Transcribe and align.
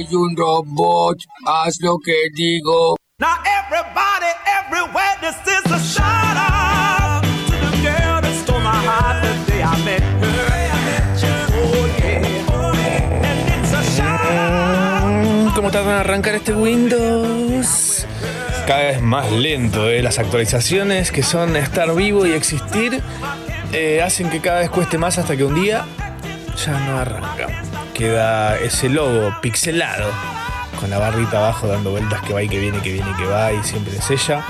soy 0.00 0.14
un 0.14 0.36
robot, 0.36 1.18
haz 1.46 1.80
lo 1.80 1.98
que 1.98 2.28
digo. 2.34 2.96
Now 3.18 3.36
everybody, 3.44 4.32
everywhere, 4.64 5.16
this 5.20 5.36
is 5.46 5.70
a 5.70 5.78
shout 5.78 6.36
out 6.36 7.22
to 7.22 7.56
the 7.56 7.82
girl 7.82 8.20
that 8.20 8.34
stole 8.42 8.60
my 8.60 8.70
heart 8.70 9.22
the 9.22 9.52
day 9.52 9.62
I 9.62 9.76
met 9.84 10.02
her. 10.02 10.50
Oh 11.62 12.72
yeah, 12.78 13.30
and 13.30 13.64
it's 13.64 13.72
a 13.72 13.82
shout 13.96 14.20
out. 14.30 15.54
¿Cómo 15.54 15.70
tardan 15.70 15.94
en 15.94 16.00
arrancar 16.00 16.34
este 16.36 16.54
Windows? 16.54 18.06
Cada 18.66 18.82
vez 18.84 19.02
más 19.02 19.30
lento, 19.32 19.90
¿eh? 19.90 20.02
Las 20.02 20.18
actualizaciones 20.18 21.10
que 21.10 21.22
son 21.22 21.56
estar 21.56 21.94
vivo 21.94 22.26
y 22.26 22.32
existir 22.32 23.02
eh, 23.72 24.00
hacen 24.02 24.30
que 24.30 24.40
cada 24.40 24.60
vez 24.60 24.70
cueste 24.70 24.96
más 24.96 25.18
hasta 25.18 25.36
que 25.36 25.44
un 25.44 25.54
día 25.54 25.84
ya 26.64 26.78
no 26.78 26.98
arranca. 26.98 27.69
Queda 28.00 28.56
ese 28.56 28.88
logo 28.88 29.30
pixelado 29.42 30.10
con 30.80 30.88
la 30.88 30.98
barrita 30.98 31.36
abajo 31.36 31.66
dando 31.66 31.90
vueltas 31.90 32.22
que 32.22 32.32
va 32.32 32.42
y 32.42 32.48
que 32.48 32.58
viene, 32.58 32.80
que 32.80 32.92
viene 32.92 33.10
y 33.10 33.14
que 33.14 33.26
va 33.26 33.52
y 33.52 33.62
siempre 33.62 33.94
es 33.94 34.10
ella. 34.10 34.42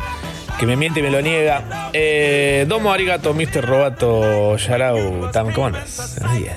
Que 0.57 0.67
me 0.67 0.77
miente 0.77 1.01
y 1.01 1.03
me 1.03 1.11
lo 1.11 1.21
niega. 1.21 1.91
Eh, 1.93 2.65
Domo 2.69 2.93
arigato, 2.93 3.35
Mr. 3.35 3.67
Robato 3.67 4.57
Yarau. 4.57 5.33
Tam, 5.33 5.53
¿cómo 5.53 5.67
andas? 5.67 6.17
Buenos 6.21 6.39
días. 6.39 6.57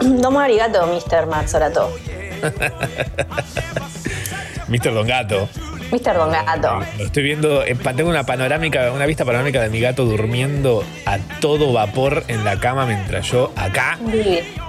Domo 0.22 0.40
arigato, 0.40 0.86
Mr. 0.86 1.26
Mazzorato. 1.26 1.94
Mr. 4.68 4.94
Don 4.94 5.06
Gato. 5.06 5.46
Mr. 5.92 6.14
Don 6.14 6.32
Gato. 6.32 6.80
Lo 6.96 7.04
estoy 7.04 7.22
viendo, 7.22 7.62
eh, 7.64 7.76
tengo 7.94 8.08
una 8.08 8.24
panorámica, 8.24 8.92
una 8.92 9.04
vista 9.04 9.26
panorámica 9.26 9.60
de 9.60 9.68
mi 9.68 9.80
gato 9.80 10.06
durmiendo 10.06 10.84
a 11.04 11.18
todo 11.42 11.70
vapor 11.74 12.24
en 12.28 12.44
la 12.44 12.58
cama 12.58 12.86
mientras 12.86 13.30
yo 13.30 13.52
acá, 13.56 13.98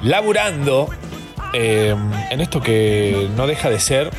laburando 0.01 0.89
eh, 1.53 1.95
en 2.29 2.41
esto 2.41 2.61
que 2.61 3.29
no 3.35 3.47
deja 3.47 3.69
de 3.69 3.79
ser 3.79 4.11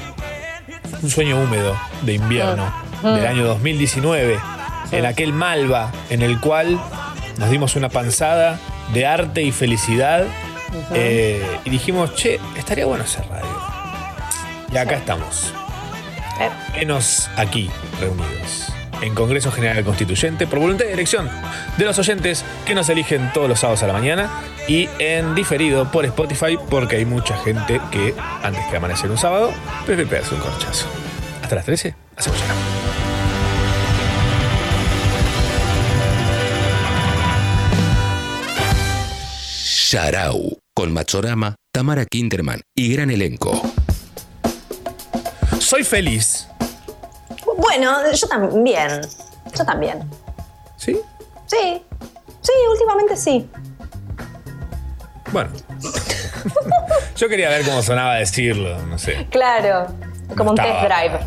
un 1.03 1.11
sueño 1.11 1.41
húmedo 1.41 1.77
de 2.03 2.14
invierno 2.14 2.73
del 3.03 3.27
año 3.27 3.45
2019, 3.45 4.39
en 4.92 5.06
aquel 5.06 5.33
Malva 5.33 5.91
en 6.11 6.23
el 6.23 6.41
cual 6.41 6.81
nos 7.39 7.51
dimos 7.51 7.77
una 7.77 7.89
panzada 7.89 8.58
de 8.92 9.06
arte 9.06 9.42
y 9.42 9.53
felicidad 9.53 10.27
eh, 10.95 11.45
y 11.64 11.70
dijimos, 11.70 12.14
che, 12.14 12.39
estaría 12.56 12.86
bueno 12.86 13.05
hacer 13.05 13.27
radio. 13.28 13.47
Y 14.73 14.77
acá 14.77 14.97
estamos. 14.97 15.53
Eh, 16.41 16.51
Menos 16.78 17.28
aquí 17.36 17.70
reunidos. 18.01 18.80
En 19.02 19.14
Congreso 19.14 19.50
General 19.50 19.82
Constituyente 19.84 20.46
por 20.46 20.58
voluntad 20.58 20.84
de 20.84 20.92
elección 20.92 21.28
de 21.78 21.84
los 21.84 21.98
oyentes 21.98 22.44
que 22.66 22.74
nos 22.74 22.88
eligen 22.88 23.32
todos 23.32 23.48
los 23.48 23.60
sábados 23.60 23.82
a 23.82 23.86
la 23.86 23.92
mañana 23.92 24.30
y 24.68 24.88
en 24.98 25.34
diferido 25.34 25.90
por 25.90 26.04
Spotify 26.04 26.58
porque 26.68 26.96
hay 26.96 27.04
mucha 27.04 27.36
gente 27.38 27.80
que 27.90 28.14
antes 28.42 28.64
que 28.66 28.76
amanecer 28.76 29.10
un 29.10 29.18
sábado 29.18 29.52
prefiere 29.86 30.10
pegarse 30.10 30.34
un 30.34 30.40
corchazo. 30.40 30.86
Hasta 31.42 31.54
las 31.56 31.64
13, 31.64 31.94
hacemos 32.16 32.38
ya. 32.40 32.54
Sharau, 39.90 40.56
con 40.72 40.92
Machorama, 40.92 41.56
Tamara 41.72 42.04
Kinderman 42.04 42.60
y 42.76 42.92
gran 42.92 43.10
elenco. 43.10 43.60
Soy 45.58 45.82
feliz. 45.82 46.49
Bueno, 47.58 48.10
yo 48.12 48.26
también. 48.28 49.00
Yo 49.56 49.64
también. 49.64 50.08
¿Sí? 50.76 51.00
Sí. 51.46 51.82
Sí, 52.42 52.52
últimamente 52.70 53.16
sí. 53.16 53.50
Bueno. 55.32 55.50
Yo 57.16 57.28
quería 57.28 57.48
ver 57.50 57.64
cómo 57.64 57.83
sonaba 57.83 58.14
decirlo, 58.14 58.78
no 58.86 58.98
sé. 58.98 59.27
Claro. 59.30 59.86
Como 60.36 60.50
un 60.50 60.56
test 60.56 60.80
drive. 60.80 61.18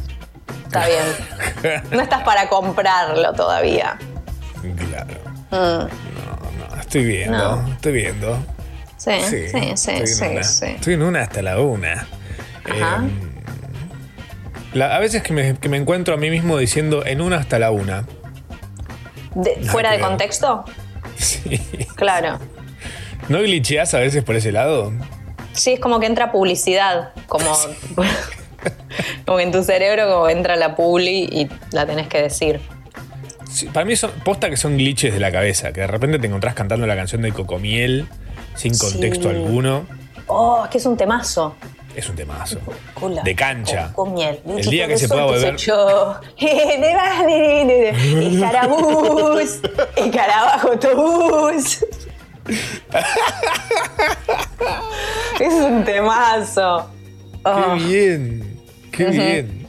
Está 0.66 0.88
bien. 0.88 1.83
No 1.91 2.01
estás 2.01 2.23
para 2.23 2.50
comprarlo 2.50 3.31
todavía. 3.33 3.97
Claro. 4.62 5.13
No, 5.51 5.79
no, 5.88 6.81
estoy 6.81 7.06
viendo, 7.06 7.38
No. 7.57 7.73
estoy 7.73 7.91
viendo. 7.94 8.38
Sí, 8.97 9.12
sí, 9.29 9.47
sí, 9.50 9.57
estoy 9.57 9.95
en 9.97 10.07
sí, 10.07 10.23
una. 10.25 10.44
sí. 10.44 10.66
Estoy 10.67 10.94
en 10.95 11.01
una 11.03 11.22
hasta 11.22 11.41
la 11.41 11.59
una. 11.59 12.07
Ajá. 12.66 13.03
Eh, 13.06 13.32
la- 14.73 14.95
a 14.95 15.00
veces 15.00 15.23
que 15.23 15.34
me, 15.34 15.56
que 15.57 15.69
me 15.69 15.78
encuentro 15.78 16.13
a 16.13 16.17
mí 16.17 16.29
mismo 16.29 16.57
diciendo 16.57 17.06
en 17.06 17.22
una 17.22 17.38
hasta 17.38 17.59
la 17.59 17.72
una. 17.72 18.06
De- 19.35 19.57
No 19.61 19.72
¿Fuera 19.72 19.91
de 19.91 20.00
contexto? 20.00 20.63
Sí. 21.17 21.59
Claro. 21.95 22.39
¿No 23.29 23.39
glitcheás 23.41 23.94
a 23.94 24.00
veces 24.00 24.23
por 24.23 24.35
ese 24.35 24.51
lado? 24.51 24.91
Sí, 25.53 25.73
es 25.73 25.79
como 25.79 26.00
que 26.00 26.06
entra 26.07 26.31
publicidad. 26.31 27.13
Como, 27.28 27.45
como 29.25 29.39
en 29.39 29.51
tu 29.51 29.63
cerebro 29.63 30.07
como 30.12 30.29
entra 30.29 30.56
la 30.56 30.75
publi 30.75 31.28
y 31.31 31.50
la 31.72 31.85
tenés 31.85 32.07
que 32.07 32.22
decir. 32.22 32.59
Sí, 33.50 33.67
para 33.67 33.85
mí 33.85 33.95
son 33.95 34.12
posta 34.23 34.50
que 34.50 34.57
son 34.57 34.78
glitches 34.78 35.13
de 35.13 35.19
la 35.19 35.31
cabeza, 35.31 35.72
que 35.73 35.81
de 35.81 35.88
repente 35.88 36.17
te 36.17 36.25
encontrás 36.28 36.56
cantando 36.56 36.88
la 36.88 36.95
canción 36.95 37.22
de 37.22 37.31
Cocomiel 37.31 38.07
sin 38.56 38.75
contexto 38.78 39.29
Sí. 39.29 39.35
alguno. 39.35 39.85
Oh, 40.28 40.63
es 40.63 40.69
que 40.72 40.78
es 40.79 40.85
un 40.85 40.97
temazo. 40.97 41.56
Es 41.96 42.09
un 42.09 42.16
temazo. 42.16 42.58
De 43.24 43.36
cancha. 43.36 43.92
Con, 43.94 44.06
con 44.08 44.16
miel. 44.16 44.40
El 44.46 44.66
día 44.66 44.88
que 44.88 44.98
se 44.98 45.08
pueda 45.08 45.26
volver. 45.26 45.56
Yo. 45.58 46.16
De 46.40 46.94
vas, 46.96 47.26
de, 47.26 47.34
de, 47.34 47.66
de, 47.66 47.92
de. 47.92 48.24
Y 48.24 48.40
carabús. 48.42 49.59
Y 50.04 50.09
carabajo 50.09 50.70
autobús. 50.72 51.86
es 55.40 55.54
un 55.54 55.84
temazo. 55.84 56.90
Oh. 57.46 57.76
¡Qué 57.78 57.84
bien! 57.86 58.60
¡Qué 58.92 59.06
bien! 59.06 59.68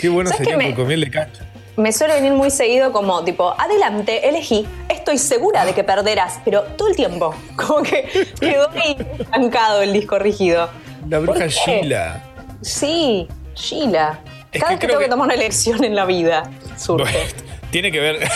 ¡Qué 0.00 0.08
bueno 0.08 0.30
¿Sabes 0.30 0.44
sería 0.46 0.56
me- 0.56 0.70
Cocomiel 0.74 1.00
de 1.00 1.10
cancha! 1.10 1.44
Me 1.76 1.92
suele 1.92 2.14
venir 2.14 2.32
muy 2.32 2.50
seguido 2.50 2.90
como 2.92 3.22
tipo, 3.22 3.54
adelante, 3.56 4.28
elegí, 4.28 4.66
estoy 4.88 5.16
segura 5.16 5.64
de 5.64 5.74
que 5.74 5.84
perderás, 5.84 6.40
pero 6.44 6.62
todo 6.76 6.88
el 6.88 6.96
tiempo. 6.96 7.32
Como 7.56 7.84
que 7.84 8.08
quedó 8.40 8.68
ahí 8.70 8.96
estancado 9.16 9.82
el 9.82 9.92
disco 9.92 10.18
rígido. 10.18 10.68
La 11.08 11.18
bruja. 11.20 11.46
Sheila. 11.46 12.22
Sí, 12.62 13.26
Sheila. 13.54 14.20
Es 14.52 14.60
Cada 14.62 14.70
que 14.70 14.74
vez 14.76 14.80
que 14.80 14.86
tengo 14.86 14.98
que... 15.00 15.04
que- 15.06 15.10
tomar 15.10 15.26
una 15.26 15.34
elección 15.34 15.84
en 15.84 15.94
la 15.94 16.04
vida, 16.06 16.42
surge. 16.76 17.12
Bueno, 17.12 17.28
tiene 17.70 17.90
que 17.92 18.00
ver. 18.00 18.18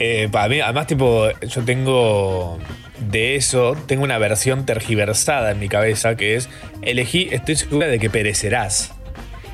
Eh, 0.00 0.28
para 0.30 0.48
mí, 0.48 0.60
además, 0.60 0.86
tipo, 0.86 1.28
yo 1.40 1.64
tengo 1.64 2.56
de 3.00 3.34
eso, 3.34 3.76
tengo 3.86 4.04
una 4.04 4.16
versión 4.18 4.64
tergiversada 4.64 5.50
en 5.50 5.58
mi 5.58 5.68
cabeza 5.68 6.14
que 6.16 6.36
es: 6.36 6.48
elegí, 6.82 7.28
estoy 7.32 7.56
segura 7.56 7.88
de 7.88 7.98
que 7.98 8.08
perecerás. 8.08 8.92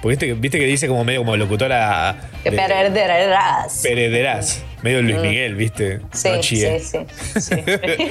Porque 0.04 0.12
viste, 0.16 0.26
que- 0.26 0.34
viste 0.34 0.58
que 0.58 0.66
dice 0.66 0.86
como 0.86 1.02
medio 1.02 1.20
como 1.20 1.34
locutora. 1.34 2.14
Que 2.42 2.50
de- 2.50 2.56
perderás. 2.58 3.80
Perederás. 3.82 4.62
Medio 4.82 5.00
Luis 5.00 5.16
Miguel, 5.16 5.54
¿viste? 5.54 5.96
Mm. 5.96 6.02
Sí, 6.12 6.28
No 6.28 6.42
sí, 6.42 6.56
sí, 6.78 6.98
sí. 7.40 7.54
Eh, 7.66 8.06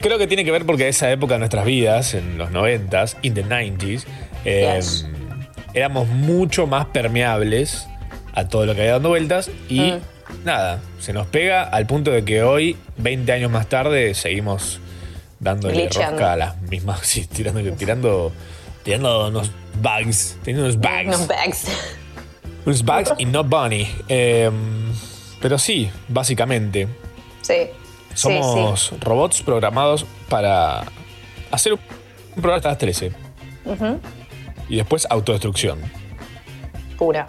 creo 0.00 0.18
que 0.18 0.26
tiene 0.26 0.44
que 0.44 0.50
ver 0.50 0.66
porque 0.66 0.88
esa 0.88 1.08
época 1.12 1.34
de 1.34 1.38
nuestras 1.38 1.64
vidas, 1.64 2.14
en 2.14 2.38
los 2.38 2.50
90s, 2.50 3.16
in 3.22 3.34
the 3.34 3.44
90s, 3.44 4.04
eh, 4.44 4.72
Yes. 4.76 5.06
éramos 5.74 6.08
mucho 6.08 6.66
más 6.66 6.86
permeables 6.86 7.86
a 8.34 8.48
todo 8.48 8.66
lo 8.66 8.74
que 8.74 8.80
había 8.80 8.94
dando 8.94 9.10
vueltas 9.10 9.48
y 9.68 9.92
Mm. 9.92 10.00
nada, 10.44 10.80
se 10.98 11.12
nos 11.12 11.28
pega 11.28 11.62
al 11.62 11.86
punto 11.86 12.10
de 12.10 12.24
que 12.24 12.42
hoy, 12.42 12.76
20 12.96 13.30
años 13.30 13.50
más 13.52 13.68
tarde, 13.68 14.14
seguimos 14.14 14.80
dándole 15.38 15.74
Glitchando. 15.74 16.10
rosca 16.18 16.32
a 16.32 16.36
las 16.36 16.60
mismas, 16.62 16.98
sí, 17.06 17.26
tirando, 17.26 17.62
tirando, 17.74 18.32
tirando 18.82 19.28
unos 19.28 19.50
bugs, 19.80 20.36
teniendo 20.42 20.64
unos 20.64 20.76
bugs. 20.76 21.20
No 21.20 21.26
bags. 21.26 21.66
Unos 22.64 22.82
bugs 22.84 23.12
y 23.18 23.24
no 23.24 23.44
bunny. 23.44 23.88
Eh, 24.08 24.50
pero 25.40 25.58
sí, 25.58 25.90
básicamente. 26.08 26.88
Sí. 27.42 27.68
Somos 28.14 28.88
Sí, 28.90 28.96
robots 29.00 29.42
programados 29.42 30.04
para 30.28 30.84
hacer 31.50 31.72
un 31.72 31.80
programa 32.34 32.56
hasta 32.56 32.68
las 32.70 32.78
13. 32.78 33.12
Y 34.68 34.76
después 34.76 35.06
autodestrucción. 35.10 35.78
Pura. 36.98 37.26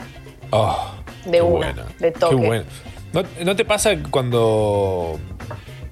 Oh, 0.52 0.92
De 1.26 1.42
una, 1.42 1.50
buena, 1.74 1.86
de 2.00 2.12
toque. 2.12 2.36
Qué 2.36 2.48
bueno. 2.48 2.66
¿No, 3.14 3.24
no 3.44 3.56
te 3.56 3.66
pasa 3.66 3.96
cuando, 4.12 5.20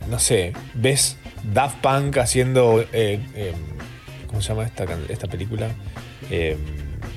no 0.09 0.19
sé, 0.19 0.53
ves 0.73 1.17
Daft 1.43 1.77
Punk 1.77 2.17
haciendo, 2.17 2.81
eh, 2.93 3.19
eh, 3.35 3.53
¿cómo 4.31 4.41
se 4.41 4.49
llama 4.49 4.63
esta, 4.65 4.85
esta 5.09 5.27
película? 5.27 5.67
Eh, 6.31 6.57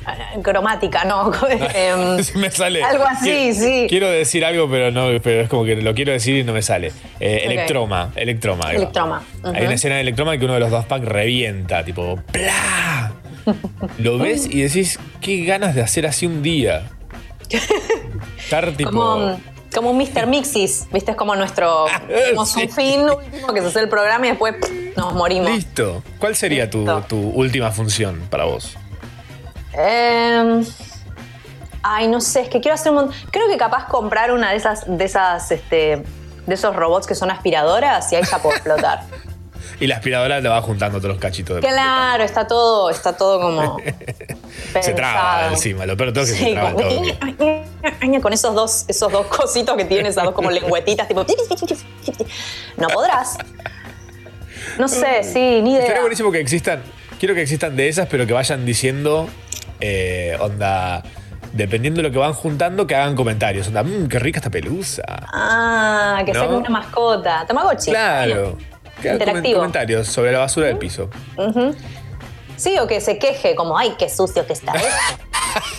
Ah, 0.06 0.16
Cromática, 0.43 1.05
no. 1.05 1.31
Em, 1.75 2.16
me 2.37 2.50
sale. 2.50 2.82
Algo 2.82 3.05
así, 3.05 3.25
Quiero- 3.31 3.55
sí. 3.55 3.87
Quiero 3.88 4.11
decir 4.11 4.44
algo, 4.44 4.69
pero 4.70 4.90
no, 4.90 5.08
pero 5.22 5.40
es 5.43 5.49
como 5.49 5.64
que 5.64 5.76
lo 5.76 5.94
quiero 5.94 6.12
decir 6.12 6.37
y 6.37 6.44
no 6.44 6.52
me 6.52 6.61
sale. 6.62 6.93
Eh. 7.20 7.43
Electroma, 7.46 8.11
Electroma. 8.14 8.70
Electroma, 8.72 9.22
Hay 9.43 9.64
una 9.64 9.75
escena 9.75 9.94
de 9.96 10.02
Electroma 10.02 10.37
que 10.37 10.44
uno 10.44 10.55
de 10.55 10.61
los 10.61 10.70
Daft 10.70 10.88
Punk 10.88 11.05
revienta, 11.05 11.84
tipo, 11.84 12.16
¡plá! 12.32 13.12
Lo 13.99 14.19
ves 14.19 14.46
y 14.50 14.61
decís, 14.62 14.99
qué 15.22 15.44
ganas 15.44 15.75
de 15.75 15.81
hacer 15.82 16.06
así 16.06 16.26
un 16.26 16.43
día. 16.43 16.84
Estar 18.38 18.72
tipo. 18.72 18.90
como, 18.90 19.40
como 19.75 19.90
un 19.90 19.99
Mr. 19.99 20.26
Mixis, 20.26 20.87
¿viste? 20.93 21.12
Es 21.12 21.16
como 21.16 21.34
nuestro. 21.37 21.87
Tenemos 22.08 22.50
Sí. 22.52 22.62
un 22.64 22.70
fin 22.70 23.00
último 23.02 23.52
que 23.55 23.61
se 23.61 23.66
hace 23.69 23.81
el 23.81 23.88
programa 23.88 24.26
y 24.26 24.31
después 24.31 24.55
nos 24.96 25.14
morimos. 25.14 25.50
Listo. 25.50 26.02
¿Cuál 26.19 26.37
sería 26.37 26.70
tu, 26.70 26.85
última 27.35 27.70
función 27.70 28.20
para 28.31 28.44
vos? 28.44 28.76
Em, 29.73 30.64
ay, 31.82 32.08
no 32.08 32.20
sé, 32.20 32.43
es 32.43 32.49
que 32.49 32.61
quiero 32.61 32.75
hacer 32.75 32.93
un 32.93 32.96
montón. 32.96 33.17
Creo 33.31 33.49
que 33.49 33.56
capaz 33.56 33.87
comprar 33.87 34.32
una 34.32 34.50
de 34.50 34.56
esas, 34.56 34.85
de 34.87 35.05
esas, 35.05 35.50
este, 35.50 36.05
de 36.46 36.55
esos 36.55 36.75
robots 36.76 37.06
que 37.06 37.14
son 37.14 37.31
aspiradoras 37.31 38.12
y 38.12 38.17
ahí 38.17 38.23
ya 38.31 38.38
puedo 38.38 38.55
explotar. 38.56 39.02
Y 39.81 39.87
la 39.87 39.96
aspiradora 39.96 40.41
le 40.41 40.49
va 40.49 40.62
juntando 40.62 40.99
todos 40.99 41.11
los 41.11 41.20
cachitos 41.20 41.56
de 41.56 41.62
claro, 41.62 42.23
está 42.23 42.47
todo, 42.47 42.90
está 42.90 43.17
todo 43.17 43.40
como. 43.40 43.79
Se 44.81 44.93
traba 44.93 45.49
encima, 45.49 45.85
lo 45.85 45.97
peor 45.97 46.12
todo 46.12 46.25
es 46.25 46.32
que 46.32 46.38
se 46.38 46.52
traba 46.52 46.75
todo. 46.75 46.88
con 48.23 48.32
esos 48.32 48.55
dos, 48.55 48.85
esos 48.88 49.11
dos 49.11 49.26
cositos 49.26 49.76
que 49.76 49.85
tiene, 49.85 50.08
esas 50.08 50.25
dos 50.25 50.35
como 50.35 50.50
lengüetitas, 50.50 51.06
tipo. 51.06 51.25
No 52.76 52.88
podrás. 52.88 53.37
No 54.79 54.88
sé, 54.88 55.23
sí, 55.23 55.61
ni 55.62 55.73
idea. 55.73 55.82
Estaría 55.82 56.00
buenísimo 56.00 56.31
que 56.32 56.41
existan, 56.41 56.82
quiero 57.19 57.35
que 57.35 57.43
existan 57.43 57.76
de 57.76 57.88
esas, 57.88 58.09
pero 58.09 58.26
que 58.26 58.32
vayan 58.32 58.65
diciendo, 58.67 59.29
eh, 59.81 60.37
onda, 60.41 61.03
dependiendo 61.53 61.99
de 62.03 62.09
lo 62.09 62.12
que 62.12 62.19
van 62.19 62.32
juntando, 62.32 62.87
que 62.87 62.94
hagan 62.94 63.15
comentarios. 63.15 63.69
Onda, 63.69 63.82
mmm, 63.82 64.09
qué 64.09 64.19
rica 64.19 64.38
esta 64.41 64.50
pelusa. 64.50 65.03
Ah, 65.32 66.23
que 66.26 66.32
sea 66.32 66.43
¿No? 66.43 66.47
como 66.49 66.59
una 66.61 66.71
mascota. 66.71 67.44
Tamagotchi. 67.47 67.91
Claro. 67.91 68.59
Que 69.00 69.12
Interactivo. 69.12 69.59
comentarios 69.59 70.06
sobre 70.06 70.32
la 70.32 70.38
basura 70.38 70.67
del 70.69 70.79
piso. 70.79 71.11
Sí, 72.56 72.79
o 72.79 72.87
que 72.87 73.00
se 73.00 73.19
queje, 73.19 73.55
como, 73.55 73.76
ay, 73.76 73.94
qué 73.99 74.09
sucio 74.09 74.47
que 74.47 74.53
está 74.53 74.73
esto. 74.73 74.88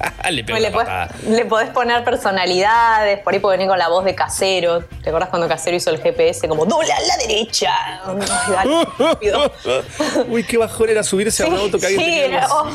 le 0.30 0.44
pego 0.44 0.58
le, 0.58 0.70
podés, 0.70 0.88
le 1.28 1.44
podés 1.46 1.70
poner 1.70 2.04
personalidades, 2.04 3.18
por 3.20 3.32
ahí 3.32 3.40
puede 3.40 3.56
venir 3.56 3.68
con 3.68 3.78
la 3.78 3.88
voz 3.88 4.04
de 4.04 4.14
Casero. 4.14 4.84
¿Te 5.02 5.08
acuerdas 5.10 5.30
cuando 5.30 5.48
Casero 5.48 5.76
hizo 5.76 5.90
el 5.90 6.00
GPS 6.00 6.48
como 6.48 6.64
doble 6.66 6.92
a 6.92 7.00
la 7.00 7.16
derecha? 7.16 7.72
Uy, 10.28 10.44
qué 10.44 10.58
bajón 10.58 10.90
era 10.90 11.02
subirse 11.02 11.44
a 11.44 11.46
un 11.46 11.56
auto 11.56 11.78
que 11.78 11.86
alguien 11.86 12.04
sí, 12.04 12.10
tenía 12.10 12.26
era- 12.26 12.48
oh. 12.52 12.68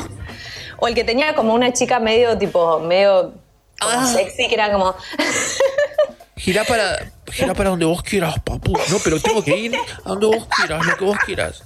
O 0.78 0.88
el 0.88 0.94
que 0.94 1.04
tenía 1.04 1.34
como 1.34 1.54
una 1.54 1.72
chica 1.72 2.00
medio 2.00 2.36
tipo, 2.38 2.80
medio 2.80 3.34
Ah. 3.80 4.06
sexy, 4.06 4.48
que 4.48 4.54
era 4.54 4.72
como. 4.72 4.94
Girá 6.36 6.64
para, 6.64 6.98
girá 7.30 7.54
para 7.54 7.70
donde 7.70 7.84
vos 7.84 8.02
quieras, 8.02 8.34
papu. 8.44 8.72
No, 8.90 8.98
pero 9.04 9.20
tengo 9.20 9.44
que 9.44 9.56
ir 9.56 9.76
a 9.76 10.08
donde 10.08 10.26
vos 10.26 10.46
quieras, 10.56 10.84
lo 10.86 10.96
que 10.96 11.04
vos 11.04 11.16
quieras. 11.24 11.62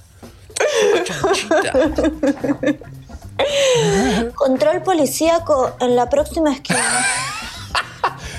Chanchita. 1.03 1.73
Control 4.35 4.81
policíaco 4.83 5.75
en 5.79 5.95
la 5.95 6.09
próxima 6.09 6.53
esquina. 6.53 6.79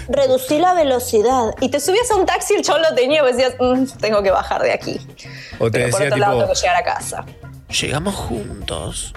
Reducí 0.08 0.58
la 0.58 0.72
velocidad. 0.74 1.50
Y 1.60 1.68
te 1.68 1.80
subías 1.80 2.10
a 2.10 2.16
un 2.16 2.24
taxi, 2.24 2.54
el 2.54 2.62
cholo 2.62 2.86
tenía 2.96 3.18
y 3.18 3.22
vos 3.22 3.36
decías, 3.36 3.54
"Mm, 3.60 3.84
tengo 4.00 4.22
que 4.22 4.30
bajar 4.30 4.62
de 4.62 4.72
aquí. 4.72 4.98
O 5.58 5.70
te 5.70 5.78
Pero 5.80 5.90
por 5.90 6.00
decía 6.00 6.16
lado 6.16 6.38
tengo 6.40 6.52
que 6.52 6.58
llegar 6.60 6.76
a 6.76 6.82
casa. 6.84 7.24
llegamos 7.80 8.14
juntos. 8.14 9.12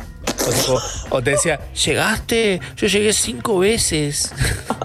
O, 0.45 0.51
tipo, 0.51 0.81
o 1.11 1.21
te 1.23 1.31
decía, 1.31 1.59
llegaste, 1.73 2.59
yo 2.75 2.87
llegué 2.87 3.13
cinco 3.13 3.59
veces. 3.59 4.33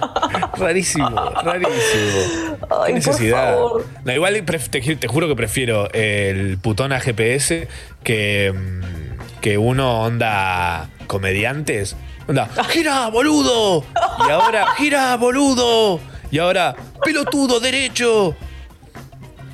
rarísimo, 0.57 1.09
rarísimo. 1.11 2.57
Ay, 2.63 2.69
Qué 2.69 2.69
por 2.69 2.93
necesidad. 2.93 3.55
favor. 3.55 3.87
No, 4.05 4.13
igual 4.13 4.45
te, 4.45 4.97
te 4.97 5.09
juro 5.09 5.29
que 5.29 5.35
prefiero 5.35 5.91
el 5.93 6.59
putón 6.59 6.93
a 6.93 7.01
GPS 7.01 7.69
que, 8.05 8.53
mm, 8.55 9.06
que 9.41 9.59
uno 9.59 10.03
onda 10.03 10.89
comediantes. 11.07 11.97
Onda, 12.29 12.49
gira, 12.71 13.09
boludo. 13.09 13.85
Y 14.27 14.31
ahora, 14.31 14.67
gira, 14.77 15.17
boludo. 15.17 16.01
Y 16.31 16.39
ahora, 16.39 16.75
pelotudo, 17.05 17.61
derecho. 17.61 18.35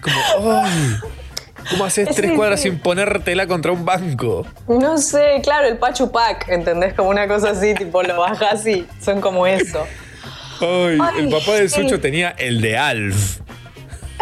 Como, 0.01 0.53
ay. 0.63 0.97
¿Cómo 1.71 1.85
haces 1.85 2.09
tres 2.15 2.33
cuadras 2.33 2.61
sin 2.61 2.79
ponértela 2.79 3.47
contra 3.47 3.73
un 3.73 3.85
banco? 3.85 4.45
No 4.67 4.99
sé, 4.99 5.41
claro, 5.43 5.69
el 5.69 5.79
Pachu 5.79 6.11
Pac, 6.11 6.49
¿entendés? 6.49 6.93
Como 6.95 7.11
una 7.11 7.29
cosa 7.29 7.51
así, 7.51 7.75
tipo, 7.75 8.03
lo 8.03 8.19
bajas 8.19 8.67
y 8.67 8.87
son 9.01 9.21
como 9.21 9.47
eso. 9.47 9.87
Ay, 10.61 10.99
Ay, 11.01 11.25
el 11.25 11.29
papá 11.29 11.53
de. 11.53 11.69
Sucho 11.69 12.01
tenía 12.01 12.31
el 12.31 12.61
de 12.61 12.79
Alf. 12.79 13.39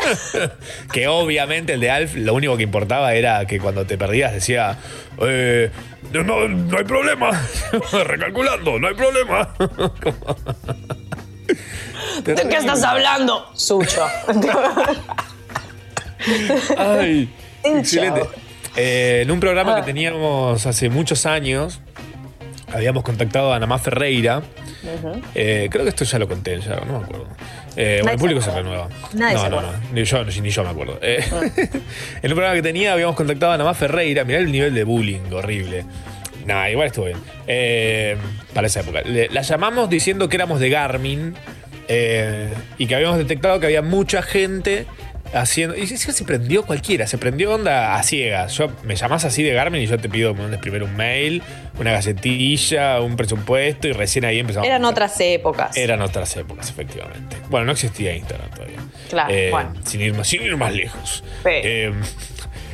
que 0.93 1.09
obviamente 1.09 1.75
el 1.75 1.81
de 1.81 1.91
Alf 1.91 2.15
lo 2.15 2.35
único 2.35 2.57
que 2.57 2.63
importaba 2.63 3.15
era 3.15 3.47
que 3.47 3.59
cuando 3.59 3.87
te 3.87 3.99
perdías 3.99 4.33
decía, 4.33 4.79
eh, 5.21 5.71
no, 6.13 6.49
no 6.49 6.79
hay 6.79 6.85
problema, 6.85 7.31
recalculando, 8.05 8.79
no 8.79 8.89
hay 8.89 8.95
problema. 8.95 9.49
¿De 12.25 12.35
qué 12.35 12.57
estás 12.57 12.83
hablando? 12.83 13.51
Sucho. 13.55 14.07
Ay, 16.77 17.29
excelente. 17.63 18.23
Eh, 18.77 19.21
en 19.23 19.31
un 19.31 19.41
programa 19.41 19.77
que 19.77 19.83
teníamos 19.83 20.65
hace 20.67 20.89
muchos 20.89 21.27
años, 21.27 21.81
habíamos 22.73 23.03
contactado 23.03 23.53
a 23.53 23.59
Namá 23.59 23.79
Ferreira. 23.79 24.43
Eh, 25.35 25.69
creo 25.71 25.85
que 25.85 25.91
esto 25.91 26.05
ya 26.05 26.19
lo 26.19 26.29
conté, 26.29 26.61
ya 26.61 26.77
no 26.87 26.99
me 26.99 27.05
acuerdo. 27.05 27.27
Eh, 27.77 27.99
bueno, 28.03 28.13
el 28.15 28.19
público 28.19 28.41
se 28.41 28.51
renueva. 28.51 28.89
Nadie 29.15 29.35
no, 29.35 29.43
se 29.43 29.51
no, 29.51 29.61
no, 29.63 29.69
ni 29.93 30.05
yo, 30.05 30.25
ni 30.25 30.51
yo 30.51 30.65
me 30.65 30.71
acuerdo. 30.71 30.99
Eh, 31.03 31.25
en 32.23 32.31
un 32.31 32.37
programa 32.37 32.55
que 32.55 32.63
tenía 32.63 32.93
habíamos 32.93 33.17
contactado 33.17 33.53
a 33.53 33.59
Namá 33.59 33.75
Ferreira. 33.75 34.25
Mirá 34.25 34.39
el 34.39 34.51
nivel 34.51 34.75
de 34.75 34.85
bullying 34.85 35.31
horrible. 35.33 35.85
Nah, 36.47 36.69
igual 36.71 36.87
estuvo 36.89 37.05
bien. 37.07 37.19
Eh, 37.47 38.17
para 38.55 38.67
esa 38.67 38.81
época. 38.81 39.03
Le- 39.03 39.29
la 39.29 39.43
llamamos 39.43 39.89
diciendo 39.91 40.29
que 40.29 40.37
éramos 40.37 40.59
de 40.61 40.71
Garmin 40.71 41.35
y 42.79 42.87
que 42.87 42.95
habíamos 42.95 43.19
detectado 43.19 43.59
que 43.59 43.67
había 43.67 43.83
mucha 43.83 44.23
gente 44.23 44.87
haciendo. 45.33 45.77
Y 45.77 45.87
se, 45.87 45.97
se 45.99 46.25
prendió 46.25 46.65
cualquiera, 46.65 47.07
se 47.07 47.19
prendió 47.19 47.55
onda 47.55 47.95
a 47.97 48.03
ciegas. 48.03 48.53
Yo 48.57 48.71
me 48.85 48.97
llamás 48.97 49.25
así 49.25 49.43
de 49.43 49.53
Garmin 49.53 49.83
y 49.83 49.87
yo 49.87 49.99
te 49.99 50.09
pido 50.09 50.31
que 50.33 50.37
me 50.39 50.43
mandes 50.43 50.61
primero 50.61 50.85
un 50.87 50.97
mail, 50.97 51.43
una 51.79 51.93
galletilla, 51.93 53.01
un 53.01 53.17
presupuesto 53.17 53.89
y 53.89 53.93
recién 53.93 54.25
ahí 54.25 54.39
empezamos. 54.39 54.67
Eran 54.67 54.85
otras 54.85 55.19
épocas. 55.21 55.77
eran 55.77 56.03
otras 56.03 56.37
épocas, 56.37 56.69
efectivamente. 56.71 57.37
Bueno, 57.49 57.67
no 57.67 57.73
existía 57.73 58.15
Instagram 58.15 58.51
todavía. 58.51 58.79
Claro, 59.09 59.33
Eh, 59.35 59.49
bueno. 59.51 59.73
sin, 59.85 60.01
ir 60.01 60.15
más, 60.15 60.27
sin 60.29 60.43
ir 60.43 60.57
más 60.57 60.75
lejos. 60.75 61.25
Sí. 61.45 61.51
Eh, 61.51 61.93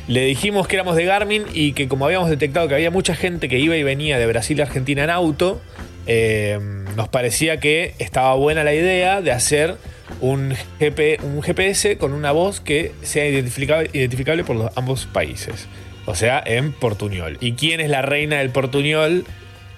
le 0.07 0.21
dijimos 0.21 0.67
que 0.67 0.75
éramos 0.77 0.95
de 0.95 1.03
Garmin 1.03 1.43
y 1.53 1.73
que 1.73 1.87
como 1.89 2.05
habíamos 2.05 2.29
detectado 2.29 2.67
que 2.69 2.75
había 2.75 2.91
mucha 2.91 3.13
gente 3.15 3.49
que 3.49 3.59
iba 3.59 3.75
y 3.75 3.83
venía 3.83 4.17
de 4.17 4.25
Brasil 4.25 4.59
a 4.61 4.63
Argentina 4.63 5.03
en 5.03 5.09
auto, 5.09 5.61
eh, 6.05 6.57
nos 6.95 7.09
parecía 7.09 7.59
que 7.59 7.93
estaba 7.99 8.33
buena 8.35 8.63
la 8.63 8.73
idea 8.73 9.19
de 9.21 9.31
hacer 9.33 9.75
un, 10.21 10.55
GP, 10.79 11.23
un 11.23 11.41
GPS 11.41 11.97
con 11.97 12.13
una 12.13 12.31
voz 12.31 12.59
que 12.61 12.93
sea 13.01 13.27
identificable, 13.27 13.89
identificable 13.93 14.43
por 14.43 14.55
los, 14.55 14.77
ambos 14.77 15.05
países. 15.05 15.67
O 16.05 16.15
sea, 16.15 16.41
en 16.45 16.71
portuñol. 16.71 17.37
¿Y 17.41 17.53
quién 17.53 17.81
es 17.81 17.89
la 17.89 18.01
reina 18.01 18.37
del 18.37 18.49
portuñol? 18.49 19.25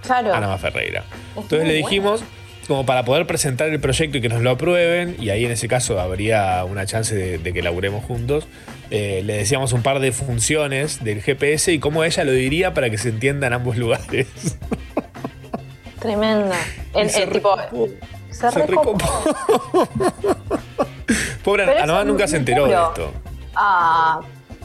Claro. 0.04 0.34
Ana 0.34 0.58
Ferreira. 0.58 1.04
Entonces 1.36 1.68
le 1.68 1.74
dijimos, 1.74 2.24
como 2.68 2.86
para 2.86 3.04
poder 3.04 3.26
presentar 3.26 3.70
el 3.70 3.80
proyecto 3.80 4.20
y 4.20 4.22
que 4.22 4.30
nos 4.30 4.42
lo 4.42 4.52
aprueben, 4.52 5.16
y 5.20 5.32
ahí 5.32 5.44
en 5.44 5.52
ese 5.52 5.68
caso 5.68 6.00
habría 6.00 6.64
una 6.66 6.86
chance 6.86 7.16
de, 7.16 7.40
de 7.40 7.52
que 7.52 7.64
laburemos 7.64 8.06
juntos, 8.06 8.48
eh, 8.92 9.22
le 9.24 9.34
decíamos 9.38 9.74
un 9.74 9.84
par 9.84 10.00
de 10.00 10.12
funciones 10.12 11.04
del 11.04 11.22
GPS 11.22 11.72
y 11.72 11.80
cómo 11.80 12.04
ella 12.04 12.24
lo 12.24 12.32
diría 12.32 12.74
para 12.74 12.90
que 12.90 12.98
se 12.98 13.10
entienda 13.10 13.48
en 13.48 13.54
ambos 13.54 13.78
lugares. 13.78 14.28
Tremenda. 16.00 16.58
El, 16.96 17.10
el 17.10 17.30
tipo. 17.30 17.58
Se 18.32 18.52
Se 18.52 18.66
recopó. 18.66 18.98
Pobre 21.44 21.64
eso 21.82 22.06
nunca 22.06 22.28
se 22.28 22.38
enteró 22.38 22.68
de 22.68 22.74
esto. 22.74 23.12
Ah, 23.56 24.20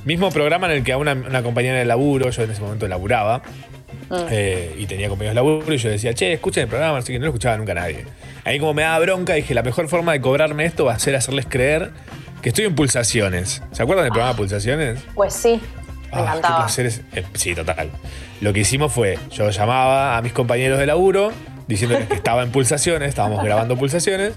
Mismo 0.04 0.30
programa 0.30 0.66
en 0.66 0.72
el 0.74 0.84
que 0.84 0.92
a 0.92 0.98
una, 0.98 1.12
una 1.14 1.42
compañera 1.42 1.78
de 1.78 1.84
laburo, 1.86 2.28
yo 2.30 2.42
en 2.42 2.50
ese 2.50 2.60
momento 2.60 2.86
laburaba, 2.86 3.40
eh, 4.30 4.74
y 4.78 4.84
tenía 4.86 5.08
compañeros 5.08 5.30
de 5.32 5.36
laburo, 5.36 5.72
y 5.72 5.78
yo 5.78 5.88
decía, 5.88 6.12
che, 6.12 6.34
escuchen 6.34 6.64
el 6.64 6.68
programa, 6.68 6.98
así 6.98 7.12
que 7.12 7.18
no 7.18 7.24
lo 7.24 7.30
escuchaba 7.30 7.56
nunca 7.56 7.72
nadie. 7.72 8.04
Ahí 8.44 8.58
como 8.60 8.74
me 8.74 8.82
daba 8.82 8.98
bronca, 8.98 9.32
dije, 9.32 9.54
la 9.54 9.62
mejor 9.62 9.88
forma 9.88 10.12
de 10.12 10.20
cobrarme 10.20 10.66
esto 10.66 10.84
va 10.84 10.92
a 10.92 10.98
ser 10.98 11.16
hacerles 11.16 11.46
creer 11.48 11.90
que 12.42 12.50
estoy 12.50 12.66
en 12.66 12.74
pulsaciones. 12.74 13.62
¿Se 13.72 13.82
acuerdan 13.82 14.04
del 14.04 14.12
programa 14.12 14.36
Pulsaciones? 14.36 15.00
pues 15.14 15.32
sí. 15.32 15.58
Me 16.12 16.18
Ah, 16.18 16.20
encantaba. 16.20 16.56
qué 16.56 16.60
placer 16.64 16.86
es- 16.86 17.00
eh, 17.14 17.24
sí, 17.32 17.54
total. 17.54 17.90
Lo 18.42 18.52
que 18.52 18.60
hicimos 18.60 18.92
fue, 18.92 19.18
yo 19.30 19.48
llamaba 19.48 20.18
a 20.18 20.22
mis 20.22 20.34
compañeros 20.34 20.78
de 20.78 20.84
laburo 20.86 21.32
diciéndoles 21.66 22.06
que 22.08 22.14
estaba 22.14 22.42
en 22.42 22.50
pulsaciones, 22.50 23.08
estábamos 23.08 23.42
grabando 23.44 23.76
pulsaciones, 23.76 24.32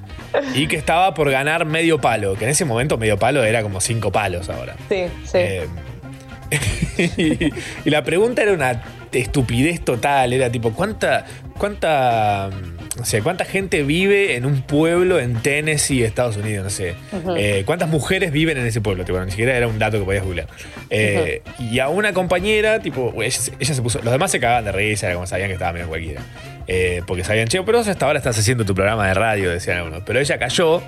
y 0.56 0.68
que 0.68 0.76
estaba 0.78 1.14
por 1.14 1.30
ganar 1.32 1.66
medio 1.66 2.00
palo, 2.00 2.36
que 2.36 2.46
en 2.46 2.52
ese 2.52 2.66
momento 2.66 2.98
medio 2.98 3.18
palo 3.18 3.44
era 3.44 3.62
como 3.64 3.82
cinco 3.82 4.12
palos 4.12 4.50
ahora. 4.50 4.76
Sí, 4.90 5.06
sí. 5.26 5.38
Eh, 5.38 5.68
y, 7.18 7.54
y 7.86 7.90
la 7.90 8.04
pregunta 8.04 8.42
era 8.42 8.54
una 8.54 8.82
estupidez 9.12 9.82
total, 9.84 10.32
era 10.34 10.50
tipo, 10.52 10.72
¿cuánta, 10.74 11.26
cuánta, 11.58 12.50
no 12.98 13.04
sé, 13.06 13.22
cuánta 13.22 13.44
gente 13.46 13.84
vive 13.84 14.36
en 14.36 14.46
un 14.46 14.62
pueblo 14.62 15.20
en 15.20 15.36
Tennessee, 15.42 16.04
Estados 16.04 16.38
Unidos? 16.38 16.64
No 16.64 16.70
sé. 16.70 16.96
Eh, 17.36 17.64
¿Cuántas 17.66 17.90
mujeres 17.90 18.32
viven 18.32 18.58
en 18.58 18.66
ese 18.66 18.80
pueblo? 18.80 19.04
Tipo, 19.04 19.20
ni 19.24 19.32
siquiera 19.32 19.56
era 19.58 19.68
un 19.68 19.78
dato 19.80 20.00
que 20.00 20.06
podías 20.06 20.24
googlear. 20.24 20.48
Eh, 20.90 21.42
Y 21.60 21.80
a 21.80 21.90
una 21.90 22.14
compañera, 22.14 22.80
tipo, 22.80 23.14
ella, 23.22 23.32
se- 23.32 23.52
ella 23.60 23.74
se 23.74 23.82
puso, 23.82 24.00
los 24.02 24.12
demás 24.14 24.32
se 24.32 24.40
cagaban 24.40 24.66
de 24.66 24.72
risa, 24.72 25.08
era 25.08 25.16
como 25.16 25.28
sabían 25.28 25.48
que 25.50 25.54
estaba 25.56 25.74
medio 25.74 25.88
cualquiera. 25.88 26.22
Eh, 26.68 27.02
porque 27.08 27.24
sabían, 27.24 27.48
che, 27.48 27.62
pero 27.64 27.78
vos 27.78 27.88
hasta 27.88 28.06
ahora 28.06 28.18
estás 28.20 28.38
haciendo 28.38 28.66
tu 28.66 28.76
programa 28.76 29.08
de 29.08 29.14
radio, 29.14 29.50
decían 29.50 29.78
algunos. 29.78 30.04
Pero 30.06 30.20
ella 30.20 30.38
cayó 30.38 30.82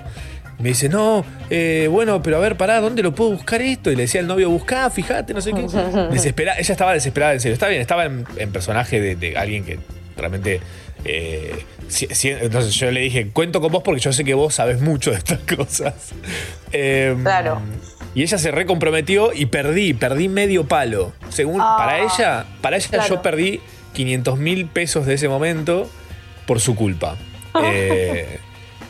Me 0.58 0.68
dice, 0.68 0.90
no, 0.90 1.24
eh, 1.48 1.88
bueno, 1.90 2.22
pero 2.22 2.36
a 2.36 2.40
ver, 2.40 2.56
pará, 2.58 2.80
¿dónde 2.82 3.02
lo 3.02 3.14
puedo 3.14 3.30
buscar 3.30 3.62
esto? 3.62 3.90
Y 3.90 3.96
le 3.96 4.02
decía 4.02 4.20
al 4.20 4.26
novio, 4.26 4.50
buscá, 4.50 4.90
fíjate, 4.90 5.32
no 5.32 5.40
sé 5.40 5.52
qué. 5.54 5.62
Desespera, 6.12 6.52
ella 6.58 6.72
estaba 6.72 6.92
desesperada, 6.92 7.32
en 7.32 7.40
serio. 7.40 7.54
Está 7.54 7.66
bien, 7.68 7.80
estaba 7.80 8.04
en, 8.04 8.26
en 8.36 8.52
personaje 8.52 9.00
de, 9.00 9.16
de 9.16 9.38
alguien 9.38 9.64
que 9.64 9.78
realmente. 10.18 10.60
eh, 11.06 11.64
si- 11.88 12.08
si- 12.10 12.28
entonces 12.28 12.74
yo 12.74 12.90
le 12.90 13.00
dije, 13.00 13.28
cuento 13.32 13.62
con 13.62 13.72
vos 13.72 13.82
porque 13.82 14.02
yo 14.02 14.12
sé 14.12 14.22
que 14.22 14.34
vos 14.34 14.54
sabes 14.54 14.82
mucho 14.82 15.12
de 15.12 15.16
estas 15.16 15.38
cosas. 15.56 15.94
Eh, 16.72 17.16
Claro. 17.22 17.62
Y 18.14 18.22
ella 18.22 18.36
se 18.38 18.50
recomprometió 18.50 19.32
y 19.32 19.46
perdí, 19.46 19.94
perdí 19.94 20.28
medio 20.28 20.66
palo. 20.68 21.14
Según, 21.30 21.60
Ah, 21.62 21.76
para 21.78 22.00
ella, 22.00 22.44
para 22.60 22.76
ella 22.76 22.88
claro. 22.90 23.08
yo 23.08 23.22
perdí 23.22 23.60
500 23.92 24.38
mil 24.38 24.66
pesos 24.66 25.06
de 25.06 25.14
ese 25.14 25.28
momento 25.28 25.90
por 26.46 26.60
su 26.60 26.74
culpa. 26.74 27.16
Eh, 27.62 28.38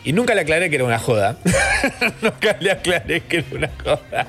y 0.05 0.13
nunca 0.13 0.35
le 0.35 0.43
aclaré 0.43 0.71
que 0.71 0.77
era 0.77 0.85
una 0.85 0.99
joda. 0.99 1.39
nunca 2.23 2.57
le 2.61 2.71
aclaré 2.71 3.21
que 3.21 3.39
era 3.39 3.47
una 3.53 3.71
joda. 3.83 4.27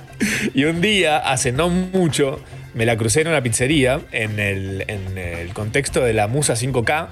Y 0.54 0.66
un 0.66 0.82
día, 0.82 1.18
hace 1.18 1.52
no 1.52 1.70
mucho, 1.70 2.42
me 2.74 2.86
la 2.86 2.98
crucé 2.98 3.22
en 3.22 3.30
una 3.30 3.42
pizzería 3.42 4.02
en 4.12 4.40
el, 4.40 4.84
en 4.88 5.18
el 5.18 5.54
contexto 5.54 6.02
de 6.02 6.14
la 6.14 6.28
Musa 6.28 6.54
5K. 6.54 7.08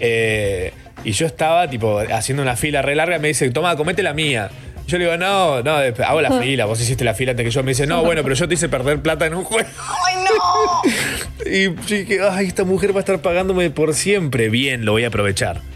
eh, 0.00 0.72
y 1.04 1.12
yo 1.12 1.26
estaba 1.26 1.68
tipo 1.68 1.98
haciendo 1.98 2.42
una 2.42 2.56
fila 2.56 2.82
re 2.82 2.94
larga. 2.94 3.18
Me 3.18 3.28
dice, 3.28 3.50
toma, 3.50 3.76
comete 3.76 4.02
la 4.02 4.14
mía. 4.14 4.50
Yo 4.92 4.98
le 4.98 5.04
digo, 5.06 5.16
no, 5.16 5.62
no, 5.62 5.76
hago 6.04 6.20
la 6.20 6.38
fila, 6.38 6.66
vos 6.66 6.78
hiciste 6.78 7.02
la 7.02 7.14
fila 7.14 7.30
antes 7.30 7.44
que 7.46 7.50
yo. 7.50 7.62
Me 7.62 7.70
dice, 7.70 7.86
no, 7.86 8.04
bueno, 8.04 8.22
pero 8.22 8.34
yo 8.34 8.46
te 8.46 8.52
hice 8.52 8.68
perder 8.68 9.00
plata 9.00 9.24
en 9.24 9.32
un 9.32 9.42
juego. 9.42 9.66
¡Ay, 10.06 10.16
no! 10.16 10.82
Y 11.46 11.64
yo 11.64 11.96
dije, 11.96 12.20
ay, 12.30 12.46
esta 12.46 12.64
mujer 12.64 12.92
va 12.94 12.98
a 12.98 13.00
estar 13.00 13.18
pagándome 13.20 13.70
por 13.70 13.94
siempre. 13.94 14.50
Bien, 14.50 14.84
lo 14.84 14.92
voy 14.92 15.04
a 15.04 15.08
aprovechar. 15.08 15.62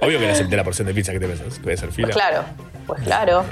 Obvio 0.00 0.18
que 0.18 0.26
le 0.26 0.32
acepté 0.32 0.56
la 0.56 0.64
porción 0.64 0.88
de 0.88 0.94
pizza 0.94 1.12
que 1.12 1.20
te 1.20 1.26
Voy 1.28 1.36
a 1.70 1.74
hacer 1.74 1.92
fila. 1.92 2.08
Pues 2.08 2.16
claro, 2.16 2.44
pues 2.86 3.02
claro. 3.02 3.44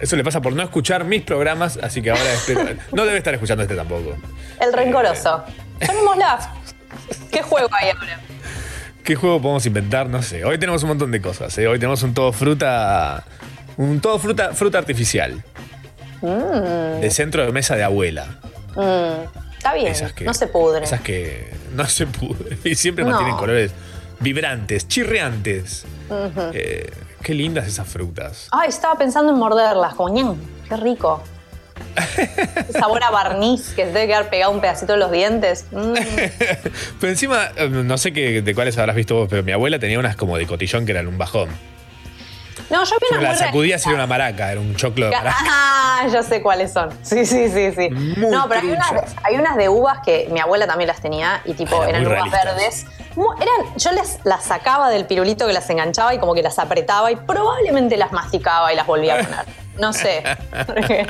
Eso 0.00 0.16
le 0.16 0.24
pasa 0.24 0.40
por 0.40 0.54
no 0.54 0.62
escuchar 0.62 1.04
mis 1.04 1.20
programas, 1.20 1.78
así 1.82 2.00
que 2.00 2.10
ahora 2.10 2.32
espero. 2.32 2.64
No 2.92 3.04
debe 3.04 3.18
estar 3.18 3.34
escuchando 3.34 3.62
este 3.62 3.76
tampoco. 3.76 4.16
El 4.58 4.72
rencoroso. 4.72 5.44
Llamémosla. 5.80 6.54
¿Qué 7.30 7.42
juego 7.42 7.68
hay 7.72 7.90
ahora? 7.90 8.18
¿Qué 9.10 9.16
juego 9.16 9.42
podemos 9.42 9.66
inventar? 9.66 10.08
No 10.08 10.22
sé. 10.22 10.44
Hoy 10.44 10.56
tenemos 10.56 10.84
un 10.84 10.90
montón 10.90 11.10
de 11.10 11.20
cosas. 11.20 11.58
¿eh? 11.58 11.66
Hoy 11.66 11.80
tenemos 11.80 12.00
un 12.04 12.14
todo 12.14 12.32
fruta. 12.32 13.24
Un 13.76 14.00
todo 14.00 14.20
fruta, 14.20 14.54
fruta 14.54 14.78
artificial. 14.78 15.42
De 16.22 17.10
centro 17.10 17.44
de 17.44 17.50
mesa 17.50 17.74
de 17.74 17.82
abuela. 17.82 18.38
Mm, 18.76 19.56
está 19.56 19.74
bien, 19.74 19.88
Esas 19.88 20.12
que, 20.12 20.22
no 20.24 20.32
se 20.32 20.46
pudre. 20.46 20.84
Esas 20.84 21.00
que 21.00 21.52
no 21.74 21.86
se 21.86 22.06
pudre. 22.06 22.56
Y 22.64 22.76
siempre 22.76 23.02
No. 23.02 23.10
mantienen 23.10 23.36
colores 23.36 23.72
vibrantes, 24.20 24.86
chirriantes. 24.86 25.86
Eh, 26.52 26.92
qué 27.20 27.34
lindas 27.34 27.66
esas 27.66 27.88
frutas. 27.88 28.46
Ay, 28.52 28.68
estaba 28.68 28.96
pensando 28.96 29.32
en 29.32 29.38
morderlas, 29.40 29.96
como 29.96 30.36
qué 30.68 30.76
rico. 30.76 31.20
Sabor 32.78 33.02
a 33.02 33.10
barniz 33.10 33.72
que 33.74 33.84
se 33.84 33.92
debe 33.92 34.06
quedar 34.06 34.30
pegado 34.30 34.52
un 34.52 34.60
pedacito 34.60 34.92
de 34.92 34.98
los 34.98 35.10
dientes. 35.10 35.66
Mm. 35.72 35.94
Pero 37.00 37.12
encima, 37.12 37.50
eh, 37.56 37.68
no 37.68 37.98
sé 37.98 38.12
qué, 38.12 38.42
de 38.42 38.54
cuáles 38.54 38.78
habrás 38.78 38.96
visto 38.96 39.14
vos, 39.14 39.28
pero 39.28 39.42
mi 39.42 39.52
abuela 39.52 39.78
tenía 39.78 39.98
unas 39.98 40.16
como 40.16 40.36
de 40.36 40.46
cotillón 40.46 40.86
que 40.86 40.92
eran 40.92 41.06
un 41.06 41.18
bajón. 41.18 41.48
No, 42.70 42.84
yo 42.84 42.96
vi 43.00 43.06
Yo 43.10 43.18
unas 43.18 43.40
la 43.40 43.50
y 43.56 43.70
era 43.72 43.94
una 43.94 44.06
maraca, 44.06 44.52
era 44.52 44.60
un 44.60 44.76
choclo 44.76 45.06
de 45.06 45.12
maraca. 45.12 45.36
Ah, 46.02 46.06
yo 46.10 46.22
sé 46.22 46.40
cuáles 46.40 46.72
son. 46.72 46.88
Sí, 47.02 47.26
sí, 47.26 47.50
sí, 47.50 47.72
sí. 47.76 47.90
Muy 47.90 48.30
no, 48.30 48.48
pero 48.48 48.60
hay 48.62 48.68
unas, 48.70 48.92
hay 49.22 49.34
unas 49.36 49.56
de 49.56 49.68
uvas 49.68 49.98
que 50.02 50.28
mi 50.30 50.40
abuela 50.40 50.66
también 50.66 50.88
las 50.88 51.02
tenía 51.02 51.42
y 51.44 51.52
tipo 51.52 51.82
Ah, 51.82 51.88
eran 51.90 52.06
uvas 52.06 52.12
realistas. 52.30 52.44
verdes. 52.44 52.86
Eran, 53.16 53.76
yo 53.76 53.92
les, 53.92 54.20
las 54.24 54.44
sacaba 54.44 54.88
del 54.90 55.06
pirulito 55.06 55.46
que 55.46 55.52
las 55.52 55.68
enganchaba 55.68 56.14
y 56.14 56.18
como 56.18 56.34
que 56.34 56.42
las 56.42 56.58
apretaba 56.58 57.10
y 57.10 57.16
probablemente 57.16 57.96
las 57.96 58.12
masticaba 58.12 58.72
y 58.72 58.76
las 58.76 58.86
volvía 58.86 59.14
a 59.14 59.24
poner. 59.24 59.46
No 59.78 59.92
sé. 59.92 60.22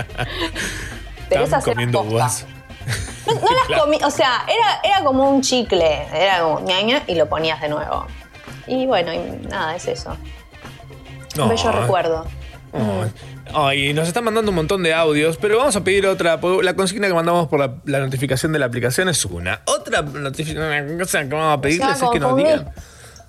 Pero 1.29 1.45
esas 1.45 1.65
comiendo 1.65 2.01
uvas. 2.01 2.47
No, 3.27 3.35
no 3.35 3.41
las 3.69 3.81
comí, 3.81 3.99
o 4.03 4.11
sea, 4.11 4.45
era, 4.49 4.81
era 4.83 5.05
como 5.05 5.29
un 5.29 5.43
chicle, 5.43 6.07
era 6.13 6.41
como 6.41 6.61
ñaña 6.61 7.03
y 7.07 7.15
lo 7.15 7.29
ponías 7.29 7.61
de 7.61 7.69
nuevo. 7.69 8.07
Y 8.67 8.87
bueno, 8.87 9.13
y 9.13 9.19
nada, 9.49 9.77
es 9.77 9.87
eso. 9.87 10.17
Un 11.39 11.49
bello 11.49 11.73
recuerdo. 11.73 12.27
no. 12.73 13.11
Ay, 13.55 13.93
nos 13.95 14.09
están 14.09 14.25
mandando 14.25 14.51
un 14.51 14.57
montón 14.57 14.83
de 14.83 14.95
audios, 14.95 15.37
pero 15.37 15.59
vamos 15.59 15.77
a 15.77 15.85
pedir 15.85 16.07
otra. 16.07 16.41
La 16.63 16.75
consigna 16.75 17.09
que 17.09 17.15
mandamos 17.15 17.49
por 17.49 17.61
la, 17.61 17.75
la 17.85 18.01
notificación 18.01 18.53
de 18.53 18.59
la 18.59 18.67
aplicación 18.67 19.09
es 19.09 19.25
una. 19.25 19.63
Otra 19.67 20.03
notificación, 20.03 21.29
que 21.29 21.35
vamos 21.35 21.59
a 21.59 21.61
pedirles 21.61 22.03
es 22.03 22.09
que 22.11 22.21
nos 22.21 22.37
digan. 22.37 22.71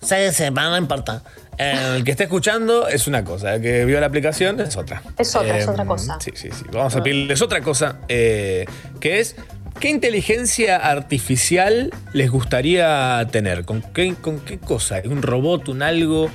Sí, 0.01 0.15
sí, 0.31 0.43
no 0.51 0.77
importa. 0.77 1.21
El 1.57 2.03
que 2.03 2.11
esté 2.11 2.23
escuchando 2.23 2.87
es 2.87 3.07
una 3.07 3.23
cosa, 3.23 3.55
el 3.55 3.61
que 3.61 3.85
vio 3.85 3.99
la 3.99 4.07
aplicación 4.07 4.59
es 4.59 4.75
otra. 4.75 5.03
Es 5.17 5.35
otra, 5.35 5.57
es 5.57 5.65
Em, 5.65 5.69
otra 5.69 5.85
cosa. 5.85 6.17
Sí, 6.19 6.31
sí, 6.33 6.49
sí. 6.51 6.65
Vamos 6.71 6.95
a 6.95 7.03
pedirles 7.03 7.41
otra 7.41 7.61
cosa, 7.61 7.99
eh, 8.07 8.65
que 8.99 9.19
es, 9.19 9.35
¿qué 9.79 9.89
inteligencia 9.89 10.77
artificial 10.77 11.93
les 12.13 12.31
gustaría 12.31 13.27
tener? 13.31 13.63
¿Con 13.63 13.81
qué, 13.81 14.15
¿Con 14.15 14.39
qué 14.39 14.57
cosa? 14.57 15.01
¿Un 15.05 15.21
robot, 15.21 15.69
un 15.69 15.83
algo? 15.83 16.31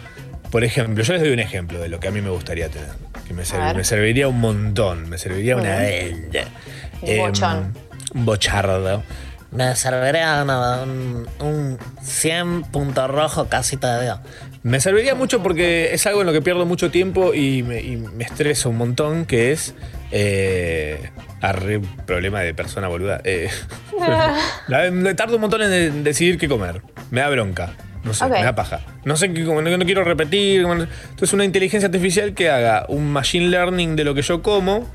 Por 0.52 0.62
ejemplo, 0.62 1.02
yo 1.02 1.14
les 1.14 1.22
doy 1.22 1.32
un 1.32 1.40
ejemplo 1.40 1.80
de 1.80 1.88
lo 1.88 1.98
que 1.98 2.06
a 2.06 2.12
mí 2.12 2.20
me 2.20 2.30
gustaría 2.30 2.68
tener. 2.68 2.90
Que 3.26 3.34
me, 3.34 3.44
serviría 3.84 4.28
un 4.28 4.40
montón, 4.40 5.08
me 5.08 5.18
serviría 5.18 5.56
una... 5.56 5.78
Un 5.78 7.08
Em, 7.08 7.18
bochón. 7.18 7.74
un 8.14 8.24
bochardo. 8.24 9.02
Me 9.50 9.74
serviría 9.76 10.42
una- 10.42 10.82
un, 10.82 11.26
un 11.40 11.78
100 12.02 12.62
punto 12.64 13.06
rojo 13.08 13.48
casi 13.48 13.76
te 13.76 13.86
digo. 14.00 14.18
Me 14.62 14.80
serviría 14.80 15.14
mucho 15.14 15.42
porque 15.42 15.92
es 15.94 16.06
algo 16.06 16.20
en 16.22 16.26
lo 16.26 16.32
que 16.32 16.42
pierdo 16.42 16.66
mucho 16.66 16.90
tiempo 16.90 17.32
y 17.34 17.62
me, 17.62 17.80
y 17.80 17.96
me 17.96 18.24
estreso 18.24 18.70
un 18.70 18.76
montón, 18.78 19.24
que 19.26 19.52
es... 19.52 19.74
Eh, 20.12 21.10
arre, 21.40 21.80
problema 22.06 22.40
de 22.40 22.54
persona 22.54 22.88
boluda. 22.88 23.20
Eh, 23.24 23.48
tardo 25.16 25.34
un 25.36 25.40
montón 25.40 25.62
en, 25.62 25.70
de- 25.70 25.90
decidir 26.02 26.38
qué 26.38 26.48
comer. 26.48 26.82
Me 27.10 27.20
da 27.20 27.28
bronca. 27.28 27.72
No 28.06 28.14
sé, 28.14 28.24
me 28.38 28.44
da 28.44 28.54
paja. 28.54 28.80
No 29.04 29.16
sé 29.16 29.32
qué 29.32 29.44
comer, 29.44 29.64
no, 29.64 29.76
no 29.76 29.84
quiero 29.84 30.04
repetir. 30.04 30.60
Entonces 30.60 31.32
una 31.32 31.44
inteligencia 31.44 31.86
artificial 31.88 32.32
que 32.34 32.48
haga 32.48 32.86
un 32.88 33.10
machine 33.12 33.48
learning 33.48 33.96
de 33.96 34.04
lo 34.04 34.14
que 34.14 34.22
yo 34.22 34.42
como. 34.42 34.88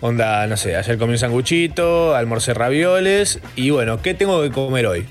Onda, 0.00 0.46
no 0.48 0.56
sé, 0.56 0.76
ayer 0.76 0.98
comí 0.98 1.12
un 1.12 1.18
sanguchito, 1.18 2.16
almorcé 2.16 2.54
ravioles 2.54 3.38
y 3.54 3.70
bueno, 3.70 4.02
¿qué 4.02 4.14
tengo 4.14 4.42
que 4.42 4.50
comer 4.50 4.86
hoy? 4.86 5.06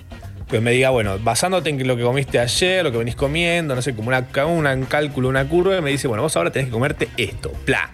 Que 0.50 0.60
me 0.60 0.72
diga, 0.72 0.90
bueno, 0.90 1.18
basándote 1.18 1.70
en 1.70 1.88
lo 1.88 1.96
que 1.96 2.04
comiste 2.04 2.40
ayer, 2.40 2.84
lo 2.84 2.92
que 2.92 2.98
venís 2.98 3.16
comiendo, 3.16 3.74
no 3.74 3.82
sé, 3.82 3.96
como 3.96 4.10
una, 4.10 4.28
una- 4.48 4.74
un 4.74 4.84
cálculo, 4.84 5.30
una 5.30 5.48
curva, 5.48 5.78
y 5.78 5.82
me 5.82 5.92
dice, 5.92 6.10
bueno, 6.10 6.24
vos 6.24 6.36
ahora 6.36 6.52
tenés 6.52 6.68
que 6.68 6.74
comerte 6.74 7.08
esto, 7.16 7.54
pla. 7.64 7.90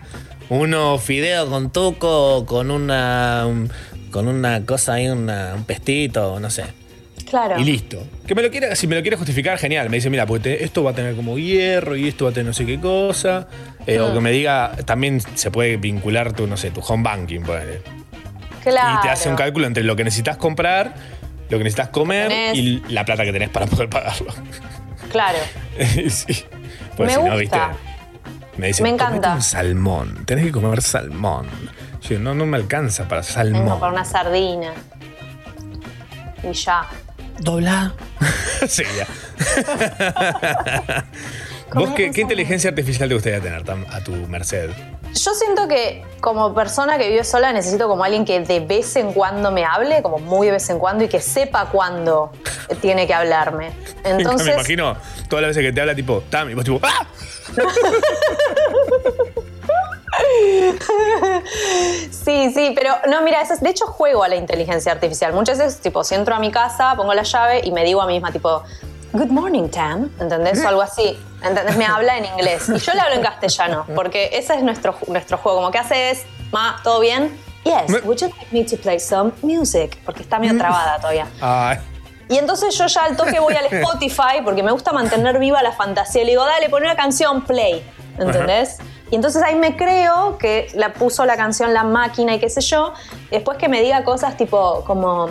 Uno 0.50 0.98
fideo 0.98 1.48
con 1.48 1.72
tuco, 1.72 2.48
con 2.48 2.72
una, 2.72 3.44
un- 3.46 3.70
con 4.10 4.28
una 4.28 4.66
cosa 4.66 4.94
ahí, 4.94 5.08
una- 5.08 5.54
un 5.56 5.66
pestito, 5.66 6.40
no 6.40 6.50
sé. 6.50 6.64
Claro. 7.30 7.60
Y 7.60 7.64
listo. 7.66 8.02
Que 8.26 8.34
me 8.36 8.42
lo 8.42 8.50
quiera, 8.50 8.76
si 8.76 8.88
me 8.88 8.96
lo 8.96 9.02
quiere 9.02 9.18
justificar, 9.18 9.58
genial. 9.58 9.90
Me 9.90 9.98
dice, 9.98 10.10
mira, 10.10 10.26
pues 10.26 10.42
te- 10.42 10.64
esto 10.64 10.84
va 10.84 10.92
a 10.92 10.94
tener 10.94 11.16
como 11.16 11.38
hierro 11.38 11.96
y 11.98 12.08
esto 12.08 12.26
va 12.26 12.32
a 12.32 12.34
tener 12.34 12.48
no 12.48 12.54
sé 12.54 12.66
qué 12.66 12.80
cosa. 12.80 13.48
Eh, 13.86 13.98
Ah. 14.00 14.06
O 14.06 14.14
que 14.14 14.20
me 14.22 14.32
diga, 14.32 14.72
también 14.86 15.20
se 15.36 15.52
puede 15.52 15.78
vincular 15.78 16.34
tu, 16.34 16.48
no 16.48 16.56
sé, 16.58 16.72
tu 16.72 16.80
home 16.82 17.04
banking, 17.04 17.42
ponele. 17.42 17.82
Claro. 18.64 19.00
Y 19.00 19.02
te 19.04 19.10
hace 19.10 19.30
un 19.30 19.36
cálculo 19.36 19.68
entre 19.68 19.84
lo 19.84 19.96
que 19.96 20.04
necesitas 20.04 20.38
comprar, 20.38 20.94
lo 21.50 21.58
que 21.58 21.64
necesitas 21.64 21.90
comer 21.90 22.30
Tenés. 22.30 22.58
y 22.58 22.84
la 22.90 23.04
plata 23.06 23.24
que 23.26 23.32
tenés 23.34 23.50
para 23.50 23.66
poder 23.66 23.90
pagarlo. 23.90 24.34
Claro. 25.12 25.38
sí. 26.10 26.46
Pues 26.96 27.08
Me 27.08 27.14
si 27.16 27.20
no, 27.22 27.22
gusta. 27.24 27.36
viste. 27.38 27.58
Me 28.58 28.68
dice, 28.68 28.84
Me 28.84 28.90
"Comete 28.92 29.06
encanta. 29.06 29.36
un 29.36 29.42
salmón. 29.42 30.26
Tenés 30.26 30.46
que 30.46 30.52
comer 30.52 30.82
salmón. 30.82 31.48
Yo 32.02 32.20
no, 32.20 32.34
no 32.34 32.46
me 32.46 32.58
alcanza 32.58 33.08
para 33.08 33.22
salmón. 33.24 33.64
Vengo 33.66 33.80
para 33.80 33.92
una 33.94 34.04
sardina. 34.06 34.72
Y 36.44 36.54
ya. 36.54 36.88
Dobla. 37.40 37.94
sí, 38.68 38.84
ya. 38.96 39.08
¿Vos 41.74 41.90
qué, 41.96 42.12
qué 42.12 42.22
inteligencia 42.22 42.70
artificial 42.70 43.10
te 43.10 43.16
gustaría 43.16 43.42
tener 43.42 43.64
Tam, 43.64 43.86
a 43.92 44.02
tu 44.02 44.12
merced? 44.28 44.70
Yo 45.14 45.34
siento 45.34 45.68
que 45.68 46.04
como 46.22 46.54
persona 46.54 46.98
que 46.98 47.10
vive 47.10 47.24
sola 47.24 47.52
necesito 47.52 47.88
como 47.88 48.04
alguien 48.04 48.26
que 48.26 48.40
de 48.40 48.60
vez 48.60 48.96
en 48.96 49.14
cuando 49.14 49.52
me 49.52 49.66
hable, 49.66 50.02
como 50.02 50.20
muy 50.20 50.48
de 50.48 50.54
vez 50.54 50.70
en 50.70 50.80
cuando, 50.80 51.04
y 51.04 51.08
que 51.08 51.22
sepa 51.22 51.66
cuándo 51.66 52.32
tiene 52.82 53.08
que 53.08 53.14
hablarme. 53.14 53.72
me 54.04 54.12
Entonces, 54.12 54.54
imagino 54.54 54.96
todas 55.30 55.44
las 55.44 55.50
veces 55.50 55.64
que 55.70 55.74
te 55.74 55.82
habla 55.82 55.96
tipo, 55.96 56.24
Tam, 56.30 56.50
y 56.50 56.54
vos 56.54 56.64
tipo, 56.64 56.80
¡ah! 56.84 57.08
Sí, 62.12 62.52
sí, 62.54 62.72
pero 62.76 62.96
no, 63.10 63.22
mira, 63.22 63.42
eso 63.42 63.54
es- 63.54 63.62
de 63.62 63.70
hecho 63.70 63.86
juego 63.88 64.24
a 64.24 64.28
la 64.28 64.36
inteligencia 64.36 64.92
artificial. 64.92 65.34
Muchas 65.34 65.58
veces, 65.58 65.80
tipo, 65.80 66.04
si 66.04 66.16
entro 66.16 66.36
a 66.36 66.40
mi 66.40 66.52
casa, 66.52 66.94
pongo 66.96 67.14
la 67.14 67.24
llave 67.24 67.62
y 67.64 67.72
me 67.72 67.84
digo 67.84 68.02
a 68.02 68.08
mí 68.08 68.14
misma, 68.14 68.32
tipo, 68.32 68.64
Good 69.14 69.30
morning, 69.30 69.70
Tam, 69.70 70.12
¿entendés? 70.20 70.64
O 70.64 70.68
algo 70.68 70.82
así. 70.82 71.18
¿Entendés? 71.42 71.78
Me 71.78 71.86
habla 71.86 72.18
en 72.18 72.26
inglés. 72.26 72.68
Y 72.68 72.78
yo 72.78 72.94
le 72.94 73.00
hablo 73.00 73.16
en 73.16 73.22
castellano, 73.22 73.86
porque 73.96 74.30
ese 74.34 74.56
es 74.56 74.64
nuestro, 74.64 74.96
nuestro 75.08 75.38
juego. 75.38 75.60
Como 75.60 75.72
que 75.72 75.78
hace 75.80 76.12
es, 76.12 76.24
ma, 76.52 76.80
¿todo 76.84 77.00
bien? 77.00 77.36
Yes, 77.64 77.90
Me- 77.90 78.00
would 78.02 78.18
you 78.20 78.28
like 78.28 78.48
me 78.52 78.64
to 78.66 78.76
play 78.78 79.00
some 79.00 79.32
music? 79.42 79.98
Porque 80.06 80.24
está 80.24 80.40
medio 80.40 80.58
trabada 80.58 80.98
todavía. 80.98 81.26
Ay. 81.42 81.78
Y 82.30 82.38
entonces 82.38 82.78
yo 82.78 82.86
ya 82.88 83.06
al 83.06 83.16
toque 83.16 83.40
voy 83.40 83.56
al 83.56 83.66
Spotify 83.68 84.42
porque 84.44 84.62
me 84.62 84.72
gusta 84.74 84.92
mantener 84.92 85.40
viva 85.40 85.64
la 85.64 85.72
fantasía. 85.72 86.24
Le 86.26 86.32
digo, 86.32 86.46
dale, 86.46 86.68
pon 86.70 86.84
una 86.84 86.96
canción, 86.98 87.44
play. 87.46 87.90
¿entendés? 88.20 88.78
Y 89.10 89.16
entonces 89.16 89.42
ahí 89.42 89.56
me 89.56 89.76
creo 89.78 90.38
que 90.38 90.68
la 90.74 90.94
puso 90.94 91.26
la 91.26 91.38
canción 91.38 91.74
La 91.74 91.84
Máquina 91.84 92.36
y 92.36 92.40
qué 92.40 92.50
sé 92.50 92.62
yo, 92.62 92.94
después 93.32 93.58
que 93.58 93.70
me 93.70 93.82
diga 93.82 94.04
cosas 94.04 94.36
tipo 94.36 94.84
como, 94.86 95.30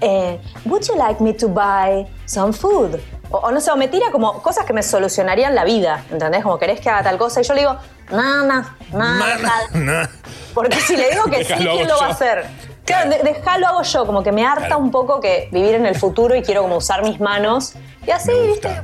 eh, 0.00 0.38
Would 0.64 0.82
you 0.84 0.94
like 0.96 1.22
me 1.22 1.32
to 1.34 1.48
buy 1.48 2.06
some 2.26 2.52
food? 2.52 2.96
O, 3.30 3.38
o 3.38 3.50
no 3.50 3.60
sé, 3.60 3.72
o 3.72 3.76
me 3.76 3.88
tira 3.88 4.12
como 4.12 4.40
cosas 4.42 4.64
que 4.64 4.72
me 4.72 4.84
solucionarían 4.84 5.54
la 5.56 5.64
vida, 5.64 6.04
¿entendés? 6.12 6.44
Como 6.44 6.58
querés 6.58 6.80
que 6.80 6.88
haga 6.88 7.02
tal 7.02 7.18
cosa 7.18 7.40
y 7.40 7.44
yo 7.44 7.54
le 7.54 7.60
digo, 7.62 7.76
no, 8.12 8.44
no, 8.44 8.64
no, 8.92 10.08
porque 10.54 10.76
si 10.80 10.96
le 10.96 11.10
digo 11.10 11.24
que 11.24 11.44
sí, 11.44 11.54
¿quién 11.54 11.88
lo 11.88 11.98
va 11.98 12.06
a 12.06 12.10
hacer? 12.10 12.46
Claro, 12.84 13.10
de- 13.10 13.18
déjalo 13.24 13.66
hago 13.66 13.82
yo, 13.82 14.06
como 14.06 14.22
que 14.22 14.30
me 14.30 14.46
harta 14.46 14.66
Claro. 14.66 14.78
un 14.78 14.92
poco 14.92 15.20
que 15.20 15.48
vivir 15.50 15.74
en 15.74 15.86
el 15.86 15.96
futuro 15.98 16.36
y 16.36 16.42
quiero 16.42 16.62
como 16.62 16.76
usar 16.76 17.02
mis 17.02 17.18
manos. 17.18 17.74
Y 18.06 18.12
así, 18.12 18.30
¿viste? 18.46 18.80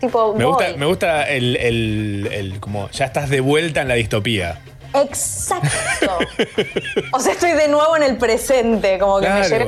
Tipo, 0.00 0.34
Me 0.34 0.44
gusta, 0.44 0.64
me 0.76 0.86
gusta 0.86 1.22
el, 1.24 1.56
el- 1.56 2.28
el- 2.32 2.60
como 2.60 2.90
ya 2.90 3.06
estás 3.06 3.30
de 3.30 3.40
vuelta 3.40 3.82
en 3.82 3.88
la 3.88 3.94
distopía. 3.94 4.58
Exacto. 4.94 6.18
o 7.12 7.20
sea, 7.20 7.32
estoy 7.32 7.52
de 7.52 7.68
nuevo 7.68 7.96
en 7.96 8.02
el 8.02 8.16
presente, 8.16 8.98
como 8.98 9.20
que 9.20 9.28
me 9.28 9.42
llega, 9.46 9.66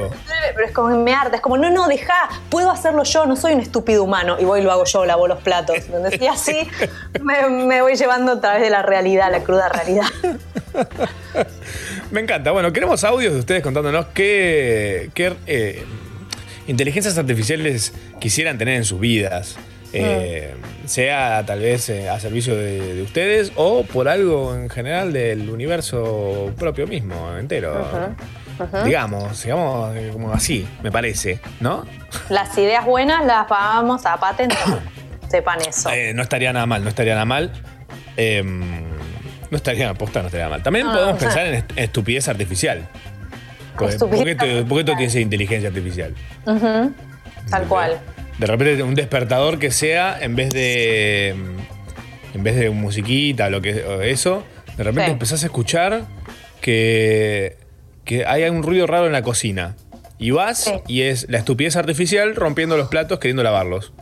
pero 0.54 0.66
es 0.66 0.72
como 0.72 0.88
que 0.88 0.94
me 0.94 1.12
harta, 1.12 1.36
es 1.36 1.42
como, 1.42 1.58
no, 1.58 1.70
no, 1.70 1.86
deja, 1.86 2.14
puedo 2.48 2.70
hacerlo 2.70 3.02
yo, 3.04 3.26
no 3.26 3.36
soy 3.36 3.52
un 3.52 3.60
estúpido 3.60 4.04
humano. 4.04 4.36
Y 4.40 4.44
voy 4.44 4.60
y 4.60 4.62
lo 4.62 4.72
hago 4.72 4.84
yo, 4.84 5.04
lavo 5.04 5.28
los 5.28 5.40
platos. 5.42 5.76
¿entendés? 5.76 6.20
Y 6.20 6.26
así 6.28 6.56
me, 7.22 7.48
me 7.48 7.82
voy 7.82 7.94
llevando 7.96 8.32
a 8.32 8.40
través 8.40 8.62
de 8.62 8.70
la 8.70 8.82
realidad, 8.82 9.30
la 9.30 9.40
cruda 9.42 9.68
realidad. 9.68 10.06
Me 12.10 12.20
encanta. 12.20 12.52
Bueno, 12.52 12.72
queremos 12.72 13.04
audios 13.04 13.34
de 13.34 13.40
ustedes 13.40 13.62
contándonos 13.62 14.06
qué, 14.14 15.10
qué, 15.14 15.34
eh, 15.46 15.84
inteligencias 16.66 17.18
artificiales 17.18 17.92
quisieran 18.18 18.56
tener 18.56 18.76
en 18.76 18.84
sus 18.84 18.98
vidas. 18.98 19.56
Eh, 19.92 20.54
Sea 20.86 21.44
tal 21.46 21.60
vez 21.60 21.88
eh, 21.88 22.08
a 22.10 22.20
servicio 22.20 22.54
de, 22.56 22.94
de 22.96 23.02
ustedes 23.02 23.52
o 23.56 23.84
por 23.84 24.08
algo 24.08 24.54
en 24.54 24.68
general 24.68 25.12
del 25.12 25.48
universo 25.50 26.52
propio 26.58 26.86
mismo, 26.86 27.36
entero. 27.38 27.86
Digamos, 28.84 29.44
digamos 29.44 29.94
eh, 29.96 30.10
como 30.12 30.32
así, 30.32 30.66
me 30.82 30.90
parece, 30.90 31.40
¿no? 31.60 31.84
Las 32.28 32.56
ideas 32.58 32.84
buenas 32.84 33.24
las 33.24 33.48
vamos 33.48 34.04
a 34.04 34.16
patentar. 34.18 34.80
Sepan 35.30 35.60
eso. 35.66 35.90
Eh, 35.90 36.12
no 36.14 36.22
estaría 36.22 36.52
nada 36.52 36.66
mal, 36.66 36.82
no 36.82 36.88
estaría 36.88 37.12
nada 37.14 37.24
mal. 37.26 37.52
Eh, 38.16 38.42
no 38.42 39.56
estaría, 39.56 39.92
posta, 39.94 40.20
no 40.20 40.26
estaría 40.26 40.48
mal. 40.48 40.62
También 40.62 40.86
podemos 40.86 41.14
o 41.16 41.18
sea. 41.18 41.28
pensar 41.28 41.46
en 41.46 41.54
est- 41.54 41.72
estupidez 41.76 42.28
artificial. 42.28 42.88
Estupidez 43.88 44.18
¿Por 44.18 44.24
qué, 44.26 44.34
te- 44.34 44.64
por 44.64 44.78
qué 44.78 44.84
todo 44.84 44.96
tiene 44.96 45.20
inteligencia 45.20 45.68
artificial? 45.68 46.14
Tal 47.50 47.62
cual. 47.68 47.98
De 48.38 48.46
repente 48.46 48.82
un 48.82 48.94
despertador 48.94 49.58
que 49.58 49.70
sea, 49.70 50.16
en 50.20 50.36
vez 50.36 50.50
de. 50.50 51.30
En 52.34 52.42
vez 52.44 52.56
de 52.56 52.70
musiquita, 52.70 53.50
lo 53.50 53.60
que 53.60 53.84
eso, 54.04 54.44
de 54.76 54.84
repente 54.84 55.06
Sí. 55.06 55.10
empezás 55.12 55.42
a 55.42 55.46
escuchar 55.46 56.02
que. 56.60 57.56
que 58.04 58.24
hay 58.26 58.44
un 58.44 58.62
ruido 58.62 58.86
raro 58.86 59.06
en 59.06 59.12
la 59.12 59.22
cocina. 59.22 59.76
Y 60.18 60.30
vas 60.32 60.64
Sí. 60.64 60.72
y 60.88 61.02
es 61.02 61.26
la 61.28 61.38
estupidez 61.38 61.76
artificial 61.76 62.34
rompiendo 62.34 62.76
los 62.76 62.88
platos 62.88 63.18
queriendo 63.18 63.42
lavarlos. 63.42 63.92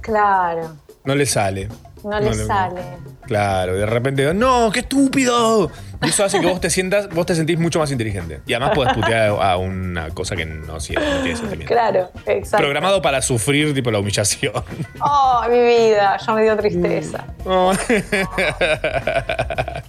Claro. 0.00 0.76
No 1.04 1.14
le 1.14 1.26
sale. 1.26 1.68
No 2.04 2.20
le 2.20 2.34
sale. 2.34 2.80
Claro, 3.26 3.74
de 3.74 3.86
repente, 3.86 4.32
no, 4.32 4.70
qué 4.72 4.80
estúpido. 4.80 5.70
Y 6.02 6.08
eso 6.08 6.24
hace 6.24 6.40
que 6.40 6.46
vos 6.46 6.60
te 6.60 6.70
sientas, 6.70 7.08
vos 7.10 7.26
te 7.26 7.34
sentís 7.34 7.58
mucho 7.58 7.78
más 7.78 7.90
inteligente. 7.90 8.40
Y 8.46 8.54
además 8.54 8.72
podés 8.74 8.94
putear 8.94 9.36
a 9.40 9.56
una 9.58 10.08
cosa 10.10 10.34
que 10.34 10.46
no, 10.46 10.80
sí, 10.80 10.94
no 10.94 11.00
tiene 11.22 11.36
sentimiento. 11.36 11.72
Claro, 11.72 12.10
exacto. 12.26 12.58
Programado 12.58 13.02
para 13.02 13.20
sufrir 13.20 13.74
tipo 13.74 13.90
la 13.90 13.98
humillación. 13.98 14.52
Oh, 15.00 15.42
mi 15.50 15.60
vida, 15.60 16.16
ya 16.24 16.34
me 16.34 16.42
dio 16.42 16.56
tristeza. 16.56 17.24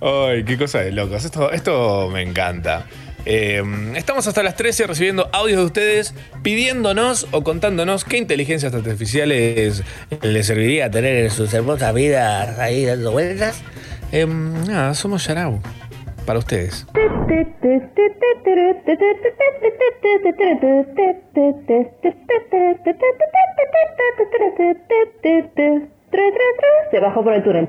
Ay, 0.00 0.44
qué 0.44 0.56
cosa 0.58 0.80
de 0.80 0.92
locos. 0.92 1.24
Esto, 1.24 1.50
esto 1.52 2.08
me 2.10 2.22
encanta. 2.22 2.84
Eh, 3.30 3.62
estamos 3.94 4.26
hasta 4.26 4.42
las 4.42 4.56
13 4.56 4.86
recibiendo 4.86 5.28
audios 5.34 5.58
de 5.58 5.66
ustedes 5.66 6.14
pidiéndonos 6.42 7.28
o 7.30 7.44
contándonos 7.44 8.06
qué 8.06 8.16
inteligencias 8.16 8.72
artificiales 8.72 9.84
les 10.22 10.46
serviría 10.46 10.90
tener 10.90 11.24
en 11.24 11.30
sus 11.30 11.52
hermosas 11.52 11.92
vidas 11.92 12.58
ahí 12.58 12.86
dando 12.86 13.12
vueltas. 13.12 13.62
Eh, 14.12 14.24
nada, 14.26 14.94
somos 14.94 15.26
Yarau. 15.26 15.60
Para 16.24 16.38
ustedes. 16.38 16.86
Se 26.90 26.98
bajó 26.98 27.22
por 27.22 27.34
el 27.34 27.42
túnel. 27.42 27.68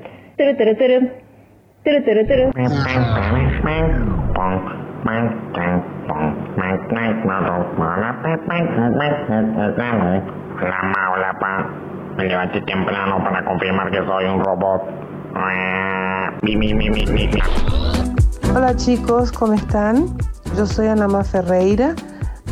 La 10.60 10.82
maula, 10.82 11.32
pa. 11.40 11.66
Me 12.18 12.24
levanté 12.24 12.60
temprano 12.62 13.22
para 13.24 13.44
confirmar 13.44 13.90
que 13.90 14.04
soy 14.04 14.24
un 14.26 14.44
robot. 14.44 14.82
Hola 18.54 18.76
chicos, 18.76 19.32
¿cómo 19.32 19.54
están? 19.54 20.06
Yo 20.56 20.66
soy 20.66 20.88
Anama 20.88 21.24
Ferreira. 21.24 21.94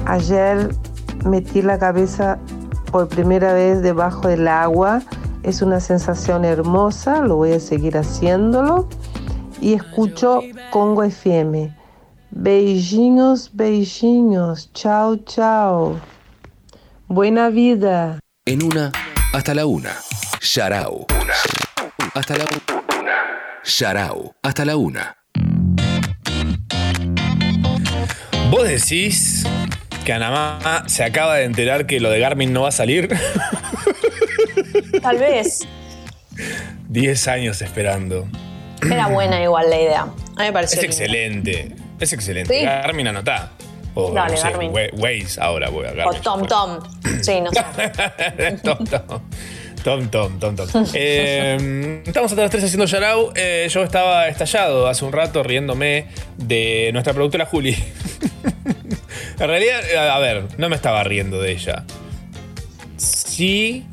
Ayer 0.06 0.70
metí 1.26 1.60
la 1.60 1.78
cabeza 1.78 2.38
por 2.90 3.08
primera 3.08 3.52
vez 3.52 3.82
debajo 3.82 4.28
del 4.28 4.48
agua. 4.48 5.02
Es 5.42 5.60
una 5.60 5.80
sensación 5.80 6.46
hermosa, 6.46 7.20
lo 7.20 7.36
voy 7.36 7.52
a 7.52 7.60
seguir 7.60 7.98
haciéndolo. 7.98 8.88
Y 9.60 9.74
escucho 9.74 10.40
Congo 10.70 11.02
FM. 11.02 11.77
Beijinhos, 12.30 13.50
beijinhos. 13.54 14.70
Chao, 14.74 15.16
chao. 15.16 15.98
Buena 17.06 17.48
vida. 17.48 18.20
En 18.44 18.62
una, 18.62 18.92
hasta 19.32 19.54
la 19.54 19.64
una. 19.64 19.96
Sharau. 20.40 21.06
Hasta 22.14 22.36
la 22.36 22.44
una. 22.44 23.16
Sharau. 23.64 24.34
Hasta 24.42 24.64
la 24.66 24.76
una. 24.76 25.16
¿Vos 28.50 28.68
decís 28.68 29.44
que 30.04 30.12
Anamá 30.12 30.84
se 30.86 31.04
acaba 31.04 31.36
de 31.36 31.44
enterar 31.44 31.86
que 31.86 31.98
lo 31.98 32.10
de 32.10 32.20
Garmin 32.20 32.52
no 32.52 32.62
va 32.62 32.68
a 32.68 32.72
salir? 32.72 33.08
Tal 35.02 35.18
vez. 35.18 35.66
10 36.88 37.28
años 37.28 37.62
esperando. 37.62 38.28
Era 38.82 39.08
buena 39.08 39.42
igual 39.42 39.70
la 39.70 39.80
idea. 39.80 40.02
A 40.02 40.06
mí 40.06 40.44
me 40.44 40.52
pareció. 40.52 40.80
Es 40.80 40.98
linda. 41.00 41.04
excelente. 41.04 41.87
Es 42.00 42.12
excelente. 42.12 42.58
Sí. 42.58 42.64
Garmin 42.64 43.08
anotá. 43.08 43.50
O 43.94 44.12
Dale, 44.12 44.32
no 44.32 44.36
sé, 44.36 44.48
Garmin. 44.50 44.70
Wa- 44.72 44.80
Waze 44.92 45.40
ahora 45.40 45.68
voy 45.70 45.86
a 45.86 45.90
O 45.90 45.94
Garmin. 45.94 46.20
Tom 46.22 46.46
Tom. 46.46 46.78
Sí, 47.22 47.40
no 47.40 47.50
sé. 47.50 47.62
Tom, 48.62 48.84
Tom. 48.84 49.20
Tom, 49.84 50.08
Tom, 50.08 50.38
Tom, 50.38 50.56
Tom. 50.56 50.84
Eh, 50.92 52.02
estamos 52.04 52.32
las 52.32 52.50
3 52.50 52.64
haciendo 52.64 52.84
Yarau. 52.84 53.32
Eh, 53.34 53.68
yo 53.70 53.82
estaba 53.84 54.28
estallado 54.28 54.86
hace 54.88 55.04
un 55.04 55.12
rato 55.12 55.42
riéndome 55.42 56.06
de 56.36 56.90
nuestra 56.92 57.14
productora 57.14 57.46
Juli. 57.46 57.74
en 59.38 59.48
realidad, 59.48 59.80
a 60.10 60.18
ver, 60.18 60.44
no 60.58 60.68
me 60.68 60.76
estaba 60.76 61.02
riendo 61.04 61.40
de 61.40 61.52
ella. 61.52 61.84
Sí. 62.96 63.86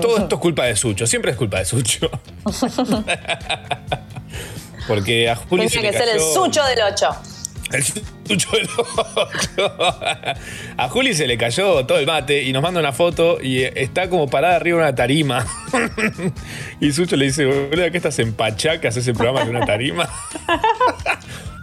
Todo 0.00 0.16
esto 0.18 0.36
es 0.36 0.40
culpa 0.40 0.64
de 0.64 0.76
Sucho. 0.76 1.06
Siempre 1.06 1.32
es 1.32 1.36
culpa 1.36 1.58
de 1.58 1.64
Sucho. 1.66 2.10
Porque 4.88 5.28
a 5.30 5.36
Juli 5.36 5.68
se 5.68 5.76
Tenía 5.76 5.90
le 5.92 5.98
que 5.98 6.04
ser 6.04 6.14
el 6.14 6.18
cayó- 6.20 6.34
sucho 6.34 6.64
del 6.64 6.78
8. 6.92 7.08
el 7.72 7.84
sucho 7.84 8.50
del 8.56 8.68
ocho. 8.76 9.74
A 10.76 10.88
Juli 10.88 11.14
se 11.14 11.26
le 11.26 11.38
cayó 11.38 11.86
todo 11.86 11.98
el 11.98 12.06
mate 12.06 12.42
y 12.42 12.52
nos 12.52 12.62
manda 12.62 12.80
una 12.80 12.92
foto 12.92 13.38
y 13.42 13.62
está 13.62 14.08
como 14.10 14.28
parada 14.28 14.56
arriba 14.56 14.78
de 14.78 14.84
una 14.88 14.94
tarima. 14.94 15.46
Y 16.80 16.92
Sucho 16.92 17.16
le 17.16 17.26
dice, 17.26 17.46
boludo, 17.46 17.90
¿qué 17.90 17.96
estás 17.96 18.18
en 18.18 18.32
Pachá 18.34 18.80
que 18.80 18.88
haces 18.88 19.06
el 19.08 19.14
programa 19.14 19.44
de 19.44 19.50
una 19.50 19.64
tarima? 19.64 20.08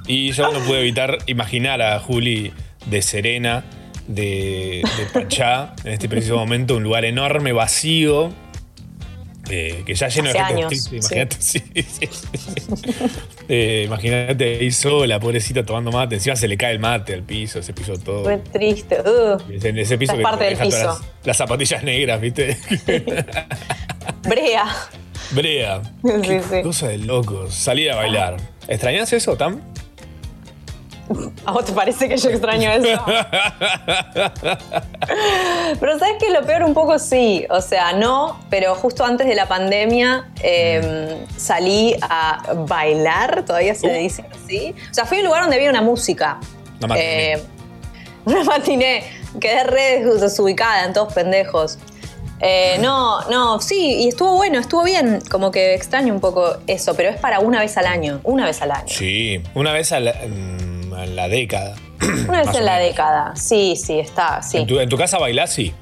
Y 0.07 0.31
yo 0.31 0.51
no 0.51 0.59
pude 0.61 0.79
evitar 0.79 1.17
imaginar 1.27 1.81
a 1.81 1.99
Juli 1.99 2.51
de 2.87 3.01
Serena, 3.03 3.63
de, 4.07 4.81
de 4.97 5.05
Pachá, 5.13 5.73
en 5.83 5.93
este 5.93 6.09
preciso 6.09 6.35
momento, 6.37 6.75
un 6.77 6.83
lugar 6.83 7.05
enorme, 7.05 7.51
vacío, 7.51 8.31
eh, 9.49 9.83
que 9.85 9.95
ya 9.95 10.07
lleno 10.07 10.29
de 10.29 10.39
gente 10.39 10.53
años, 10.53 10.67
triste, 10.69 10.97
Imagínate, 10.97 11.35
sí, 11.39 11.63
sí, 11.73 11.85
sí. 11.91 12.09
Eh, 13.47 13.83
imagínate 13.85 14.59
ahí 14.59 14.71
sola, 14.71 15.19
pobrecita, 15.19 15.65
tomando 15.65 15.91
mate. 15.91 16.15
Encima 16.15 16.35
se 16.35 16.47
le 16.47 16.57
cae 16.57 16.73
el 16.73 16.79
mate 16.79 17.13
al 17.13 17.23
piso, 17.23 17.59
ese 17.59 17.73
piso 17.73 17.97
todo. 17.97 18.23
Fue 18.23 18.37
triste. 18.37 18.97
Uh. 19.01 19.37
En 19.49 19.77
ese 19.77 19.97
piso 19.97 20.15
que 20.15 20.23
parte 20.23 20.45
del 20.45 20.57
piso. 20.57 20.85
Las, 20.85 21.01
las 21.23 21.37
zapatillas 21.37 21.83
negras, 21.83 22.21
¿viste? 22.21 22.57
Brea. 24.23 24.65
Brea. 25.31 25.81
Sí, 25.83 26.11
Qué 26.21 26.41
sí. 26.41 26.61
cosa 26.61 26.87
de 26.89 26.99
locos. 26.99 27.53
Salir 27.53 27.91
a 27.91 27.95
bailar. 27.95 28.37
¿Extrañas 28.67 29.11
eso, 29.13 29.35
Tam? 29.35 29.61
¿A 31.45 31.51
vos 31.51 31.65
te 31.65 31.73
parece 31.73 32.07
que 32.07 32.17
yo 32.17 32.29
extraño 32.29 32.69
eso? 32.71 32.87
Pero 35.79 35.99
¿sabes 35.99 36.15
qué? 36.19 36.29
Lo 36.31 36.45
peor 36.45 36.63
un 36.63 36.73
poco 36.73 36.99
sí. 36.99 37.45
O 37.49 37.61
sea, 37.61 37.93
no, 37.93 38.39
pero 38.49 38.75
justo 38.75 39.03
antes 39.05 39.27
de 39.27 39.35
la 39.35 39.47
pandemia 39.47 40.29
eh, 40.41 41.25
salí 41.37 41.95
a 42.01 42.53
bailar, 42.67 43.43
todavía 43.45 43.75
se 43.75 43.91
dice 43.93 44.25
así. 44.31 44.75
O 44.89 44.93
sea, 44.93 45.05
fui 45.05 45.17
a 45.17 45.21
un 45.21 45.27
lugar 45.27 45.41
donde 45.43 45.55
había 45.57 45.69
una 45.69 45.81
música. 45.81 46.39
Una 46.79 46.87
matiné. 46.87 47.33
Eh, 47.33 47.43
una 48.25 48.43
matiné. 48.43 49.03
Quedé 49.39 49.63
re 49.63 50.03
desubicada 50.19 50.85
en 50.85 50.93
todos 50.93 51.13
pendejos. 51.13 51.77
Eh, 52.41 52.77
no, 52.79 53.21
no, 53.29 53.59
sí, 53.59 54.03
y 54.03 54.07
estuvo 54.07 54.35
bueno, 54.35 54.59
estuvo 54.59 54.83
bien. 54.83 55.21
Como 55.29 55.51
que 55.51 55.73
extraño 55.73 56.13
un 56.13 56.21
poco 56.21 56.57
eso, 56.67 56.95
pero 56.95 57.09
es 57.09 57.17
para 57.17 57.39
una 57.39 57.59
vez 57.59 57.77
al 57.77 57.85
año. 57.85 58.21
Una 58.23 58.45
vez 58.45 58.61
al 58.61 58.71
año. 58.71 58.87
Sí, 58.87 59.41
una 59.55 59.73
vez 59.73 59.91
a 59.91 59.99
la, 59.99 60.13
a 60.99 61.05
la 61.05 61.27
década. 61.27 61.75
Una 62.27 62.43
vez 62.43 62.55
en 62.55 62.65
la 62.65 62.77
década. 62.77 63.35
Sí, 63.35 63.75
sí, 63.75 63.99
está, 63.99 64.41
sí. 64.41 64.57
¿En, 64.57 64.67
tu, 64.67 64.79
en 64.79 64.89
tu 64.89 64.97
casa 64.97 65.17
bailás? 65.17 65.51
Sí. 65.51 65.73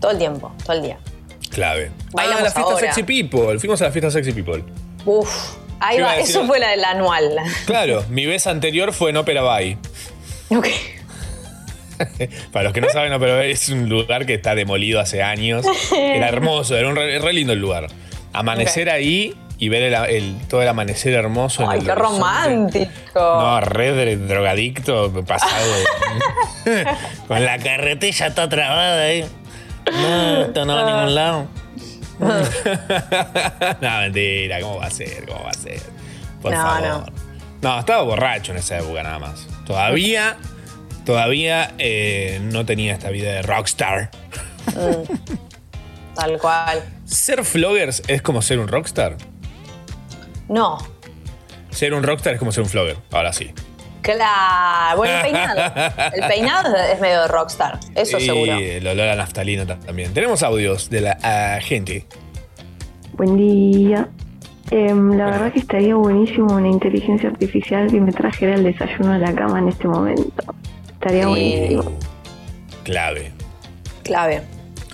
Todo 0.00 0.10
el 0.12 0.18
tiempo, 0.18 0.52
todo 0.64 0.76
el 0.76 0.82
día. 0.82 0.98
Clave. 1.50 1.90
Bailamos 2.12 2.40
ah, 2.40 2.44
la 2.44 2.50
fiesta 2.50 2.72
ahora. 2.72 2.92
Sexy 2.92 3.02
People. 3.02 3.58
Fuimos 3.58 3.80
a 3.82 3.84
la 3.86 3.90
fiesta 3.92 4.10
Sexy 4.10 4.32
People. 4.32 4.64
Uf, 5.04 5.56
ahí 5.80 6.00
va, 6.00 6.16
decir- 6.16 6.30
eso 6.30 6.46
fue 6.46 6.58
la 6.58 6.70
del 6.70 6.84
anual. 6.84 7.36
Claro, 7.66 8.04
mi 8.08 8.26
vez 8.26 8.46
anterior 8.46 8.92
fue 8.92 9.10
en 9.10 9.16
Opera 9.18 9.42
Bay. 9.42 9.78
Ok. 10.50 10.66
Para 12.52 12.64
los 12.64 12.72
que 12.72 12.80
no 12.80 12.88
saben, 12.90 13.12
Opera 13.12 13.36
Bay 13.36 13.52
es 13.52 13.68
un 13.68 13.88
lugar 13.88 14.26
que 14.26 14.34
está 14.34 14.54
demolido 14.54 15.00
hace 15.00 15.22
años. 15.22 15.64
Era 15.96 16.28
hermoso, 16.30 16.76
era 16.76 16.88
un 16.88 16.96
re, 16.96 17.18
re 17.18 17.32
lindo 17.32 17.52
el 17.52 17.60
lugar. 17.60 17.86
Amanecer 18.32 18.90
ahí 18.90 19.34
y 19.58 19.68
ver 19.68 19.82
el, 19.84 19.94
el- 20.10 20.38
todo 20.48 20.62
el 20.62 20.68
amanecer 20.68 21.12
hermoso. 21.14 21.62
en 21.64 21.70
Ay, 21.70 21.78
el 21.80 21.86
qué 21.86 21.94
romántico. 21.94 22.90
No, 23.14 23.60
red 23.60 24.18
drogadicto 24.26 25.12
pasado. 25.26 25.72
Con 27.28 27.44
la 27.44 27.58
carretilla 27.58 28.34
toda 28.34 28.48
trabada 28.48 29.02
ahí. 29.02 29.24
No, 29.92 30.42
esto 30.42 30.64
no 30.64 30.74
va 30.76 30.80
a 30.82 30.96
ningún 30.96 31.14
lado. 31.14 31.46
no, 33.80 34.00
mentira, 34.00 34.60
¿cómo 34.60 34.76
va 34.78 34.86
a 34.86 34.90
ser? 34.90 35.26
¿Cómo 35.26 35.44
va 35.44 35.50
a 35.50 35.54
ser? 35.54 35.80
Por 36.40 36.52
No, 36.52 36.62
favor. 36.62 36.82
no. 36.88 37.06
No. 37.62 37.78
estaba 37.80 38.02
borracho 38.02 38.52
en 38.52 38.58
esa 38.58 38.78
época 38.78 39.02
nada 39.02 39.18
más. 39.18 39.46
Todavía, 39.66 40.36
todavía 41.04 41.72
eh, 41.78 42.38
no 42.42 42.64
tenía 42.66 42.92
esta 42.94 43.10
vida 43.10 43.32
de 43.32 43.42
rockstar. 43.42 44.10
Tal 46.14 46.38
cual. 46.38 46.82
¿Ser 47.04 47.44
floggers 47.44 48.02
es 48.08 48.22
como 48.22 48.42
ser 48.42 48.58
un 48.58 48.68
rockstar? 48.68 49.16
No. 50.48 50.78
Ser 51.70 51.94
un 51.94 52.02
rockstar 52.02 52.34
es 52.34 52.38
como 52.38 52.52
ser 52.52 52.62
un 52.64 52.70
flogger. 52.70 52.96
Ahora 53.10 53.32
sí. 53.32 53.52
Claro. 54.02 54.98
Bueno, 54.98 55.14
el 55.16 55.22
peinado. 55.22 55.60
El 56.14 56.28
peinado 56.28 56.76
es 56.76 57.00
medio 57.00 57.22
de 57.22 57.28
rockstar. 57.28 57.80
Eso 57.94 58.18
y 58.18 58.26
seguro. 58.26 58.52
el 58.52 58.86
olor 58.86 59.08
a 59.08 59.16
naftalina 59.16 59.64
ta- 59.64 59.80
también. 59.80 60.12
Tenemos 60.12 60.42
audios 60.42 60.90
de 60.90 61.00
la 61.00 61.18
ah, 61.22 61.58
gente. 61.62 62.04
Buen 63.14 63.36
día. 63.36 64.08
Em, 64.70 65.16
la 65.16 65.26
verdad 65.26 65.52
que 65.52 65.60
estaría 65.60 65.94
buenísimo 65.94 66.54
una 66.54 66.68
inteligencia 66.68 67.30
artificial 67.30 67.90
que 67.90 68.00
me 68.00 68.12
trajera 68.12 68.54
el 68.54 68.64
desayuno 68.64 69.12
a 69.12 69.18
la 69.18 69.34
cama 69.34 69.58
en 69.58 69.68
este 69.68 69.88
momento. 69.88 70.54
Estaría 70.92 71.26
buenísimo. 71.26 71.98
Clave. 72.82 73.32
Clave. 74.02 74.42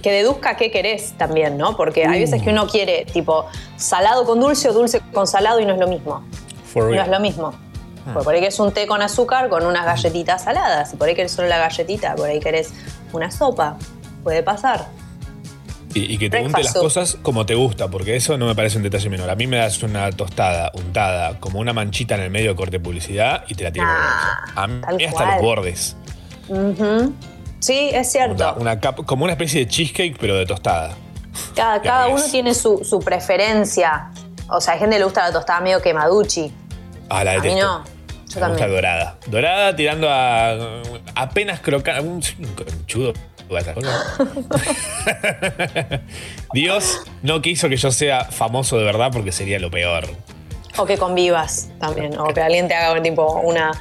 Que 0.03 0.13
deduzca 0.13 0.57
qué 0.57 0.71
querés 0.71 1.13
también, 1.19 1.59
¿no? 1.59 1.77
Porque 1.77 2.07
hay 2.07 2.21
veces 2.21 2.43
que 2.43 2.51
uno 2.51 2.67
quiere, 2.67 3.05
tipo, 3.13 3.47
salado 3.77 4.25
con 4.25 4.41
dulce 4.41 4.69
o 4.69 4.73
dulce 4.73 5.01
con 5.13 5.27
salado 5.27 5.61
y 5.61 5.67
no 5.67 5.75
es 5.75 5.79
lo 5.81 5.89
mismo. 5.89 6.25
For 6.65 6.85
No 6.85 6.91
real. 6.91 7.05
es 7.07 7.11
lo 7.13 7.21
mismo. 7.21 7.53
Porque 8.07 8.25
por 8.25 8.35
ahí 8.35 8.41
querés 8.41 8.59
un 8.59 8.73
té 8.73 8.87
con 8.87 9.03
azúcar 9.03 9.49
con 9.51 9.67
unas 9.67 9.85
galletitas 9.85 10.45
saladas. 10.45 10.95
Y 10.95 10.97
por 10.97 11.07
ahí 11.09 11.15
querés 11.15 11.33
solo 11.33 11.49
la 11.49 11.59
galletita. 11.59 12.15
Por 12.17 12.29
ahí 12.31 12.41
querés 12.41 12.73
una 13.13 13.31
sopa. 13.31 13.77
Puede 14.25 14.43
pasar. 14.43 14.89
Y, 15.93 16.15
y 16.15 16.19
que 16.19 16.31
te 16.31 16.39
unte 16.39 16.45
las 16.45 16.53
Breakfast 16.53 16.75
soup. 16.77 16.83
cosas 16.85 17.19
como 17.21 17.45
te 17.47 17.55
gusta, 17.57 17.89
porque 17.89 18.15
eso 18.17 18.39
no 18.39 18.47
me 18.47 18.55
parece 18.55 18.77
un 18.79 18.85
detalle 18.85 19.11
menor. 19.11 19.29
A 19.29 19.35
mí 19.35 19.47
me 19.47 19.57
das 19.59 19.83
una 19.83 20.11
tostada 20.13 20.71
untada 20.75 21.39
como 21.41 21.59
una 21.59 21.73
manchita 21.73 22.15
en 22.15 22.23
el 22.23 22.31
medio 22.31 22.51
de 22.51 22.57
corte 22.57 22.79
de 22.79 22.81
publicidad 22.81 23.45
y 23.49 23.55
te 23.55 23.65
la 23.65 23.73
tiro 23.73 23.87
bolso. 23.87 24.27
A 24.57 24.67
mí 24.67 25.05
hasta 25.05 25.11
cual. 25.25 25.29
los 25.35 25.43
bordes. 25.43 25.97
Sí, 27.61 27.90
es 27.92 28.11
cierto. 28.11 28.57
Una 28.59 28.81
como 28.81 29.25
una 29.25 29.33
especie 29.35 29.61
de 29.61 29.68
cheesecake, 29.70 30.16
pero 30.18 30.35
de 30.35 30.46
tostada. 30.46 30.94
Cada, 31.55 31.81
cada 31.81 32.09
uno 32.09 32.23
tiene 32.31 32.55
su, 32.55 32.85
su 32.85 32.99
preferencia. 33.01 34.11
O 34.49 34.61
sea, 34.61 34.75
hay 34.75 34.81
gente 34.81 34.96
que 34.96 35.01
le 35.01 35.05
gusta 35.05 35.23
la 35.23 35.33
tostada 35.33 35.61
medio 35.61 35.81
quemaduchi. 35.81 36.53
Ah, 37.09 37.23
la 37.23 37.35
A 37.35 37.38
mí 37.38 37.55
no. 37.55 37.85
Yo 37.85 37.90
me 38.12 38.25
gusta 38.25 38.40
también. 38.40 38.70
dorada. 38.70 39.16
Dorada 39.27 39.77
tirando 39.77 40.09
a 40.11 40.83
apenas 41.14 41.61
crocante. 41.61 42.35
Un 42.38 42.55
conchudo. 42.55 43.12
Dios 46.53 47.03
no 47.23 47.42
quiso 47.42 47.68
que 47.68 47.77
yo 47.77 47.90
sea 47.90 48.25
famoso 48.27 48.79
de 48.79 48.85
verdad 48.85 49.11
porque 49.12 49.33
sería 49.33 49.59
lo 49.59 49.70
peor. 49.70 50.09
O 50.77 50.87
que 50.87 50.96
convivas 50.96 51.68
también. 51.81 52.16
O 52.18 52.29
que 52.29 52.40
alguien 52.40 52.68
te 52.68 52.75
haga 52.75 53.03
tipo 53.03 53.40
una, 53.40 53.73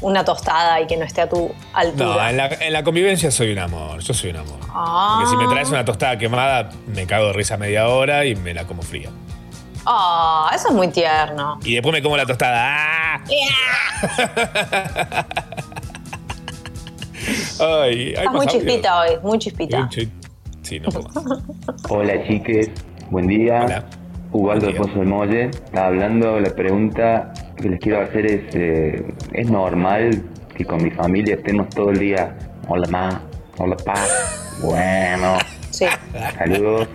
una 0.00 0.24
tostada 0.24 0.80
y 0.80 0.86
que 0.86 0.96
no 0.96 1.04
esté 1.04 1.22
a 1.22 1.28
tu 1.28 1.48
No, 1.48 1.54
altura. 1.74 2.30
en 2.30 2.36
la, 2.36 2.46
en 2.48 2.72
la 2.72 2.84
convivencia 2.84 3.30
soy 3.30 3.52
un 3.52 3.58
amor. 3.58 4.00
Yo 4.00 4.14
soy 4.14 4.30
un 4.30 4.36
amor. 4.36 4.58
Ah. 4.70 5.16
Porque 5.20 5.30
si 5.30 5.36
me 5.36 5.46
traes 5.52 5.68
una 5.70 5.84
tostada 5.84 6.16
quemada, 6.18 6.70
me 6.86 7.06
cago 7.06 7.26
de 7.28 7.32
risa 7.32 7.56
media 7.56 7.88
hora 7.88 8.24
y 8.24 8.34
me 8.36 8.54
la 8.54 8.64
como 8.66 8.82
fría. 8.82 9.10
Ah, 9.86 10.50
eso 10.54 10.68
es 10.68 10.74
muy 10.74 10.88
tierno. 10.88 11.58
Y 11.64 11.74
después 11.74 11.92
me 11.92 12.02
como 12.02 12.16
la 12.16 12.26
tostada. 12.26 12.56
¡Ah! 12.58 13.20
Ay, 17.58 17.98
hay 17.98 18.12
Estás 18.14 18.32
muy 18.32 18.46
chispita 18.46 19.00
hoy, 19.00 19.10
muy 19.22 19.38
chispita. 19.38 19.88
Sí, 19.92 20.10
Sí, 20.62 20.80
no 20.80 20.88
puedo 20.90 21.08
más. 21.22 21.38
Hola 21.88 22.26
chiques, 22.26 22.70
buen 23.10 23.26
día. 23.28 23.84
Ubaldo 24.36 24.66
de 24.66 24.74
Pozo 24.74 24.98
del 24.98 25.08
Molle 25.08 25.44
está 25.46 25.86
hablando. 25.86 26.38
La 26.38 26.50
pregunta 26.50 27.32
que 27.56 27.70
les 27.70 27.80
quiero 27.80 28.02
hacer 28.02 28.26
es: 28.26 28.54
eh, 28.54 29.04
¿es 29.32 29.50
normal 29.50 30.22
que 30.54 30.64
con 30.64 30.82
mi 30.82 30.90
familia 30.90 31.36
estemos 31.36 31.70
todo 31.70 31.90
el 31.90 31.98
día? 31.98 32.36
Hola, 32.68 32.86
ma. 32.88 33.22
Hola, 33.56 33.76
pa. 33.78 33.94
Bueno. 34.62 35.38
Sí. 35.70 35.86
Saludos. 36.36 36.88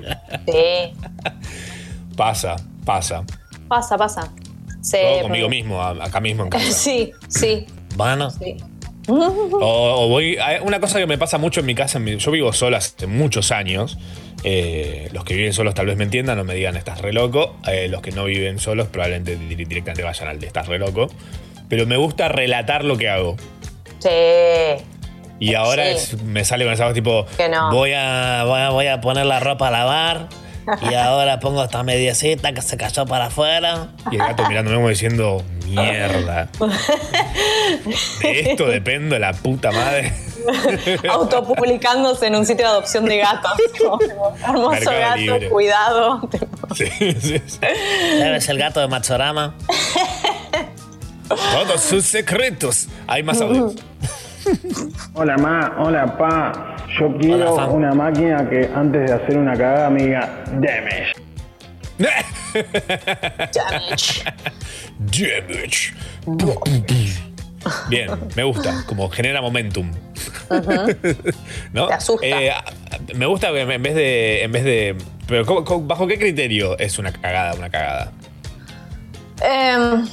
Sí. 0.46 0.94
Pasa, 2.16 2.56
pasa. 2.86 3.24
Pasa, 3.68 3.98
pasa. 3.98 4.34
Yo 4.92 5.24
conmigo 5.24 5.50
mismo, 5.50 5.82
acá 5.82 6.20
mismo 6.20 6.44
en 6.44 6.50
casa. 6.52 6.72
Sí, 6.72 7.12
sí. 7.28 7.66
Bueno. 7.96 8.30
Sí. 8.30 8.58
O, 9.08 10.06
o 10.06 10.08
voy. 10.08 10.38
Una 10.64 10.80
cosa 10.80 11.00
que 11.00 11.08
me 11.08 11.18
pasa 11.18 11.38
mucho 11.38 11.60
en 11.62 11.66
mi 11.66 11.76
casa, 11.76 11.98
en 11.98 12.04
mi- 12.04 12.18
yo 12.18 12.32
vivo 12.32 12.54
solo 12.54 12.78
hace 12.78 13.08
muchos 13.08 13.52
años. 13.52 13.98
eh, 14.44 15.08
los 15.14 15.24
que 15.24 15.36
viven 15.36 15.54
solos 15.54 15.76
tal 15.76 15.86
vez 15.86 15.98
me 15.98 16.04
entiendan, 16.04 16.36
no 16.38 16.44
me 16.44 16.56
digan 16.56 16.76
estás 16.76 17.00
re 17.02 17.14
loco. 17.14 17.56
eh, 17.68 17.88
los 17.90 18.02
que 18.02 18.12
no 18.12 18.26
viven 18.26 18.58
solos 18.60 18.88
probablemente 18.88 19.36
di- 19.36 19.56
directamente 19.56 20.02
vayan 20.04 20.28
al 20.30 20.40
de 20.40 20.48
estás 20.48 20.68
re 20.68 20.80
loco. 20.80 21.08
Pero 21.70 21.86
me 21.86 21.96
gusta 21.98 22.28
relatar 22.28 22.84
lo 22.84 22.98
que 22.98 23.08
hago. 23.10 23.36
Sí. 24.00 24.10
Y 25.40 25.54
ahora 25.56 25.86
Sí. 25.86 26.16
es- 26.16 26.24
me 26.24 26.44
sale 26.44 26.66
con 26.66 26.74
esa 26.74 26.86
voz 26.86 26.94
tipo. 26.94 27.26
Que 27.38 27.50
no. 27.50 27.72
Voy 27.72 27.94
a, 27.94 28.44
voy, 28.46 28.60
a, 28.62 28.70
voy 28.70 28.88
a 28.88 29.00
poner 29.02 29.26
la 29.26 29.40
ropa 29.40 29.68
a 29.68 29.72
lavar. 29.72 30.28
Y 30.90 30.94
ahora 30.94 31.40
pongo 31.40 31.64
esta 31.64 31.84
mediecita 31.84 32.54
que 32.54 32.62
se 32.62 32.78
cayó 32.78 33.06
para 33.06 33.26
afuera. 33.26 33.88
Y 34.12 34.16
el 34.16 34.22
gato 34.22 34.48
mirándome 34.48 34.78
como 34.78 34.90
diciendo, 34.90 35.44
mierda. 35.68 36.50
De 38.22 38.40
esto 38.52 38.68
dependo 38.68 39.18
la 39.18 39.34
puta 39.34 39.72
madre. 39.72 40.14
Autopublicándose 41.10 42.28
en 42.28 42.36
un 42.36 42.46
sitio 42.46 42.66
de 42.66 42.72
adopción 42.72 43.06
de 43.06 43.18
gatos. 43.18 43.52
Hermoso 44.44 44.70
Mercado 44.72 45.00
gato, 45.00 45.18
Libre. 45.18 45.50
cuidado. 45.50 46.30
Sí, 46.76 46.88
sí, 47.00 47.42
sí. 47.46 47.60
¿Sabes 48.20 48.50
el 48.50 48.58
gato 48.58 48.80
de 48.80 48.88
Machorama? 48.88 49.56
Todos 51.28 51.82
sus 51.82 52.06
secretos. 52.06 52.88
Hay 53.08 53.24
más 53.24 53.42
audios. 53.42 53.76
Hola 55.14 55.38
ma, 55.38 55.76
hola 55.80 56.18
pa. 56.18 56.76
Yo 57.00 57.16
quiero 57.18 57.54
Hola, 57.54 57.68
una 57.68 57.94
máquina 57.94 58.48
que 58.50 58.70
antes 58.76 59.10
de 59.10 59.14
hacer 59.16 59.38
una 59.38 59.54
cagada 59.54 59.90
me 59.90 60.04
diga 60.04 60.44
damage. 60.54 61.14
Damage. 63.54 64.24
Bien, 67.90 68.10
me 68.36 68.44
gusta, 68.44 68.84
como 68.88 69.10
genera 69.10 69.42
momentum. 69.42 69.92
¿No? 71.74 71.88
Te 71.88 71.94
asusta. 71.94 72.26
Eh, 72.28 72.52
me 73.16 73.26
gusta 73.26 73.52
que 73.52 73.62
en 73.62 73.82
vez 73.84 73.96
de. 73.96 74.44
En 74.44 74.52
vez 74.52 74.64
de 74.64 74.96
pero 75.28 75.46
¿cómo- 75.46 75.64
cómo- 75.64 75.86
¿bajo 75.88 76.08
qué 76.08 76.18
criterio 76.20 76.78
es 76.78 76.98
una 77.00 77.12
cagada 77.14 77.54
una 77.54 77.70
cagada? 77.70 78.12
Em, 79.42 80.06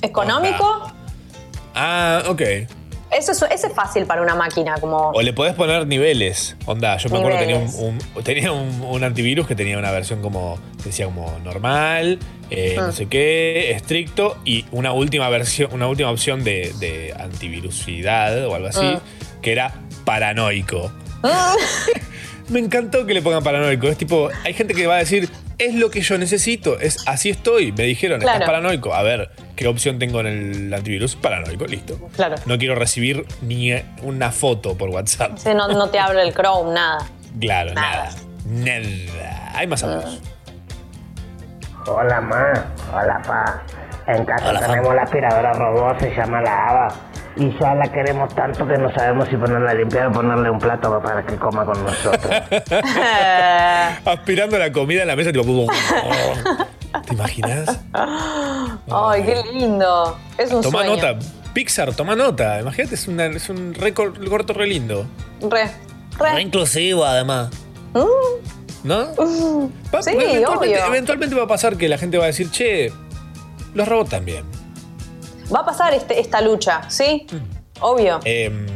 ¿Económico? 0.00 0.92
Ah, 1.74 2.22
ok. 2.28 2.42
Eso 3.16 3.32
es, 3.46 3.66
fácil 3.74 4.06
para 4.06 4.22
una 4.22 4.34
máquina, 4.34 4.74
como. 4.80 5.10
O 5.10 5.20
le 5.22 5.32
podés 5.32 5.54
poner 5.54 5.86
niveles. 5.86 6.56
Onda, 6.66 6.96
yo 6.96 7.08
me 7.10 7.18
acuerdo 7.18 7.38
tenía, 7.38 7.56
un, 7.58 7.98
tenía 8.24 8.52
un, 8.52 8.82
un 8.82 9.04
antivirus 9.04 9.46
que 9.46 9.54
tenía 9.54 9.78
una 9.78 9.90
versión 9.90 10.22
como, 10.22 10.58
decía 10.84 11.04
como 11.06 11.38
normal, 11.44 12.18
eh, 12.50 12.76
Ah. 12.78 12.86
no 12.86 12.92
sé 12.92 13.06
qué, 13.06 13.72
estricto, 13.72 14.38
y 14.44 14.64
una 14.72 14.92
última 14.92 15.28
versión, 15.28 15.70
una 15.72 15.88
última 15.88 16.10
opción 16.10 16.42
de, 16.44 16.72
de 16.80 17.14
antivirusidad 17.18 18.46
o 18.46 18.54
algo 18.54 18.68
así, 18.68 18.80
Ah. 18.84 19.00
que 19.42 19.52
era 19.52 19.74
paranoico. 20.04 20.90
Me 22.48 22.58
encantó 22.58 23.06
que 23.06 23.14
le 23.14 23.22
pongan 23.22 23.42
paranoico. 23.42 23.88
Es 23.88 23.96
tipo, 23.96 24.28
hay 24.44 24.52
gente 24.54 24.74
que 24.74 24.86
va 24.86 24.96
a 24.96 24.98
decir, 24.98 25.28
es 25.66 25.74
lo 25.74 25.90
que 25.90 26.00
yo 26.00 26.18
necesito, 26.18 26.78
es 26.78 26.98
así 27.06 27.30
estoy. 27.30 27.72
Me 27.72 27.84
dijeron, 27.84 28.20
Claro. 28.20 28.34
estás 28.38 28.46
paranoico. 28.48 28.94
A 28.94 29.02
ver, 29.02 29.30
¿qué 29.56 29.66
opción 29.66 29.98
tengo 29.98 30.20
en 30.20 30.26
el 30.26 30.74
antivirus? 30.74 31.16
Paranoico, 31.16 31.66
listo. 31.66 31.98
Claro. 32.16 32.36
No 32.46 32.58
quiero 32.58 32.74
recibir 32.74 33.26
ni 33.40 33.72
una 34.02 34.30
foto 34.32 34.76
por 34.76 34.90
WhatsApp. 34.90 35.38
Sí, 35.38 35.50
no, 35.54 35.68
no 35.68 35.88
te 35.88 35.98
abre 35.98 36.22
el 36.22 36.32
Chrome, 36.34 36.72
nada. 36.74 37.06
Claro, 37.40 37.74
nada. 37.74 38.10
Nada. 38.46 39.52
Hay 39.54 39.66
más 39.66 39.82
audios. 39.82 40.20
Hola, 41.86 42.20
ma. 42.20 42.52
Hola, 42.92 43.22
pa. 43.26 43.62
En 44.06 44.24
casa 44.24 44.48
Hola, 44.50 44.60
tenemos 44.66 44.94
la 44.94 45.02
aspiradora 45.02 45.52
robot, 45.52 46.00
se 46.00 46.14
llama 46.14 46.40
la 46.42 46.68
Ava. 46.68 46.88
Y 47.36 47.50
ya 47.58 47.74
la 47.74 47.90
queremos 47.90 48.34
tanto 48.34 48.66
que 48.66 48.76
no 48.76 48.92
sabemos 48.94 49.26
si 49.28 49.36
ponerla 49.36 49.70
a 49.70 49.74
limpiar 49.74 50.08
o 50.08 50.12
ponerle 50.12 50.50
un 50.50 50.58
plato 50.58 51.00
para 51.02 51.24
que 51.24 51.36
coma 51.36 51.64
con 51.64 51.82
nosotros. 51.82 52.20
Aspirando 54.04 54.58
la 54.58 54.70
comida 54.72 55.02
en 55.02 55.08
la 55.08 55.16
mesa, 55.16 55.32
tipo. 55.32 55.66
¿Te 57.06 57.14
imaginas? 57.14 57.80
Ay, 58.90 59.22
qué 59.24 59.42
lindo. 59.54 60.18
Es 60.36 60.52
un 60.52 60.60
Toma 60.62 60.84
sueño. 60.84 60.96
nota. 60.96 61.18
Pixar, 61.54 61.94
toma 61.94 62.14
nota. 62.16 62.60
Imagínate, 62.60 62.94
es, 62.94 63.08
una- 63.08 63.26
es 63.26 63.48
un 63.48 63.74
récord 63.74 64.14
corto 64.28 64.52
re 64.52 64.66
lindo. 64.66 65.06
Re. 65.40 65.70
Re 66.18 66.42
inclusivo, 66.42 67.04
además. 67.04 67.50
¿No? 68.84 69.06
Va- 69.94 70.02
Sí, 70.02 70.10
eventualmente, 70.10 70.46
obvio. 70.76 70.86
eventualmente 70.86 71.34
va 71.36 71.44
a 71.44 71.46
pasar 71.46 71.76
que 71.76 71.88
la 71.88 71.96
gente 71.98 72.18
va 72.18 72.24
a 72.24 72.28
decir, 72.28 72.50
che, 72.50 72.92
los 73.74 73.86
robots 73.88 74.10
también. 74.10 74.44
Va 75.54 75.60
a 75.60 75.64
pasar 75.64 75.94
este- 75.94 76.20
esta 76.20 76.40
lucha, 76.40 76.82
¿sí? 76.90 77.26
Obvio. 77.80 78.20
Em, 78.24 78.66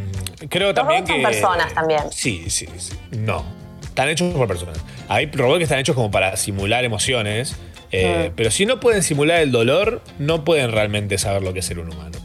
creo 0.48 0.68
Los 0.68 0.74
también 0.74 1.00
robots 1.06 1.10
son 1.10 1.16
que. 1.18 1.22
personas 1.22 1.74
también. 1.74 2.00
Sí, 2.10 2.48
sí, 2.50 2.66
sí. 2.78 2.92
No. 3.12 3.44
Están 3.82 4.08
hechos 4.08 4.34
por 4.34 4.46
personas. 4.46 4.78
Hay 5.08 5.26
robots 5.30 5.58
que 5.58 5.64
están 5.64 5.78
hechos 5.78 5.94
como 5.94 6.10
para 6.10 6.36
simular 6.36 6.84
emociones. 6.84 7.56
eh, 7.92 8.30
Mm. 8.30 8.34
Pero 8.36 8.50
si 8.50 8.66
no 8.66 8.80
pueden 8.80 9.02
simular 9.04 9.40
el 9.40 9.52
dolor, 9.52 10.02
no 10.18 10.44
pueden 10.44 10.72
realmente 10.72 11.18
saber 11.18 11.42
lo 11.42 11.52
que 11.52 11.60
es 11.60 11.66
ser 11.66 11.78
un 11.78 11.92
humano. 11.92 12.18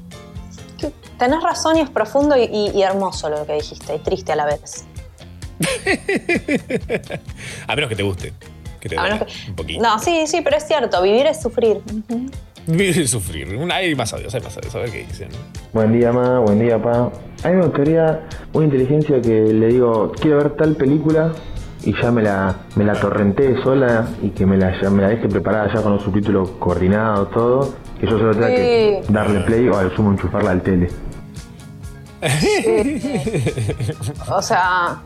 Tenés 1.19 1.43
razón 1.43 1.77
y 1.77 1.81
es 1.81 1.89
profundo 1.91 2.35
y, 2.35 2.45
y- 2.45 2.71
y 2.75 2.81
hermoso 2.81 3.29
lo 3.29 3.45
que 3.45 3.53
dijiste, 3.53 3.95
y 3.95 3.99
triste 3.99 4.31
a 4.31 4.35
la 4.37 4.45
vez. 4.47 4.85
A 7.67 7.75
menos 7.75 7.89
que 7.89 7.95
te 7.95 8.03
guste. 8.03 8.33
Que 8.79 8.89
te 8.89 8.97
A 8.97 9.03
menos 9.03 9.19
duela 9.19 9.33
un 9.49 9.55
poquito. 9.55 9.83
No, 9.83 9.99
sí, 9.99 10.25
sí, 10.25 10.41
pero 10.41 10.57
es 10.57 10.65
cierto, 10.67 11.01
vivir 11.03 11.27
es 11.27 11.39
sufrir. 11.41 11.81
Y 12.09 12.50
sufrir. 13.07 13.55
Un- 13.55 13.71
Hay 13.71 13.93
más 13.95 14.13
audios, 14.13 14.33
hay 14.35 14.41
más 14.41 14.55
audios. 14.57 14.75
A 14.75 14.79
ver 14.79 14.91
qué 14.91 15.05
dicen. 15.05 15.29
Buen 15.73 15.91
día, 15.97 16.11
ma, 16.11 16.39
buen 16.39 16.59
día, 16.59 16.81
pa. 16.81 17.11
A 17.43 17.49
mí 17.49 17.55
me 17.55 17.65
gustaría 17.65 18.21
una 18.53 18.65
inteligencia 18.65 19.21
que 19.21 19.29
le 19.41 19.67
digo, 19.67 20.11
quiero 20.19 20.37
ver 20.37 20.51
tal 20.55 20.75
película 20.75 21.31
y 21.83 21.93
ya 21.99 22.11
me 22.11 22.21
la, 22.21 22.55
me 22.75 22.83
la 22.83 22.93
torrenté 22.93 23.55
sola 23.63 24.07
y 24.21 24.29
que 24.29 24.45
me 24.45 24.57
la, 24.57 24.79
ya 24.79 24.89
me 24.91 25.01
la 25.01 25.09
deje 25.09 25.27
preparada 25.27 25.73
ya 25.73 25.81
con 25.81 25.93
los 25.93 26.03
subtítulos 26.03 26.51
coordinados, 26.59 27.31
todo. 27.31 27.73
Que 27.99 28.05
yo 28.07 28.17
solo 28.17 28.31
tenga 28.33 28.47
que 28.47 29.03
darle 29.09 29.39
play 29.41 29.67
o 29.69 29.77
al 29.77 29.95
sumo 29.95 30.11
enchufarla 30.11 30.51
al 30.51 30.61
tele. 30.61 30.89
O 34.29 34.41
sea, 34.41 35.01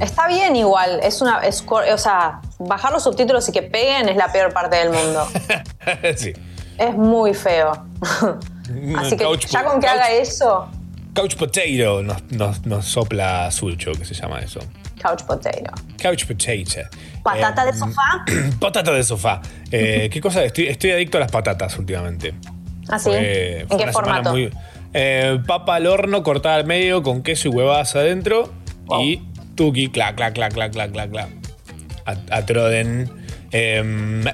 está 0.00 0.28
bien 0.28 0.56
igual. 0.56 1.00
Es 1.02 1.20
una. 1.22 1.38
Es, 1.40 1.64
o 1.66 1.98
sea, 1.98 2.40
bajar 2.58 2.92
los 2.92 3.02
subtítulos 3.04 3.48
y 3.48 3.52
que 3.52 3.62
peguen 3.62 4.08
es 4.08 4.16
la 4.16 4.30
peor 4.32 4.52
parte 4.52 4.76
del 4.76 4.90
mundo. 4.90 5.26
sí. 6.16 6.32
Es 6.78 6.94
muy 6.94 7.34
feo. 7.34 7.72
Así 8.96 9.16
que 9.16 9.24
Couch 9.24 9.46
ya 9.46 9.64
con 9.64 9.80
que 9.80 9.86
couch- 9.86 9.90
haga 9.92 10.10
eso, 10.12 10.68
Couch 11.14 11.34
Potato 11.36 12.02
nos, 12.02 12.22
nos, 12.30 12.64
nos 12.66 12.84
sopla 12.84 13.50
Sucho, 13.50 13.92
que 13.92 14.04
se 14.04 14.14
llama 14.14 14.38
eso. 14.40 14.60
couch 15.02 15.22
potato. 15.24 15.72
Couch 16.00 16.26
Potato. 16.26 16.88
Patata 17.24 17.62
Eh, 17.64 17.66
de 17.66 17.78
sofá. 17.78 18.24
Patata 18.60 18.92
de 18.92 19.02
sofá. 19.02 19.40
Eh, 19.72 20.08
¿Qué 20.12 20.20
cosa? 20.20 20.44
Estoy, 20.44 20.66
estoy 20.68 20.92
adicto 20.92 21.16
a 21.18 21.20
las 21.20 21.30
patatas 21.32 21.76
últimamente. 21.78 22.34
Así. 22.88 23.10
Fue- 23.10 23.60
¿En 23.62 23.68
qué 23.78 23.92
formato? 23.92 24.30
muy- 24.30 24.50
eh, 24.94 25.40
papa 25.46 25.74
al 25.76 25.86
horno, 25.86 26.22
cortada 26.22 26.54
al 26.56 26.64
medio, 26.66 27.02
con 27.02 27.22
queso 27.22 27.48
y 27.48 27.50
huevas 27.50 27.96
adentro. 27.96 28.50
Y 29.00 29.20
tuki, 29.56 29.88
clac, 29.90 30.14
clac, 30.16 30.34
clac, 30.34 30.52
clac, 30.54 30.72
clac, 30.72 30.92
clac, 30.92 31.10
clac. 31.10 31.28
A, 32.06 32.36
a 32.36 32.46
Troden. 32.46 33.10
Eh, 33.50 33.82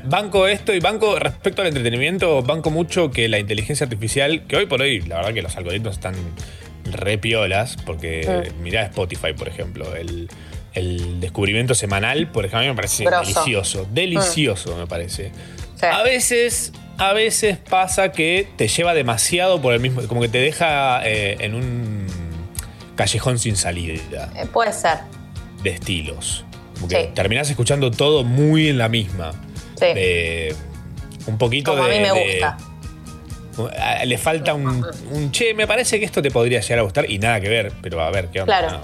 banco 0.05 0.47
esto 0.49 0.75
y 0.75 0.81
banco, 0.81 1.19
respecto 1.19 1.63
al 1.63 1.69
entretenimiento, 1.69 2.43
banco 2.43 2.71
mucho 2.71 3.11
que 3.11 3.29
la 3.29 3.39
inteligencia 3.39 3.85
artificial, 3.85 4.43
que 4.49 4.57
hoy 4.57 4.67
por 4.67 4.83
hoy, 4.83 5.01
la 5.03 5.17
verdad 5.17 5.35
que 5.35 5.43
los 5.43 5.57
algoritmos 5.57 5.95
están 5.95 6.15
re 6.85 7.17
piolas, 7.19 7.77
porque 7.87 8.51
Mm. 8.57 8.63
mirá 8.63 8.83
Spotify, 8.85 9.33
por 9.37 9.49
ejemplo, 9.49 9.95
el, 9.95 10.29
el 10.75 11.21
descubrimiento 11.21 11.75
semanal, 11.75 12.27
por 12.27 12.45
ejemplo, 12.45 12.59
a 12.59 12.63
mí 12.63 12.69
me 12.69 12.75
parece 12.75 13.05
delicioso, 13.05 13.87
delicioso 13.93 14.77
me 14.77 14.87
parece. 14.87 15.31
Sí. 15.77 15.87
A 15.87 16.03
veces, 16.03 16.73
a 16.99 17.13
veces 17.13 17.57
pasa 17.59 18.11
que 18.13 18.49
te 18.57 18.67
lleva 18.69 18.95
demasiado 18.95 19.63
por 19.63 19.75
el 19.75 19.81
mismo, 19.81 20.03
como 20.09 20.21
que 20.21 20.29
te 20.29 20.39
deja 20.39 21.01
eh, 21.09 21.37
en 21.41 21.55
un 21.55 22.07
callejón 22.97 23.39
sin 23.39 23.57
salida 23.57 24.31
Eh, 24.37 24.47
puede 24.53 24.73
ser. 24.73 24.99
de 25.63 25.71
estilos. 25.71 26.45
Como 26.75 26.89
que 26.89 27.03
Sí. 27.05 27.09
terminás 27.15 27.49
escuchando 27.51 27.91
todo 27.91 28.25
muy 28.25 28.69
en 28.69 28.79
la 28.79 28.89
misma. 28.89 29.33
Sí. 29.79 29.87
De- 29.87 30.57
un 31.27 31.39
poquito 31.39 31.71
Como 31.73 31.85
a 31.85 31.89
de. 31.89 31.95
mí 31.95 32.01
me 32.01 32.13
de- 32.13 32.33
gusta. 32.33 32.57
le 34.05 34.19
falta 34.19 34.53
un, 34.55 34.85
un 35.13 35.31
che, 35.33 35.55
me 35.55 35.67
parece 35.67 35.99
que 36.01 36.05
esto 36.05 36.21
te 36.21 36.31
podría 36.31 36.61
llegar 36.61 36.81
a 36.81 36.83
gustar 36.83 37.09
y 37.09 37.19
nada 37.21 37.41
que 37.41 37.49
ver, 37.49 37.73
pero 37.83 38.01
a 38.03 38.11
ver 38.11 38.29
qué 38.29 38.41
onda. 38.41 38.59
Claro. 38.59 38.81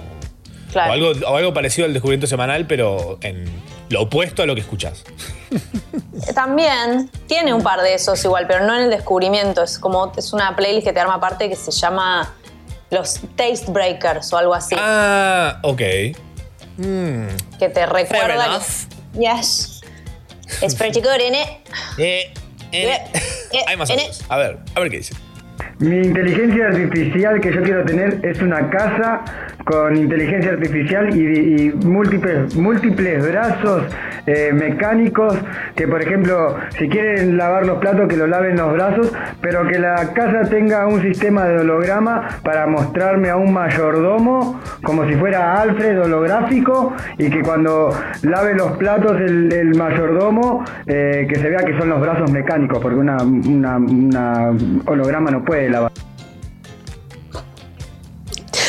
Claro. 0.70 0.90
O, 0.90 0.94
algo, 0.94 1.26
o 1.28 1.36
algo 1.36 1.52
parecido 1.52 1.86
al 1.86 1.92
descubrimiento 1.92 2.28
semanal, 2.28 2.66
pero 2.68 3.18
en 3.22 3.44
lo 3.88 4.02
opuesto 4.02 4.42
a 4.44 4.46
lo 4.46 4.54
que 4.54 4.60
escuchás. 4.60 5.02
También 6.34 7.10
tiene 7.26 7.52
un 7.52 7.62
par 7.62 7.80
de 7.82 7.94
esos 7.94 8.22
igual, 8.24 8.46
pero 8.46 8.64
no 8.64 8.76
en 8.76 8.84
el 8.84 8.90
descubrimiento. 8.90 9.62
Es 9.64 9.78
como 9.80 10.12
es 10.16 10.32
una 10.32 10.54
playlist 10.54 10.86
que 10.86 10.92
te 10.92 11.00
arma 11.00 11.14
aparte 11.14 11.48
que 11.48 11.56
se 11.56 11.72
llama 11.72 12.32
los 12.90 13.20
Taste 13.36 13.70
Breakers 13.72 14.32
o 14.32 14.36
algo 14.38 14.54
así. 14.54 14.76
Ah, 14.78 15.58
ok. 15.62 15.82
Mm. 16.80 17.58
que 17.58 17.68
te 17.68 17.86
recuerda. 17.86 18.58
que- 18.58 19.20
yes. 19.20 19.80
It's 20.62 20.74
pretty 20.74 21.00
good, 21.00 21.20
isn't 21.20 21.34
it? 21.36 21.48
Eh, 21.98 22.32
Yeah. 22.72 23.10
Yeah, 23.52 23.64
Hay 23.68 23.76
más 23.76 23.90
innit? 23.90 24.12
A 24.28 24.36
ver, 24.36 24.58
a 24.74 24.80
ver 24.80 24.90
qué 24.90 24.98
dice. 24.98 25.14
Mi 25.80 25.96
inteligencia 25.96 26.66
artificial 26.66 27.40
que 27.40 27.52
yo 27.52 27.62
quiero 27.62 27.84
tener 27.84 28.20
es 28.22 28.42
una 28.42 28.68
casa 28.68 29.22
con 29.64 29.96
inteligencia 29.96 30.52
artificial 30.52 31.16
y, 31.16 31.72
múltiples, 31.84 32.54
múltiples 32.56 33.26
brazos 33.26 33.84
eh, 34.26 34.50
mecánicos 34.52 35.38
que 35.74 35.86
por 35.86 36.02
ejemplo 36.02 36.56
si 36.78 36.88
quieren 36.88 37.36
lavar 37.36 37.66
los 37.66 37.78
platos 37.78 38.08
que 38.08 38.16
lo 38.16 38.26
laven 38.26 38.56
los 38.56 38.72
brazos 38.72 39.12
pero 39.40 39.66
que 39.66 39.78
la 39.78 40.12
casa 40.12 40.48
tenga 40.48 40.86
un 40.86 41.02
sistema 41.02 41.46
de 41.46 41.60
holograma 41.60 42.28
para 42.42 42.66
mostrarme 42.66 43.30
a 43.30 43.36
un 43.36 43.52
mayordomo 43.52 44.60
como 44.82 45.06
si 45.06 45.14
fuera 45.14 45.60
Alfred 45.60 46.00
holográfico 46.02 46.94
y 47.18 47.30
que 47.30 47.42
cuando 47.42 47.90
lave 48.22 48.54
los 48.54 48.76
platos 48.76 49.20
el, 49.20 49.74
mayordomo 49.76 50.64
eh, 50.86 51.26
que 51.28 51.36
se 51.36 51.48
vea 51.48 51.64
que 51.64 51.76
son 51.78 51.88
los 51.90 52.00
brazos 52.00 52.30
mecánicos 52.30 52.78
porque 52.80 52.98
una, 52.98 53.18
una 53.22 54.50
holograma 54.86 55.30
no 55.30 55.44
puede 55.44 55.49
lavar. 55.70 55.92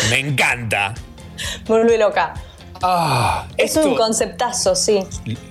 Me 0.09 0.19
encanta. 0.19 0.93
Me 1.67 1.75
vuelve 1.75 1.97
loca. 1.97 2.33
Ah, 2.83 3.45
Es 3.57 3.75
esto 3.75 3.87
un 3.89 3.95
conceptazo, 3.95 4.75
sí. 4.75 4.99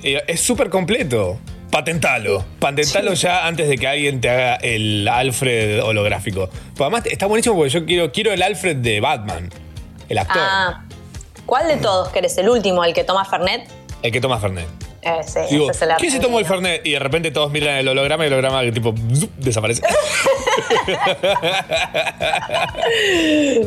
eh, 0.03 0.23
es 0.27 0.41
súper 0.41 0.69
completo. 0.69 1.39
Patentalo. 1.71 2.45
Patentalo 2.59 3.15
ya 3.15 3.47
antes 3.47 3.69
de 3.69 3.79
que 3.79 3.87
alguien 3.87 4.21
te 4.21 4.29
haga 4.29 4.57
el 4.57 5.07
Alfred 5.07 5.83
holográfico. 5.85 6.51
Pero 6.75 6.87
además 6.87 7.07
está 7.07 7.27
buenísimo 7.27 7.55
porque 7.55 7.71
yo 7.71 7.87
quiero, 7.87 8.11
quiero 8.11 8.33
el 8.33 8.43
Alfred 8.43 8.77
de 8.79 8.99
Batman. 9.01 9.49
El 10.09 10.19
actor. 10.19 10.43
Ah, 10.45 10.83
¿cuál 11.47 11.69
de 11.69 11.77
todos 11.77 12.09
querés? 12.09 12.37
¿El 12.39 12.49
último, 12.49 12.83
el 12.83 12.93
que 12.93 13.05
toma 13.05 13.25
Fernet? 13.25 13.69
El 14.03 14.11
que 14.11 14.21
toma 14.21 14.41
Fernet. 14.41 14.67
Ese, 15.03 15.47
Digo, 15.51 15.71
ese 15.71 15.85
es 15.85 15.91
el 15.91 15.97
¿quién 15.97 16.13
se 16.13 16.21
tomó 16.21 16.39
el. 16.39 16.45
Fernet? 16.45 16.85
Y 16.87 16.93
de 16.93 16.99
repente 16.99 17.31
todos 17.31 17.51
miran 17.51 17.77
el 17.77 17.89
holograma 17.89 18.25
y 18.25 18.27
el 18.27 18.35
holograma 18.35 18.61
que 18.63 18.73
tipo 18.73 18.95
zup, 19.15 19.31
desaparece. 19.37 19.83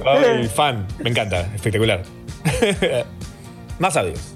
Ay, 0.06 0.48
fan. 0.48 0.86
Me 1.00 1.10
encanta. 1.10 1.41
Espectacular. 1.56 2.04
Más 3.80 3.98
audios. 3.98 4.36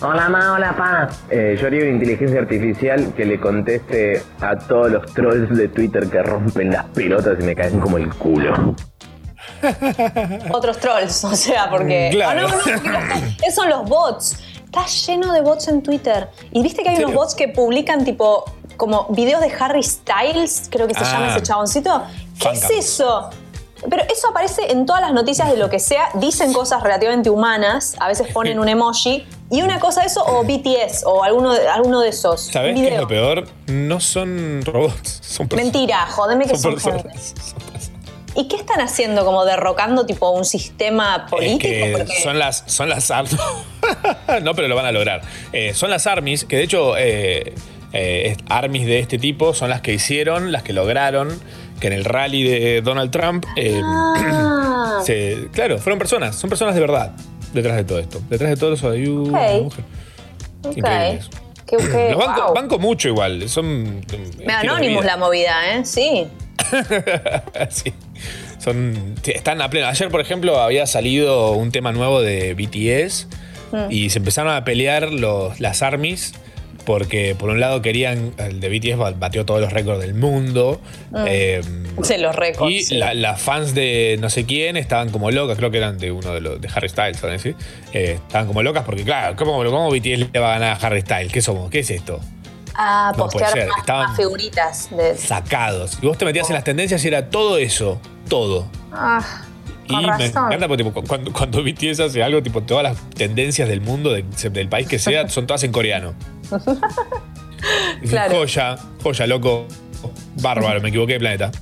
Hola, 0.00 0.28
ma, 0.28 0.54
hola, 0.54 0.74
pa. 0.76 1.08
Eh, 1.30 1.56
yo 1.60 1.68
haría 1.68 1.82
una 1.82 1.90
inteligencia 1.90 2.40
artificial 2.40 3.14
que 3.14 3.24
le 3.24 3.38
conteste 3.38 4.20
a 4.40 4.58
todos 4.58 4.90
los 4.90 5.14
trolls 5.14 5.56
de 5.56 5.68
Twitter 5.68 6.08
que 6.08 6.22
rompen 6.22 6.72
las 6.72 6.86
pelotas 6.86 7.38
y 7.38 7.44
me 7.44 7.54
caen 7.54 7.78
como 7.78 7.98
el 7.98 8.08
culo. 8.08 8.74
Otros 10.50 10.78
trolls, 10.78 11.22
o 11.24 11.36
sea, 11.36 11.70
porque. 11.70 12.08
Claro. 12.10 12.48
Ah, 12.48 12.66
no, 12.66 12.82
no, 12.82 13.00
no 13.00 13.14
esos 13.46 13.54
son 13.54 13.68
los 13.68 13.88
bots. 13.88 14.42
Está 14.74 14.86
lleno 14.86 15.32
de 15.34 15.42
bots 15.42 15.68
en 15.68 15.82
Twitter. 15.82 16.30
Y 16.50 16.62
viste 16.62 16.82
que 16.82 16.88
hay 16.88 16.96
¿En 16.96 17.04
unos 17.04 17.14
bots 17.14 17.34
que 17.34 17.48
publican 17.48 18.04
tipo 18.06 18.44
como 18.78 19.06
videos 19.10 19.42
de 19.42 19.52
Harry 19.60 19.82
Styles, 19.82 20.68
creo 20.70 20.88
que 20.88 20.94
se 20.94 21.00
Ah. 21.04 21.12
llama 21.12 21.28
ese 21.36 21.42
chaboncito. 21.42 22.02
¿Qué 22.40 22.48
es 22.52 22.70
eso? 22.70 23.28
Pero 23.88 24.02
eso 24.10 24.28
aparece 24.30 24.70
en 24.72 24.86
todas 24.86 25.02
las 25.02 25.12
noticias 25.12 25.50
de 25.50 25.56
lo 25.58 25.68
que 25.68 25.78
sea. 25.78 26.08
Dicen 26.14 26.52
cosas 26.54 26.82
relativamente 26.82 27.28
humanas. 27.28 27.96
A 28.00 28.08
veces 28.08 28.28
ponen 28.32 28.58
un 28.58 28.68
emoji. 28.68 29.26
Y 29.50 29.60
una 29.60 29.78
cosa 29.78 30.00
de 30.00 30.06
eso, 30.06 30.24
o 30.24 30.42
BTS, 30.44 31.02
o 31.04 31.22
alguno 31.22 31.52
de, 31.52 31.68
alguno 31.68 32.00
de 32.00 32.08
esos. 32.08 32.40
¿Sabés 32.46 32.74
qué 32.74 32.80
es 32.80 32.86
video. 32.86 33.02
lo 33.02 33.08
peor? 33.08 33.48
No 33.66 34.00
son 34.00 34.62
robots, 34.64 35.18
son 35.22 35.48
personas. 35.48 35.74
Mentira, 35.74 36.06
jodeme 36.06 36.46
que 36.46 36.56
son, 36.56 36.80
Son 36.80 36.94
gente. 36.94 37.10
¿Y 38.34 38.48
qué 38.48 38.56
están 38.56 38.80
haciendo? 38.80 39.26
¿Como 39.26 39.44
derrocando 39.44 40.06
tipo 40.06 40.30
un 40.30 40.46
sistema 40.46 41.24
Es 41.26 41.30
político? 41.30 41.58
que 41.60 41.94
Porque- 41.98 42.22
son 42.22 42.38
las, 42.38 42.64
son 42.66 42.88
las 42.88 43.10
armies. 43.10 43.36
no, 44.42 44.54
pero 44.54 44.68
lo 44.68 44.76
van 44.76 44.86
a 44.86 44.92
lograr. 44.92 45.22
Eh, 45.52 45.74
son 45.74 45.90
las 45.90 46.06
armies, 46.06 46.44
que 46.44 46.56
de 46.56 46.62
hecho, 46.62 46.96
eh, 46.96 47.52
eh, 47.92 48.32
es- 48.32 48.38
armies 48.48 48.86
de 48.86 48.98
este 49.00 49.18
tipo 49.18 49.54
son 49.54 49.70
las 49.70 49.80
que 49.80 49.92
hicieron, 49.92 50.52
las 50.52 50.62
que 50.62 50.72
lograron 50.72 51.28
que 51.80 51.88
en 51.88 51.92
el 51.94 52.04
rally 52.04 52.44
de 52.44 52.80
Donald 52.82 53.10
Trump. 53.10 53.44
eh, 53.56 53.80
Ah. 53.84 55.00
se- 55.04 55.48
claro, 55.52 55.78
fueron 55.78 55.98
personas, 55.98 56.36
son 56.36 56.48
personas 56.48 56.74
de 56.74 56.80
verdad 56.80 57.12
detrás 57.52 57.76
de 57.76 57.84
todo 57.84 57.98
esto. 57.98 58.20
Detrás 58.30 58.50
de 58.50 58.56
todo 58.56 58.74
eso 58.74 58.90
hay 58.90 59.06
una 59.06 59.38
Ok. 59.40 59.62
mujer. 59.62 59.84
Ok. 60.64 60.76
Increíbles. 60.76 61.30
Qué, 61.66 61.76
qué- 61.92 62.08
Los 62.12 62.18
banco, 62.24 62.42
wow. 62.46 62.54
banco 62.54 62.78
mucho 62.78 63.08
igual, 63.08 63.48
son. 63.48 64.04
Me 64.46 64.52
Anonymous 64.52 65.04
la 65.04 65.16
movida, 65.16 65.74
¿eh? 65.74 65.84
Sí. 65.84 66.26
sí. 67.70 67.92
Son, 68.58 69.16
sí, 69.22 69.32
están 69.32 69.60
a 69.60 69.68
pleno. 69.68 69.88
Ayer, 69.88 70.08
por 70.08 70.20
ejemplo, 70.20 70.60
había 70.60 70.86
salido 70.86 71.50
un 71.52 71.72
tema 71.72 71.90
nuevo 71.92 72.20
de 72.20 72.54
BTS 72.54 73.26
Mm. 73.72 73.90
y 73.90 74.10
se 74.10 74.18
empezaron 74.18 74.52
a 74.54 74.64
pelear 74.64 75.10
los, 75.12 75.58
las 75.60 75.82
armies 75.82 76.34
porque 76.84 77.36
por 77.38 77.48
un 77.50 77.60
lado 77.60 77.80
querían, 77.80 78.32
el 78.38 78.58
de 78.58 78.68
BTS 78.68 78.96
ba- 78.98 79.12
batió 79.12 79.44
todos 79.46 79.60
los 79.60 79.72
récords 79.72 80.00
del 80.00 80.14
mundo. 80.14 80.80
Mm. 81.12 81.24
eh, 81.28 81.60
Se 82.02 82.18
los 82.18 82.34
récords. 82.34 82.72
y 82.72 82.82
sí. 82.82 82.94
la- 82.96 83.14
las 83.14 83.40
fans 83.40 83.72
de 83.74 84.18
no 84.20 84.28
sé 84.30 84.44
quién 84.46 84.76
estaban 84.76 85.10
como 85.10 85.30
locas, 85.30 85.56
creo 85.58 85.70
que 85.70 85.78
eran 85.78 85.96
de 85.98 86.10
uno 86.10 86.32
de 86.34 86.40
los 86.40 86.60
de 86.60 86.68
Harry 86.74 86.88
Styles, 86.88 87.18
¿saben 87.18 87.36
decir? 87.36 87.54
Eh, 87.92 88.18
estaban 88.26 88.46
como 88.48 88.62
locas 88.64 88.84
porque, 88.84 89.04
claro, 89.04 89.36
¿cómo, 89.36 89.62
cómo 89.64 89.90
BTS 89.90 90.28
le 90.32 90.38
va 90.40 90.50
a 90.56 90.58
ganar 90.58 90.76
a 90.82 90.86
Harry 90.86 91.02
Styles? 91.02 91.32
¿Qué 91.32 91.40
somos? 91.40 91.70
¿Qué 91.70 91.78
es 91.80 91.90
esto? 91.90 92.20
Ah, 92.74 93.12
No 93.16 93.24
postear 93.28 93.68
más, 93.68 93.78
estaban- 93.78 94.06
más 94.08 94.16
figuritas 94.16 94.88
de. 94.90 95.16
Sacados. 95.16 95.98
Y 96.02 96.06
vos 96.06 96.18
te 96.18 96.24
metías 96.24 96.48
en 96.50 96.54
las 96.54 96.64
tendencias 96.64 97.04
y 97.04 97.08
era 97.08 97.28
todo 97.30 97.58
eso, 97.58 98.00
todo. 98.28 98.66
Ah, 98.92 99.42
Y 99.88 99.96
me 99.96 100.26
encanta 100.26 100.68
porque 100.68 100.84
tipo, 100.84 101.02
cuando, 101.02 101.32
cuando 101.32 101.62
BTS 101.62 102.00
hace 102.00 102.22
algo, 102.22 102.42
tipo, 102.42 102.62
todas 102.62 102.84
las 102.84 103.10
tendencias 103.10 103.68
del 103.68 103.80
mundo, 103.80 104.12
de- 104.12 104.24
del 104.50 104.68
país 104.68 104.86
que 104.88 104.98
sea, 104.98 105.28
son 105.28 105.46
todas 105.46 105.62
en 105.64 105.72
coreano. 105.72 106.14
Claro. 108.08 108.38
Joya, 108.38 108.76
joya, 109.02 109.26
loco. 109.28 109.66
Bárbaro, 110.40 110.80
me 110.80 110.88
equivoqué 110.88 111.12
de 111.14 111.18
planeta. 111.20 111.52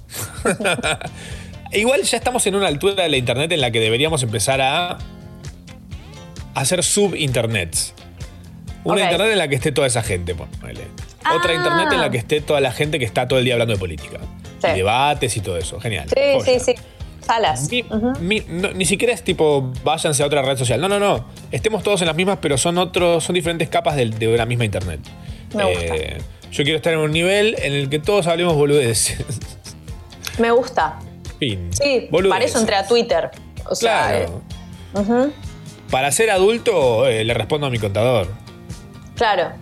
Igual 1.73 2.03
ya 2.03 2.17
estamos 2.17 2.47
en 2.47 2.55
una 2.55 2.69
altura 2.69 3.03
de 3.03 3.09
la 3.11 3.17
internet 3.19 3.53
en 3.53 3.61
la 3.61 3.71
que 3.71 3.81
deberíamos 3.81 4.23
empezar 4.23 4.61
a 4.63 4.97
hacer 6.55 6.83
sub-internets. 6.83 7.93
Una 8.85 9.03
internet 9.03 9.33
en 9.33 9.39
la 9.39 9.49
que 9.49 9.57
esté 9.57 9.73
toda 9.73 9.87
esa 9.87 10.03
gente, 10.03 10.35
ponele. 10.35 10.87
Otra 11.37 11.53
Ah. 11.53 11.55
internet 11.57 11.89
en 11.93 12.01
la 12.01 12.11
que 12.11 12.17
esté 12.19 12.41
toda 12.41 12.61
la 12.63 12.73
gente 12.73 12.99
que 12.99 13.05
está 13.05 13.29
todo 13.29 13.39
el 13.39 13.45
día 13.45 13.55
hablando 13.55 13.75
de 13.75 13.79
política. 13.79 14.19
Sí. 14.63 14.69
Y 14.73 14.77
debates 14.77 15.37
y 15.37 15.41
todo 15.41 15.59
eso. 15.59 15.79
Genial. 15.81 16.09
Sí, 16.09 16.21
Joya. 16.39 16.45
sí, 16.61 16.61
sí. 16.65 16.75
Salas. 17.21 17.69
Mi- 18.21 18.43
no, 18.49 18.73
ni 18.73 18.85
siquiera 18.87 19.13
es 19.15 19.23
tipo 19.23 19.73
váyanse 19.85 20.23
a 20.23 20.27
otra 20.27 20.43
red 20.43 20.57
social. 20.57 20.81
No, 20.81 20.89
no, 20.89 20.99
no. 20.99 21.25
Estemos 21.53 21.83
todos 21.83 22.01
en 22.03 22.07
las 22.09 22.17
mismas, 22.17 22.39
pero 22.41 22.59
son 22.59 22.79
otros, 22.79 23.23
son 23.25 23.35
diferentes 23.35 23.69
capas 23.69 23.97
de, 23.97 24.29
una 24.35 24.47
misma 24.47 24.65
internet. 24.65 25.01
Me 25.55 25.65
gusta. 25.65 25.95
Eh, 25.97 26.19
yo 26.51 26.65
quiero 26.65 26.77
estar 26.77 26.93
en 26.93 26.99
un 27.01 27.13
nivel 27.13 27.55
en 27.63 27.73
el 27.75 27.89
que 27.89 27.99
todos 27.99 28.27
hablemos 28.27 28.55
boludeces. 28.57 29.19
Me 30.39 30.51
gusta. 30.51 30.99
fin. 31.39 31.71
Sí, 31.73 32.09
Boludeces. 32.11 32.35
para 32.35 32.45
eso 32.45 32.59
entré 32.61 32.77
a 32.77 32.87
Twitter. 32.87 33.31
O 33.69 33.75
sea, 33.75 34.09
Claro. 34.09 34.43
eh, 35.27 35.31
Para 35.91 36.11
ser 36.13 36.31
adulto, 36.31 37.07
eh, 37.07 37.25
le 37.25 37.35
respondo 37.35 37.67
a 37.67 37.71
mi 37.71 37.79
contador. 37.79 38.29
claro. 39.17 39.53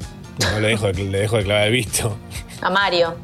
No 0.52 0.60
le 0.60 0.68
dejo, 0.68 0.92
de- 0.92 1.04
le 1.04 1.18
dejo 1.20 1.36
de 1.38 1.42
clavar 1.44 1.66
el 1.66 1.72
visto. 1.72 2.16
A 2.62 2.70
Mario. 2.70 3.16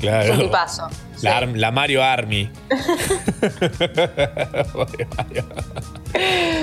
Claro. 0.00 0.32
Es 0.32 0.38
un 0.38 0.44
tipazo. 0.46 0.88
La, 1.22 1.38
Ar- 1.38 1.56
la 1.56 1.70
Mario 1.70 2.02
Army. 2.02 2.50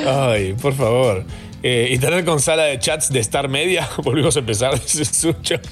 Ay, 0.06 0.54
por 0.54 0.74
favor. 0.74 1.24
Eh, 1.63 1.89
internet 1.91 2.26
con 2.26 2.39
sala 2.39 2.63
de 2.63 2.80
chats 2.80 3.12
de 3.12 3.19
Star 3.19 3.50
Media. 3.50 3.88
Volvimos 4.04 4.36
a 4.36 4.39
empezar, 4.39 4.74
dice 4.80 5.06
Sucho. 5.06 5.56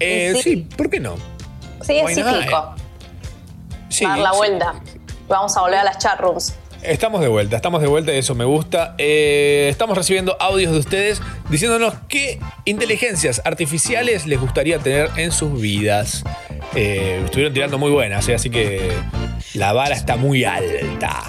Eh, 0.00 0.32
sí. 0.36 0.42
sí, 0.42 0.56
¿por 0.76 0.88
qué 0.88 1.00
no? 1.00 1.16
Sí, 1.82 1.98
es 1.98 2.16
not? 2.16 2.28
cíclico. 2.28 2.74
Sí, 3.88 4.04
dar 4.04 4.18
la 4.18 4.30
sí. 4.30 4.36
vuelta. 4.38 4.74
Vamos 5.28 5.56
a 5.56 5.60
volver 5.60 5.80
a 5.80 5.84
las 5.84 5.98
chatrooms. 5.98 6.54
Estamos 6.82 7.20
de 7.20 7.28
vuelta, 7.28 7.56
estamos 7.56 7.82
de 7.82 7.88
vuelta 7.88 8.14
y 8.14 8.18
eso 8.18 8.34
me 8.34 8.44
gusta. 8.44 8.94
Eh, 8.98 9.66
estamos 9.68 9.96
recibiendo 9.96 10.36
audios 10.40 10.72
de 10.72 10.78
ustedes 10.78 11.20
diciéndonos 11.50 11.94
qué 12.08 12.38
inteligencias 12.66 13.42
artificiales 13.44 14.26
les 14.26 14.40
gustaría 14.40 14.78
tener 14.78 15.08
en 15.16 15.32
sus 15.32 15.60
vidas. 15.60 16.24
Eh, 16.76 17.20
estuvieron 17.24 17.52
tirando 17.52 17.78
muy 17.78 17.90
buenas, 17.90 18.28
eh, 18.28 18.34
así 18.34 18.48
que 18.48 18.92
la 19.54 19.72
vara 19.72 19.94
está 19.94 20.16
muy 20.16 20.44
alta. 20.44 21.24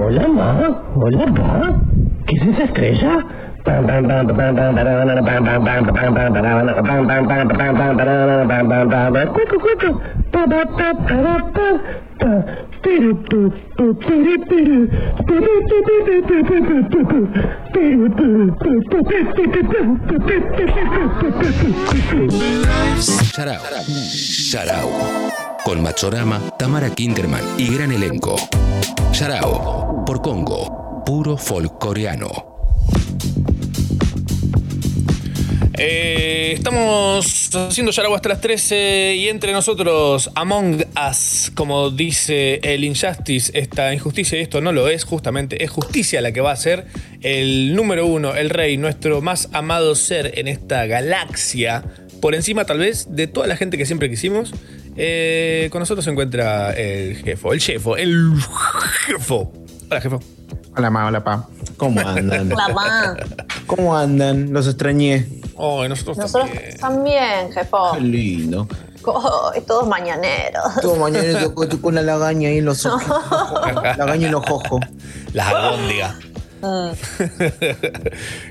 Hola, 0.00 0.28
ma. 0.28 0.92
Hola, 0.94 1.26
ma. 1.26 1.82
¿Qué 2.26 2.36
es 2.36 2.54
esa 2.54 2.64
estrella? 2.64 3.47
Sharau. 23.38 23.62
Sharau. 24.10 24.88
Con 25.64 25.82
Machorama, 25.82 26.40
Tamara 26.58 26.90
Kinderman 26.90 27.42
y 27.58 27.74
gran 27.74 27.92
elenco. 27.92 28.36
Sharau. 29.12 30.04
Por 30.04 30.22
Congo. 30.22 31.02
Puro 31.04 31.36
folk 31.36 31.78
coreano. 31.78 32.57
Eh, 35.80 36.54
estamos 36.56 37.54
haciendo 37.54 37.92
Yaragua 37.92 38.16
hasta 38.16 38.30
las 38.30 38.40
13 38.40 39.14
y 39.14 39.28
entre 39.28 39.52
nosotros, 39.52 40.28
Among 40.34 40.84
Us, 41.08 41.52
como 41.54 41.90
dice 41.90 42.58
el 42.64 42.82
Injustice, 42.82 43.56
esta 43.56 43.94
injusticia 43.94 44.36
y 44.38 44.42
esto 44.42 44.60
no 44.60 44.72
lo 44.72 44.88
es, 44.88 45.04
justamente 45.04 45.62
es 45.62 45.70
justicia 45.70 46.20
la 46.20 46.32
que 46.32 46.40
va 46.40 46.50
a 46.50 46.56
ser 46.56 46.86
el 47.20 47.76
número 47.76 48.06
uno, 48.06 48.34
el 48.34 48.50
rey, 48.50 48.76
nuestro 48.76 49.20
más 49.20 49.50
amado 49.52 49.94
ser 49.94 50.40
en 50.40 50.48
esta 50.48 50.84
galaxia, 50.86 51.84
por 52.20 52.34
encima 52.34 52.64
tal 52.64 52.78
vez 52.78 53.14
de 53.14 53.28
toda 53.28 53.46
la 53.46 53.56
gente 53.56 53.78
que 53.78 53.86
siempre 53.86 54.10
quisimos. 54.10 54.52
Eh, 54.96 55.68
con 55.70 55.78
nosotros 55.78 56.04
se 56.04 56.10
encuentra 56.10 56.72
el 56.72 57.18
jefo, 57.18 57.52
el 57.52 57.60
chefo, 57.60 57.96
el 57.96 58.32
jefo. 59.06 59.52
Hola, 59.88 60.00
jefo. 60.00 60.20
Hola, 60.76 60.90
ma, 60.90 61.06
hola, 61.06 61.22
pa. 61.22 61.48
¿Cómo 61.76 62.00
andan? 62.00 62.48
La 62.48 62.68
ma. 62.68 63.16
¿Cómo 63.68 63.96
andan? 63.96 64.52
Los 64.52 64.66
extrañé. 64.66 65.38
Oh, 65.60 65.86
nosotros, 65.88 66.16
Nosotros 66.16 66.50
también, 66.80 67.50
jefo. 67.52 67.92
Qué 67.94 68.00
lindo. 68.00 68.68
Todos 69.66 69.88
mañaneros. 69.88 70.74
Todo 70.80 70.96
mañana 70.96 71.40
tocó 71.40 71.66
con 71.80 71.96
la 71.96 72.02
lagaña 72.02 72.48
ahí 72.48 72.58
en 72.58 72.64
los 72.64 72.86
ojos. 72.86 73.02
Lagaña 73.96 74.26
en 74.26 74.32
los 74.32 74.44
ojos. 74.48 74.80
Las 75.32 75.52
albóndigas. 75.52 76.14
Mm. 76.62 76.90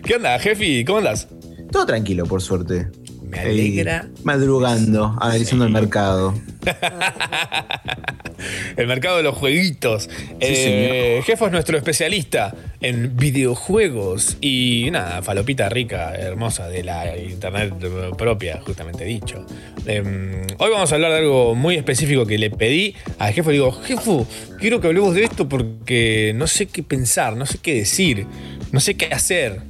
¿Qué 0.03 0.15
onda, 0.15 0.37
jefi? 0.39 0.83
¿Cómo 0.83 0.97
andas? 0.99 1.27
Todo 1.71 1.85
tranquilo, 1.85 2.25
por 2.25 2.41
suerte. 2.41 2.89
Me 3.21 3.39
alegra. 3.39 4.01
Ahí, 4.01 4.23
madrugando, 4.23 5.15
analizando 5.19 5.65
el 5.65 5.71
mercado. 5.71 6.33
El 8.75 8.87
mercado 8.87 9.17
de 9.17 9.23
los 9.23 9.35
jueguitos. 9.35 10.09
Eh, 10.39 11.21
Jefo 11.25 11.45
es 11.45 11.51
nuestro 11.51 11.77
especialista 11.77 12.53
en 12.81 13.15
videojuegos 13.17 14.37
y 14.41 14.89
nada, 14.91 15.21
falopita 15.21 15.69
rica, 15.69 16.15
hermosa 16.15 16.67
de 16.67 16.83
la 16.83 17.17
internet 17.17 17.73
propia, 18.17 18.59
justamente 18.61 19.03
dicho. 19.05 19.45
Eh, 19.85 20.45
hoy 20.57 20.71
vamos 20.71 20.91
a 20.91 20.95
hablar 20.95 21.11
de 21.11 21.17
algo 21.19 21.55
muy 21.55 21.75
específico 21.75 22.25
que 22.25 22.37
le 22.37 22.49
pedí 22.49 22.95
al 23.19 23.33
jefe. 23.33 23.49
Le 23.49 23.53
digo, 23.53 23.71
Jefo, 23.71 24.27
quiero 24.59 24.81
que 24.81 24.87
hablemos 24.87 25.15
de 25.15 25.23
esto 25.23 25.47
porque 25.47 26.33
no 26.35 26.47
sé 26.47 26.67
qué 26.67 26.83
pensar, 26.83 27.35
no 27.35 27.45
sé 27.45 27.57
qué 27.59 27.73
decir, 27.75 28.25
no 28.71 28.79
sé 28.79 28.95
qué 28.95 29.07
hacer. 29.07 29.61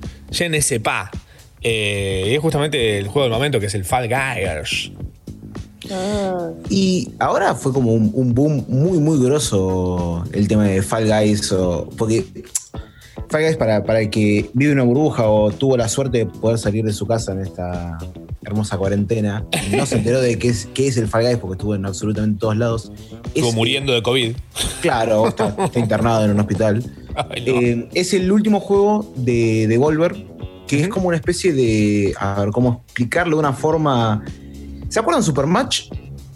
Ne 0.50 0.62
sais 0.62 0.80
pas. 0.82 1.10
Eh, 1.62 2.26
y 2.28 2.34
es 2.36 2.40
justamente 2.40 2.98
el 2.98 3.08
juego 3.08 3.24
del 3.24 3.32
momento 3.32 3.60
que 3.60 3.68
es 3.68 3.76
el 3.76 3.86
Fall 3.86 4.08
Guys. 4.08 4.92
Y 6.70 7.10
ahora 7.20 7.56
fue 7.56 7.72
como 7.74 7.94
un, 7.94 8.12
un 8.14 8.34
boom 8.34 8.66
muy, 8.68 8.98
muy 9.00 9.20
grosso 9.24 10.24
el 10.32 10.48
tema 10.48 10.66
de 10.66 10.82
Fall 10.82 11.08
Guys. 11.08 11.52
o- 11.52 11.90
porque 11.98 12.26
Fall 13.30 13.44
Guys 13.44 13.58
para, 13.58 13.84
para 13.84 14.02
el 14.02 14.10
que 14.10 14.50
vive 14.54 14.72
una 14.74 14.84
burbuja 14.84 15.28
o 15.30 15.52
tuvo 15.52 15.76
la 15.78 15.88
suerte 15.90 16.20
de 16.20 16.26
poder 16.26 16.58
salir 16.58 16.86
de 16.86 16.94
su 16.94 17.06
casa 17.06 17.32
en 17.34 17.40
esta 17.42 17.98
hermosa 18.44 18.78
cuarentena 18.78 19.44
y 19.70 19.76
no 19.76 19.86
se 19.86 19.98
enteró 19.98 20.22
de 20.22 20.40
qué 20.40 20.48
es, 20.50 20.68
qué 20.74 20.88
es 20.88 20.96
el 20.98 21.08
Fall 21.10 21.24
Guys 21.26 21.38
porque 21.38 21.54
estuvo 21.56 21.76
en 21.76 21.86
absolutamente 21.86 22.40
todos 22.40 22.56
lados. 22.58 22.92
Estuvo 23.36 23.52
muriendo 23.54 23.92
de 23.94 24.02
COVID. 24.02 24.34
Claro, 24.82 25.28
está, 25.28 25.54
está 25.66 25.80
internado 25.80 26.26
en 26.26 26.32
un 26.32 26.40
hospital. 26.40 26.84
Eh, 27.36 27.90
es 27.96 28.14
el 28.14 28.32
último 28.32 28.60
juego 28.60 29.12
de 29.16 29.66
Devolver, 29.68 30.16
que 30.68 30.82
es 30.82 30.88
como 30.88 31.08
una 31.08 31.18
especie 31.18 31.52
de. 31.52 32.14
A 32.20 32.42
ver, 32.42 32.52
¿cómo 32.52 32.84
explicarlo 32.86 33.38
de 33.38 33.40
una 33.40 33.54
forma. 33.54 34.24
¿Se 34.98 35.02
acuerdan 35.02 35.22
de 35.22 35.26
Supermatch? 35.28 35.82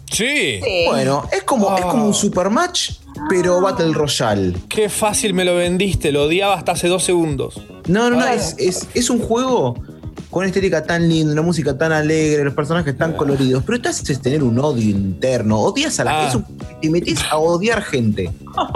Sí. 0.08 0.60
Bueno, 0.86 1.28
es 1.32 1.42
como, 1.42 1.76
es 1.76 1.84
como 1.84 2.06
un 2.06 2.14
Supermatch, 2.14 2.92
pero 3.28 3.60
Battle 3.60 3.92
Royale. 3.92 4.54
Qué 4.68 4.88
fácil 4.88 5.34
me 5.34 5.44
lo 5.44 5.56
vendiste, 5.56 6.12
lo 6.12 6.26
odiaba 6.26 6.54
hasta 6.54 6.70
hace 6.70 6.86
dos 6.86 7.02
segundos. 7.02 7.60
No, 7.88 8.08
no, 8.08 8.20
no, 8.20 8.26
es, 8.28 8.54
es, 8.58 8.86
es 8.94 9.10
un 9.10 9.18
juego 9.18 9.74
con 10.32 10.40
una 10.40 10.46
estética 10.48 10.82
tan 10.82 11.06
linda, 11.10 11.30
una 11.34 11.42
música 11.42 11.76
tan 11.76 11.92
alegre, 11.92 12.42
los 12.42 12.54
personajes 12.54 12.96
tan 12.96 13.12
coloridos, 13.12 13.62
pero 13.66 13.82
te 13.82 13.90
haces 13.90 14.18
tener 14.20 14.42
un 14.42 14.58
odio 14.58 14.88
interno, 14.90 15.60
odias 15.60 16.00
a 16.00 16.04
la 16.04 16.26
Ah. 16.26 16.30
gente, 16.32 16.46
te 16.80 16.88
metes 16.90 17.18
a 17.30 17.36
odiar 17.36 17.82
gente. 17.82 18.30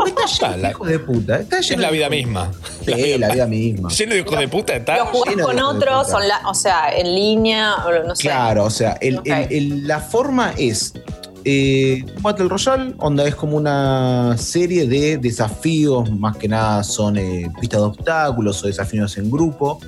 Está 0.06 0.54
lleno 0.54 0.62
de 0.62 0.68
hijos 0.70 0.88
de 0.88 0.98
puta. 0.98 1.36
Está 1.40 1.60
lleno 1.60 1.74
Es 1.74 1.80
la 1.80 1.86
de- 1.88 1.92
vida 1.96 2.10
misma. 2.10 2.50
Sí, 2.84 3.18
la 3.18 3.28
vida 3.32 3.46
misma. 3.46 3.88
Lleno 3.88 4.12
de 4.14 4.20
hijos 4.20 4.38
de 4.38 4.48
puta 4.48 4.76
está. 4.76 4.98
Lo 4.98 5.06
jugás 5.06 5.34
lleno 5.34 5.46
con 5.46 5.58
otros, 5.60 6.08
o 6.46 6.54
sea, 6.54 6.94
en 6.94 7.14
línea, 7.14 7.74
o 7.86 8.06
no 8.06 8.14
sé. 8.14 8.22
Claro, 8.24 8.64
o 8.64 8.70
sea, 8.70 8.92
el- 9.00 9.20
el- 9.24 9.46
el- 9.50 9.88
la 9.88 10.00
forma 10.00 10.52
es 10.58 10.92
eh, 11.48 12.04
Battle 12.22 12.48
Royale, 12.48 12.94
onda 12.98 13.24
es 13.24 13.36
como 13.36 13.56
una 13.56 14.36
serie 14.36 14.88
de 14.88 15.16
desafíos, 15.16 16.10
más 16.10 16.36
que 16.36 16.48
nada 16.48 16.82
son 16.82 17.16
eh, 17.16 17.48
pistas 17.60 17.80
de 17.82 17.86
obstáculos 17.86 18.64
o 18.64 18.66
desafíos 18.66 19.16
en 19.16 19.30
grupo, 19.30 19.78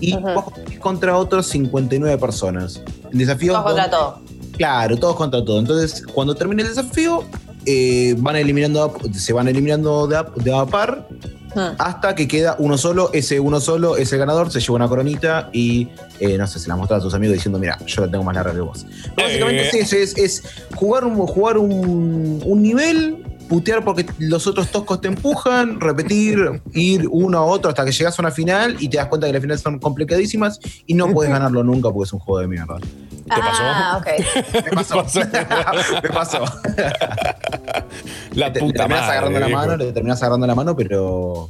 y 0.00 0.12
vos 0.18 0.44
competís 0.44 0.78
contra 0.78 1.16
otros 1.16 1.46
59 1.46 2.18
personas. 2.18 2.82
El 3.10 3.18
desafío 3.20 3.52
Todos 3.54 3.64
contra 3.64 3.88
donde- 3.88 3.96
todo. 3.96 4.38
Claro, 4.58 4.96
todos 4.98 5.16
contra 5.16 5.42
todos. 5.44 5.60
Entonces, 5.60 6.04
cuando 6.12 6.34
termine 6.34 6.62
el 6.62 6.68
desafío, 6.68 7.24
eh, 7.64 8.14
van 8.18 8.36
eliminando, 8.36 8.82
a- 8.84 9.12
se 9.14 9.32
van 9.32 9.48
eliminando 9.48 10.06
de 10.06 10.16
a, 10.16 10.22
de 10.36 10.54
a 10.54 10.66
par 10.66 11.08
Hmm. 11.54 11.74
hasta 11.78 12.14
que 12.14 12.28
queda 12.28 12.56
uno 12.58 12.76
solo. 12.76 13.10
Ese 13.12 13.40
uno 13.40 13.60
solo 13.60 13.96
es 13.96 14.12
el 14.12 14.18
ganador, 14.18 14.50
se 14.50 14.60
lleva 14.60 14.74
una 14.76 14.88
coronita 14.88 15.48
y 15.52 15.88
eh, 16.20 16.36
no 16.36 16.46
sé, 16.46 16.58
se 16.58 16.68
la 16.68 16.76
muestra 16.76 16.98
a 16.98 17.00
sus 17.00 17.14
amigos 17.14 17.34
diciendo: 17.34 17.58
Mira, 17.58 17.78
yo 17.86 18.02
la 18.04 18.10
tengo 18.10 18.22
más 18.24 18.34
larga 18.34 18.52
que 18.52 18.60
vos. 18.60 18.84
Básicamente 19.16 19.62
Eh. 19.62 19.68
es 19.80 19.92
eso: 19.92 19.96
es, 19.96 20.18
es 20.18 20.42
jugar, 20.74 21.04
un, 21.04 21.16
jugar 21.26 21.58
un, 21.58 22.42
un 22.44 22.62
nivel. 22.62 23.24
Putear 23.48 23.82
porque 23.82 24.04
los 24.18 24.46
otros 24.46 24.68
toscos 24.70 25.00
te 25.00 25.08
empujan, 25.08 25.80
repetir, 25.80 26.60
ir 26.74 27.08
uno 27.10 27.38
a 27.38 27.44
otro 27.46 27.70
hasta 27.70 27.82
que 27.82 27.92
llegas 27.92 28.18
a 28.18 28.20
una 28.20 28.30
final 28.30 28.76
y 28.78 28.90
te 28.90 28.98
das 28.98 29.06
cuenta 29.06 29.26
que 29.26 29.32
las 29.32 29.40
finales 29.40 29.62
son 29.62 29.78
complicadísimas 29.78 30.60
y 30.84 30.92
no 30.92 31.10
puedes 31.14 31.32
ganarlo 31.32 31.64
nunca 31.64 31.88
porque 31.90 32.08
es 32.08 32.12
un 32.12 32.18
juego 32.18 32.40
de 32.40 32.46
mierda. 32.46 32.76
Ah, 33.30 34.00
ok. 34.00 34.54
Me 34.64 34.70
pasó. 34.72 35.04
Me 36.02 36.08
pasó. 36.14 36.44
La 38.32 38.52
te, 38.52 38.60
puta 38.60 38.88
madre, 38.88 39.04
agarrando 39.04 39.40
la 39.40 39.48
mano, 39.48 39.76
le 39.76 39.92
terminás 39.92 40.22
agarrando 40.22 40.46
la 40.46 40.54
mano, 40.54 40.76
pero. 40.76 41.48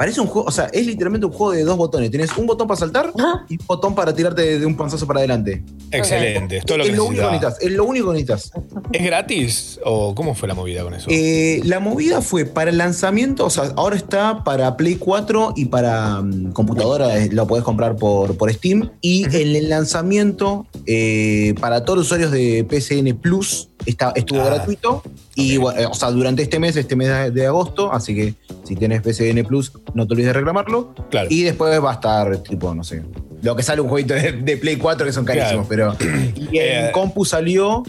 Parece 0.00 0.18
un 0.22 0.28
juego, 0.28 0.48
o 0.48 0.50
sea, 0.50 0.64
es 0.72 0.86
literalmente 0.86 1.26
un 1.26 1.32
juego 1.32 1.52
de 1.52 1.62
dos 1.62 1.76
botones. 1.76 2.08
Tienes 2.08 2.34
un 2.38 2.46
botón 2.46 2.66
para 2.66 2.80
saltar 2.80 3.12
y 3.50 3.60
un 3.60 3.66
botón 3.66 3.94
para 3.94 4.14
tirarte 4.14 4.58
de, 4.58 4.64
un 4.64 4.74
panzazo 4.74 5.06
para 5.06 5.18
adelante. 5.18 5.62
Excelente, 5.90 6.56
es 6.56 6.64
todo 6.64 6.78
lo 6.78 6.84
es 6.84 6.88
que 6.90 6.96
lo 6.96 7.04
único 7.04 7.26
que 7.26 7.32
necesitas. 7.32 7.60
Es 7.60 7.70
lo 7.72 7.84
único 7.84 8.06
que 8.06 8.12
necesitas. 8.14 8.52
¿Es 8.92 9.04
gratis 9.04 9.78
o 9.84 10.14
cómo 10.14 10.34
fue 10.34 10.48
la 10.48 10.54
movida 10.54 10.84
con 10.84 10.94
eso? 10.94 11.06
Eh, 11.10 11.60
la 11.64 11.80
movida 11.80 12.22
fue 12.22 12.46
para 12.46 12.70
el 12.70 12.78
lanzamiento, 12.78 13.44
o 13.44 13.50
sea, 13.50 13.74
ahora 13.76 13.94
está 13.94 14.42
para 14.42 14.74
Play 14.78 14.96
4 14.96 15.52
y 15.56 15.66
para 15.66 16.22
mm, 16.22 16.52
computadora, 16.52 17.18
eh, 17.18 17.28
lo 17.30 17.46
podés 17.46 17.62
comprar 17.62 17.96
por, 17.96 18.38
por 18.38 18.50
Steam. 18.50 18.90
Y 19.02 19.24
en 19.24 19.54
el 19.54 19.68
lanzamiento, 19.68 20.66
eh, 20.86 21.54
para 21.60 21.84
todos 21.84 21.98
los 21.98 22.06
usuarios 22.06 22.30
de 22.30 22.66
PSN 22.66 23.18
Plus, 23.20 23.68
está, 23.84 24.12
estuvo 24.14 24.40
Ah, 24.40 24.46
gratuito. 24.46 25.02
Y 25.34 25.56
bueno, 25.56 25.80
eh, 25.80 25.86
o 25.86 25.94
sea, 25.94 26.10
durante 26.10 26.42
este 26.42 26.58
mes, 26.58 26.76
este 26.76 26.96
mes 26.96 27.32
de, 27.32 27.46
agosto, 27.46 27.92
así 27.92 28.14
que 28.14 28.34
si 28.64 28.76
tienes 28.76 29.02
PSN 29.02 29.44
Plus, 29.44 29.72
no 29.94 30.06
te 30.06 30.14
olvides 30.14 30.28
de 30.28 30.32
reclamarlo. 30.34 30.94
Claro. 31.10 31.28
Y 31.30 31.42
después 31.42 31.82
va 31.82 31.90
a 31.90 31.94
estar, 31.94 32.36
tipo, 32.38 32.74
no 32.74 32.82
sé, 32.82 33.02
lo 33.42 33.56
que 33.56 33.62
sale 33.62 33.80
un 33.80 33.88
jueguito 33.88 34.14
de, 34.14 34.32
de 34.32 34.56
Play 34.56 34.76
4 34.76 35.06
que 35.06 35.12
son 35.12 35.24
carísimos, 35.24 35.66
pero. 35.68 35.96
Y 36.36 36.58
en 36.58 36.86
Eh, 36.86 36.90
compu 36.92 37.24
salió, 37.24 37.82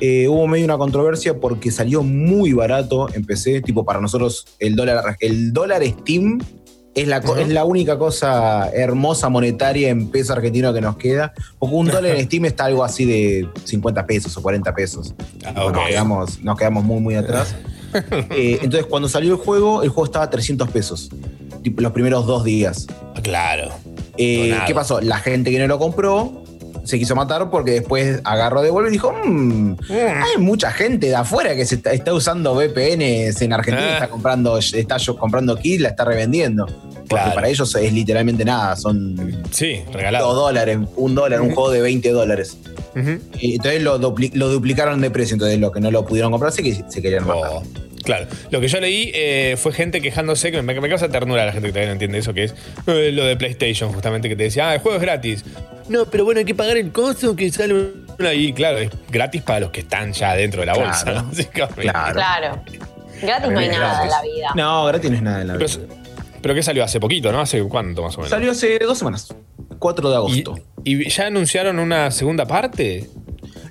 eh, 0.00 0.28
hubo 0.28 0.46
medio 0.46 0.64
una 0.64 0.78
controversia 0.78 1.38
porque 1.38 1.70
salió 1.70 2.02
muy 2.02 2.52
barato 2.52 3.12
en 3.14 3.24
PC, 3.24 3.60
tipo 3.60 3.84
para 3.84 4.00
nosotros 4.00 4.46
el 4.58 4.74
dólar, 4.74 5.16
el 5.20 5.52
dólar 5.52 5.84
Steam 5.84 6.38
es 6.96 7.06
la, 7.06 7.18
es 7.18 7.48
la 7.48 7.64
única 7.64 7.98
cosa 7.98 8.70
hermosa 8.70 9.28
monetaria 9.28 9.90
en 9.90 10.08
peso 10.08 10.32
argentino 10.32 10.72
que 10.72 10.80
nos 10.80 10.96
queda, 10.96 11.34
porque 11.58 11.74
un 11.74 11.86
dólar 11.88 12.16
en 12.16 12.24
Steam 12.24 12.46
está 12.46 12.64
algo 12.64 12.82
así 12.82 13.04
de 13.04 13.46
50 13.64 14.06
pesos 14.06 14.34
o 14.36 14.42
40 14.42 14.74
pesos. 14.74 15.14
Ah, 15.44 15.66
ok. 15.66 15.74
nos, 15.74 15.86
quedamos, 15.86 16.42
nos 16.42 16.58
quedamos 16.58 16.84
muy, 16.84 17.00
muy 17.00 17.14
atrás. 17.14 17.54
Eh, 18.30 18.58
entonces, 18.60 18.84
cuando 18.84 19.08
salió 19.08 19.32
el 19.32 19.38
juego, 19.38 19.82
el 19.82 19.88
juego 19.88 20.04
estaba 20.04 20.26
a 20.26 20.28
300 20.28 20.68
pesos, 20.68 21.08
tipo, 21.62 21.80
los 21.80 21.92
primeros 21.92 22.26
dos 22.26 22.44
días. 22.44 22.86
Claro. 23.22 23.70
Eh. 24.18 24.54
¿Qué 24.66 24.74
pasó? 24.74 25.00
La 25.00 25.16
gente 25.18 25.50
que 25.50 25.58
no 25.58 25.66
lo 25.66 25.78
compró 25.78 26.44
se 26.86 26.98
quiso 26.98 27.14
matar 27.14 27.50
porque 27.50 27.72
después 27.72 28.20
agarró 28.24 28.62
de 28.62 28.70
vuelta 28.70 28.88
y 28.88 28.92
dijo: 28.92 29.12
"Mm, 29.12 29.76
hay 29.90 30.38
mucha 30.40 30.70
gente 30.70 31.08
de 31.08 31.16
afuera 31.16 31.54
que 31.54 31.66
se 31.66 31.74
está, 31.76 31.92
está 31.92 32.14
usando 32.14 32.54
VPNs 32.54 33.42
en 33.42 33.52
Argentina, 33.52 33.88
Ah. 33.90 33.94
está 33.94 34.08
comprando, 34.08 34.56
está 34.58 34.96
comprando 35.18 35.56
kit, 35.56 35.80
la 35.80 35.88
está 35.90 36.04
revendiendo. 36.04 36.64
Porque 36.66 37.22
Claro. 37.22 37.34
para 37.34 37.48
ellos 37.48 37.74
es 37.76 37.92
literalmente 37.92 38.44
nada, 38.44 38.74
son 38.76 39.16
Sí, 39.50 39.82
regalado. 39.92 40.28
dos 40.28 40.36
dólares, 40.36 40.78
un 40.96 41.14
dólar, 41.14 41.40
un 41.40 41.52
juego 41.54 41.70
de 41.70 41.80
20 41.80 42.10
dólares. 42.10 42.56
Y 43.38 43.56
entonces 43.56 43.82
lo, 43.82 44.00
dupli- 44.00 44.32
lo 44.34 44.48
duplicaron 44.48 45.00
de 45.00 45.10
precio, 45.10 45.34
entonces 45.34 45.58
los 45.60 45.70
que 45.70 45.80
no 45.80 45.90
lo 45.90 46.04
pudieron 46.06 46.32
comprar 46.32 46.50
sí 46.52 46.62
que 46.62 46.82
se 46.88 47.02
querían 47.02 47.26
matar. 47.26 47.60
Claro, 48.06 48.26
lo 48.50 48.60
que 48.60 48.68
yo 48.68 48.80
leí 48.80 49.10
eh, 49.14 49.56
fue 49.58 49.72
gente 49.72 50.00
quejándose, 50.00 50.50
que 50.50 50.62
me, 50.62 50.80
me 50.80 50.88
causa 50.88 51.08
ternura 51.10 51.44
la 51.44 51.52
gente 51.52 51.66
que 51.68 51.72
todavía 51.72 51.88
no 51.88 51.92
entiende 51.94 52.18
eso, 52.18 52.32
que 52.32 52.44
es 52.44 52.54
eh, 52.86 53.10
lo 53.12 53.24
de 53.24 53.36
PlayStation, 53.36 53.92
justamente, 53.92 54.28
que 54.30 54.36
te 54.36 54.44
decía, 54.44 54.70
ah, 54.70 54.74
el 54.74 54.80
juego 54.80 54.96
es 54.96 55.02
gratis. 55.02 55.44
No, 55.88 56.06
pero 56.06 56.24
bueno, 56.24 56.38
hay 56.38 56.44
que 56.46 56.54
pagar 56.54 56.76
el 56.78 56.90
costo 56.92 57.36
que 57.36 57.50
sale 57.50 57.74
ahí. 58.20 58.52
Claro, 58.54 58.78
es 58.78 58.90
gratis 59.10 59.42
para 59.42 59.60
los 59.60 59.70
que 59.70 59.80
están 59.80 60.12
ya 60.12 60.34
dentro 60.34 60.60
de 60.60 60.66
la 60.66 60.74
bolsa, 60.74 61.02
Claro. 61.04 61.22
¿no? 61.22 61.30
Claro. 61.76 62.14
Claro. 62.14 62.62
Gratis 63.22 63.50
no 63.50 63.58
hay 63.58 63.66
Es 63.66 63.72
nada 63.72 64.02
en 64.02 64.08
gratis. 64.08 64.10
la 64.10 64.22
vida. 64.22 64.48
No, 64.54 64.84
gratis 64.86 65.10
no 65.10 65.16
es 65.16 65.22
nada 65.22 65.40
en 65.42 65.48
la 65.48 65.54
Pero, 65.58 65.66
vida. 65.66 65.94
pero 66.42 66.54
que 66.54 66.62
salió 66.62 66.84
hace 66.84 67.00
poquito, 67.00 67.32
¿no? 67.32 67.40
¿Hace 67.40 67.62
cuánto 67.64 68.02
más 68.02 68.14
o 68.14 68.18
menos? 68.18 68.30
Salió 68.30 68.50
hace 68.52 68.78
dos 68.78 68.98
semanas, 68.98 69.34
4 69.78 70.08
de 70.10 70.14
¿Y, 70.14 70.16
agosto. 70.16 70.58
y 70.84 71.08
ya 71.08 71.26
anunciaron 71.26 71.78
una 71.78 72.10
segunda 72.10 72.46
parte? 72.46 73.08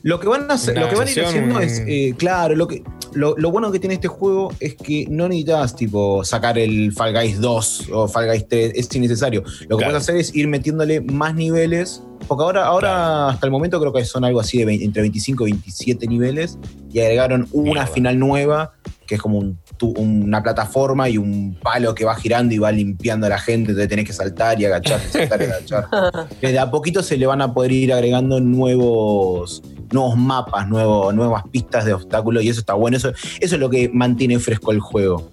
Lo 0.05 0.19
que 0.19 0.27
van 0.27 0.49
a 0.51 0.53
hacer, 0.53 0.77
lo 0.77 0.87
que 0.87 0.95
van 0.95 1.07
a 1.07 1.11
ir 1.11 1.25
haciendo 1.25 1.59
es, 1.59 1.81
eh, 1.87 2.13
claro, 2.15 2.53
lo 2.55 2.67
que 2.67 2.83
lo, 3.13 3.33
lo 3.37 3.49
bueno 3.49 3.71
que 3.71 3.79
tiene 3.79 3.95
este 3.95 4.07
juego 4.07 4.53
es 4.59 4.75
que 4.75 5.07
no 5.09 5.27
necesitas 5.27 5.75
tipo 5.75 6.23
sacar 6.23 6.59
el 6.59 6.91
Fall 6.93 7.11
Guys 7.13 7.39
2 7.41 7.89
o 7.91 8.07
Fall 8.07 8.27
Guys 8.27 8.47
3, 8.47 8.73
es 8.75 8.95
innecesario. 8.95 9.41
Lo 9.41 9.47
que 9.49 9.65
Claro. 9.67 9.77
puedes 9.93 9.95
hacer 10.03 10.17
es 10.17 10.35
ir 10.35 10.47
metiéndole 10.47 11.01
más 11.01 11.33
niveles, 11.33 12.03
porque 12.27 12.43
ahora, 12.43 12.65
ahora 12.65 13.29
hasta 13.29 13.47
el 13.47 13.51
momento 13.51 13.79
creo 13.79 13.91
que 13.93 14.05
son 14.05 14.25
algo 14.25 14.39
así 14.41 14.57
de 14.59 14.65
20 14.65 14.85
entre 14.85 15.01
25 15.01 15.47
y 15.47 15.51
27 15.53 16.07
niveles 16.07 16.59
y 16.91 16.99
agregaron 16.99 17.47
una 17.51 17.71
Mierda. 17.71 17.87
final 17.87 18.19
nueva 18.19 18.73
que 19.07 19.15
es 19.15 19.21
como 19.21 19.37
un 19.37 19.59
tu- 19.77 19.93
una 19.97 20.41
plataforma 20.43 21.07
y 21.09 21.17
un 21.17 21.57
palo 21.61 21.93
que 21.95 22.05
va 22.05 22.15
girando 22.15 22.53
y 22.55 22.57
va 22.57 22.71
limpiando 22.71 23.27
a 23.27 23.29
la 23.29 23.37
gente, 23.37 23.69
entonces 23.71 23.87
tenés 23.87 24.05
que 24.05 24.13
saltar 24.13 24.59
y 24.59 24.65
agachar, 24.65 24.99
saltar 24.99 25.41
y 25.41 25.45
agachar. 25.45 25.85
Que 26.41 26.47
de 26.51 26.59
a 26.59 26.69
poquito 26.71 27.01
se 27.03 27.15
le 27.17 27.25
van 27.27 27.41
a 27.41 27.53
poder 27.53 27.71
ir 27.71 27.93
agregando 27.93 28.39
nuevos, 28.39 29.61
nuevos 29.91 30.17
mapas, 30.17 30.67
nuevo- 30.67 31.11
nuevas 31.11 31.43
pistas 31.51 31.86
de 31.86 31.93
obstáculos 31.93 32.43
y 32.43 32.49
eso 32.49 32.59
está 32.59 32.73
bueno. 32.73 32.97
Eso, 32.97 33.09
eso 33.09 33.55
es 33.55 33.59
lo 33.59 33.69
que 33.69 33.89
mantiene 33.93 34.39
fresco 34.39 34.71
el 34.71 34.79
juego. 34.79 35.29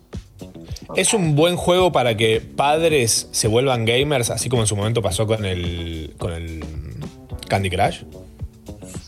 ¿Es 0.96 1.14
un 1.14 1.34
buen 1.34 1.56
juego 1.56 1.90
para 1.92 2.16
que 2.16 2.40
padres 2.40 3.28
se 3.32 3.48
vuelvan 3.48 3.84
gamers, 3.84 4.28
así 4.30 4.48
como 4.48 4.62
en 4.62 4.68
su 4.68 4.76
momento 4.76 5.00
pasó 5.00 5.26
con 5.26 5.44
el, 5.44 6.14
con 6.18 6.32
el 6.32 6.62
Candy 7.48 7.70
Crush? 7.70 8.02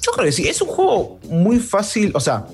Yo 0.02 0.12
creo 0.12 0.24
que 0.26 0.32
sí, 0.32 0.46
es 0.48 0.60
un 0.62 0.68
juego 0.68 1.18
muy 1.28 1.58
fácil, 1.58 2.12
o 2.14 2.20
sea, 2.20 2.46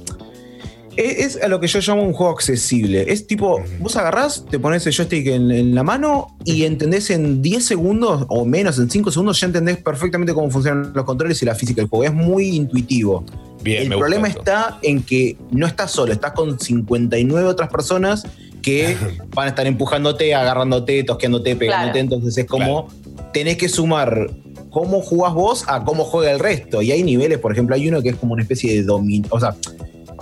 es, 0.97 1.36
es 1.36 1.43
a 1.43 1.49
lo 1.49 1.61
que 1.61 1.66
yo 1.66 1.80
llamo 1.80 2.03
un 2.03 2.12
juego 2.12 2.32
accesible. 2.32 3.12
Es 3.12 3.26
tipo, 3.26 3.62
vos 3.78 3.97
agarrás, 3.97 4.45
te 4.51 4.59
pones 4.59 4.86
el 4.86 4.95
joystick 4.95 5.26
en, 5.26 5.51
en 5.51 5.74
la 5.74 5.82
mano 5.82 6.36
y 6.45 6.64
entendés 6.64 7.11
en 7.11 7.43
10 7.43 7.64
segundos 7.64 8.26
o 8.28 8.45
menos, 8.45 8.78
en 8.78 8.91
5 8.91 9.11
segundos, 9.11 9.41
ya 9.41 9.47
entendés 9.47 9.78
perfectamente 9.78 10.34
cómo 10.34 10.51
funcionan 10.51 10.93
los 10.95 11.05
controles 11.05 11.41
y 11.43 11.47
la 11.47 11.55
física 11.55 11.80
del 11.80 11.88
juego. 11.88 12.05
Es 12.05 12.12
muy 12.12 12.57
intuitivo. 12.57 13.24
Bien, 13.62 13.93
el 13.93 13.99
problema 13.99 14.28
esto. 14.28 14.41
está 14.41 14.78
en 14.82 15.03
que 15.03 15.36
no 15.51 15.66
estás 15.66 15.91
solo, 15.91 16.12
estás 16.12 16.32
con 16.32 16.59
59 16.59 17.47
otras 17.47 17.68
personas 17.68 18.26
que 18.62 18.97
van 19.34 19.47
a 19.47 19.51
estar 19.51 19.66
empujándote, 19.66 20.34
agarrándote, 20.34 21.05
tosqueándote, 21.05 21.57
pegándote. 21.57 21.93
Claro. 21.93 22.14
Entonces 22.14 22.38
es 22.38 22.47
como 22.47 22.88
tenés 23.32 23.57
que 23.57 23.68
sumar 23.68 24.30
cómo 24.70 25.01
jugás 25.03 25.34
vos 25.34 25.64
a 25.66 25.84
cómo 25.84 26.05
juega 26.05 26.30
el 26.30 26.38
resto. 26.38 26.82
Y 26.82 26.93
hay 26.93 27.03
niveles, 27.03 27.38
por 27.38 27.53
ejemplo, 27.53 27.74
hay 27.74 27.88
uno 27.88 28.03
que 28.03 28.11
es 28.11 28.16
como 28.16 28.32
una 28.32 28.43
especie 28.43 28.74
de 28.74 28.82
dominio, 28.82 29.28
o 29.30 29.41
sea, 29.41 29.55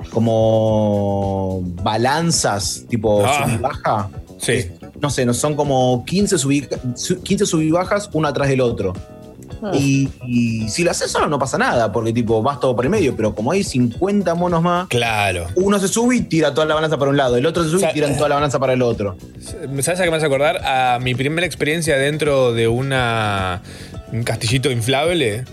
como 0.08 1.60
balanzas, 1.82 2.84
tipo 2.88 3.22
Ah. 3.24 3.44
sub 3.44 3.54
y 3.54 3.56
baja. 3.58 4.08
Sí. 4.40 4.70
no 5.00 5.10
sé, 5.10 5.24
no 5.24 5.32
son 5.34 5.54
como 5.54 6.04
15, 6.04 6.38
subí, 6.38 6.66
su- 6.96 7.20
15 7.22 7.46
subibajas 7.46 8.08
uno 8.12 8.26
atrás 8.28 8.48
del 8.48 8.60
otro. 8.60 8.92
Ah. 9.62 9.70
Y, 9.74 10.08
y 10.26 10.68
si 10.68 10.82
lo 10.84 10.90
haces 10.92 11.10
solo 11.10 11.26
no 11.28 11.38
pasa 11.38 11.56
nada, 11.58 11.90
porque 11.92 12.12
tipo 12.12 12.40
vas 12.42 12.58
todo 12.60 12.74
por 12.76 12.84
el 12.84 12.90
medio, 12.90 13.14
pero 13.16 13.34
como 13.34 13.50
hay 13.52 13.62
50 13.64 14.34
monos 14.36 14.62
más, 14.62 14.86
Claro. 14.88 15.46
uno 15.56 15.78
se 15.80 15.88
sube 15.88 16.16
y 16.16 16.20
tira 16.22 16.52
toda 16.54 16.66
la 16.66 16.74
balanza 16.76 16.96
para 16.98 17.10
un 17.10 17.16
lado, 17.16 17.36
el 17.36 17.46
otro 17.46 17.62
se 17.64 17.70
sube 17.70 17.78
O 17.78 17.80
sea, 17.80 17.90
y 17.90 17.94
tiran 17.94 18.16
toda 18.16 18.28
la 18.28 18.34
balanza 18.36 18.58
para 18.60 18.72
el 18.74 18.82
otro. 18.82 19.16
¿Sabes 19.40 20.00
a 20.00 20.04
qué 20.04 20.10
me 20.10 20.16
hace 20.16 20.26
acordar? 20.26 20.64
A 20.64 20.98
mi 21.00 21.14
primera 21.16 21.46
experiencia 21.46 21.96
dentro 21.96 22.52
de 22.52 22.68
una 22.68 23.62
un 24.12 24.22
castillito 24.22 24.70
inflable. 24.70 25.44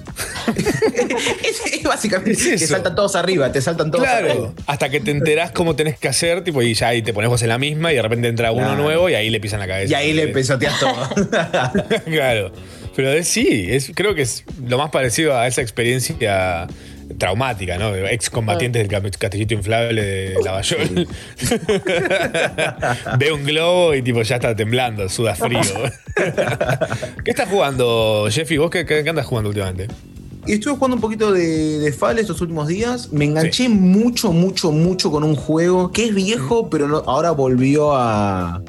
Es 1.43 1.83
básicamente 1.83 2.35
te 2.35 2.53
eso. 2.55 2.67
saltan 2.67 2.95
todos 2.95 3.15
arriba, 3.15 3.51
te 3.51 3.61
saltan 3.61 3.91
todos 3.91 4.07
arriba. 4.07 4.33
Claro, 4.33 4.53
hasta 4.67 4.89
que 4.89 4.99
te 4.99 5.11
enterás 5.11 5.51
cómo 5.51 5.75
tenés 5.75 5.97
que 5.97 6.07
hacer, 6.07 6.43
tipo, 6.43 6.61
y 6.61 6.73
ya 6.73 6.89
ahí 6.89 7.01
te 7.01 7.13
pones 7.13 7.29
vos 7.29 7.41
en 7.43 7.49
la 7.49 7.57
misma 7.57 7.91
y 7.91 7.95
de 7.95 8.01
repente 8.01 8.27
entra 8.27 8.51
uno 8.51 8.65
Claro. 8.65 8.81
nuevo 8.83 9.09
y 9.09 9.13
ahí 9.15 9.29
le 9.29 9.39
pisan 9.39 9.59
la 9.59 9.67
cabeza. 9.67 9.91
Y 9.91 9.93
ahí 9.95 10.13
le 10.13 10.27
pesoteas 10.29 10.79
todo. 10.79 10.95
claro. 12.05 12.51
Pero 12.95 13.11
es- 13.11 13.27
sí, 13.27 13.67
es, 13.69 13.91
creo 13.93 14.15
que 14.15 14.21
es 14.23 14.43
lo 14.67 14.77
más 14.77 14.89
parecido 14.89 15.37
a 15.37 15.47
esa 15.47 15.61
experiencia 15.61 16.67
traumática, 17.17 17.77
¿no? 17.77 17.95
Excombatientes 17.95 18.87
del 18.89 19.11
castillito 19.17 19.53
inflable 19.53 20.01
de 20.03 20.35
Lavallol. 20.43 21.07
Ve 23.17 23.31
un 23.31 23.43
globo 23.43 23.93
y 23.93 24.01
tipo 24.01 24.21
ya 24.21 24.35
está 24.35 24.55
temblando, 24.55 25.07
suda 25.09 25.35
frío. 25.35 25.59
¿Qué 27.23 27.31
estás 27.31 27.49
jugando, 27.49 28.27
Jeffy? 28.29 28.57
¿Vos 28.57 28.69
qué, 28.69 28.85
qué- 28.85 29.07
andas 29.07 29.25
jugando 29.25 29.49
últimamente? 29.49 29.87
Estuve 30.47 30.75
jugando 30.75 30.95
un 30.95 31.01
poquito 31.01 31.31
de, 31.31 31.79
de 31.79 31.91
Fall 31.91 32.19
estos 32.19 32.39
últimos 32.41 32.67
días. 32.67 33.11
Me 33.11 33.25
enganché 33.25 33.67
mucho, 33.67 34.31
mucho, 34.31 34.71
mucho 34.71 35.09
con 35.09 35.23
un 35.23 35.35
juego 35.35 35.91
que 35.91 36.05
es 36.05 36.13
viejo, 36.15 36.69
pero 36.69 36.87
no- 36.87 37.03
ahora 37.07 37.31
volvió 37.31 37.93
a. 37.95 38.61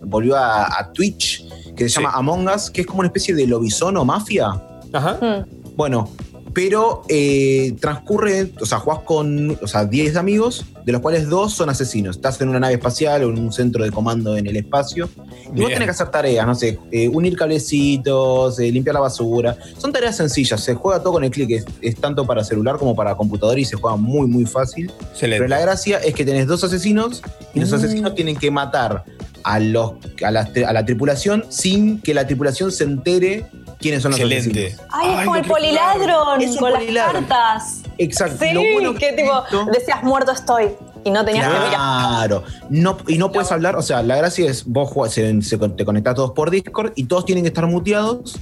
volvió 0.00 0.36
a, 0.36 0.66
a 0.78 0.92
Twitch, 0.92 1.42
que 1.76 1.88
se 1.88 2.00
llama 2.00 2.12
Among 2.14 2.48
Us, 2.48 2.70
que 2.70 2.82
es 2.82 2.86
como 2.86 3.00
una 3.00 3.08
especie 3.08 3.34
de 3.34 3.46
lobizón 3.48 3.96
o 3.96 4.04
mafia. 4.04 4.46
Ajá. 4.92 5.44
Bueno, 5.74 6.08
pero 6.54 7.02
eh, 7.08 7.74
transcurre, 7.80 8.52
o 8.60 8.64
sea, 8.66 8.78
jugás 8.78 9.00
con, 9.00 9.58
o 9.60 9.66
sea, 9.66 9.84
10 9.84 10.16
amigos, 10.16 10.64
de 10.84 10.92
los 10.92 11.00
cuales 11.00 11.28
dos 11.28 11.52
son 11.52 11.68
asesinos. 11.70 12.16
Estás 12.16 12.40
en 12.40 12.48
una 12.48 12.60
nave 12.60 12.74
espacial 12.74 13.24
o 13.24 13.30
en 13.30 13.38
un 13.38 13.52
centro 13.52 13.82
de 13.84 13.90
comando 13.90 14.36
en 14.36 14.46
el 14.46 14.56
espacio. 14.56 15.08
Y 15.16 15.48
vos 15.48 15.54
Bien. 15.54 15.68
tenés 15.70 15.86
que 15.86 15.90
hacer 15.90 16.10
tareas, 16.10 16.46
no 16.46 16.54
sé, 16.54 16.78
eh, 16.92 17.08
unir 17.08 17.36
cablecitos, 17.36 18.58
eh, 18.60 18.70
limpiar 18.70 18.94
la 18.94 19.00
basura. 19.00 19.56
Son 19.78 19.92
tareas 19.92 20.16
sencillas, 20.16 20.62
se 20.62 20.74
juega 20.74 21.00
todo 21.02 21.14
con 21.14 21.24
el 21.24 21.30
clic, 21.30 21.50
es, 21.50 21.64
es 21.80 21.96
tanto 21.96 22.26
para 22.26 22.44
celular 22.44 22.76
como 22.78 22.94
para 22.94 23.14
computadora 23.16 23.58
y 23.58 23.64
se 23.64 23.76
juega 23.76 23.96
muy, 23.96 24.26
muy 24.26 24.46
fácil. 24.46 24.92
Excelente. 25.10 25.38
Pero 25.44 25.48
la 25.48 25.60
gracia 25.60 25.98
es 25.98 26.14
que 26.14 26.24
tenés 26.24 26.46
dos 26.46 26.62
asesinos 26.62 27.22
y 27.54 27.60
los 27.60 27.70
Mm. 27.70 27.74
asesinos 27.74 28.14
tienen 28.14 28.36
que 28.36 28.50
matar 28.50 29.04
a, 29.42 29.58
los, 29.58 29.92
a, 30.24 30.30
la, 30.30 30.48
a 30.66 30.72
la 30.72 30.84
tripulación 30.84 31.44
sin 31.48 32.00
que 32.00 32.14
la 32.14 32.26
tripulación 32.26 32.70
se 32.70 32.84
entere 32.84 33.46
quiénes 33.84 34.02
son 34.02 34.12
los 34.12 34.20
Excelente. 34.20 34.66
asesinos. 34.68 34.86
Ay, 34.90 35.14
es 35.18 35.24
como 35.24 35.36
el 35.36 35.44
poliladron 35.44 36.40
Es 36.40 36.56
con 36.56 36.72
poliladron. 36.72 37.14
las 37.14 37.24
cartas. 37.28 37.82
Exacto. 37.98 38.36
Sí, 38.44 38.52
Lo 38.54 38.60
bueno 38.72 38.94
que 38.94 39.12
tipo, 39.12 39.30
decías 39.72 40.02
muerto 40.02 40.32
estoy 40.32 40.68
y 41.04 41.10
no 41.10 41.22
tenías 41.24 41.46
que 41.46 41.52
mirar. 41.52 41.68
Claro. 41.68 42.44
No, 42.70 42.96
y 43.06 43.18
no 43.18 43.30
puedes 43.30 43.52
hablar, 43.52 43.76
o 43.76 43.82
sea, 43.82 44.02
la 44.02 44.16
gracia 44.16 44.48
es 44.50 44.64
vos 44.64 44.90
jugás- 44.90 45.12
se, 45.12 45.42
se- 45.42 45.58
te 45.58 45.84
conectás 45.84 46.14
todos 46.14 46.30
por 46.32 46.50
Discord 46.50 46.92
y 46.96 47.04
todos 47.04 47.26
tienen 47.26 47.44
que 47.44 47.48
estar 47.48 47.66
muteados. 47.66 48.36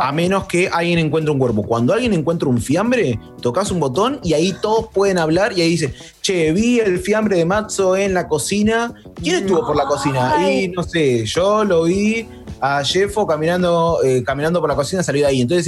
A 0.00 0.12
menos 0.12 0.44
que 0.44 0.68
alguien 0.68 1.00
encuentre 1.00 1.32
un 1.32 1.40
cuerpo. 1.40 1.64
Cuando 1.64 1.92
alguien 1.92 2.12
encuentra 2.12 2.48
un 2.48 2.60
fiambre, 2.62 3.18
tocas 3.42 3.72
un 3.72 3.80
botón 3.80 4.20
y 4.22 4.32
ahí 4.32 4.54
todos 4.62 4.86
pueden 4.94 5.18
hablar 5.18 5.52
y 5.58 5.60
ahí 5.60 5.70
dice, 5.70 5.92
che, 6.22 6.52
vi 6.52 6.78
el 6.78 7.00
fiambre 7.00 7.36
de 7.38 7.44
Matzo 7.44 7.96
en 7.96 8.14
la 8.14 8.28
cocina. 8.28 8.94
¿Quién 9.20 9.36
estuvo 9.42 9.66
por 9.66 9.74
la 9.76 9.86
cocina? 9.86 10.48
Y 10.48 10.68
no 10.68 10.84
sé, 10.84 11.26
yo 11.26 11.64
lo 11.64 11.82
vi 11.82 12.28
a 12.60 12.82
Jeffo 12.84 13.26
caminando, 13.26 14.00
eh, 14.04 14.22
caminando 14.24 14.60
por 14.60 14.68
la 14.68 14.76
cocina, 14.76 15.02
salió 15.02 15.22
de 15.22 15.28
ahí. 15.28 15.40
Entonces 15.40 15.64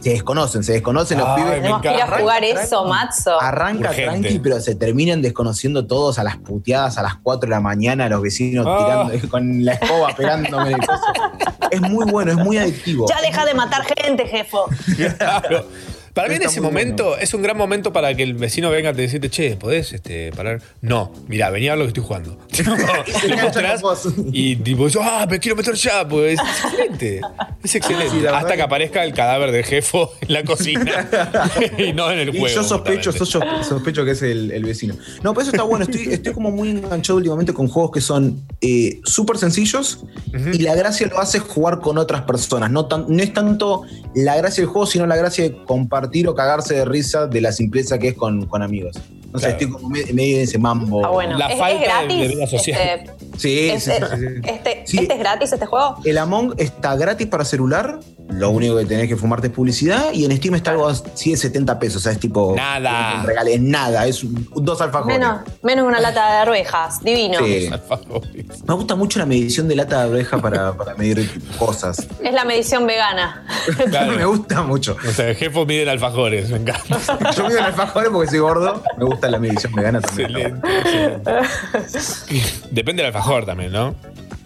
se 0.00 0.10
desconocen, 0.10 0.62
se 0.62 0.72
desconocen 0.74 1.18
los 1.18 1.26
Ay, 1.28 1.42
pibes. 1.42 1.54
Tenemos 1.56 1.82
que 1.82 1.88
ir 1.92 2.00
a 2.00 2.06
jugar 2.18 2.42
Arranca, 2.44 2.62
eso, 2.62 2.84
Matzo. 2.84 3.40
Arranca 3.40 3.90
Urgente. 3.90 4.04
tranqui, 4.20 4.38
pero 4.38 4.60
se 4.60 4.74
terminan 4.76 5.20
desconociendo 5.22 5.86
todos 5.86 6.18
a 6.18 6.24
las 6.24 6.36
puteadas 6.36 6.98
a 6.98 7.02
las 7.02 7.16
4 7.16 7.48
de 7.48 7.54
la 7.54 7.60
mañana, 7.60 8.08
los 8.08 8.22
vecinos 8.22 8.64
Ah. 8.68 9.08
tirando 9.10 9.28
con 9.28 9.64
la 9.64 9.72
escoba 9.72 10.14
pegándome 10.16 10.72
el 10.72 10.78
coso. 10.86 11.02
Es 11.70 11.82
muy 11.82 12.10
bueno, 12.10 12.30
es 12.30 12.38
muy 12.38 12.56
adictivo. 12.56 13.06
Ya 13.10 13.20
deja 13.20 13.44
de 13.44 13.52
matar 13.52 13.82
gente, 13.84 14.26
jefo. 14.26 14.64
Claro. 15.18 15.66
Para 16.18 16.28
mí 16.30 16.34
en 16.34 16.42
ese 16.42 16.60
momento 16.60 17.16
es 17.16 17.32
un 17.32 17.42
gran 17.42 17.56
momento 17.56 17.92
para 17.92 18.12
que 18.14 18.24
el 18.24 18.34
vecino 18.34 18.70
venga 18.70 18.90
a 18.90 18.92
te 18.92 19.02
decirte, 19.02 19.30
che, 19.30 19.56
¿podés 19.56 19.92
este, 19.92 20.32
parar? 20.32 20.60
No, 20.80 21.12
mira, 21.28 21.48
vení 21.50 21.68
a 21.68 21.76
ver 21.76 21.78
lo 21.78 21.84
que 21.84 21.88
estoy 21.88 22.02
jugando. 22.04 22.36
engancha 23.24 23.44
mostrás 23.44 23.82
y 24.32 24.56
tipo, 24.56 24.88
yo, 24.88 25.00
ah, 25.02 25.26
me 25.30 25.38
quiero 25.38 25.54
meter 25.56 25.74
ya, 25.74 26.06
pues 26.08 26.40
es 26.40 26.48
excelente. 26.64 27.20
Es 27.62 27.74
excelente. 27.76 28.20
Sí, 28.20 28.26
Hasta 28.26 28.56
que 28.56 28.62
aparezca 28.62 29.04
el 29.04 29.12
cadáver 29.12 29.52
del 29.52 29.64
jefo 29.64 30.12
en 30.20 30.32
la 30.32 30.42
cocina 30.44 31.08
y 31.78 31.92
no 31.92 32.10
en 32.10 32.18
el 32.18 32.34
Y 32.34 32.38
juego. 32.40 32.54
yo 32.56 32.64
sospecho, 32.64 33.12
justamente. 33.12 33.64
sospecho, 33.64 34.04
que 34.04 34.10
es 34.12 34.22
el, 34.22 34.50
el 34.50 34.64
vecino. 34.64 34.96
No, 35.22 35.32
pero 35.34 35.42
eso 35.42 35.50
está 35.52 35.62
bueno. 35.62 35.84
Estoy, 35.84 36.12
estoy 36.12 36.32
como 36.32 36.50
muy 36.50 36.70
enganchado 36.70 37.18
últimamente 37.18 37.52
con 37.54 37.68
juegos 37.68 37.92
que 37.92 38.00
son 38.00 38.42
eh, 38.60 39.00
súper 39.04 39.38
sencillos 39.38 40.00
y 40.52 40.58
la 40.58 40.74
gracia 40.74 41.06
lo 41.06 41.20
hace 41.20 41.38
jugar 41.38 41.78
con 41.80 41.96
otras 41.98 42.22
personas. 42.22 42.70
No, 42.72 42.86
tan- 42.86 43.06
no 43.08 43.22
es 43.22 43.32
tanto 43.32 43.82
la 44.14 44.36
gracia 44.36 44.62
del 44.62 44.70
juego, 44.70 44.86
sino 44.86 45.06
la 45.06 45.16
gracia 45.16 45.44
de 45.44 45.64
compartir 45.64 46.07
o 46.28 46.34
cagarse 46.34 46.74
de 46.74 46.84
risa 46.84 47.26
de 47.26 47.40
la 47.40 47.52
simpleza 47.52 47.98
que 47.98 48.08
es 48.08 48.14
con, 48.14 48.46
con 48.46 48.62
amigos. 48.62 48.96
No 49.32 49.38
sé, 49.38 49.46
Claro. 49.46 49.52
estoy 49.60 49.70
como 49.72 49.88
me- 49.90 50.04
medio 50.14 50.36
en 50.38 50.42
ese 50.44 50.58
mambo. 50.58 51.04
Ah, 51.04 51.10
bueno. 51.10 51.36
La 51.36 51.48
¿Es, 51.48 51.58
falta 51.58 51.78
de- 51.78 51.84
gratis? 51.84 52.18
de 52.20 52.28
vida 52.28 52.46
social. 52.46 52.80
Este, 52.80 53.12
Sí, 53.36 53.68
es- 53.68 53.84
sí, 53.84 53.90
sí, 53.92 54.26
este- 54.44 54.82
Sí. 54.86 54.98
¿Este 55.00 55.12
es 55.14 55.18
gratis, 55.18 55.52
este 55.52 55.66
juego? 55.66 55.96
El 56.04 56.16
Among 56.18 56.54
está 56.56 56.96
gratis 56.96 57.26
para 57.26 57.44
celular. 57.44 58.00
Lo 58.30 58.50
único 58.50 58.76
que 58.76 58.84
tenés 58.84 59.08
que 59.08 59.16
fumarte 59.16 59.46
es 59.48 59.52
publicidad. 59.52 60.12
Y 60.12 60.24
en 60.24 60.36
Steam 60.36 60.54
está 60.54 60.70
algo 60.72 60.86
así 60.88 61.30
de 61.30 61.36
70 61.36 61.78
pesos. 61.78 61.96
O 61.96 62.00
sea, 62.00 62.12
es 62.12 62.20
tipo. 62.20 62.54
Nada. 62.54 63.20
un 63.20 63.26
regalo, 63.26 63.48
es 63.50 63.60
nada. 63.60 64.06
Es 64.06 64.22
un- 64.22 64.48
dos 64.54 64.80
alfajores. 64.80 65.18
Menos, 65.18 65.40
menos 65.62 65.86
una 65.86 65.98
lata 66.00 66.30
de 66.32 66.36
arvejas. 66.38 67.02
Divino. 67.02 67.38
Sí. 67.44 67.70
Me 68.66 68.74
gusta 68.74 68.94
mucho 68.94 69.18
la 69.18 69.26
medición 69.26 69.66
de 69.66 69.76
lata 69.76 70.04
de 70.04 70.10
oreja 70.10 70.38
para, 70.38 70.72
para 70.74 70.94
medir 70.94 71.30
cosas. 71.58 72.06
Es 72.22 72.32
la 72.34 72.44
medición 72.44 72.86
vegana. 72.86 73.46
Claro. 73.90 74.12
Me 74.12 74.24
gusta 74.26 74.62
mucho. 74.62 74.96
O 75.08 75.10
sea, 75.12 75.28
el 75.30 75.36
jefe 75.36 75.64
mide 75.66 75.82
en 75.82 75.88
alfajores, 75.88 76.50
me 76.50 76.58
encanta. 76.58 76.98
Yo 77.36 77.44
mido 77.46 77.58
en 77.58 77.64
alfajores 77.64 78.10
porque 78.10 78.30
soy 78.30 78.38
gordo. 78.40 78.82
Me 78.98 79.04
gusta 79.04 79.28
la 79.30 79.38
medición 79.38 79.72
vegana 79.74 80.00
también. 80.00 80.30
Excelente, 80.36 81.30
excelente. 81.78 82.68
Depende 82.70 83.02
del 83.02 83.06
alfajor 83.14 83.46
también, 83.46 83.72
¿no? 83.72 83.94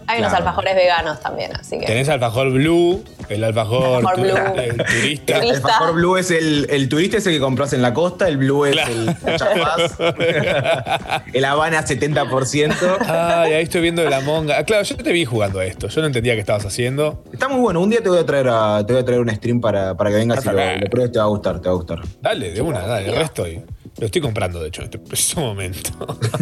Hay 0.07 0.19
unos 0.19 0.31
Claro. 0.31 0.45
alfajores 0.47 0.75
veganos 0.75 1.21
también, 1.21 1.55
así 1.57 1.79
que. 1.79 1.87
Tenés 1.87 2.09
alfajor 2.09 2.51
blue, 2.53 3.03
el 3.29 3.45
alfajor, 3.45 3.97
Alfajor 3.97 4.15
tu- 4.17 4.23
blue. 4.23 4.63
el 4.63 4.77
turista. 4.85 5.39
El 5.39 5.51
alfajor 5.51 5.95
blue 5.95 6.17
es 6.17 6.31
el, 6.31 6.67
el 6.71 6.89
turista 6.89 7.17
ese 7.19 7.31
que 7.31 7.41
compras 7.41 7.73
en 7.73 7.83
la 7.83 7.93
costa, 7.95 8.29
el 8.29 8.37
blue 8.37 8.65
es 8.67 8.73
Claro. 8.73 8.93
el 8.93 9.37
chapaz, 9.37 9.93
el 11.33 11.45
Habana 11.45 11.85
70%. 11.85 12.97
Ay, 13.07 13.53
ahí 13.53 13.63
estoy 13.63 13.81
viendo 13.81 14.03
el 14.03 14.13
Among 14.13 14.47
Us. 14.47 14.53
Ah, 14.59 14.65
Claro, 14.65 14.83
yo 14.85 14.97
te 14.97 15.13
vi 15.13 15.25
jugando 15.25 15.61
a 15.61 15.65
esto. 15.65 15.89
Yo 15.89 16.01
no 16.01 16.07
entendía 16.07 16.35
qué 16.35 16.41
estabas 16.41 16.65
haciendo. 16.67 17.25
Está 17.33 17.49
muy 17.49 17.61
bueno. 17.61 17.81
Un 17.81 17.91
día 17.91 18.03
te 18.03 18.09
voy 18.09 18.19
a 18.19 18.27
traer 18.27 18.49
a, 18.49 18.85
te 18.87 18.93
voy 18.93 19.03
a 19.03 19.05
traer 19.05 19.21
un 19.21 19.31
stream 19.31 19.61
para, 19.61 19.97
para 19.97 20.11
que 20.11 20.17
vengas 20.17 20.45
y 20.45 20.49
lo, 20.49 20.53
lo 20.55 20.87
pruebes, 20.91 21.13
te 21.13 21.19
va 21.19 21.25
a 21.25 21.29
gustar, 21.29 21.61
te 21.61 21.69
va 21.69 21.73
a 21.75 21.77
gustar. 21.77 22.01
Dale, 22.21 22.53
de 22.53 22.61
una, 22.61 22.81
dale. 22.81 23.09
El 23.09 23.17
resto 23.17 23.47
y- 23.47 23.63
lo 23.99 24.07
estoy 24.07 24.23
comprando, 24.23 24.59
de 24.59 24.69
hecho, 24.69 24.81
en 24.81 24.87
este 24.87 24.99
preciso 24.99 25.41
momento. 25.41 25.91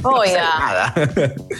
Oiga. 0.04 0.44
Nada. 0.60 0.94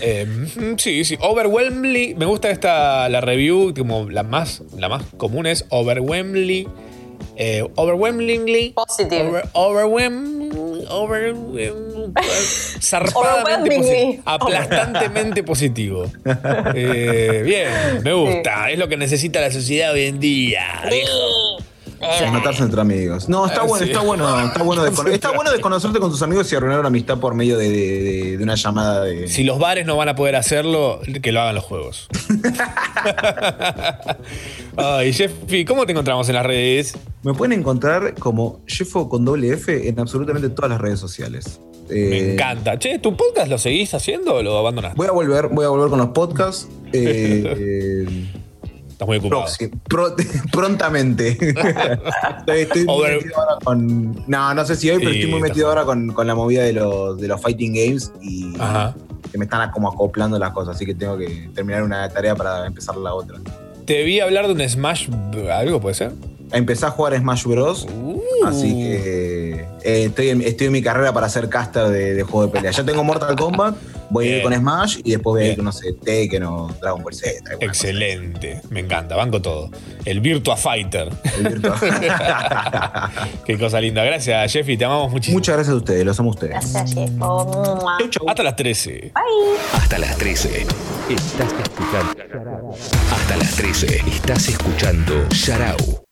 Eh, 0.00 0.24
mm, 0.24 0.78
sí, 0.78 1.04
sí. 1.04 1.18
Overwhelmingly. 1.20 2.14
Me 2.14 2.26
gusta 2.26 2.48
esta, 2.48 3.08
la 3.08 3.20
review, 3.20 3.74
como 3.76 4.08
la 4.08 4.22
más, 4.22 4.62
la 4.78 4.88
más 4.88 5.02
común 5.16 5.46
es 5.46 5.64
Overwhelmingly. 5.70 6.68
eh, 7.36 7.66
overwhelmingly. 7.76 8.70
Positive. 8.74 9.22
Over, 9.28 9.48
overwhelm, 9.52 10.50
overwhelm- 10.88 12.12
zarpadamente 12.80 13.18
Overwhelmingly. 13.18 14.16
positivo. 14.16 14.22
Aplastantemente 14.26 15.42
positivo. 15.42 16.04
Eh, 16.74 17.42
bien, 17.44 18.02
me 18.02 18.12
gusta. 18.12 18.70
Es 18.70 18.78
lo 18.78 18.88
que 18.88 18.96
necesita 18.96 19.40
la 19.40 19.50
sociedad 19.50 19.92
hoy 19.92 20.04
en 20.06 20.20
día. 20.20 20.82
viejo. 20.90 21.49
Sí, 22.01 22.24
matarse 22.32 22.62
entre 22.62 22.80
amigos. 22.80 23.28
No, 23.28 23.46
está 23.46 23.61
Ah, 23.61 23.64
bueno, 23.66 23.84
sí. 23.84 23.90
está 23.92 24.03
bueno, 24.03 24.40
está 24.46 24.62
bueno, 24.62 24.82
de, 24.84 24.90
cono- 24.92 25.11
está 25.11 25.32
bueno 25.32 25.53
de 25.53 25.61
conocerte 25.61 25.98
con 26.01 26.11
tus 26.11 26.22
amigos 26.22 26.51
y 26.53 26.57
arruinar 26.57 26.78
una 26.80 26.88
amistad 26.88 27.18
por 27.18 27.34
medio 27.34 27.59
de, 27.59 27.68
de- 27.68 28.03
de- 28.03 28.36
de 28.38 28.42
una 28.42 28.55
llamada 28.55 29.05
de. 29.05 29.28
Si 29.28 29.44
los 29.44 29.59
bares 29.59 29.84
no 29.86 29.96
van 29.96 30.09
a 30.09 30.14
poder 30.14 30.36
hacerlo, 30.36 31.01
que 31.22 31.32
lo 31.32 31.40
hagan 31.42 31.55
los 31.57 31.64
juegos. 31.64 32.09
Ay, 34.76 35.12
Jeffy, 35.12 35.64
¿cómo 35.64 35.86
te 35.86 35.92
encontramos 35.92 36.28
en 36.28 36.34
las 36.36 36.46
redes? 36.46 36.96
Me 37.22 37.34
pueden 37.34 37.59
encontrar 37.59 38.14
como 38.14 38.61
Jeffo 38.66 39.09
con 39.09 39.24
doble 39.24 39.53
F 39.53 39.88
en 39.88 39.98
absolutamente 40.01 40.48
todas 40.48 40.70
las 40.70 40.80
redes 40.80 40.98
sociales. 41.01 41.61
Me 41.88 41.96
Eh, 41.96 42.32
encanta. 42.34 42.78
Che, 42.78 42.98
¿tu 42.98 43.16
podcast 43.16 43.48
lo 43.48 43.59
seguís 43.59 43.92
haciendo 43.94 44.34
o 44.36 44.42
lo 44.42 44.57
abandonaste? 44.59 44.96
Voy 44.96 45.09
a 45.09 45.12
volver, 45.12 45.48
voy 45.48 45.64
a 45.64 45.68
volver 45.68 45.90
con 45.90 45.98
los 45.98 46.09
podcasts. 46.11 46.68
eh, 46.92 47.44
eh, 48.07 48.39
Estás 49.01 49.09
muy 49.09 49.16
ocupado. 49.16 49.44
pro- 49.88 50.14
prontamente. 50.53 51.28
estoy 51.40 52.61
estoy 52.61 52.84
muy 52.84 53.09
metido 53.09 53.36
ahora 53.38 53.57
con. 53.64 54.24
No, 54.26 54.53
no 54.53 54.66
sé 54.66 54.76
si 54.76 54.90
hoy, 54.90 54.98
pero 54.98 55.11
estoy 55.11 55.30
muy 55.30 55.40
metido 55.40 55.68
ahora 55.68 55.84
con, 55.84 56.09
con 56.12 56.26
la 56.26 56.34
movida 56.34 56.64
de 56.64 56.74
los, 56.74 57.18
de 57.18 57.26
los 57.26 57.40
fighting 57.40 57.72
games 57.72 58.12
y, 58.20 58.53
Ajá. 58.61 58.94
se 59.32 59.38
me 59.38 59.44
están 59.46 59.70
como 59.70 59.88
acoplando 59.88 60.38
las 60.38 60.51
cosas, 60.51 60.76
así 60.76 60.84
que 60.84 60.94
tengo 60.94 61.16
que 61.16 61.48
terminar 61.55 61.82
una 61.82 62.11
tarea 62.11 62.34
para 62.36 62.66
empezar 62.66 62.94
la 62.96 63.14
otra. 63.14 63.38
Te 63.86 64.05
vi 64.05 64.20
hablar 64.20 64.46
de 64.46 64.53
un 64.53 64.68
Smash, 64.68 65.09
algo 65.51 65.80
puede 65.80 65.94
ser. 65.94 66.12
Empecé 66.53 66.84
a 66.84 66.90
jugar 66.90 67.16
Smash 67.16 67.44
Bros. 67.46 67.86
Así 68.44 68.74
que 68.74 69.66
eh, 69.82 70.05
estoy, 70.05 70.28
en, 70.28 70.42
estoy 70.42 70.66
en 70.66 70.72
mi 70.74 70.82
carrera 70.82 71.12
para 71.14 71.28
ser 71.30 71.48
caster 71.48 71.88
de, 71.88 72.14
de 72.14 72.22
juego 72.22 72.46
de 72.48 72.53
pelea. 72.53 72.70
Ya 72.72 72.84
tengo 72.84 73.03
Mortal 73.03 73.34
Kombat, 73.36 73.76
voy 74.11 74.24
a 74.24 74.28
ir 74.28 74.34
Bien. 74.34 74.44
con 74.44 74.54
Smash 74.54 74.98
y 75.04 75.11
después 75.12 75.32
voy 75.34 75.42
a 75.42 75.48
ir 75.50 75.56
con, 75.56 75.64
no 75.64 75.72
sé, 75.72 75.92
Tekken 75.92 76.42
o 76.44 76.68
Dragon 76.80 77.02
Ball 77.02 77.14
Z. 77.14 77.40
cosa. 77.42 77.56
Excelente, 77.64 78.61
me 78.70 78.80
encanta, 78.80 79.16
banco 79.16 79.40
todo. 79.40 79.70
El 80.04 80.20
Virtua 80.20 80.56
Fighter. 80.56 81.11
Qué 83.44 83.58
cosa 83.58 83.80
linda. 83.80 84.04
Gracias, 84.04 84.52
Jeffy, 84.52 84.76
te 84.76 84.84
amamos 84.84 85.11
muchísimo. 85.11 85.38
Muchas 85.38 85.54
gracias 85.54 85.74
a 85.74 85.76
ustedes, 85.76 86.04
los 86.04 86.18
amo 86.20 86.30
a 86.30 86.34
ustedes. 86.34 86.72
Gracias, 86.72 86.94
Jeffo. 86.94 87.86
Hasta 88.26 88.42
las 88.42 88.56
13. 88.56 89.12
Hasta 89.72 89.98
las 89.98 90.16
13. 90.16 90.66
Estás 91.08 91.52
escuchando. 91.62 92.74
Hasta 93.12 93.36
las 93.36 93.56
13. 93.56 94.02
Estás 94.06 94.48
escuchando 94.48 95.26
Sharau. 95.30 96.09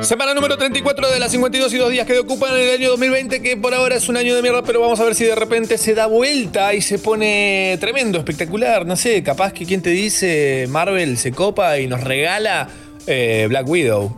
Semana 0.00 0.32
número 0.34 0.56
34 0.56 1.10
de 1.10 1.18
las 1.20 1.30
52 1.30 1.72
y 1.72 1.76
2 1.78 1.90
días 1.90 2.06
que 2.06 2.18
ocupan 2.18 2.54
en 2.54 2.60
el 2.62 2.70
año 2.80 2.90
2020, 2.90 3.42
que 3.42 3.56
por 3.56 3.74
ahora 3.74 3.94
es 3.96 4.08
un 4.08 4.16
año 4.16 4.34
de 4.34 4.42
mierda, 4.42 4.62
pero 4.62 4.80
vamos 4.80 4.98
a 4.98 5.04
ver 5.04 5.14
si 5.14 5.24
de 5.24 5.34
repente 5.34 5.76
se 5.78 5.94
da 5.94 6.06
vuelta 6.06 6.72
y 6.74 6.80
se 6.80 6.98
pone 6.98 7.76
tremendo, 7.80 8.18
espectacular. 8.18 8.86
No 8.86 8.96
sé, 8.96 9.22
capaz 9.22 9.52
que 9.52 9.66
quien 9.66 9.82
te 9.82 9.90
dice 9.90 10.66
Marvel 10.70 11.16
se 11.18 11.32
copa 11.32 11.78
y 11.78 11.86
nos 11.86 12.02
regala 12.02 12.68
eh, 13.06 13.46
Black 13.48 13.68
Widow. 13.68 14.16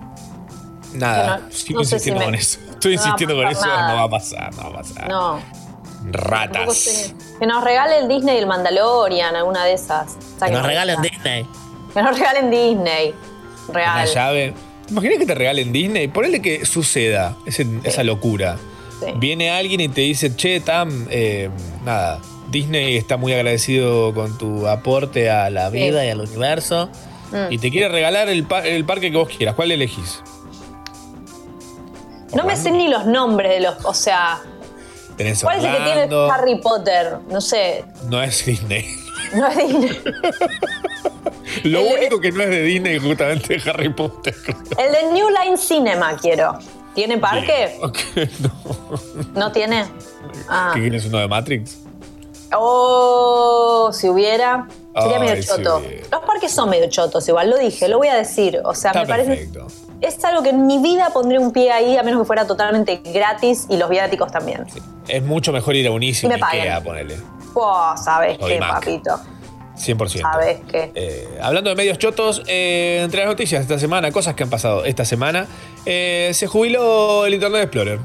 Nada, 0.95 1.39
No, 1.39 1.53
sigo 1.53 1.81
no 1.81 1.85
sé 1.85 1.97
insistiendo 1.97 2.01
si 2.01 2.11
me- 2.13 2.25
con 2.25 2.35
eso. 2.37 2.59
Estoy 2.71 2.97
no 2.97 3.03
insistiendo 3.03 3.35
con 3.37 3.47
eso, 3.49 3.67
nada. 3.67 3.89
no 3.89 3.95
va 3.97 4.03
a 4.05 4.11
pasar, 4.11 4.55
no 4.55 4.63
va 4.63 4.69
a 4.69 4.73
pasar. 4.83 5.09
No. 5.09 5.41
Ratas. 6.13 7.13
Que 7.41 7.47
nos 7.47 7.63
regale 7.65 7.99
el 7.99 8.09
Disney 8.09 8.37
y 8.37 8.39
el 8.39 8.47
Mandalorian, 8.47 9.35
alguna 9.35 9.65
de 9.65 9.73
esas. 9.75 10.17
Que 10.43 10.51
nos 10.53 10.65
regalen 10.65 11.03
Disney. 11.03 11.45
Que 11.93 12.03
nos 12.03 12.17
regalen 12.17 12.51
Disney. 12.51 13.15
Una 13.69 13.75
Real. 13.75 14.09
llave. 14.15 14.55
¿Te 14.87 14.93
imaginas 14.93 15.19
que 15.19 15.27
te 15.27 15.35
regalen 15.35 15.73
Disney? 15.73 16.09
Ponele 16.09 16.41
que 16.41 16.65
suceda 16.65 17.37
ese- 17.47 17.67
esa 17.85 18.05
locura. 18.05 18.57
Sí. 19.01 19.07
Viene 19.17 19.51
alguien 19.51 19.81
y 19.81 19.89
te 19.89 20.01
dice, 20.03 20.35
che, 20.37 20.61
Tam, 20.61 21.07
eh, 21.11 21.51
nada, 21.85 22.21
Disney 22.51 22.97
está 22.97 23.17
muy 23.17 23.33
agradecido 23.33 24.15
con 24.15 24.39
tu 24.39 24.67
aporte 24.69 25.29
a 25.29 25.51
la 25.51 25.71
Sí. 25.71 25.77
vida 25.77 26.05
y 26.07 26.11
al 26.11 26.21
universo. 26.21 26.89
Mm. 27.33 27.53
Y 27.53 27.59
te 27.59 27.71
quiere 27.71 27.89
regalar 27.89 28.29
el, 28.29 28.45
pa- 28.45 28.65
el 28.67 28.85
parque 28.85 29.11
que 29.11 29.17
vos 29.17 29.29
quieras. 29.29 29.55
¿Cuál 29.57 29.73
elegís? 29.73 30.21
No 32.35 32.45
me 32.45 32.57
sé 32.57 32.71
ni 32.71 32.89
los 32.89 33.07
nombres 33.07 33.51
de 33.51 33.61
los. 33.61 33.85
O 33.85 33.95
sea, 33.95 34.39
Tenés 35.17 35.43
¿cuál 35.43 35.59
es 35.59 35.65
el 35.65 35.71
que 35.77 35.83
tiene. 36.09 36.31
Harry 36.31 36.57
Potter? 36.61 37.17
No 37.31 37.41
sé. 37.41 37.85
No 38.09 38.23
es 38.23 38.45
Disney. 38.45 38.87
No 39.35 39.47
es 39.49 39.57
Disney. 39.57 40.01
Lo 41.65 41.83
único 41.83 42.21
que 42.21 42.33
no 42.33 42.43
es 42.43 42.51
de 42.51 42.63
Disney 42.63 42.97
es 42.97 43.03
justamente 43.03 43.61
Harry 43.69 43.89
Potter. 43.89 44.35
El 44.79 44.93
de 44.93 45.13
New 45.13 45.29
Line 45.29 45.57
Cinema 45.57 46.17
quiero. 46.17 46.59
¿Tiene 46.95 47.19
parque? 47.19 47.77
Ok, 47.83 47.99
no. 48.41 48.51
¿No 49.35 49.53
tiene? 49.53 49.85
Ah. 50.49 50.71
¿Qué 50.75 50.81
quieres 50.81 51.05
uno 51.07 51.19
de 51.19 51.29
Matrix? 51.29 51.79
Oh, 52.55 53.91
si 53.93 54.09
hubiera. 54.09 54.67
Sería 54.99 55.19
Ay, 55.19 55.29
medio 55.29 55.43
choto. 55.43 55.83
Los 56.11 56.21
parques 56.23 56.53
son 56.53 56.71
medio 56.71 56.89
chotos, 56.89 57.29
igual 57.29 57.51
lo 57.51 57.59
dije, 57.59 57.87
lo 57.89 57.99
voy 57.99 58.09
a 58.09 58.15
decir. 58.15 58.61
O 58.65 58.75
sea, 58.75 58.93
Está 58.93 59.03
me 59.03 59.07
parece. 59.07 59.29
perfecto. 59.31 59.67
Es 60.01 60.23
algo 60.25 60.43
que 60.43 60.51
en 60.51 60.67
mi 60.67 60.79
vida 60.79 61.11
pondría 61.13 61.41
un 61.41 61.53
pie 61.53 61.71
ahí, 61.71 61.97
a 61.97 62.03
menos 62.03 62.21
que 62.21 62.27
fuera 62.27 62.47
totalmente 62.47 63.01
gratis 63.05 63.67
y 63.69 63.77
los 63.77 63.89
viáticos 63.91 64.31
también. 64.31 64.65
Es 65.09 65.23
mucho 65.23 65.53
mejor 65.53 65.75
ir 65.75 65.87
a 65.87 65.91
y 65.91 66.15
paguen. 66.39 66.43
Ikea, 66.43 66.83
ponele. 66.83 67.17
Oh, 67.59 67.95
¿sabes 67.97 68.37
qué, 68.39 68.57
iMac. 68.57 68.85
papito? 68.85 69.19
100%. 69.77 70.21
¿Sabes 70.21 70.61
qué? 70.71 70.93
Eh, 70.95 71.39
hablando 71.43 71.71
de 71.71 71.77
medios 71.77 71.99
chotos, 71.99 72.43
eh, 72.47 73.01
entre 73.03 73.21
las 73.21 73.29
noticias 73.29 73.63
esta 73.63 73.79
semana, 73.79 74.11
cosas 74.13 74.35
que 74.35 74.43
han 74.43 74.51
pasado 74.51 74.85
esta 74.85 75.05
semana, 75.05 75.47
eh, 75.87 76.31
se 76.35 76.47
jubiló 76.47 77.25
el 77.25 77.35
Internet 77.35 77.65
Explorer. 77.65 77.99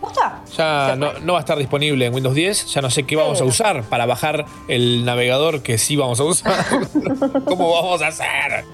¿Gusta? 0.00 0.40
Ya 0.56 0.94
no, 0.96 1.12
no 1.20 1.32
va 1.32 1.40
a 1.40 1.42
estar 1.42 1.58
disponible 1.58 2.06
en 2.06 2.14
Windows 2.14 2.34
10, 2.34 2.66
ya 2.66 2.80
no 2.80 2.90
sé 2.90 3.04
qué 3.04 3.16
vamos 3.16 3.40
a 3.40 3.44
usar 3.44 3.82
para 3.84 4.06
bajar 4.06 4.44
el 4.68 5.04
navegador 5.04 5.62
que 5.62 5.78
sí 5.78 5.96
vamos 5.96 6.20
a 6.20 6.24
usar. 6.24 6.64
¿Cómo 7.44 7.72
vamos 7.72 8.02
a 8.02 8.08
hacer? 8.08 8.64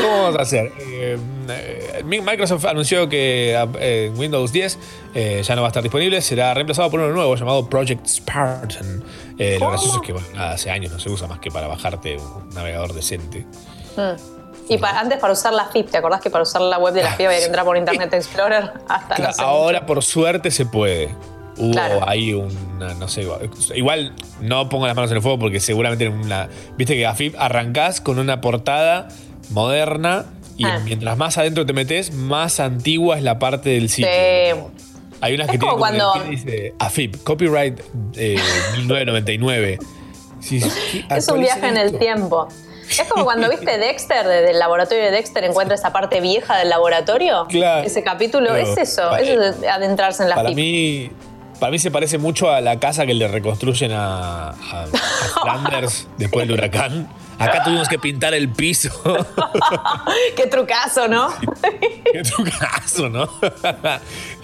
¿Cómo 0.00 0.22
vamos 0.22 0.38
a 0.38 0.42
hacer? 0.42 0.72
Eh, 0.80 1.18
eh, 1.48 2.02
Microsoft 2.04 2.64
anunció 2.66 3.08
que 3.08 3.56
eh, 3.78 4.12
Windows 4.16 4.52
10 4.52 4.78
eh, 5.14 5.42
ya 5.44 5.54
no 5.56 5.62
va 5.62 5.68
a 5.68 5.70
estar 5.70 5.82
disponible, 5.82 6.20
será 6.20 6.54
reemplazado 6.54 6.90
por 6.90 7.00
uno 7.00 7.12
nuevo 7.12 7.34
llamado 7.36 7.68
Project 7.68 8.06
Spartan. 8.06 9.04
Lo 9.38 9.68
gracioso 9.68 9.96
es 10.00 10.06
que 10.06 10.12
bueno, 10.12 10.28
nada, 10.34 10.52
hace 10.52 10.70
años 10.70 10.92
no 10.92 10.98
se 10.98 11.10
usa 11.10 11.26
más 11.26 11.38
que 11.40 11.50
para 11.50 11.66
bajarte 11.66 12.16
un 12.16 12.48
navegador 12.54 12.92
decente. 12.92 13.46
Mm. 13.96 14.42
Y 14.68 14.78
pa- 14.78 14.98
antes 15.00 15.18
para 15.18 15.32
usar 15.32 15.52
la 15.52 15.66
FIP, 15.66 15.90
¿te 15.90 15.98
acordás 15.98 16.20
que 16.20 16.30
para 16.30 16.42
usar 16.44 16.62
la 16.62 16.78
web 16.78 16.94
de 16.94 17.02
la 17.02 17.12
FIP 17.14 17.26
había 17.26 17.38
que 17.40 17.46
entrar 17.46 17.64
por 17.64 17.76
Internet 17.76 18.12
Explorer? 18.14 18.72
Hasta 18.88 19.08
no 19.08 19.16
Claro, 19.16 19.32
sé 19.32 19.42
ahora 19.42 19.86
por 19.86 20.02
suerte 20.02 20.50
se 20.50 20.66
puede. 20.66 21.14
Hubo 21.58 21.72
Claro. 21.72 22.00
ahí 22.08 22.32
una, 22.32 22.94
no 22.94 23.08
sé, 23.08 23.26
igual 23.74 24.14
no 24.40 24.70
pongo 24.70 24.86
las 24.86 24.96
manos 24.96 25.10
en 25.10 25.18
el 25.18 25.22
fuego 25.22 25.38
porque 25.38 25.60
seguramente 25.60 26.06
en 26.06 26.12
una, 26.14 26.48
viste 26.78 26.94
que 26.94 27.06
AFIP 27.06 27.34
arrancás 27.38 28.00
con 28.00 28.18
una 28.18 28.40
portada 28.40 29.08
moderna 29.50 30.26
y 30.56 30.64
Ah. 30.64 30.80
mientras 30.84 31.16
más 31.16 31.38
adentro 31.38 31.64
te 31.66 31.72
metes, 31.72 32.12
más 32.12 32.60
antigua 32.60 33.16
es 33.16 33.22
la 33.22 33.38
parte 33.38 33.70
del 33.70 33.88
Sí. 33.88 34.02
sitio. 34.04 34.70
Hay 35.20 35.34
unas 35.34 35.46
Es 35.46 35.52
que 35.52 35.58
tienen 35.58 35.78
cuando- 35.78 36.12
dice 36.28 36.74
AFIP, 36.78 37.22
copyright 37.22 37.80
eh, 38.16 38.36
1999. 38.76 39.78
Sí, 40.40 40.60
sí. 40.60 41.04
Es 41.08 41.28
un 41.28 41.40
viaje 41.40 41.68
en 41.68 41.76
el 41.76 41.98
tiempo. 41.98 42.48
Es 42.90 43.04
como 43.08 43.24
cuando 43.24 43.48
viste 43.48 43.78
Dexter, 43.78 44.26
desde 44.26 44.50
el 44.50 44.58
laboratorio 44.58 45.04
de 45.04 45.10
Dexter, 45.12 45.44
encuentra 45.44 45.76
esa 45.76 45.92
parte 45.92 46.20
vieja 46.20 46.58
del 46.58 46.68
laboratorio. 46.68 47.46
Claro. 47.48 47.86
Ese 47.86 48.02
capítulo, 48.02 48.54
es 48.56 48.76
eso, 48.76 49.16
es 49.16 49.56
adentrarse 49.66 50.24
en 50.24 50.28
la 50.28 50.34
Para 50.34 50.50
mí, 50.50 51.10
para 51.60 51.70
mí 51.70 51.78
se 51.78 51.90
parece 51.92 52.18
mucho 52.18 52.50
a 52.50 52.60
la 52.60 52.78
casa 52.80 53.06
que 53.06 53.14
le 53.14 53.28
reconstruyen 53.28 53.92
a, 53.92 54.48
a- 54.50 54.54
a 54.82 54.86
Flanders 55.42 56.08
después 56.18 56.46
del 56.46 56.58
huracán. 56.58 57.08
Acá 57.38 57.62
tuvimos 57.64 57.88
que 57.88 57.98
pintar 57.98 58.34
el 58.34 58.48
piso. 58.50 58.90
Qué 60.36 60.46
trucazo, 60.46 61.08
¿no? 61.08 61.28
Qué 62.12 62.22
trucazo, 62.22 63.08
¿no? 63.08 63.28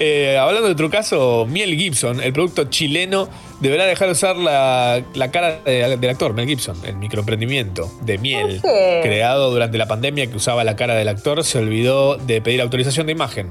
Eh, 0.01 0.39
hablando 0.39 0.69
de 0.69 0.77
trucazo, 0.77 1.45
Miel 1.49 1.75
Gibson, 1.75 2.21
el 2.21 2.33
producto 2.33 2.65
chileno, 2.65 3.29
deberá 3.59 3.85
dejar 3.85 4.07
de 4.07 4.13
usar 4.13 4.37
la, 4.37 5.03
la 5.15 5.31
cara 5.33 5.59
de- 5.65 5.97
del 5.97 6.11
actor, 6.11 6.35
Mel 6.35 6.47
Gibson, 6.47 6.77
el 6.85 6.95
microemprendimiento 6.97 7.91
de 8.03 8.17
Miel, 8.19 8.61
creado 9.03 9.51
durante 9.51 9.77
la 9.77 9.87
pandemia 9.87 10.29
que 10.29 10.37
usaba 10.37 10.63
la 10.63 10.77
cara 10.77 10.95
del 10.95 11.09
actor, 11.09 11.43
se 11.43 11.59
olvidó 11.59 12.15
de 12.17 12.41
pedir 12.41 12.61
autorización 12.63 13.07
de 13.07 13.13
imagen. 13.13 13.49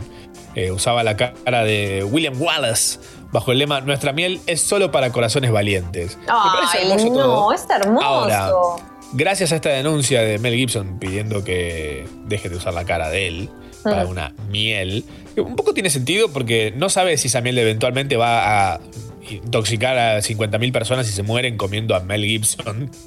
Eh, 0.56 0.72
usaba 0.72 1.04
la 1.04 1.18
cara 1.18 1.64
de 1.66 2.04
William 2.06 2.42
Wallace 2.42 3.00
bajo 3.32 3.52
el 3.52 3.60
lema 3.60 3.82
Nuestra 3.82 4.14
miel 4.14 4.40
es 4.48 4.62
solo 4.62 4.90
para 4.90 5.12
corazones 5.12 5.52
valientes. 5.52 6.18
Me 6.18 6.26
parece 6.28 6.78
Ay, 6.80 6.88
hermoso 6.92 7.10
no, 7.10 7.14
todo. 7.16 7.54
es 7.54 7.66
hermoso. 7.70 8.06
Ahora, 8.06 8.52
gracias 9.14 9.52
a 9.52 9.56
esta 9.56 9.70
denuncia 9.70 10.22
de 10.22 10.40
Mel 10.40 10.56
Gibson 10.56 11.00
pidiendo 11.00 11.44
que 11.44 12.06
deje 12.26 12.50
de 12.50 12.56
usar 12.58 12.74
la 12.74 12.86
cara 12.86 13.10
de 13.10 13.28
él 13.28 13.50
para 13.84 14.06
Mm. 14.06 14.10
una 14.10 14.34
miel, 14.50 15.04
que 15.36 15.42
un 15.42 15.56
poco 15.56 15.74
tiene 15.74 15.90
sentido 15.90 16.30
porque 16.30 16.74
no 16.76 16.90
sabe 16.90 17.16
si 17.18 17.28
esa 17.28 17.42
miel 17.42 17.58
eventualmente 17.58 18.18
va 18.18 18.74
a 18.74 18.80
intoxicar 19.30 19.98
a 19.98 20.22
50.000 20.22 20.72
personas 20.72 21.08
y 21.08 21.12
se 21.12 21.24
mueren 21.24 21.58
comiendo 21.58 21.96
a 21.96 22.00
Mel 22.02 22.24
Gibson. 22.24 22.90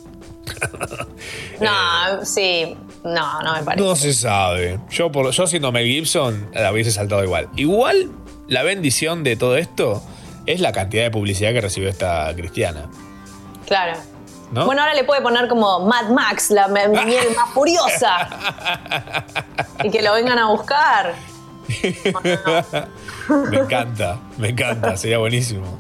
No, 1.61 2.25
sí, 2.25 2.75
no, 3.05 3.43
no 3.43 3.55
me 3.55 3.63
parece. 3.63 3.87
No 3.87 3.95
se 3.95 4.13
sabe. 4.15 4.79
Yo, 4.91 5.13
por, 5.13 5.31
yo 5.31 5.47
siendo 5.47 5.71
Mel 5.73 5.87
Gibson 5.87 6.49
la 6.55 6.73
hubiese 6.73 6.91
saltado 6.91 7.23
igual. 7.23 7.49
Igual, 7.57 8.11
la 8.49 8.63
bendición 8.63 9.23
de 9.23 9.37
todo 9.37 9.57
esto 9.57 10.03
es 10.47 10.61
la 10.61 10.73
cantidad 10.73 11.05
de 11.05 11.11
publicidad 11.11 11.53
que 11.53 11.61
recibió 11.61 11.89
esta 11.89 12.33
cristiana. 12.35 12.91
Claro. 13.67 13.99
¿No? 14.53 14.67
Bueno, 14.67 14.83
ahora 14.83 14.95
le 14.95 15.05
puede 15.05 15.21
poner 15.23 15.47
como 15.49 15.81
Mad 15.87 16.09
Max, 16.11 16.51
la 16.51 16.67
miel 16.69 17.27
más 17.37 17.51
furiosa. 17.55 18.29
y 19.85 19.91
que 19.91 20.03
lo 20.03 20.13
vengan 20.15 20.39
a 20.39 20.49
buscar. 20.51 21.15
me 23.29 23.57
encanta, 23.59 24.19
me 24.39 24.49
encanta, 24.49 24.97
sería 24.97 25.19
buenísimo. 25.19 25.79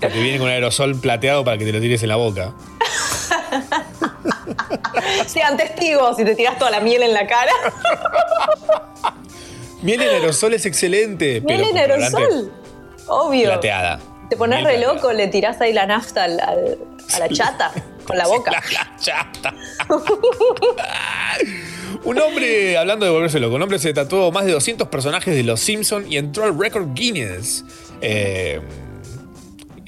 Que 0.00 0.08
te 0.08 0.20
viene 0.20 0.38
con 0.38 0.46
un 0.48 0.52
aerosol 0.52 1.00
plateado 1.00 1.42
para 1.44 1.56
que 1.56 1.64
te 1.64 1.72
lo 1.72 1.80
tires 1.80 2.02
en 2.02 2.08
la 2.10 2.16
boca. 2.16 2.52
Sean 5.26 5.56
testigos 5.56 6.16
si 6.16 6.24
te 6.24 6.34
tiras 6.34 6.58
toda 6.58 6.70
la 6.70 6.80
miel 6.80 7.02
en 7.02 7.14
la 7.14 7.26
cara. 7.26 7.52
Miel 9.82 10.02
en 10.02 10.08
aerosol 10.08 10.54
es 10.54 10.66
excelente. 10.66 11.40
miel 11.40 11.62
en 11.70 11.78
aerosol. 11.78 12.52
Obvio. 13.06 13.48
Plateada. 13.48 14.00
Te 14.28 14.36
pones 14.36 14.64
re 14.64 14.78
loco, 14.78 15.12
le 15.12 15.28
tirás 15.28 15.60
ahí 15.60 15.72
la 15.72 15.86
nafta 15.86 16.24
al- 16.24 16.40
al- 16.40 16.78
a 17.14 17.18
la 17.18 17.28
chata 17.28 17.70
con 18.04 18.16
la 18.16 18.26
boca. 18.26 18.52
Un 22.04 22.18
hombre, 22.18 22.76
hablando 22.76 23.06
de 23.06 23.12
volverse 23.12 23.38
loco, 23.38 23.54
un 23.54 23.62
hombre 23.62 23.78
se 23.78 23.92
tatuó 23.92 24.32
más 24.32 24.44
de 24.44 24.52
200 24.52 24.88
personajes 24.88 25.36
de 25.36 25.44
Los 25.44 25.60
Simpsons 25.60 26.10
y 26.10 26.16
entró 26.16 26.44
al 26.44 26.58
récord 26.58 26.88
Guinness. 26.94 27.64
Eh, 28.00 28.60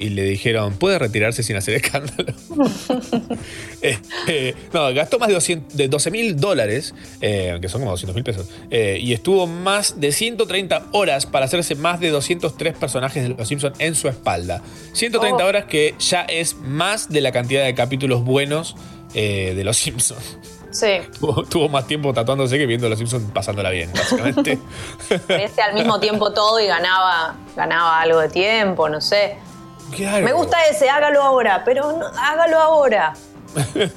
y 0.05 0.09
le 0.09 0.23
dijeron, 0.23 0.73
¿puede 0.77 0.99
retirarse 0.99 1.43
sin 1.43 1.55
hacer 1.55 1.75
escándalo? 1.75 2.33
Eh, 3.81 3.99
eh, 4.27 4.55
no, 4.73 4.91
gastó 4.95 5.19
más 5.19 5.27
de, 5.27 5.35
200 5.35 5.77
de 5.77 5.87
12 5.87 6.09
mil 6.09 6.39
dólares, 6.39 6.95
eh, 7.21 7.59
que 7.61 7.69
son 7.69 7.81
como 7.81 7.91
200 7.91 8.15
mil 8.15 8.23
pesos, 8.23 8.49
eh, 8.71 8.97
y 8.99 9.13
estuvo 9.13 9.45
más 9.45 9.99
de 9.99 10.11
130 10.11 10.87
horas 10.91 11.27
para 11.27 11.45
hacerse 11.45 11.75
más 11.75 11.99
de 11.99 12.09
203 12.09 12.73
personajes 12.73 13.21
de 13.21 13.29
Los 13.29 13.47
Simpsons 13.47 13.75
en 13.79 13.93
su 13.93 14.07
espalda. 14.07 14.61
130 14.93 15.43
Oh. 15.43 15.47
horas 15.47 15.65
que 15.65 15.93
ya 15.99 16.21
es 16.21 16.55
más 16.55 17.09
de 17.09 17.21
la 17.21 17.31
cantidad 17.31 17.63
de 17.63 17.75
capítulos 17.75 18.23
buenos 18.23 18.75
de 19.13 19.61
Los 19.63 19.77
Simpsons. 19.77 20.37
Sí. 20.71 20.87
Tuvo, 21.19 21.43
tuvo 21.43 21.69
más 21.69 21.87
tiempo 21.87 22.13
tatuándose 22.13 22.57
que 22.57 22.65
viendo 22.65 22.87
a 22.87 22.89
Los 22.89 22.99
Simpsons 22.99 23.31
pasándola 23.31 23.69
bien, 23.69 23.91
básicamente. 23.93 24.59
Este 25.29 25.61
al 25.61 25.73
mismo 25.73 25.99
tiempo 25.99 26.33
todo 26.33 26.59
y 26.59 26.67
ganaba, 26.67 27.35
ganaba 27.55 28.01
algo 28.01 28.19
de 28.19 28.29
tiempo, 28.29 28.89
no 28.89 28.99
sé. 28.99 29.37
Claro. 29.95 30.25
Me 30.25 30.33
gusta 30.33 30.57
ese, 30.69 30.89
hágalo 30.89 31.21
ahora, 31.23 31.63
pero 31.65 31.91
no, 31.97 32.05
hágalo 32.17 32.59
ahora. 32.59 33.13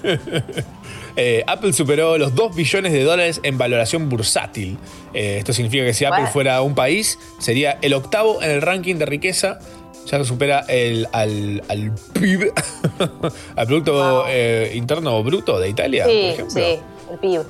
Eh, 1.20 1.43
Apple 1.49 1.72
superó 1.72 2.16
los 2.16 2.32
2 2.36 2.55
billones 2.55 2.93
de 2.93 3.03
dólares 3.03 3.41
en 3.43 3.59
valoración 3.59 4.09
bursátil. 4.09 4.78
Eh, 5.12 5.39
esto 5.39 5.53
significa 5.53 5.84
que 5.84 5.93
si 5.93 6.05
Apple 6.05 6.18
Bueno. 6.18 6.32
fuera 6.32 6.62
un 6.62 6.76
país, 6.76 7.18
sería 7.41 7.76
el 7.82 7.95
octavo 7.95 8.41
en 8.41 8.53
el 8.53 8.62
ranking 8.62 8.95
de 8.99 9.07
riqueza. 9.07 9.59
Ya 10.07 10.22
supera 10.22 10.61
el, 10.68 11.09
al, 11.11 11.64
al 11.68 11.93
PIB, 12.12 12.53
al 13.57 13.66
Producto 13.66 14.26
eh, 14.28 14.70
Interno 14.76 15.20
Bruto 15.24 15.59
de 15.59 15.68
Italia, 15.68 16.05
por 16.05 16.12
Sí, 16.12 16.20
ejemplo. 16.20 16.55
sí, 16.55 16.80
el 17.11 17.18
PIB. 17.18 17.43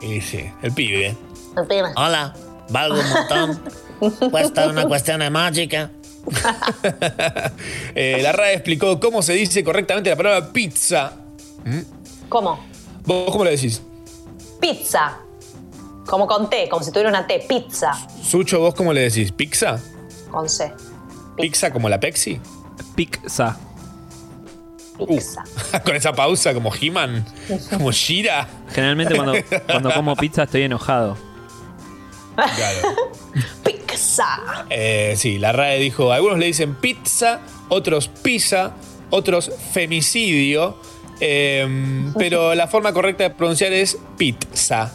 Y 0.00 0.20
sí, 0.20 0.50
el 0.62 0.72
PIB. 0.72 0.94
¿eh? 1.02 1.16
El 1.58 1.66
PIB. 1.68 1.84
Hola, 1.94 2.34
valgo 2.70 2.98
un 2.98 3.08
montón. 3.08 4.30
Cuesta 4.32 4.66
una 4.66 4.84
cuestión 4.88 5.20
de 5.20 5.30
mágica. 5.30 5.90
Eh, 7.94 8.20
la 8.22 8.32
RAE 8.32 8.54
explicó 8.54 8.98
cómo 8.98 9.22
se 9.22 9.34
dice 9.34 9.62
correctamente 9.62 10.10
la 10.10 10.16
palabra 10.16 10.52
pizza. 10.52 11.12
¿Mm? 11.64 11.80
¿Cómo? 12.28 12.64
¿Vos 13.04 13.30
cómo 13.30 13.44
le 13.44 13.50
decís? 13.50 13.82
Pizza. 14.60 15.18
Como 16.06 16.26
con 16.26 16.48
T, 16.48 16.68
como 16.68 16.82
si 16.82 16.90
tuviera 16.90 17.08
una 17.08 17.26
T. 17.26 17.44
Pizza. 17.48 17.92
Sucho, 18.22 18.60
¿vos 18.60 18.74
cómo 18.74 18.92
le 18.92 19.02
decís? 19.02 19.32
¿Pizza? 19.32 19.80
Con 20.30 20.48
C. 20.48 20.72
¿Pizza 21.36 21.72
como 21.72 21.88
la 21.88 22.00
Pepsi? 22.00 22.40
Pizza. 22.94 23.58
Pizza. 25.06 25.42
Con 25.84 25.96
esa 25.96 26.12
pausa 26.12 26.54
como 26.54 26.70
He-Man, 26.72 27.24
como 27.70 27.90
Shira. 27.90 28.46
Generalmente 28.68 29.16
cuando, 29.16 29.34
cuando 29.66 29.92
como 29.92 30.14
pizza 30.14 30.44
estoy 30.44 30.62
enojado. 30.62 31.16
Claro. 32.34 32.88
Pizza. 33.64 34.26
Eh, 34.70 35.14
sí, 35.16 35.38
la 35.38 35.52
RAE 35.52 35.78
dijo, 35.78 36.12
algunos 36.12 36.38
le 36.38 36.46
dicen 36.46 36.74
pizza, 36.76 37.40
otros 37.68 38.08
pizza, 38.08 38.72
otros 39.10 39.50
femicidio, 39.72 40.76
eh, 41.20 41.66
pero 42.18 42.54
la 42.54 42.66
forma 42.66 42.92
correcta 42.92 43.24
de 43.24 43.30
pronunciar 43.30 43.72
es 43.72 43.98
pizza. 44.16 44.92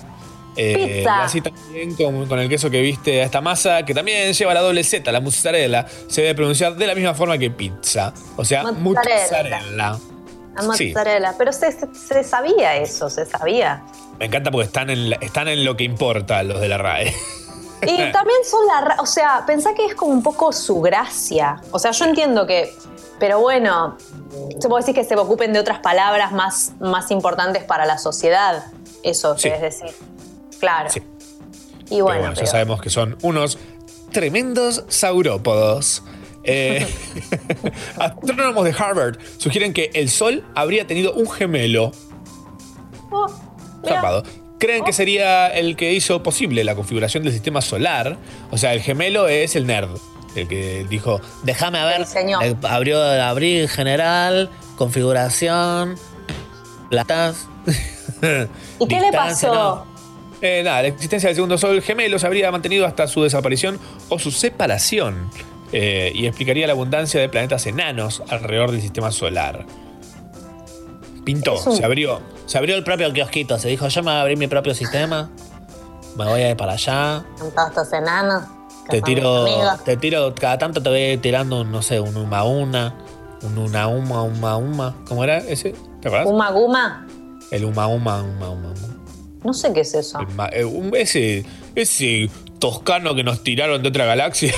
Eh, 0.60 0.98
Pizza. 0.98 1.24
así 1.24 1.40
también 1.42 1.94
con, 1.94 2.26
con 2.26 2.40
el 2.40 2.50
queso 2.50 2.72
que 2.72 2.82
viste 2.82 3.22
a 3.22 3.26
esta 3.26 3.42
masa, 3.42 3.86
que 3.86 3.94
también 3.94 4.34
lleva 4.34 4.56
la 4.56 4.62
doble 4.62 4.84
Z, 4.84 5.12
la 5.12 5.22
mozzarella, 5.22 5.86
se 6.08 6.22
debe 6.22 6.34
pronunciar 6.34 6.76
de 6.76 6.88
la 6.88 6.96
misma 6.96 7.14
forma 7.14 7.38
que 7.38 7.52
pizza. 7.52 8.12
O 8.38 8.44
sea, 8.44 8.64
Mozzarella. 8.72 9.22
mozzarella. 9.22 9.62
La 9.76 10.00
Sí. 10.76 10.88
mozzarella. 10.88 11.36
Pero 11.38 11.54
se, 11.54 11.72
se- 11.72 11.94
se 11.94 12.24
sabía 12.24 12.76
eso, 12.78 13.08
se 13.12 13.28
sabía. 13.28 13.84
Me 14.20 14.26
encanta 14.26 14.52
porque 14.52 14.66
están 14.66 14.90
en, 14.90 15.10
la- 15.12 15.18
están 15.18 15.48
en 15.48 15.64
lo 15.64 15.78
que 15.78 15.84
importa 15.84 16.42
los 16.44 16.60
de 16.60 16.68
la 16.68 16.78
RAE. 16.78 17.14
Y 17.84 17.98
también 18.12 18.40
son 18.50 18.66
la... 18.68 18.96
O 19.00 19.06
sea, 19.06 19.44
pensá 19.46 19.74
que 19.76 19.86
es 19.86 19.96
como 19.96 20.12
un 20.12 20.24
poco 20.24 20.52
su 20.52 20.82
gracia. 20.82 21.62
O 21.72 21.80
sea, 21.80 21.92
yo 21.92 22.06
entiendo 22.06 22.48
que... 22.48 22.74
Pero 23.20 23.40
bueno, 23.40 23.98
se 24.60 24.68
puede 24.68 24.84
decir 24.84 24.94
que 24.96 25.04
se 25.04 25.16
ocupen 25.16 25.52
de 25.54 25.60
otras 25.60 25.80
palabras 25.80 26.32
más, 26.32 26.74
más 26.80 27.10
importantes 27.10 27.64
para 27.64 27.86
la 27.86 27.98
sociedad. 27.98 28.66
Eso 29.04 29.36
querés 29.36 29.62
decir. 29.62 29.90
Claro. 30.60 30.90
Sí. 30.90 31.02
Y 31.90 32.02
bueno, 32.02 32.06
pero 32.06 32.20
bueno, 32.20 32.34
ya 32.34 32.46
sabemos 32.46 32.82
que 32.82 32.90
son 32.92 33.18
unos 33.24 33.58
tremendos 34.12 34.84
saurópodos. 34.88 36.04
Eh, 36.44 36.86
astrónomos 38.00 38.64
de 38.66 38.76
Harvard 38.78 39.18
sugieren 39.38 39.74
que 39.74 39.90
el 39.94 40.10
Sol 40.10 40.46
habría 40.56 40.86
tenido 40.86 41.14
un 41.14 41.30
gemelo. 41.30 41.92
Oh. 43.10 43.28
Zarpado. 43.96 44.24
Creen 44.60 44.84
que 44.84 44.94
sería 44.94 45.48
el 45.48 45.76
que 45.76 45.94
hizo 45.94 46.24
posible 46.24 46.64
la 46.64 46.74
configuración 46.76 47.24
del 47.24 47.32
sistema 47.34 47.62
solar. 47.62 48.18
O 48.52 48.58
sea, 48.58 48.74
el 48.74 48.82
gemelo 48.82 49.28
es 49.28 49.56
el 49.56 49.68
nerd. 49.68 49.90
El 50.36 50.48
que 50.48 50.86
dijo, 50.90 51.22
Déjame 51.44 51.84
ver. 51.84 52.00
diseñó. 52.00 52.42
eh, 52.42 52.56
abrió 52.64 53.02
abrir 53.02 53.70
general, 53.70 54.50
configuración, 54.76 55.96
platas. 56.90 57.48
¿Y 58.80 58.88
qué 58.88 59.00
le 59.00 59.12
pasó? 59.12 59.54
no. 59.54 59.98
Eh, 60.42 60.62
nada, 60.64 60.84
la 60.84 60.88
existencia 60.90 61.30
del 61.30 61.36
segundo 61.36 61.58
sol 61.58 61.82
gemelo 61.82 62.20
se 62.20 62.28
habría 62.28 62.52
mantenido 62.52 62.86
hasta 62.86 63.08
su 63.08 63.24
desaparición 63.24 63.80
o 64.10 64.20
su 64.20 64.30
separación 64.30 65.32
eh, 65.72 66.12
y 66.14 66.28
explicaría 66.28 66.68
la 66.68 66.74
abundancia 66.74 67.20
de 67.20 67.28
planetas 67.28 67.66
enanos 67.66 68.22
alrededor 68.30 68.70
del 68.72 68.82
sistema 68.82 69.12
solar. 69.12 69.66
Pintó, 71.26 71.60
un- 71.60 71.76
se 71.76 71.84
abrió. 71.84 72.22
Se 72.48 72.58
abrió 72.58 72.76
el 72.76 72.84
propio 72.84 73.12
kiosquito, 73.14 73.60
se 73.60 73.68
dijo, 73.68 73.88
yo 73.88 74.02
me 74.02 74.12
voy 74.12 74.18
a 74.18 74.22
abrir 74.22 74.38
mi 74.38 74.48
propio 74.48 74.74
sistema, 74.74 75.30
me 76.18 76.26
voy 76.26 76.42
a 76.42 76.50
ir 76.52 76.58
para 76.58 76.74
allá, 76.74 77.24
Con 77.38 77.52
todos 77.52 77.68
estos 77.70 77.94
enanos. 77.94 78.44
te 78.90 79.02
tiro, 79.02 79.46
te 79.84 79.98
tiro, 79.98 80.34
cada 80.34 80.58
tanto 80.58 80.82
te 80.82 80.90
voy 80.90 81.18
tirando, 81.18 81.62
un, 81.62 81.72
no 81.72 81.82
sé, 81.82 82.00
un 82.00 82.16
uma 82.18 82.44
una, 82.44 82.96
un 83.44 83.58
una 83.58 83.88
uma, 83.88 84.24
uma 84.24 84.58
uma, 84.58 84.96
¿Cómo 85.08 85.24
era 85.24 85.38
ese? 85.38 85.76
¿Te 86.02 86.08
acuerdas? 86.08 86.28
Uma 86.28 86.50
Guma. 86.52 87.06
El 87.52 87.66
uma 87.66 87.88
uma 87.88 88.22
uma 88.22 88.50
uma. 88.50 88.70
uma. 88.70 88.98
No 89.44 89.54
sé 89.54 89.72
qué 89.74 89.82
es 89.82 89.94
eso. 89.94 90.20
El 90.20 90.28
eh, 90.54 90.66
un- 90.66 90.94
ese, 90.96 91.46
ese 91.76 92.30
toscano 92.60 93.14
que 93.14 93.24
nos 93.24 93.44
tiraron 93.44 93.84
de 93.84 93.90
otra 93.90 94.06
galaxia. 94.06 94.54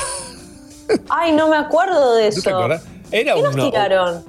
Ay, 1.10 1.32
no 1.34 1.48
me 1.50 1.58
acuerdo 1.58 2.16
de 2.16 2.28
eso. 2.28 2.40
¿No 2.40 2.44
te 2.44 2.50
acuerdas? 2.52 2.84
Era 3.12 3.34
¿Qué 3.36 3.42
nos 3.42 3.56
tiraron? 3.56 4.24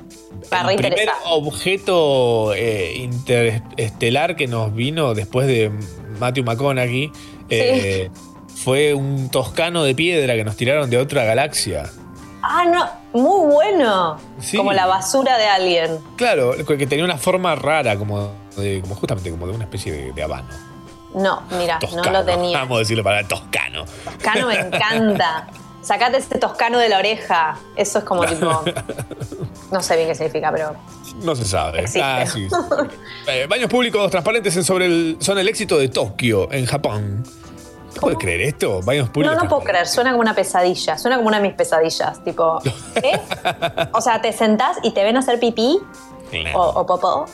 El 0.68 0.76
primer 0.76 1.08
objeto 1.26 2.54
eh, 2.54 2.94
interestelar 2.96 4.36
que 4.36 4.46
nos 4.46 4.74
vino 4.74 5.14
después 5.14 5.46
de 5.46 5.70
Matthew 6.18 6.44
McConaughey 6.44 7.12
eh, 7.48 8.10
fue 8.54 8.94
un 8.94 9.30
toscano 9.30 9.84
de 9.84 9.94
piedra 9.94 10.34
que 10.34 10.44
nos 10.44 10.56
tiraron 10.56 10.90
de 10.90 10.98
otra 10.98 11.24
galaxia. 11.24 11.90
Ah, 12.42 12.64
no, 12.64 13.20
muy 13.20 13.52
bueno. 13.52 14.18
Sí. 14.40 14.56
Como 14.56 14.72
la 14.72 14.86
basura 14.86 15.36
de 15.36 15.46
alguien. 15.46 15.98
Claro, 16.16 16.54
que 16.66 16.86
tenía 16.86 17.04
una 17.04 17.18
forma 17.18 17.54
rara, 17.54 17.96
como, 17.96 18.32
de, 18.56 18.80
como 18.80 18.94
justamente 18.94 19.30
como 19.30 19.46
de 19.46 19.52
una 19.52 19.64
especie 19.64 19.92
de, 19.92 20.12
de 20.12 20.22
habano. 20.22 20.48
No, 21.14 21.42
mira, 21.58 21.78
Toscano. 21.78 22.04
no 22.04 22.10
lo 22.10 22.24
tenía. 22.24 22.58
Vamos 22.58 22.76
a 22.76 22.78
decirlo 22.80 23.02
para 23.02 23.26
toscano. 23.26 23.84
Toscano 24.04 24.46
me 24.46 24.54
encanta. 24.54 25.48
Sacate 25.82 26.18
ese 26.18 26.38
toscano 26.38 26.78
de 26.78 26.88
la 26.88 26.98
oreja. 26.98 27.58
Eso 27.76 27.98
es 28.00 28.04
como 28.04 28.24
tipo. 28.26 28.62
No 29.70 29.82
sé 29.82 29.96
bien 29.96 30.08
qué 30.08 30.14
significa, 30.14 30.50
pero. 30.52 30.74
No 31.22 31.34
se 31.34 31.44
sabe. 31.44 31.84
Ah, 32.02 32.24
sí. 32.26 32.46
Eh, 33.26 33.46
baños 33.48 33.68
públicos 33.70 34.10
transparentes 34.10 34.56
en 34.56 34.64
sobre 34.64 34.86
el- 34.86 35.16
son 35.20 35.38
el 35.38 35.48
éxito 35.48 35.78
de 35.78 35.88
Tokio, 35.88 36.50
en 36.52 36.66
Japón. 36.66 37.24
¿Puedes 38.00 38.18
creer 38.18 38.40
esto? 38.42 38.80
Baños 38.82 39.06
No, 39.08 39.12
públicos 39.12 39.42
no 39.42 39.48
puedo 39.48 39.62
creer. 39.62 39.86
Suena 39.86 40.10
como 40.12 40.22
una 40.22 40.34
pesadilla. 40.34 40.96
Suena 40.96 41.16
como 41.16 41.28
una 41.28 41.38
de 41.40 41.48
mis 41.48 41.54
pesadillas. 41.56 42.22
Tipo. 42.24 42.60
¿eh? 43.02 43.20
O 43.92 44.00
sea, 44.00 44.20
te 44.22 44.32
sentás 44.32 44.76
y 44.82 44.92
te 44.92 45.02
ven 45.02 45.16
hacer 45.16 45.40
pipí 45.40 45.78
o, 46.54 46.60
o 46.62 46.86
popó. 46.86 47.26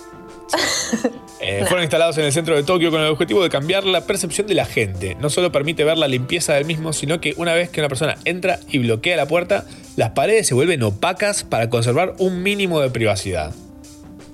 Eh, 1.40 1.60
fueron 1.68 1.82
instalados 1.82 2.16
en 2.18 2.24
el 2.24 2.32
centro 2.32 2.54
de 2.56 2.62
Tokio 2.62 2.90
con 2.90 3.00
el 3.00 3.08
objetivo 3.08 3.42
de 3.42 3.50
cambiar 3.50 3.84
la 3.84 4.02
percepción 4.02 4.46
de 4.46 4.54
la 4.54 4.64
gente. 4.64 5.16
No 5.20 5.30
solo 5.30 5.52
permite 5.52 5.84
ver 5.84 5.98
la 5.98 6.08
limpieza 6.08 6.54
del 6.54 6.64
mismo, 6.64 6.92
sino 6.92 7.20
que 7.20 7.34
una 7.36 7.52
vez 7.54 7.68
que 7.70 7.80
una 7.80 7.88
persona 7.88 8.16
entra 8.24 8.58
y 8.68 8.78
bloquea 8.78 9.16
la 9.16 9.26
puerta, 9.26 9.64
las 9.96 10.10
paredes 10.10 10.46
se 10.46 10.54
vuelven 10.54 10.82
opacas 10.82 11.44
para 11.44 11.68
conservar 11.70 12.14
un 12.18 12.42
mínimo 12.42 12.80
de 12.80 12.90
privacidad. 12.90 13.52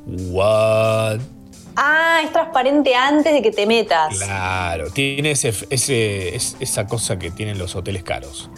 What? 0.06 1.20
Ah, 1.76 2.20
es 2.24 2.32
transparente 2.32 2.94
antes 2.94 3.32
de 3.32 3.40
que 3.40 3.50
te 3.50 3.66
metas. 3.66 4.18
Claro, 4.18 4.90
tiene 4.90 5.30
ese, 5.30 5.54
ese- 5.70 6.34
es- 6.36 6.56
esa 6.60 6.86
cosa 6.86 7.18
que 7.18 7.30
tienen 7.30 7.56
los 7.58 7.74
hoteles 7.76 8.02
caros. 8.02 8.50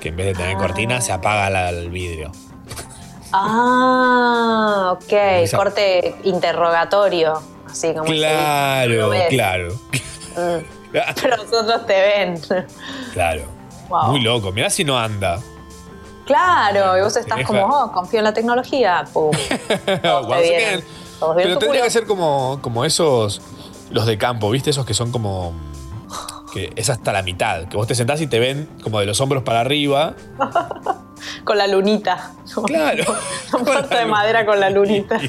Que 0.00 0.08
en 0.08 0.16
vez 0.16 0.26
de 0.26 0.34
tener 0.34 0.56
Ah. 0.56 0.58
cortina 0.58 1.00
se 1.00 1.12
apaga 1.12 1.50
la- 1.50 1.68
el 1.70 1.90
vidrio. 1.90 2.32
Ah, 3.32 4.92
ok. 4.96 5.12
Esa- 5.12 5.56
Corte 5.56 6.14
interrogatorio. 6.24 7.40
Así 7.70 7.92
como. 7.92 8.04
dice, 8.04 8.18
Claro, 8.26 9.10
claro, 9.28 9.68
Mm. 10.36 10.64
Pero 11.20 11.36
nosotros 11.36 11.86
te 11.86 12.00
ven. 12.00 12.40
claro. 13.12 13.42
Wow. 13.88 14.04
Muy 14.12 14.20
loco. 14.20 14.52
Mirá 14.52 14.70
si 14.70 14.84
no 14.84 14.96
anda. 14.98 15.38
Claro, 16.24 16.96
y 16.98 17.00
vos 17.02 17.16
estás 17.16 17.44
como, 17.46 17.64
oh, 17.66 17.90
confío 17.92 18.18
en 18.20 18.24
la 18.24 18.32
tecnología. 18.34 19.04
Pum. 19.12 19.30
Pero 21.36 21.58
tendría 21.58 21.82
que 21.82 21.90
ser 21.90 22.06
como, 22.06 22.58
como 22.62 22.84
esos, 22.84 23.40
los 23.90 24.06
de 24.06 24.16
campo, 24.18 24.50
¿viste? 24.50 24.70
Esos 24.70 24.86
que 24.86 24.94
son 24.94 25.10
como. 25.10 25.52
Que 26.52 26.70
es 26.76 26.90
hasta 26.90 27.12
la 27.12 27.22
mitad. 27.22 27.68
Que 27.68 27.76
vos 27.76 27.86
te 27.86 27.94
sentás 27.94 28.20
y 28.20 28.26
te 28.26 28.38
ven 28.38 28.68
como 28.82 29.00
de 29.00 29.06
los 29.06 29.20
hombros 29.20 29.42
para 29.42 29.60
arriba. 29.60 30.14
Con 31.44 31.58
la 31.58 31.66
lunita. 31.66 32.32
Claro. 32.66 33.04
Puerta 33.64 33.98
de 34.00 34.06
madera 34.06 34.46
con 34.46 34.60
la 34.60 34.70
lunita. 34.70 35.20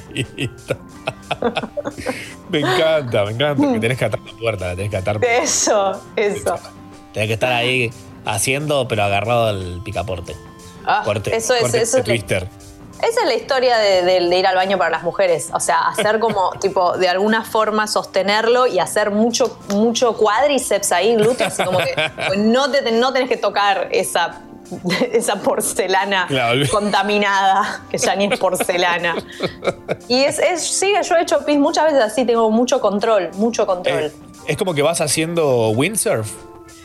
Me 2.49 2.59
encanta, 2.59 3.25
me 3.25 3.31
encanta. 3.31 3.73
Que 3.73 3.79
tenés 3.79 3.97
que 3.97 4.05
atar 4.05 4.19
la 4.19 4.33
puerta, 4.33 4.67
la 4.67 4.75
tenés 4.75 4.91
que 4.91 4.97
atar. 4.97 5.19
Eso, 5.23 5.99
eso. 6.15 6.55
Tienes 7.11 7.27
que 7.27 7.33
estar 7.33 7.51
ahí 7.51 7.91
haciendo, 8.25 8.87
pero 8.87 9.03
agarrado 9.03 9.47
al 9.47 9.81
picaporte. 9.83 10.35
Ah, 10.85 11.01
Corte, 11.03 11.35
eso 11.35 11.53
es, 11.53 11.61
corte 11.61 11.81
eso 11.81 11.97
es 11.97 12.03
twister. 12.03 12.47
Esa 13.01 13.21
es 13.21 13.27
la 13.27 13.33
historia 13.35 13.77
de, 13.77 14.03
de- 14.03 14.27
de 14.27 14.37
ir 14.37 14.45
al 14.47 14.55
baño 14.55 14.77
para 14.77 14.89
las 14.89 15.03
mujeres. 15.03 15.49
O 15.53 15.59
sea, 15.59 15.87
hacer 15.87 16.19
como, 16.19 16.51
tipo, 16.61 16.97
de 16.97 17.07
alguna 17.09 17.43
forma 17.43 17.87
sostenerlo 17.87 18.67
y 18.67 18.79
hacer 18.79 19.11
mucho, 19.11 19.57
mucho 19.69 20.15
cuádriceps 20.17 20.91
ahí, 20.91 21.15
glúteos, 21.15 21.57
y 21.59 21.63
como 21.63 21.77
que 21.79 21.93
pues, 22.27 22.37
no, 22.39 22.69
te, 22.71 22.91
no 22.91 23.13
tenés 23.13 23.29
que 23.29 23.37
tocar 23.37 23.87
esa, 23.91 24.41
esa 25.13 25.35
porcelana 25.37 26.25
Claro. 26.27 26.61
contaminada, 26.69 27.81
que 27.89 27.97
ya 27.97 28.15
ni 28.15 28.25
es 28.25 28.37
porcelana. 28.39 29.15
Y 30.07 30.23
es, 30.23 30.39
es, 30.39 30.61
sí, 30.61 30.93
yo 31.07 31.15
he 31.15 31.21
hecho 31.21 31.45
pis 31.45 31.57
muchas 31.57 31.85
veces 31.85 32.01
así, 32.01 32.25
tengo 32.25 32.49
mucho 32.51 32.79
control, 32.81 33.29
mucho 33.35 33.65
control. 33.65 34.03
Eh, 34.03 34.11
es 34.47 34.57
como 34.57 34.73
que 34.73 34.81
vas 34.81 34.99
haciendo 35.01 35.69
windsurf. 35.69 36.31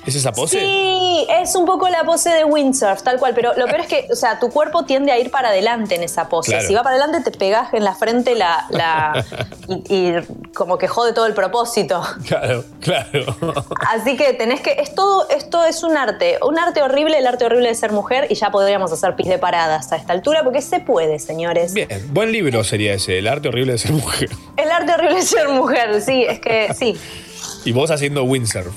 ¿Es 0.07 0.15
esa 0.15 0.33
pose? 0.33 0.59
Sí, 0.61 1.27
es 1.31 1.55
un 1.55 1.65
poco 1.65 1.89
la 1.89 2.05
pose 2.05 2.31
de 2.31 2.45
windsurf, 2.45 3.03
tal 3.03 3.19
cual, 3.19 3.33
pero 3.35 3.55
lo 3.57 3.67
peor 3.67 3.81
es 3.81 3.87
que, 3.87 4.07
o 4.13 4.17
sea, 4.17 4.39
tu 4.39 4.51
cuerpo 4.51 4.85
tiende 4.85 5.13
a 5.13 5.19
ir 5.19 5.31
para 5.31 5.49
adelante 5.49 5.95
en 5.95 6.03
esa 6.03 6.29
pose. 6.29 6.51
Claro. 6.53 6.67
Si 6.67 6.75
va 6.75 6.83
para 6.83 6.97
adelante, 6.97 7.31
te 7.31 7.37
pegas 7.37 7.73
en 7.73 7.85
la 7.85 7.95
frente 7.95 8.35
la, 8.35 8.67
la- 8.71 9.25
y, 9.69 9.95
y 9.95 10.15
como 10.55 10.77
que 10.79 10.89
jode 10.89 11.13
todo 11.13 11.27
el 11.27 11.35
propósito. 11.35 12.03
Claro, 12.27 12.65
claro. 12.81 13.25
Así 13.91 14.17
que 14.17 14.33
tenés 14.35 14.61
que, 14.61 14.73
es 14.73 14.95
todo, 14.95 15.29
esto 15.31 15.65
es 15.65 15.83
un 15.83 15.97
arte, 15.97 16.39
un 16.47 16.59
arte 16.59 16.83
horrible, 16.83 17.19
el 17.19 17.27
arte 17.27 17.45
horrible 17.47 17.69
de 17.69 17.75
ser 17.75 17.93
mujer, 17.93 18.27
y 18.31 18.35
ya 18.35 18.51
podríamos 18.51 18.93
hacer 18.93 19.17
pis 19.17 19.29
de 19.29 19.39
paradas 19.39 19.91
a 19.93 19.97
esta 19.97 20.13
altura, 20.13 20.43
porque 20.45 20.61
se 20.63 20.81
puede, 20.81 21.19
señores. 21.19 21.73
Bien, 21.73 21.89
buen 22.13 22.31
libro 22.33 22.63
sería 22.65 22.93
ese, 22.95 23.19
El 23.19 23.27
arte 23.29 23.49
horrible 23.49 23.73
de 23.73 23.79
ser 23.79 23.93
mujer. 23.93 24.29
El 24.57 24.71
arte 24.71 24.93
horrible 24.93 25.17
de 25.17 25.23
ser 25.23 25.49
mujer, 25.49 26.01
sí, 26.03 26.25
es 26.29 26.41
que 26.41 26.75
sí. 26.75 26.97
Y 27.65 27.73
vos 27.73 27.91
haciendo 27.91 28.25
windsurf 28.25 28.75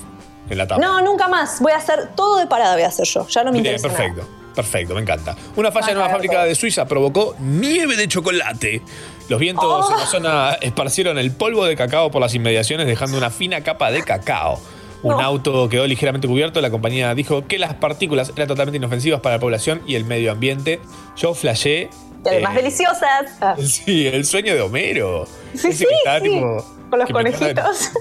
en 0.49 0.57
la 0.57 0.67
tapa. 0.67 0.81
No, 0.81 1.01
nunca 1.01 1.27
más. 1.27 1.59
Voy 1.61 1.71
a 1.71 1.77
hacer 1.77 2.09
todo 2.15 2.37
de 2.37 2.47
parada, 2.47 2.73
voy 2.75 2.83
a 2.83 2.87
hacer 2.87 3.05
yo. 3.05 3.27
Ya 3.27 3.43
no 3.43 3.51
me 3.51 3.61
Bien, 3.61 3.75
interesa. 3.75 3.87
nada. 3.87 3.97
perfecto. 3.99 4.29
Perfecto, 4.55 4.95
me 4.95 5.01
encanta. 5.01 5.35
Una 5.55 5.71
falla 5.71 5.91
en 5.91 5.97
una 5.97 6.09
fábrica 6.09 6.43
de 6.43 6.55
Suiza 6.55 6.85
provocó 6.87 7.35
nieve 7.39 7.95
de 7.95 8.07
chocolate. 8.07 8.81
Los 9.29 9.39
vientos 9.39 9.65
Oh. 9.67 9.91
en 9.93 9.99
la 9.99 10.05
zona 10.07 10.57
esparcieron 10.61 11.19
el 11.19 11.31
polvo 11.31 11.65
de 11.65 11.75
cacao 11.75 12.09
por 12.09 12.21
las 12.21 12.33
inmediaciones, 12.33 12.87
dejando 12.87 13.17
una 13.19 13.29
fina 13.29 13.61
capa 13.61 13.91
de 13.91 14.01
cacao. 14.01 14.59
Un 15.03 15.21
auto 15.21 15.69
quedó 15.69 15.85
ligeramente 15.85 16.27
cubierto. 16.27 16.59
La 16.59 16.71
compañía 16.71 17.13
dijo 17.13 17.45
que 17.45 17.59
las 17.59 17.75
partículas 17.75 18.33
eran 18.35 18.47
totalmente 18.47 18.77
inofensivas 18.77 19.21
para 19.21 19.35
la 19.35 19.39
población 19.39 19.83
y 19.85 19.93
el 19.93 20.05
medio 20.05 20.31
ambiente. 20.31 20.81
Yo 21.17 21.35
flashé. 21.35 21.91
Y 22.25 22.27
además 22.27 22.53
eh, 22.53 22.57
deliciosas. 22.57 23.25
Sí, 23.63 24.07
el 24.07 24.25
sueño 24.25 24.55
de 24.55 24.61
Homero. 24.61 25.27
Sí, 25.53 25.67
Ese 25.67 25.73
sí, 25.73 25.85
que 25.85 25.95
está, 26.03 26.17
sí. 26.19 26.29
tipo, 26.29 26.65
Con 26.89 26.99
los 26.99 27.07
que 27.07 27.13
conejitos. 27.13 27.91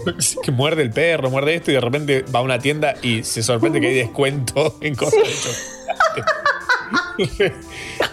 que 0.42 0.50
muerde 0.52 0.82
el 0.82 0.90
perro, 0.90 1.30
muerde 1.30 1.56
esto 1.56 1.70
y 1.70 1.74
de 1.74 1.80
repente 1.80 2.24
va 2.34 2.40
a 2.40 2.42
una 2.42 2.58
tienda 2.58 2.94
y 3.02 3.24
se 3.24 3.42
sorprende 3.42 3.80
que 3.80 3.88
hay 3.88 3.94
descuento 3.94 4.76
en 4.80 4.94
cosas 4.94 5.20
de 5.22 5.34
chocolate. 7.18 7.54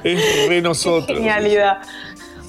es 0.03 0.49
re 0.49 0.61
nosotros. 0.61 1.17
Genialidad. 1.17 1.77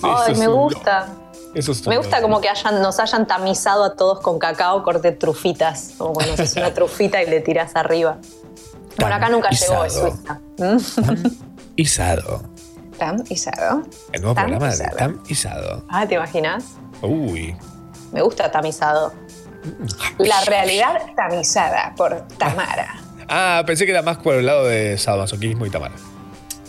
Ay, 0.03 0.33
Eso 0.33 0.41
me 0.41 0.47
gusta. 0.47 1.09
Eso 1.55 1.73
Me 1.89 1.97
gusta 1.99 2.21
como 2.21 2.41
que 2.41 2.49
hayan, 2.49 2.83
nos 2.83 2.99
hayan 2.99 3.27
tamizado 3.29 3.85
a 3.85 3.95
todos 3.95 4.21
con 4.21 4.41
cacao, 4.41 4.83
corte 4.83 5.13
trufitas. 5.13 5.93
Como 5.97 6.13
cuando 6.13 6.33
haces 6.35 6.57
una 6.57 6.75
trufita 6.75 7.23
y 7.23 7.27
le 7.31 7.41
tiras 7.41 7.77
arriba. 7.77 8.19
Bueno, 8.99 9.15
acá 9.15 9.29
nunca 9.29 9.51
llegó 9.51 9.75
Tamizado. 9.75 10.11
Suiza. 10.11 10.41
¿Mm? 10.59 11.29
Isado. 11.77 12.43
Tamizado. 12.99 13.83
El 14.13 14.23
nuevo 14.23 14.35
programa 14.35 14.75
de 14.75 14.89
Tamizado. 14.97 15.85
Ah, 15.89 16.07
¿te 16.07 16.15
imaginas? 16.17 16.65
Uy. 17.03 17.57
Me 18.15 18.23
gusta 18.23 18.51
tamizado. 18.51 19.13
La 20.19 20.41
realidad 20.45 21.03
tamizada 21.17 21.93
por 21.97 22.27
Tamara. 22.39 23.01
Ah, 23.27 23.63
pensé 23.67 23.87
que 23.87 23.93
era 23.93 24.03
más 24.03 24.19
por 24.19 24.35
el 24.35 24.45
lado 24.45 24.67
de 24.67 24.99
sadomasoquismo 24.99 25.65
y 25.65 25.71
Tamara. 25.71 25.95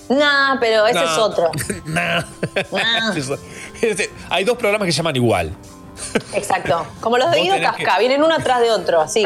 Nah, 0.08 0.58
pero 0.58 0.88
ese 0.88 1.04
es 1.04 1.18
otro. 1.18 1.52
Nah. 1.86 2.24
Nah. 2.72 3.14
Hay 4.30 4.46
dos 4.46 4.58
programas 4.58 4.86
que 4.86 4.94
se 4.94 4.98
llaman 5.00 5.18
igual. 5.18 5.54
Exacto. 6.32 6.88
Como 7.02 7.18
los 7.18 7.30
de 7.30 7.42
Guido 7.42 7.60
Casca, 7.60 8.00
vienen 8.00 8.24
uno 8.24 8.34
atrás 8.34 8.62
de 8.62 8.72
otro, 8.72 9.02
así. 9.02 9.26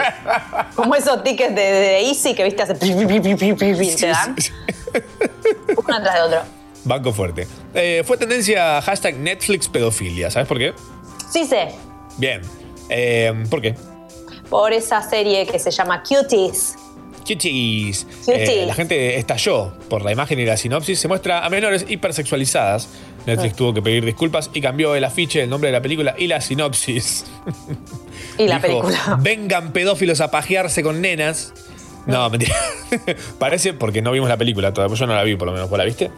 Como 0.76 0.96
esos 0.96 1.24
tickets 1.24 1.54
de, 1.54 1.62
de 1.62 2.08
Easy 2.08 2.34
que 2.34 2.44
viste 2.44 2.64
hace 2.64 2.74
te 2.74 4.08
dan. 4.08 4.36
Uno 5.78 5.96
atrás 5.96 6.16
de 6.16 6.22
otro. 6.22 6.42
Banco 6.84 7.14
fuerte. 7.14 7.48
Eh, 7.76 8.04
fue 8.08 8.18
tendencia 8.18 8.82
hashtag 8.82 9.18
Netflix 9.18 9.68
pedofilia. 9.68 10.32
¿Sabes 10.32 10.48
por 10.48 10.58
qué? 10.58 10.74
Sí 11.32 11.46
sé, 11.46 11.76
Bien. 12.20 12.42
Eh, 12.90 13.34
¿Por 13.50 13.62
qué? 13.62 13.76
por 14.50 14.74
esa 14.74 15.02
serie 15.08 15.46
que 15.46 15.60
se 15.60 15.72
llama 15.72 16.04
Cuties. 16.04 16.76
Cuties. 17.20 18.08
Cuties. 18.26 18.50
Eh, 18.50 18.66
la 18.66 18.74
gente 18.74 19.18
estalló 19.18 19.72
por 19.88 20.04
la 20.04 20.12
imagen 20.12 20.40
y 20.40 20.46
la 20.46 20.58
sinopsis. 20.58 21.00
Se 21.00 21.08
muestra 21.08 21.46
a 21.46 21.50
menores 21.50 21.86
hipersexualizadas. 21.88 22.90
Netflix 23.28 23.56
tuvo 23.56 23.74
que 23.74 23.82
pedir 23.82 24.04
disculpas 24.04 24.50
y 24.54 24.62
cambió 24.62 24.96
el 24.96 25.04
afiche, 25.04 25.44
el 25.44 25.50
nombre 25.50 25.68
de 25.70 25.74
la 25.74 25.82
película 25.82 26.16
y 26.18 26.28
la 26.28 26.42
sinopsis. 26.42 27.26
Y 28.40 28.48
la 28.48 28.56
Dijo, 28.56 28.82
película. 28.82 29.18
Vengan 29.22 29.72
pedófilos 29.72 30.22
a 30.22 30.32
pajearse 30.32 30.82
con 30.82 31.02
nenas. 31.02 31.54
No, 32.08 32.28
mentira. 32.30 32.56
Parece 33.40 33.74
porque 33.74 34.02
no 34.02 34.12
vimos 34.12 34.30
la 34.30 34.38
película 34.38 34.74
todavía. 34.74 34.98
Yo 34.98 35.06
no 35.06 35.14
la 35.14 35.24
vi, 35.24 35.36
por 35.36 35.48
lo 35.48 35.52
menos. 35.54 35.70
¿Vos 35.70 35.78
la 35.78 35.86
viste? 35.86 36.10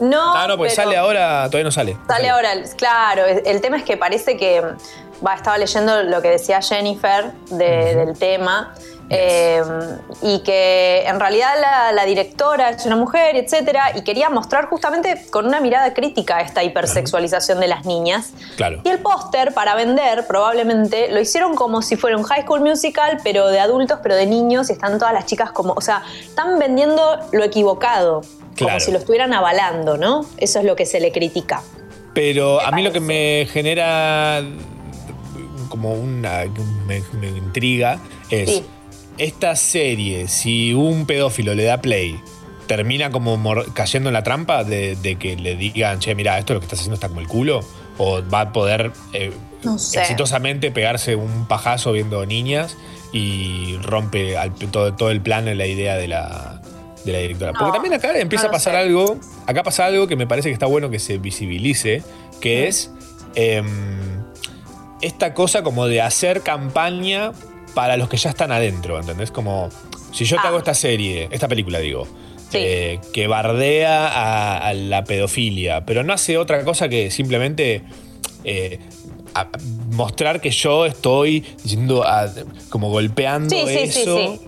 No, 0.00 0.34
ah, 0.34 0.46
no, 0.48 0.56
porque 0.56 0.72
pero 0.74 0.82
sale 0.82 0.96
ahora, 0.96 1.44
todavía 1.46 1.64
no 1.64 1.70
sale. 1.70 1.96
Sale 2.08 2.28
ahora, 2.30 2.54
claro. 2.76 3.26
El 3.26 3.60
tema 3.60 3.76
es 3.76 3.84
que 3.84 3.96
parece 3.96 4.36
que. 4.36 4.62
Va, 5.26 5.34
estaba 5.34 5.58
leyendo 5.58 6.02
lo 6.04 6.22
que 6.22 6.28
decía 6.30 6.60
Jennifer 6.62 7.32
de- 7.50 7.94
del 7.96 8.18
tema. 8.18 8.74
eh, 9.12 9.60
y 10.22 10.38
que 10.44 11.02
en 11.04 11.18
realidad 11.18 11.54
la, 11.60 11.90
la 11.90 12.04
directora 12.04 12.70
es 12.70 12.86
una 12.86 12.94
mujer, 12.94 13.34
etcétera, 13.34 13.90
y 13.96 14.02
quería 14.04 14.30
mostrar 14.30 14.66
justamente 14.66 15.26
con 15.30 15.46
una 15.48 15.60
mirada 15.60 15.92
crítica 15.94 16.40
esta 16.40 16.62
hipersexualización 16.62 17.58
de 17.58 17.66
las 17.66 17.84
niñas. 17.86 18.30
Claro. 18.56 18.80
Y 18.84 18.88
el 18.88 19.00
póster, 19.00 19.52
para 19.52 19.74
vender, 19.74 20.28
probablemente 20.28 21.10
lo 21.10 21.18
hicieron 21.18 21.56
como 21.56 21.82
si 21.82 21.96
fuera 21.96 22.16
un 22.16 22.22
high 22.22 22.42
school 22.42 22.60
musical, 22.60 23.18
pero 23.24 23.48
de 23.48 23.58
adultos, 23.58 23.98
pero 24.00 24.14
de 24.14 24.26
niños, 24.26 24.70
y 24.70 24.74
están 24.74 24.96
todas 25.00 25.12
las 25.12 25.26
chicas 25.26 25.50
como. 25.50 25.72
O 25.72 25.80
sea, 25.80 26.04
están 26.22 26.56
vendiendo 26.60 27.18
lo 27.32 27.42
equivocado. 27.42 28.20
Como 28.20 28.68
Claro. 28.68 28.78
si 28.78 28.92
lo 28.92 28.98
estuvieran 28.98 29.32
avalando, 29.32 29.96
¿no? 29.96 30.24
Eso 30.36 30.60
es 30.60 30.64
lo 30.64 30.76
que 30.76 30.86
se 30.86 31.00
le 31.00 31.10
critica. 31.10 31.62
Pero 32.14 32.60
a 32.60 32.70
mí 32.70 32.82
lo 32.84 32.92
que 32.92 33.00
me 33.00 33.48
genera 33.52 34.40
como 35.70 35.94
una. 35.94 36.44
me, 36.86 37.02
me 37.18 37.28
intriga 37.28 37.98
es. 38.28 38.50
Sí. 38.50 38.62
Esta 39.16 39.54
serie, 39.56 40.28
si 40.28 40.72
un 40.74 41.04
pedófilo 41.06 41.54
le 41.54 41.64
da 41.64 41.80
play, 41.82 42.18
termina 42.66 43.10
como 43.10 43.38
cayendo 43.74 44.08
en 44.08 44.14
la 44.14 44.22
trampa 44.22 44.64
de, 44.64 44.96
de 44.96 45.16
que 45.16 45.36
le 45.36 45.56
digan, 45.56 45.98
che, 45.98 46.14
mira, 46.14 46.38
esto 46.38 46.54
lo 46.54 46.60
que 46.60 46.64
estás 46.64 46.78
haciendo 46.80 46.94
está 46.94 47.08
como 47.08 47.20
el 47.20 47.26
culo. 47.28 47.60
O 47.98 48.22
va 48.32 48.40
a 48.42 48.52
poder 48.52 48.92
eh, 49.12 49.30
No 49.62 49.78
sé. 49.78 50.00
exitosamente 50.00 50.70
pegarse 50.70 51.16
un 51.16 51.46
pajazo 51.46 51.92
viendo 51.92 52.24
niñas 52.24 52.78
y 53.12 53.76
rompe 53.82 54.38
al- 54.38 54.54
todo, 54.54 54.94
todo 54.94 55.10
el 55.10 55.20
plan 55.20 55.48
en 55.48 55.58
la 55.58 55.66
idea 55.66 55.96
de 55.96 56.08
la, 56.08 56.62
de 57.04 57.12
la 57.12 57.18
directora. 57.18 57.52
Porque 57.52 57.72
también 57.72 57.92
acá 57.92 58.18
empieza 58.18 58.44
no 58.44 58.48
a 58.48 58.52
pasar 58.52 58.72
sé. 58.72 58.78
algo, 58.80 59.18
acá 59.46 59.62
pasa 59.64 59.84
algo 59.84 60.06
que 60.06 60.16
me 60.16 60.26
parece 60.26 60.48
que 60.48 60.54
está 60.54 60.64
bueno 60.64 60.88
que 60.88 60.98
se 60.98 61.18
visibilice, 61.18 62.02
que 62.40 62.68
es 62.68 62.90
em, 63.34 64.19
esta 65.00 65.34
cosa 65.34 65.62
como 65.62 65.86
de 65.86 66.00
hacer 66.00 66.42
campaña 66.42 67.32
para 67.74 67.96
los 67.96 68.08
que 68.08 68.16
ya 68.16 68.30
están 68.30 68.52
adentro, 68.52 68.98
¿entendés? 68.98 69.30
Como, 69.30 69.68
si 70.12 70.24
yo 70.24 70.36
te 70.36 70.42
Ah. 70.46 70.48
hago 70.48 70.58
esta 70.58 70.74
serie, 70.74 71.28
esta 71.30 71.48
película 71.48 71.78
digo, 71.78 72.06
Sí. 72.50 72.58
eh, 72.60 73.00
que 73.12 73.26
bardea 73.28 74.08
a, 74.08 74.58
a 74.68 74.74
la 74.74 75.04
pedofilia, 75.04 75.84
pero 75.86 76.02
no 76.02 76.12
hace 76.12 76.36
otra 76.36 76.64
cosa 76.64 76.88
que 76.88 77.10
simplemente 77.10 77.82
eh, 78.44 78.78
a- 79.34 79.48
mostrar 79.92 80.40
que 80.40 80.50
yo 80.50 80.86
estoy 80.86 81.40
diciendo, 81.62 82.02
a- 82.04 82.28
como 82.70 82.88
golpeando 82.90 83.54
Sí, 83.54 83.64
eso. 83.68 84.16
sí. 84.18 84.40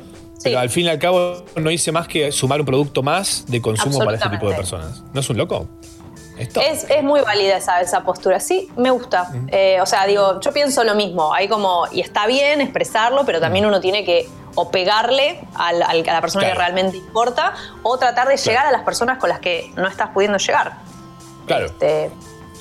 Pero 0.42 0.58
al 0.58 0.70
fin 0.70 0.86
y 0.86 0.88
al 0.88 0.98
cabo 0.98 1.44
no 1.54 1.70
hice 1.70 1.92
más 1.92 2.08
que 2.08 2.32
sumar 2.32 2.58
un 2.58 2.66
producto 2.66 3.02
más 3.04 3.44
de 3.46 3.60
consumo 3.60 3.98
para 4.00 4.16
este 4.16 4.28
tipo 4.30 4.48
de 4.48 4.56
personas. 4.56 5.04
¿No 5.14 5.20
es 5.20 5.30
un 5.30 5.36
loco? 5.36 5.68
Es, 6.42 6.84
es 6.90 7.02
muy 7.02 7.20
válida 7.20 7.56
esa, 7.56 7.80
esa 7.80 8.02
postura. 8.02 8.40
Sí, 8.40 8.68
me 8.76 8.90
gusta. 8.90 9.28
Eh, 9.48 9.78
o 9.80 9.86
sea, 9.86 10.06
digo, 10.06 10.40
yo 10.40 10.52
pienso 10.52 10.84
lo 10.84 10.94
mismo. 10.94 11.32
Hay 11.34 11.48
como, 11.48 11.86
y 11.92 12.00
está 12.00 12.26
bien 12.26 12.60
expresarlo, 12.60 13.24
pero 13.24 13.40
también 13.40 13.66
uno 13.66 13.80
tiene 13.80 14.04
que 14.04 14.28
o 14.54 14.70
pegarle 14.70 15.40
al- 15.54 15.82
al- 15.82 16.08
a 16.08 16.12
la 16.12 16.20
persona 16.20 16.44
Claro. 16.44 16.54
que 16.54 16.58
realmente 16.58 16.96
importa, 16.98 17.54
o 17.82 17.96
tratar 17.98 18.28
de 18.28 18.36
llegar 18.36 18.66
a 18.66 18.70
las 18.72 18.82
personas 18.82 19.18
con 19.18 19.30
las 19.30 19.38
que 19.40 19.70
no 19.76 19.88
estás 19.88 20.10
pudiendo 20.10 20.36
llegar. 20.38 20.74
Claro. 21.46 21.66
Este, 21.66 22.04
Esa 22.06 22.12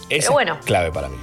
pero 0.10 0.32
bueno. 0.32 0.58
es 0.60 0.66
clave 0.66 0.92
para 0.92 1.10
mí. 1.10 1.18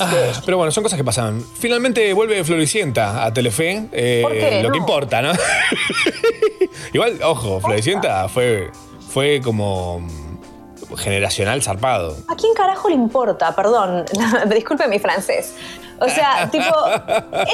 Ah, 0.00 0.06
pero 0.44 0.56
bueno, 0.58 0.70
son 0.72 0.82
cosas 0.82 0.96
que 0.98 1.04
pasan. 1.04 1.42
Finalmente 1.58 2.12
vuelve 2.12 2.42
Floricienta 2.44 3.24
a 3.24 3.32
Telefe. 3.32 3.88
eh, 3.92 4.20
¿Por 4.22 4.32
qué? 4.32 4.62
Lo 4.62 4.70
que 4.70 4.78
importa, 4.78 5.22
¿no? 5.22 5.32
Igual, 6.92 7.20
ojo, 7.22 7.60
Floricienta 7.60 8.28
fue, 8.28 8.70
fue 9.08 9.40
como 9.42 10.02
generacional 10.96 11.62
zarpado. 11.62 12.16
¿A 12.28 12.36
quién 12.36 12.54
carajo 12.54 12.88
le 12.88 12.94
importa? 12.94 13.54
Perdón, 13.54 14.04
disculpe 14.54 14.88
mi 14.88 14.98
francés. 14.98 15.54
O 16.00 16.08
sea, 16.08 16.48
tipo, 16.52 16.74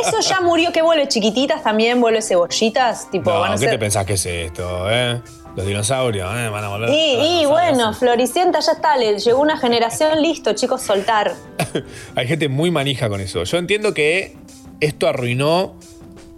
eso 0.02 0.20
ya 0.20 0.40
murió 0.40 0.72
que 0.72 0.82
vuelve 0.82 1.08
chiquititas 1.08 1.62
también, 1.62 2.00
vuelve 2.00 2.22
cebollitas, 2.22 3.10
tipo, 3.10 3.30
No, 3.30 3.40
van 3.40 3.52
a 3.52 3.56
¿qué 3.56 3.68
te 3.68 3.78
pensás 3.78 4.04
que 4.04 4.14
es 4.14 4.26
esto, 4.26 4.90
eh? 4.90 5.20
Los 5.56 5.66
dinosaurios, 5.66 6.28
eh, 6.36 6.48
van 6.48 6.64
a 6.64 6.68
volver. 6.68 6.90
Y, 6.90 7.42
y 7.42 7.46
bueno, 7.46 7.94
Floricienta 7.94 8.58
ya 8.58 8.72
está, 8.72 8.96
le 8.96 9.18
llegó 9.18 9.40
una 9.40 9.56
generación, 9.56 10.20
listo, 10.20 10.52
chicos, 10.52 10.82
soltar. 10.82 11.32
Hay 12.16 12.26
gente 12.26 12.48
muy 12.48 12.72
manija 12.72 13.08
con 13.08 13.20
eso. 13.20 13.44
Yo 13.44 13.58
entiendo 13.58 13.94
que 13.94 14.36
esto 14.80 15.06
arruinó, 15.08 15.74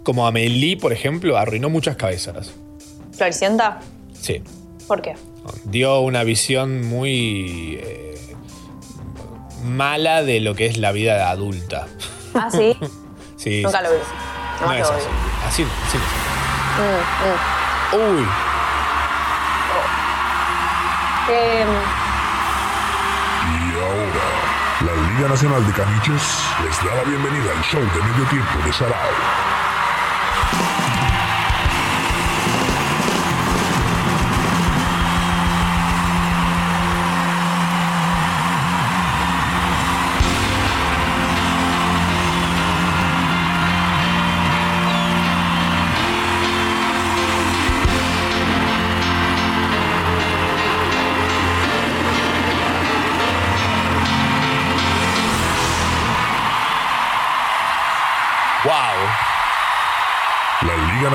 como 0.03 0.27
Amelie, 0.27 0.77
por 0.77 0.93
ejemplo, 0.93 1.35
arruinó 1.35 1.69
muchas 1.69 1.95
cabezas. 1.95 2.53
¿Floricienta? 3.11 3.79
Sí. 4.13 4.43
¿Por 4.87 5.01
qué? 5.01 5.15
Dio 5.63 5.99
una 5.99 6.23
visión 6.23 6.85
muy 6.85 7.79
eh, 7.81 8.35
mala 9.63 10.23
de 10.23 10.39
lo 10.39 10.55
que 10.55 10.65
es 10.67 10.77
la 10.77 10.91
vida 10.91 11.29
adulta. 11.29 11.87
Ah, 12.33 12.49
sí. 12.51 12.75
Sí. 13.37 13.61
Nunca 13.61 13.81
lo 13.83 13.89
vi. 13.91 13.97
No 14.59 14.65
Nunca 14.65 14.79
es 14.79 14.87
lo 14.87 14.93
así. 14.95 15.05
Así 15.47 15.63
no, 15.63 15.69
así 15.85 15.97
no. 15.99 16.03
Mm, 16.83 18.07
mm. 18.09 18.17
Uy. 18.17 18.25
Eh, 21.29 21.65
Y 23.45 23.79
ahora, 23.79 24.27
la 24.81 24.93
Liga 25.17 25.29
Nacional 25.29 25.65
de 25.67 25.73
Caniches 25.73 26.23
les 26.63 26.77
da 26.83 26.95
la 26.95 27.03
bienvenida 27.03 27.51
al 27.55 27.63
show 27.63 27.79
de 27.81 28.03
medio 28.11 28.25
tiempo 28.29 28.59
de 28.65 28.73
Sarao. 28.73 29.56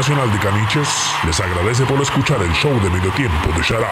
Nacional 0.03 0.33
de 0.33 0.39
Caniches 0.41 0.89
les 1.25 1.39
agradece 1.39 1.85
por 1.85 2.03
escuchar 2.03 2.43
el 2.43 2.53
show 2.55 2.73
de 2.83 2.91
medio 2.91 3.09
tiempo 3.13 3.51
de 3.57 3.63
Sarao. 3.63 3.87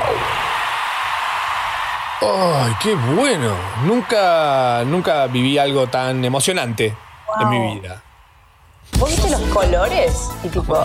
¡Ay, 2.20 2.72
qué 2.82 2.96
bueno! 3.14 3.54
Nunca, 3.84 4.82
nunca 4.86 5.28
viví 5.28 5.56
algo 5.56 5.86
tan 5.86 6.24
emocionante 6.24 6.96
en 7.40 7.48
mi 7.48 7.74
vida. 7.76 8.02
¿Vos 8.98 9.08
viste 9.10 9.30
los 9.30 9.40
colores? 9.54 10.30
Y 10.42 10.48
tipo, 10.48 10.84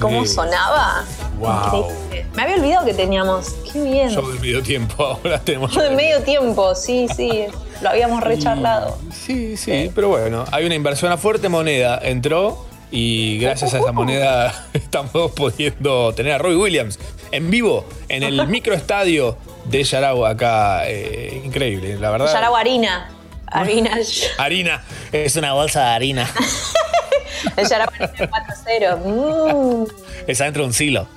¿cómo 0.00 0.24
Sí. 0.24 0.32
sonaba? 0.36 1.04
¡Wow! 1.38 1.90
Increíble. 2.06 2.26
Me 2.34 2.42
había 2.44 2.56
olvidado 2.56 2.86
que 2.86 2.94
teníamos. 2.94 3.50
Qué 3.70 3.82
bien. 3.82 4.08
Show 4.08 4.26
de 4.26 4.40
medio 4.40 4.62
tiempo, 4.62 5.04
ahora 5.22 5.38
tenemos. 5.38 5.74
De 5.74 5.90
medio 5.90 6.22
tiempo, 6.22 6.74
sí, 6.74 7.08
sí. 7.14 7.44
Lo 7.82 7.90
habíamos 7.90 8.22
recharlado. 8.24 8.96
Sí, 9.12 9.58
sí, 9.58 9.92
pero 9.94 10.08
bueno, 10.08 10.44
hay 10.50 10.64
una 10.64 10.74
inversión 10.76 11.12
a 11.12 11.18
fuerte 11.18 11.50
moneda, 11.50 11.98
entró 12.02 12.64
y 12.90 13.38
gracias 13.38 13.74
a 13.74 13.78
esa 13.80 13.92
moneda 13.92 14.66
estamos 14.72 15.32
pudiendo 15.32 16.12
tener 16.14 16.32
a 16.32 16.38
Roy 16.38 16.56
Williams 16.56 16.98
en 17.32 17.50
vivo 17.50 17.84
en 18.08 18.22
el 18.22 18.46
microestadio 18.48 19.36
de 19.66 19.84
Yarao 19.84 20.24
acá. 20.26 20.82
eh, 20.88 21.42
increíble, 21.44 21.96
la 21.98 22.10
verdad. 22.10 22.32
Yarao 22.32 22.56
harina. 22.56 23.10
Harina. 23.46 23.90
Harina. 24.38 24.84
Es 25.12 25.36
una 25.36 25.52
bolsa 25.54 25.80
de 25.80 25.90
harina. 25.94 26.30
El 27.56 27.68
Yarao 27.68 27.88
harina 27.98 28.30
4-0. 28.30 28.98
Mm. 29.04 29.86
Es 30.26 30.40
adentro 30.40 30.62
de 30.62 30.66
un 30.68 30.74
silo. 30.74 31.08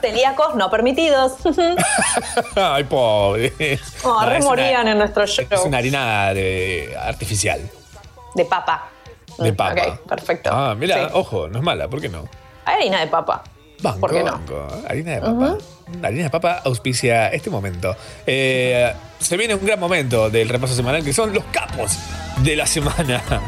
Celíacos 0.00 0.54
no 0.56 0.70
permitidos. 0.70 1.34
Ay, 2.56 2.84
pobre. 2.84 3.52
Oh, 4.02 4.20
No, 4.22 4.26
re 4.28 4.38
es 4.38 4.44
morían 4.44 4.82
una- 4.82 4.92
en 4.92 4.98
nuestro 4.98 5.26
show. 5.26 5.44
Es 5.48 5.60
una 5.60 5.78
harina 5.78 6.32
de- 6.34 6.96
artificial, 7.00 7.60
De 8.34 8.44
papa. 8.44 8.88
De 9.38 9.52
papa. 9.52 9.82
Ok, 9.88 10.00
perfecto. 10.08 10.50
Ah, 10.52 10.74
mira, 10.78 11.08
Sí. 11.08 11.10
ojo, 11.14 11.48
no 11.48 11.58
es 11.58 11.64
mala, 11.64 11.88
¿por 11.88 12.00
qué 12.00 12.08
no? 12.08 12.28
Harina 12.64 13.00
de 13.00 13.06
papa. 13.06 13.42
Banco, 13.82 14.00
¿Por 14.00 14.10
qué 14.12 14.22
no? 14.22 14.32
banco. 14.32 14.66
Harina 14.88 15.12
de 15.12 15.20
papa. 15.20 15.56
Harina 16.02 16.22
de 16.24 16.30
papa 16.30 16.60
auspicia 16.64 17.28
este 17.28 17.48
momento. 17.50 17.96
Eh, 18.26 18.92
se 19.18 19.36
viene 19.36 19.54
un 19.54 19.64
gran 19.64 19.80
momento 19.80 20.28
del 20.30 20.48
repaso 20.48 20.74
semanal 20.74 21.02
que 21.02 21.12
son 21.14 21.32
los 21.32 21.44
capos 21.44 21.96
de 22.42 22.56
la 22.56 22.66
semana. 22.66 23.22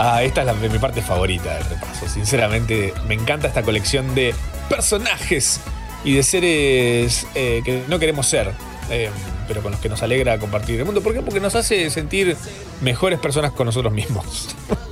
Ah, 0.00 0.22
esta 0.22 0.42
es 0.42 0.46
la, 0.46 0.52
mi 0.54 0.78
parte 0.78 1.02
favorita 1.02 1.56
del 1.56 1.64
repaso. 1.64 2.06
Sinceramente, 2.08 2.94
me 3.08 3.14
encanta 3.14 3.48
esta 3.48 3.64
colección 3.64 4.14
de 4.14 4.32
personajes 4.68 5.60
y 6.04 6.14
de 6.14 6.22
seres 6.22 7.26
eh, 7.34 7.62
que 7.64 7.82
no 7.88 7.98
queremos 7.98 8.28
ser, 8.28 8.52
eh, 8.90 9.10
pero 9.48 9.62
con 9.62 9.72
los 9.72 9.80
que 9.80 9.88
nos 9.88 10.02
alegra 10.02 10.38
compartir 10.38 10.78
el 10.78 10.84
mundo. 10.84 11.00
¿Por 11.00 11.14
qué? 11.14 11.22
Porque 11.22 11.40
nos 11.40 11.54
hace 11.56 11.90
sentir 11.90 12.36
mejores 12.82 13.18
personas 13.18 13.50
con 13.52 13.66
nosotros 13.66 13.92
mismos. 13.92 14.54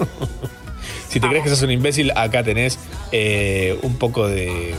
Si 1.08 1.20
te 1.20 1.28
crees 1.28 1.44
que 1.44 1.48
sos 1.48 1.62
un 1.62 1.70
imbécil, 1.70 2.12
acá 2.14 2.42
tenés 2.42 2.78
eh, 3.10 3.78
un 3.82 3.96
poco 3.96 4.28
de 4.28 4.74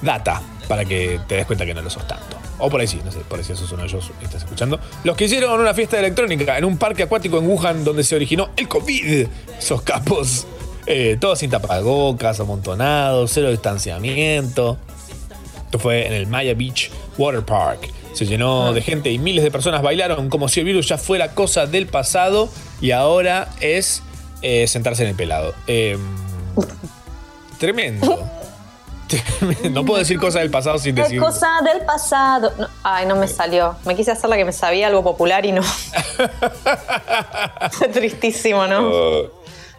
data 0.00 0.40
para 0.68 0.84
que 0.84 1.18
te 1.26 1.34
des 1.34 1.46
cuenta 1.46 1.66
que 1.66 1.74
no 1.74 1.82
lo 1.82 1.90
sos 1.90 2.06
tanto. 2.06 2.36
O 2.58 2.70
por 2.70 2.80
ahí 2.80 2.86
sí, 2.86 3.00
no 3.04 3.10
sé, 3.10 3.18
por 3.20 3.38
ahí 3.38 3.44
sí 3.44 3.56
sos 3.56 3.72
uno 3.72 3.82
de 3.82 3.88
ellos 3.88 4.08
que 4.20 4.24
estás 4.24 4.42
escuchando. 4.42 4.78
Los 5.02 5.16
que 5.16 5.24
hicieron 5.24 5.58
una 5.60 5.74
fiesta 5.74 5.98
electrónica 5.98 6.56
en 6.56 6.64
un 6.64 6.78
parque 6.78 7.02
acuático 7.02 7.38
en 7.38 7.48
Wuhan 7.48 7.82
donde 7.82 8.04
se 8.04 8.14
originó 8.14 8.50
el 8.56 8.68
COVID. 8.68 9.26
Esos 9.58 9.82
capos. 9.82 10.46
eh, 10.86 11.16
todos 11.20 11.40
sin 11.40 11.50
tapabocas, 11.50 12.38
amontonados, 12.38 13.32
cero 13.32 13.50
distanciamiento. 13.50 14.78
Esto 15.64 15.78
fue 15.80 16.06
en 16.06 16.12
el 16.12 16.28
Maya 16.28 16.54
Beach 16.54 16.92
Water 17.18 17.42
Park. 17.42 17.90
Se 18.16 18.24
llenó 18.24 18.72
de 18.72 18.80
gente 18.80 19.10
y 19.10 19.18
miles 19.18 19.44
de 19.44 19.50
personas 19.50 19.82
bailaron 19.82 20.30
como 20.30 20.48
si 20.48 20.60
el 20.60 20.66
virus 20.66 20.88
ya 20.88 20.96
fuera 20.96 21.34
cosa 21.34 21.66
del 21.66 21.86
pasado 21.86 22.48
y 22.80 22.92
ahora 22.92 23.50
es 23.60 24.02
eh, 24.40 24.66
sentarse 24.68 25.02
en 25.02 25.10
el 25.10 25.14
pelado. 25.14 25.54
Eh, 25.66 25.98
tremendo. 27.58 28.26
No 29.70 29.84
puedo 29.84 29.98
decir 29.98 30.18
cosas 30.18 30.40
del 30.40 30.50
pasado 30.50 30.78
sin 30.78 30.94
decir. 30.94 31.20
cosa 31.20 31.60
del 31.62 31.84
pasado. 31.84 32.50
No, 32.58 32.68
ay, 32.82 33.04
no 33.04 33.16
me 33.16 33.28
salió. 33.28 33.76
Me 33.84 33.94
quise 33.94 34.12
hacer 34.12 34.30
la 34.30 34.36
que 34.36 34.46
me 34.46 34.52
sabía 34.52 34.86
algo 34.86 35.04
popular 35.04 35.44
y 35.44 35.52
no. 35.52 35.62
Tristísimo, 37.92 38.66
¿no? 38.66 38.80
Oh, 38.80 39.30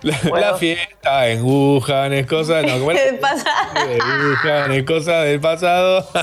la, 0.01 0.19
la 0.39 0.55
fiesta 0.55 1.27
en 1.27 1.43
Wuhan 1.43 2.13
es 2.13 2.27
cosa. 2.27 2.61
No, 2.61 2.73
¿cómo 2.79 2.91
era? 2.91 3.03
El 3.03 3.17
pasado. 3.17 3.87
De 3.87 3.97
Wuhan 3.97 4.71
es 4.71 4.83
cosa 4.83 5.21
del 5.21 5.39
pasado. 5.39 6.07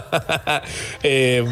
Eh, 1.03 1.45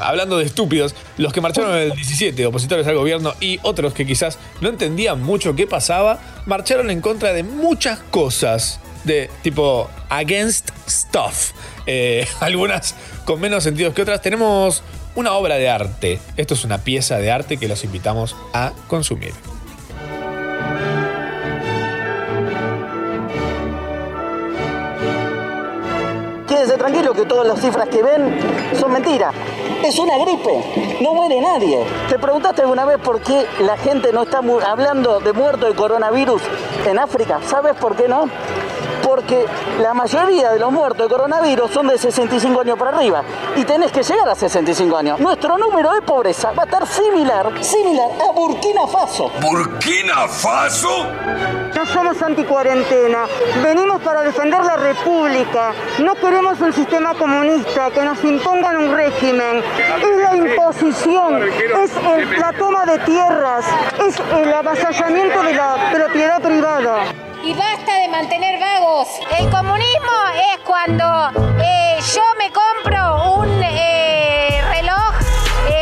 hablando 0.00 0.38
de 0.38 0.44
estúpidos, 0.44 0.94
los 1.16 1.32
que 1.32 1.40
marcharon 1.40 1.76
el 1.76 1.92
17, 1.92 2.46
opositores 2.46 2.86
al 2.86 2.96
gobierno 2.96 3.34
y 3.40 3.60
otros 3.62 3.94
que 3.94 4.04
quizás 4.04 4.38
no 4.60 4.68
entendían 4.68 5.22
mucho 5.22 5.54
qué 5.54 5.66
pasaba, 5.66 6.18
marcharon 6.44 6.90
en 6.90 7.00
contra 7.00 7.32
de 7.32 7.42
muchas 7.42 8.00
cosas. 8.00 8.80
De 9.04 9.30
tipo 9.42 9.88
against 10.08 10.70
stuff. 10.88 11.52
Eh, 11.86 12.26
algunas 12.40 12.96
con 13.24 13.40
menos 13.40 13.62
sentidos 13.62 13.94
que 13.94 14.02
otras. 14.02 14.20
Tenemos 14.20 14.82
una 15.14 15.32
obra 15.32 15.56
de 15.56 15.68
arte. 15.68 16.18
Esto 16.36 16.54
es 16.54 16.64
una 16.64 16.78
pieza 16.78 17.18
de 17.18 17.30
arte 17.30 17.56
que 17.58 17.68
los 17.68 17.84
invitamos 17.84 18.34
a 18.52 18.72
consumir. 18.88 19.32
Quédense 26.66 26.82
tranquilo 26.82 27.14
que 27.14 27.24
todas 27.26 27.46
las 27.46 27.60
cifras 27.60 27.88
que 27.88 28.02
ven 28.02 28.40
son 28.80 28.90
mentiras. 28.90 29.32
Es 29.84 29.96
una 30.00 30.18
gripe, 30.18 30.98
no 31.00 31.14
muere 31.14 31.40
nadie. 31.40 31.84
¿Te 32.08 32.18
preguntaste 32.18 32.62
alguna 32.62 32.84
vez 32.84 32.98
por 32.98 33.20
qué 33.20 33.46
la 33.60 33.76
gente 33.76 34.12
no 34.12 34.24
está 34.24 34.40
hablando 34.66 35.20
de 35.20 35.32
muerto 35.32 35.66
de 35.66 35.76
coronavirus 35.76 36.42
en 36.84 36.98
África? 36.98 37.38
¿Sabes 37.46 37.76
por 37.76 37.94
qué 37.94 38.08
no? 38.08 38.28
Porque 39.16 39.46
la 39.80 39.94
mayoría 39.94 40.50
de 40.52 40.58
los 40.58 40.70
muertos 40.70 41.08
de 41.08 41.14
coronavirus 41.16 41.70
son 41.70 41.86
de 41.88 41.96
65 41.96 42.60
años 42.60 42.78
para 42.78 42.94
arriba 42.94 43.22
y 43.56 43.64
tenés 43.64 43.90
que 43.90 44.02
llegar 44.02 44.28
a 44.28 44.34
65 44.34 44.94
años. 44.94 45.18
Nuestro 45.18 45.56
número 45.56 45.90
de 45.94 46.02
pobreza 46.02 46.52
va 46.52 46.64
a 46.64 46.66
estar 46.66 46.86
similar, 46.86 47.50
similar 47.64 48.08
a 48.28 48.32
Burkina 48.32 48.86
Faso. 48.86 49.30
¿Burkina 49.40 50.28
Faso? 50.28 51.06
No 51.74 51.86
somos 51.86 52.20
anticuarentena, 52.20 53.24
venimos 53.62 54.02
para 54.02 54.20
defender 54.20 54.62
la 54.62 54.76
república. 54.76 55.72
No 56.00 56.14
queremos 56.16 56.60
un 56.60 56.74
sistema 56.74 57.14
comunista, 57.14 57.90
que 57.92 58.02
nos 58.02 58.22
impongan 58.22 58.76
un 58.76 58.94
régimen. 58.94 59.62
Es 60.02 60.16
la 60.22 60.36
imposición, 60.36 61.42
es 61.42 61.90
el- 61.96 62.38
la 62.38 62.52
toma 62.52 62.84
de 62.84 62.98
tierras, 62.98 63.64
es 64.06 64.14
el 64.42 64.52
avasallamiento 64.52 65.42
de 65.42 65.54
la 65.54 65.90
propiedad 65.90 66.42
privada 66.42 66.96
y 67.46 67.54
basta 67.54 68.00
de 68.00 68.08
mantener 68.08 68.58
vagos. 68.58 69.08
El 69.38 69.48
comunismo 69.50 70.16
es 70.52 70.58
cuando 70.64 71.30
eh, 71.62 71.96
yo 72.12 72.22
me 72.38 72.50
compro 72.50 73.34
un 73.36 73.62
eh, 73.62 74.60
reloj, 74.68 75.14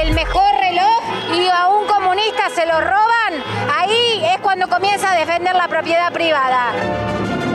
el 0.02 0.12
mejor 0.12 0.54
reloj, 0.60 1.02
y 1.34 1.48
a 1.48 1.68
un 1.68 1.86
comunista 1.86 2.50
se 2.54 2.66
lo 2.66 2.78
roban. 2.80 3.42
Ahí 3.78 4.22
es 4.30 4.40
cuando 4.40 4.68
comienza 4.68 5.12
a 5.12 5.16
defender 5.16 5.54
la 5.54 5.66
propiedad 5.68 6.12
privada. 6.12 6.74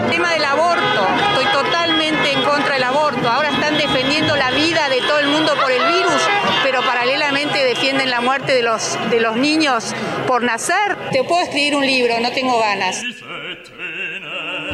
El 0.05 0.10
tema 0.10 0.34
del 0.34 0.45
aborto, 0.45 1.07
estoy 1.30 1.45
totalmente 1.53 2.32
en 2.32 2.41
contra 2.41 2.74
del 2.74 2.84
aborto. 2.86 3.30
Ahora 3.30 3.49
están 3.49 3.78
defendiendo 3.78 4.36
la 4.36 4.49
vida 4.49 4.89
de 4.89 5.01
todo 5.01 5.20
el 5.20 5.28
mundo 5.28 5.53
por 5.62 5.72
el 5.72 5.86
virus, 5.86 6.22
pero 6.64 6.82
paralelamente 6.82 7.64
defienden 7.64 8.10
la 8.10 8.22
muerte 8.22 8.53
de 8.53 8.64
los, 8.64 8.97
de 9.12 9.20
los 9.20 9.36
niños 9.36 9.93
por 10.26 10.41
nacer. 10.41 10.97
Te 11.12 11.24
puedo 11.24 11.43
escribir 11.43 11.76
un 11.76 11.86
libro, 11.86 12.20
no 12.20 12.32
tengo 12.32 12.60
ganas. 12.60 13.03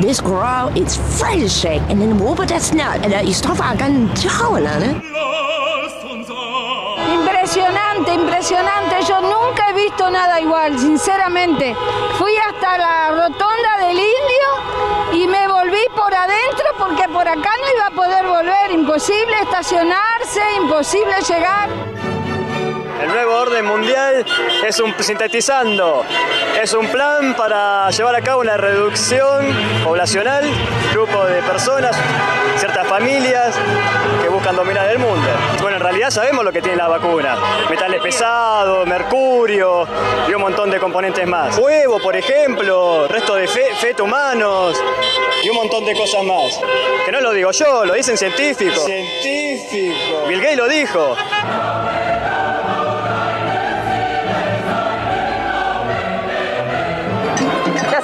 This 0.02 0.20
girl 0.20 0.72
is 0.76 0.98
French 0.98 1.64
and 1.66 2.02
then 2.02 2.20
what 2.20 2.50
das 2.50 2.74
not? 2.74 3.06
And 3.06 3.14
ich 3.28 3.38
stoffe 3.38 3.64
ganz 3.78 4.26
ne? 4.80 5.02
Impresionante, 7.14 8.14
impresionante. 8.14 8.96
Yo 9.08 9.22
nunca 9.22 9.70
he 9.70 9.74
visto 9.74 10.10
nada 10.10 10.42
igual, 10.42 10.78
sinceramente. 10.78 11.76
Fui 12.18 12.32
hasta 12.38 12.78
la 12.78 13.12
rotonda 13.12 13.88
del 13.88 13.98
Indio 13.98 15.24
y 15.24 15.28
me 15.28 15.48
volví 15.48 15.86
por 15.96 16.14
adentro 16.14 16.66
porque 16.78 17.08
por 17.08 17.28
acá 17.28 17.52
no 17.62 17.78
iba 17.78 17.88
a 17.88 17.92
poder 17.92 18.26
volver. 18.26 18.72
Imposible 18.72 19.40
estacionarse, 19.44 20.42
imposible 20.58 21.14
llegar. 21.28 21.70
El 23.06 23.12
nuevo 23.12 23.36
orden 23.36 23.64
mundial 23.66 24.26
es 24.68 24.80
un, 24.80 24.96
sintetizando, 25.00 26.04
es 26.60 26.74
un 26.74 26.88
plan 26.88 27.36
para 27.36 27.88
llevar 27.92 28.16
a 28.16 28.22
cabo 28.22 28.42
una 28.42 28.58
reducción 28.58 29.46
poblacional, 29.84 30.44
grupo 30.92 31.24
de 31.26 31.40
personas, 31.44 31.96
ciertas 32.58 32.88
familias 32.88 33.56
que 34.24 34.28
buscan 34.30 34.56
dominar 34.56 34.90
el 34.90 34.98
mundo. 34.98 35.28
Bueno, 35.62 35.78
en 35.78 35.84
realidad 35.84 36.10
sabemos 36.10 36.44
lo 36.44 36.52
que 36.52 36.64
tiene 36.64 36.78
la 36.78 36.88
vacuna, 36.88 37.38
metales 37.70 38.02
pesados, 38.02 38.88
mercurio 38.88 39.88
y 40.28 40.34
un 40.34 40.42
montón 40.42 40.72
de 40.72 40.80
componentes 40.80 41.28
más. 41.28 41.60
Huevo, 41.60 42.00
por 42.00 42.16
ejemplo, 42.16 43.08
resto 43.08 43.36
de 43.36 43.48
fe- 43.48 43.76
feto 43.80 44.06
humanos 44.06 44.82
y 45.44 45.50
un 45.50 45.56
montón 45.58 45.86
de 45.86 45.94
cosas 45.96 46.24
más. 46.24 46.60
Que 47.06 47.12
no 47.12 47.22
lo 47.22 47.34
digo 47.34 47.52
yo, 47.52 47.86
lo 47.86 47.94
dicen 47.94 48.18
científicos. 48.18 48.84
Científico. 48.84 50.26
Bill 50.28 50.42
Gates 50.42 50.58
lo 50.58 50.68
dijo. 50.68 51.16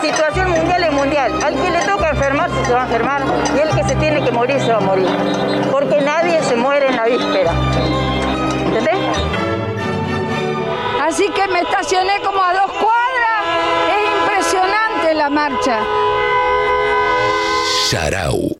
Situación 0.02 0.50
mundial 0.52 0.84
es 0.84 0.92
mundial. 0.92 1.32
Al 1.44 1.56
que 1.56 1.70
le 1.70 1.80
toca 1.82 2.10
enfermarse 2.10 2.66
se 2.66 2.74
va 2.74 2.82
a 2.82 2.86
enfermar 2.86 3.22
y 3.56 3.60
el 3.60 3.70
que 3.76 3.84
se 3.88 3.96
tiene 3.96 4.24
que 4.24 4.32
morir 4.32 4.60
se 4.60 4.72
va 4.72 4.78
a 4.78 4.82
morir. 4.82 5.08
Porque 5.72 6.02
nadie 6.02 6.42
se 6.44 6.56
muere 6.56 6.88
en 6.88 6.96
la 6.96 7.06
víspera. 7.06 7.54
¿Entendés? 8.66 8.98
Así 11.02 11.30
que 11.30 11.48
me 11.48 11.62
estacioné 11.62 12.20
como 12.24 12.44
a 12.44 12.54
dos 12.54 12.72
cuadras. 12.72 13.44
Es 13.96 14.02
impresionante 14.22 15.14
la 15.14 15.30
marcha. 15.30 15.80
Sharau. 17.90 18.58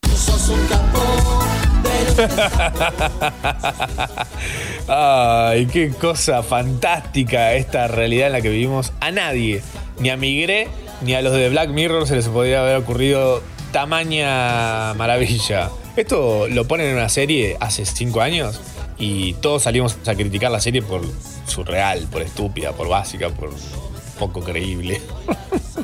Ay, 4.88 5.66
qué 5.66 5.90
cosa 5.90 6.42
fantástica 6.42 7.54
esta 7.54 7.88
realidad 7.88 8.26
en 8.26 8.32
la 8.34 8.40
que 8.42 8.50
vivimos. 8.50 8.92
A 9.00 9.10
nadie, 9.10 9.62
ni 9.98 10.10
a 10.10 10.16
Migré, 10.16 10.68
ni 11.02 11.14
a 11.14 11.22
los 11.22 11.32
de 11.32 11.48
Black 11.48 11.70
Mirror 11.70 12.06
se 12.06 12.16
les 12.16 12.28
podría 12.28 12.60
haber 12.60 12.76
ocurrido 12.76 13.42
tamaña 13.72 14.94
maravilla. 14.94 15.70
Esto 15.96 16.46
lo 16.48 16.66
ponen 16.66 16.88
en 16.88 16.96
una 16.96 17.08
serie 17.08 17.56
hace 17.60 17.84
cinco 17.84 18.20
años 18.20 18.60
y 18.98 19.34
todos 19.34 19.62
salimos 19.64 19.96
a 20.06 20.14
criticar 20.14 20.50
la 20.50 20.60
serie 20.60 20.82
por 20.82 21.02
surreal, 21.46 22.06
por 22.10 22.22
estúpida, 22.22 22.72
por 22.72 22.88
básica, 22.88 23.30
por 23.30 23.50
poco 24.18 24.40
creíble. 24.40 25.02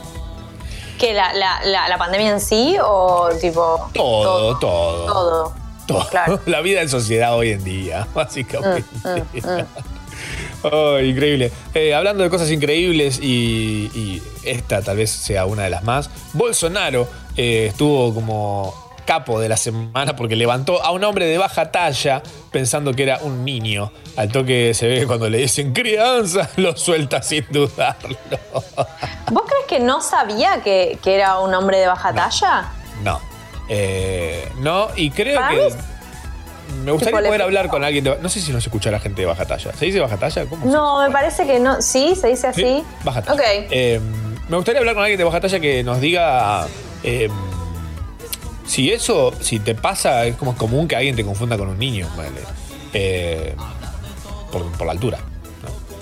¿Qué, 0.99 1.15
la, 1.15 1.33
la, 1.33 1.61
la, 1.65 1.89
la 1.89 1.99
pandemia 1.99 2.31
en 2.31 2.41
sí 2.41 2.77
o 2.83 3.29
tipo... 3.41 3.89
Todo, 3.95 4.59
todo. 4.59 5.07
Todo. 5.07 5.55
todo. 5.87 6.41
La 6.47 6.61
vida 6.61 6.83
en 6.83 6.89
sociedad 6.89 7.37
hoy 7.37 7.53
en 7.53 7.63
día, 7.63 8.07
básicamente. 8.15 8.85
Mm, 9.05 9.49
mm, 9.49 9.61
mm. 9.61 9.98
Oh, 10.63 10.99
increíble. 10.99 11.53
Eh, 11.75 11.95
hablando 11.95 12.25
de 12.25 12.31
cosas 12.31 12.51
increíbles 12.51 13.21
y, 13.23 13.91
y 13.95 14.23
esta 14.45 14.83
tal 14.83 14.97
vez 14.97 15.11
sea 15.11 15.47
una 15.47 15.65
de 15.65 15.71
las 15.71 15.85
más, 15.85 16.11
Bolsonaro 16.33 17.09
eh, 17.37 17.67
estuvo 17.69 18.13
como 18.13 18.89
capo 19.09 19.41
de 19.41 19.49
la 19.49 19.57
semana 19.57 20.15
porque 20.17 20.37
levantó 20.37 20.83
a 20.85 20.91
un 20.91 21.03
hombre 21.03 21.25
de 21.25 21.39
baja 21.39 21.71
talla 21.71 22.23
pensando 22.51 22.93
que 22.93 23.05
era 23.05 23.19
un 23.23 23.43
niño. 23.45 23.91
Al 24.17 24.31
toque 24.31 24.75
se 24.75 24.87
ve 24.87 25.07
cuando 25.07 25.31
le 25.31 25.39
dicen 25.39 25.73
crianza, 25.73 26.51
lo 26.57 26.77
suelta 26.77 27.23
sin 27.23 27.47
dudarlo. 27.51 28.19
¿Vos 29.31 29.45
crees 29.47 29.65
que 29.67 29.81
no 29.81 30.03
sabía 30.03 30.63
que, 30.63 30.99
que 31.03 31.15
era 31.15 31.39
un 31.39 31.55
hombre 31.55 31.79
de 31.79 31.87
baja 31.87 32.13
talla? 32.13 32.73
No. 33.03 33.19
Eh, 33.71 34.51
no, 34.59 34.89
y 34.97 35.11
creo 35.11 35.41
que. 35.49 35.73
Me 36.85 36.93
gustaría 36.93 37.19
poder 37.21 37.43
hablar 37.43 37.69
con 37.69 37.85
alguien 37.85 38.05
de. 38.05 38.17
No 38.21 38.29
sé 38.29 38.41
si 38.41 38.53
nos 38.53 38.65
escucha 38.65 38.91
la 38.91 39.01
gente 39.01 39.23
de 39.23 39.27
baja 39.27 39.45
talla. 39.47 39.73
¿Se 39.73 39.85
dice 39.87 40.01
baja 40.01 40.17
talla? 40.17 40.45
¿Cómo? 40.47 40.67
No, 40.67 41.01
me 41.03 41.11
parece 41.11 41.47
que 41.47 41.59
no. 41.61 41.81
¿Sí? 41.83 42.15
¿Se 42.21 42.29
dice 42.29 42.47
así? 42.49 42.63
Sí, 42.63 42.85
baja 43.05 43.23
talla. 43.23 43.35
Ok. 43.35 43.47
Eh, 43.71 44.01
me 44.49 44.57
gustaría 44.57 44.81
hablar 44.81 44.95
con 44.95 45.03
alguien 45.05 45.19
de 45.19 45.25
baja 45.25 45.41
talla 45.41 45.61
que 45.61 45.83
nos 45.83 46.01
diga. 46.01 46.67
eh, 47.03 47.29
si 48.67 48.93
eso, 48.93 49.33
si 49.41 49.61
te 49.61 49.75
pasa, 49.75 50.27
es 50.27 50.37
como 50.37 50.55
común 50.57 50.87
que 50.89 50.97
alguien 50.97 51.17
te 51.17 51.25
confunda 51.25 51.57
con 51.57 51.69
un 51.69 51.79
niño, 51.79 52.07
ponele. 52.15 52.41
Eh, 52.93 53.55
por, 54.53 54.71
por 54.73 54.87
la 54.87 54.93
altura. 54.93 55.19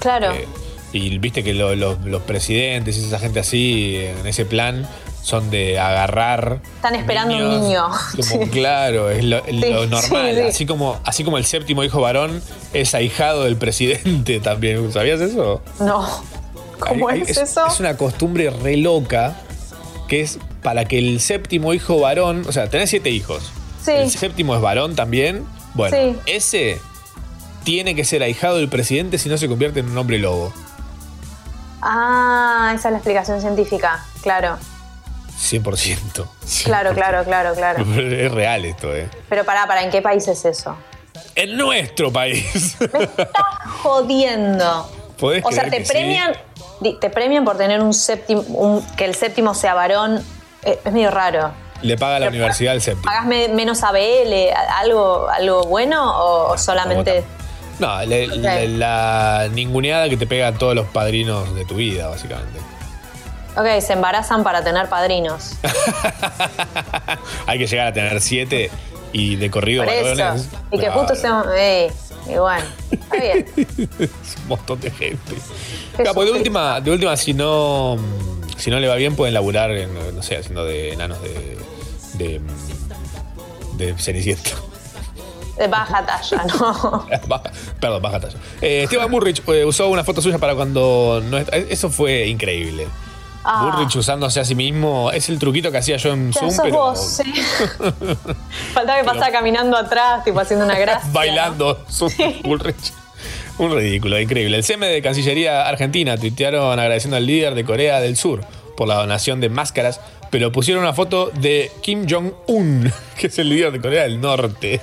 Claro. 0.00 0.32
Eh, 0.32 0.46
y 0.92 1.16
viste 1.18 1.44
que 1.44 1.54
lo- 1.54 1.74
lo- 1.76 1.98
los 2.04 2.22
presidentes 2.22 2.96
y 2.96 3.04
esa 3.06 3.18
gente 3.18 3.38
así, 3.40 3.96
en 3.96 4.26
ese 4.26 4.44
plan, 4.46 4.88
son 5.26 5.50
de 5.50 5.76
agarrar 5.80 6.60
Están 6.76 6.94
esperando 6.94 7.34
un 7.36 7.60
niño. 7.62 7.88
Como, 8.30 8.46
Claro, 8.52 9.10
es 9.10 9.24
lo, 9.24 9.40
normal. 9.88 10.00
sí, 10.36 10.36
sí. 10.36 10.48
Así, 10.48 10.66
como, 10.66 11.00
así 11.04 11.24
como 11.24 11.36
el 11.36 11.44
séptimo 11.44 11.82
hijo 11.82 12.00
varón 12.00 12.40
es 12.72 12.94
ahijado 12.94 13.42
del 13.42 13.56
presidente 13.56 14.38
también. 14.42 14.92
¿Sabías 14.92 15.20
eso? 15.20 15.62
No. 15.80 16.06
¿Cómo 16.78 17.08
Hay- 17.08 17.22
hay- 17.22 17.26
es, 17.28 17.38
eso? 17.38 17.66
Es 17.66 17.80
una 17.80 17.96
costumbre 17.96 18.50
re 18.50 18.76
loca 18.76 19.34
que 20.06 20.20
es 20.20 20.38
para 20.62 20.84
que 20.84 20.98
el 20.98 21.18
séptimo 21.18 21.74
hijo 21.74 21.98
varón, 21.98 22.44
o 22.48 22.52
sea, 22.52 22.68
tenés 22.70 22.90
siete 22.90 23.10
hijos. 23.10 23.50
Sí. 23.84 23.90
El 23.90 24.10
séptimo 24.12 24.54
es 24.54 24.60
varón 24.60 24.94
también. 24.94 25.44
Bueno, 25.74 25.96
ese 26.26 26.80
tiene 27.64 27.96
que 27.96 28.04
ser 28.04 28.22
ahijado 28.22 28.58
del 28.58 28.68
presidente 28.68 29.18
si 29.18 29.28
no 29.28 29.36
se 29.38 29.48
convierte 29.48 29.80
en 29.80 29.90
un 29.90 29.98
hombre 29.98 30.20
lobo. 30.20 30.52
Ah, 31.82 32.72
esa 32.76 32.88
es 32.88 32.92
la 32.92 32.98
explicación 32.98 33.40
científica. 33.40 34.04
Claro. 34.22 34.56
100%. 35.38 36.26
Claro, 36.64 36.92
claro, 36.94 37.24
claro, 37.24 37.54
claro. 37.54 37.84
Es 38.00 38.32
real 38.32 38.64
esto, 38.64 38.94
¿eh? 38.94 39.08
Pero 39.28 39.44
pará, 39.44 39.66
¿para 39.66 39.82
en 39.82 39.90
qué 39.90 40.02
país 40.02 40.26
es 40.28 40.44
eso? 40.44 40.76
En 41.34 41.56
nuestro 41.56 42.12
país. 42.12 42.76
Jodiendo. 43.82 44.90
¿Podés 45.18 45.44
O 45.44 45.52
sea, 45.52 45.68
te 45.70 45.84
sí? 45.84 45.92
premian, 45.92 46.32
te 47.00 47.10
premian 47.10 47.44
por 47.44 47.56
tener 47.56 47.80
un 47.80 47.94
séptimo, 47.94 48.42
un- 48.42 48.86
que 48.96 49.04
el 49.04 49.14
séptimo 49.14 49.54
sea 49.54 49.74
varón. 49.74 50.22
Eh, 50.62 50.78
Es 50.84 50.92
medio 50.92 51.10
raro. 51.10 51.52
Le 51.82 51.96
paga 51.98 52.18
la 52.18 52.28
universidad 52.28 52.72
al 52.72 52.80
séptimo. 52.80 53.04
¿Pagás 53.04 53.26
me- 53.26 53.48
menos 53.48 53.82
ABL? 53.82 54.50
¿Algo, 54.80 55.28
algo 55.28 55.64
bueno 55.64 56.02
o, 56.24 56.52
o 56.52 56.58
solamente.? 56.58 57.24
No, 57.78 57.88
la, 58.04 58.64
la 58.64 59.48
ninguneada 59.52 60.08
que 60.08 60.16
te 60.16 60.26
pega 60.26 60.48
a 60.48 60.52
todos 60.52 60.74
los 60.74 60.86
padrinos 60.86 61.54
de 61.54 61.66
tu 61.66 61.74
vida, 61.74 62.08
básicamente. 62.08 62.58
Ok, 63.56 63.80
se 63.80 63.92
embarazan 63.94 64.42
para 64.44 64.62
tener 64.62 64.88
padrinos. 64.88 65.52
Hay 67.46 67.58
que 67.58 67.66
llegar 67.66 67.86
a 67.88 67.92
tener 67.92 68.20
siete 68.20 68.70
y 69.12 69.36
de 69.36 69.50
corrido 69.50 69.84
Por 69.84 69.92
eso. 69.92 70.34
Y 70.70 70.78
que 70.78 70.86
Claro, 70.86 71.00
justo 71.00 71.14
sean. 71.14 71.44
ey, 71.56 71.90
bueno, 72.26 72.64
está 72.90 73.16
bien. 73.16 73.46
es 73.56 74.36
un 74.42 74.48
montón 74.48 74.80
de 74.80 74.90
gente. 74.90 75.34
Claro, 75.96 76.14
porque 76.14 76.30
de 76.32 76.36
última, 76.38 76.80
de 76.80 76.90
última, 76.90 77.16
si 77.16 77.32
no, 77.32 77.96
si 78.58 78.70
no 78.70 78.78
le 78.78 78.88
va 78.88 78.96
bien, 78.96 79.16
pueden 79.16 79.32
laburar, 79.32 79.70
en, 79.70 80.14
no 80.14 80.22
sé, 80.22 80.36
haciendo 80.36 80.64
de 80.64 80.92
enanos 80.92 81.18
de. 81.22 81.56
de. 82.14 82.40
de 83.76 83.94
Cenicienta. 83.98 84.50
De 85.56 85.66
baja 85.68 86.04
talla, 86.04 86.44
¿no? 86.44 87.06
Baja- 87.28 87.50
perdón, 87.80 88.02
baja 88.02 88.20
talla. 88.20 88.36
Eh, 88.60 88.82
Esteban 88.82 89.10
Burrich 89.10 89.42
eh, 89.48 89.64
usó 89.64 89.88
una 89.88 90.04
foto 90.04 90.20
suya 90.20 90.36
para 90.38 90.54
cuando 90.54 91.22
no 91.24 91.38
Eso 91.38 91.88
fue 91.88 92.26
increíble. 92.26 92.86
Ah. 93.48 93.70
Burrich 93.76 93.94
usándose 93.96 94.40
a 94.40 94.44
sí 94.44 94.54
mismo. 94.56 95.10
Es 95.12 95.28
el 95.28 95.38
truquito 95.38 95.70
que 95.70 95.78
hacía 95.78 95.96
yo 95.98 96.12
en 96.12 96.32
Ya 96.32 96.40
Zoom, 96.40 96.50
sos 96.50 96.60
pero. 96.64 96.76
vos, 96.76 97.00
sí. 97.00 97.32
Faltaba 98.74 98.98
que 98.98 99.04
pasara 99.04 99.30
caminando 99.30 99.76
atrás, 99.76 100.24
tipo 100.24 100.40
haciendo 100.40 100.64
una 100.64 100.76
gracia. 100.78 101.08
bailando 101.12 101.78
Zoom 101.90 102.10
Bullrich. 102.42 102.92
Un 103.58 103.72
ridículo, 103.74 104.20
increíble. 104.20 104.56
El 104.56 104.64
CM 104.64 104.86
de 104.86 105.00
Cancillería 105.00 105.66
Argentina 105.66 106.16
tuitearon 106.18 106.78
agradeciendo 106.78 107.16
al 107.16 107.24
líder 107.24 107.54
de 107.54 107.64
Corea 107.64 108.00
del 108.00 108.16
Sur 108.16 108.40
por 108.76 108.88
la 108.88 108.96
donación 108.96 109.40
de 109.40 109.48
máscaras, 109.48 110.00
pero 110.30 110.52
pusieron 110.52 110.82
una 110.82 110.92
foto 110.92 111.30
de 111.32 111.70
Kim 111.82 112.04
Jong-un, 112.10 112.92
que 113.18 113.28
es 113.28 113.38
el 113.38 113.48
líder 113.48 113.72
de 113.72 113.80
Corea 113.80 114.02
del 114.02 114.20
Norte. 114.20 114.80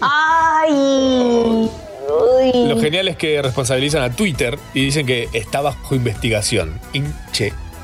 ¡Ay! 0.00 1.70
Uy. 2.12 2.68
Lo 2.68 2.78
genial 2.80 3.08
es 3.08 3.16
que 3.16 3.40
responsabilizan 3.40 4.02
a 4.02 4.10
Twitter 4.14 4.58
y 4.74 4.84
dicen 4.84 5.06
que 5.06 5.28
está 5.32 5.60
bajo 5.60 5.94
investigación. 5.94 6.78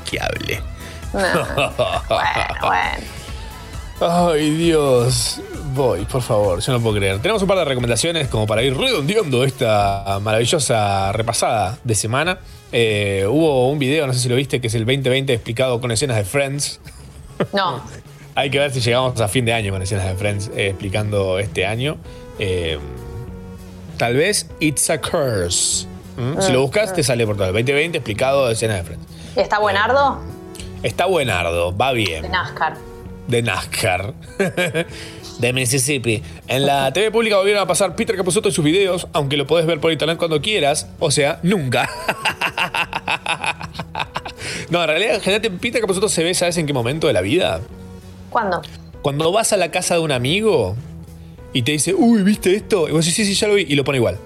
Inchequeable. 0.07 0.61
No. 1.13 1.19
bueno, 2.09 2.55
bueno. 2.61 3.17
Ay, 3.99 4.51
Dios. 4.51 5.41
Voy, 5.73 6.05
por 6.05 6.21
favor, 6.21 6.59
yo 6.59 6.71
no 6.73 6.79
puedo 6.79 6.97
creer. 6.97 7.19
Tenemos 7.19 7.41
un 7.41 7.47
par 7.47 7.57
de 7.57 7.65
recomendaciones 7.65 8.27
como 8.27 8.45
para 8.45 8.63
ir 8.63 8.75
redondeando 8.75 9.43
esta 9.43 10.19
maravillosa 10.21 11.11
repasada 11.11 11.77
de 11.83 11.95
semana. 11.95 12.39
Eh, 12.71 13.25
hubo 13.27 13.69
un 13.69 13.79
video, 13.79 14.05
no 14.07 14.13
sé 14.13 14.19
si 14.19 14.29
lo 14.29 14.35
viste, 14.35 14.59
que 14.61 14.67
es 14.67 14.75
el 14.75 14.85
2020 14.85 15.33
explicado 15.33 15.79
con 15.79 15.91
escenas 15.91 16.17
de 16.17 16.25
Friends. 16.25 16.79
No. 17.53 17.81
Hay 18.35 18.51
que 18.51 18.59
ver 18.59 18.71
si 18.71 18.81
llegamos 18.81 19.19
a 19.19 19.27
fin 19.27 19.45
de 19.45 19.53
año 19.53 19.71
con 19.71 19.81
escenas 19.81 20.05
de 20.05 20.15
Friends 20.15 20.51
eh, 20.55 20.67
explicando 20.67 21.39
este 21.39 21.65
año. 21.65 21.97
Eh, 22.37 22.77
tal 23.97 24.15
vez 24.15 24.47
It's 24.59 24.89
a 24.91 25.01
Curse. 25.01 25.87
¿Mm? 26.17 26.41
Si 26.41 26.51
lo 26.51 26.61
buscas, 26.61 26.93
te 26.93 27.03
sale 27.03 27.25
por 27.25 27.35
todo. 27.35 27.47
El 27.47 27.53
2020 27.53 27.97
explicado 27.97 28.47
de 28.47 28.53
escenas 28.53 28.77
de 28.77 28.83
Friends. 28.83 29.16
¿Y 29.37 29.39
está 29.39 29.59
buenardo? 29.59 30.19
Está 30.81 31.05
buenardo, 31.05 31.75
va 31.77 31.89
De 31.89 31.95
bien. 31.95 32.31
NASCAR. 32.31 32.75
De 33.27 33.43
NASCAR. 33.43 34.15
de 35.39 35.53
Mississippi. 35.53 36.23
En 36.47 36.65
la 36.65 36.91
TV 36.91 37.11
pública 37.11 37.37
volvieron 37.37 37.61
a 37.61 37.67
pasar 37.67 37.95
Peter 37.95 38.17
Capusotto 38.17 38.49
y 38.49 38.51
sus 38.51 38.65
videos, 38.65 39.07
aunque 39.13 39.37
lo 39.37 39.45
podés 39.45 39.67
ver 39.67 39.79
por 39.79 39.91
internet 39.91 40.17
cuando 40.17 40.41
quieras, 40.41 40.87
o 40.97 41.11
sea, 41.11 41.39
nunca. 41.43 41.87
no, 44.71 44.81
en 44.81 44.87
realidad, 44.87 45.21
generalmente 45.21 45.51
Peter 45.51 45.81
Capusotto 45.81 46.09
se 46.09 46.23
ve, 46.23 46.33
¿sabes 46.33 46.57
en 46.57 46.65
qué 46.65 46.73
momento 46.73 47.05
de 47.05 47.13
la 47.13 47.21
vida? 47.21 47.61
¿Cuándo? 48.31 48.63
Cuando 49.03 49.31
vas 49.31 49.53
a 49.53 49.57
la 49.57 49.69
casa 49.69 49.93
de 49.93 49.99
un 49.99 50.11
amigo 50.13 50.75
y 51.53 51.61
te 51.61 51.73
dice, 51.73 51.93
uy, 51.93 52.23
¿viste 52.23 52.55
esto? 52.55 52.89
Y 52.89 52.91
vos 52.91 53.05
decís, 53.05 53.15
sí, 53.17 53.25
sí, 53.25 53.35
ya 53.35 53.47
lo 53.47 53.53
vi, 53.53 53.67
y 53.69 53.75
lo 53.75 53.83
pone 53.83 53.99
igual. 53.99 54.17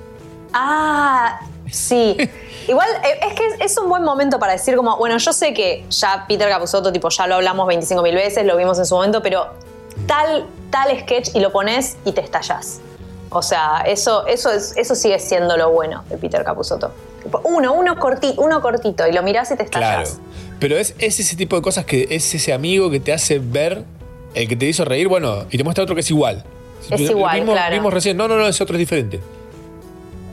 Ah, 0.53 1.41
sí. 1.69 2.15
Igual 2.67 2.87
eh, 3.03 3.19
es 3.27 3.33
que 3.33 3.63
es 3.63 3.77
un 3.77 3.89
buen 3.89 4.03
momento 4.03 4.39
para 4.39 4.53
decir 4.53 4.75
como, 4.75 4.97
bueno, 4.97 5.17
yo 5.17 5.33
sé 5.33 5.53
que 5.53 5.85
ya 5.89 6.25
Peter 6.27 6.49
Capusotto, 6.49 6.91
tipo, 6.91 7.09
ya 7.09 7.27
lo 7.27 7.35
hablamos 7.35 7.67
25 7.67 8.01
mil 8.03 8.15
veces, 8.15 8.45
lo 8.45 8.55
vimos 8.57 8.77
en 8.79 8.85
su 8.85 8.95
momento, 8.95 9.21
pero 9.21 9.47
tal, 10.07 10.45
tal 10.69 10.97
sketch 10.99 11.35
y 11.35 11.39
lo 11.39 11.51
pones 11.51 11.97
y 12.05 12.11
te 12.11 12.21
estallas. 12.21 12.79
O 13.29 13.41
sea, 13.41 13.83
eso, 13.85 14.27
eso, 14.27 14.51
es, 14.51 14.75
eso 14.75 14.93
sigue 14.93 15.17
siendo 15.17 15.55
lo 15.57 15.71
bueno 15.71 16.03
de 16.09 16.17
Peter 16.17 16.43
Capusotto. 16.43 16.91
Uno, 17.43 17.73
uno, 17.73 17.97
corti, 17.97 18.33
uno 18.37 18.61
cortito 18.61 19.07
y 19.07 19.13
lo 19.13 19.23
mirás 19.23 19.51
y 19.51 19.55
te 19.55 19.65
Claro. 19.65 20.03
estallas. 20.03 20.19
Pero 20.59 20.77
es, 20.77 20.95
es 20.99 21.19
ese 21.19 21.35
tipo 21.35 21.55
de 21.55 21.61
cosas 21.61 21.85
que 21.85 22.07
es 22.09 22.33
ese 22.35 22.53
amigo 22.53 22.91
que 22.91 22.99
te 22.99 23.13
hace 23.13 23.39
ver, 23.39 23.83
el 24.33 24.47
que 24.47 24.55
te 24.55 24.65
hizo 24.65 24.85
reír, 24.85 25.07
bueno, 25.07 25.45
y 25.49 25.57
te 25.57 25.63
muestra 25.63 25.83
otro 25.83 25.95
que 25.95 26.01
es 26.01 26.09
igual. 26.09 26.43
Es 26.89 26.99
igual, 26.99 27.39
vimos, 27.39 27.53
claro. 27.55 27.75
vimos 27.75 27.93
recién, 27.93 28.17
no, 28.17 28.27
no, 28.27 28.37
no, 28.37 28.47
ese 28.47 28.63
otro 28.63 28.75
es 28.75 28.79
diferente. 28.79 29.19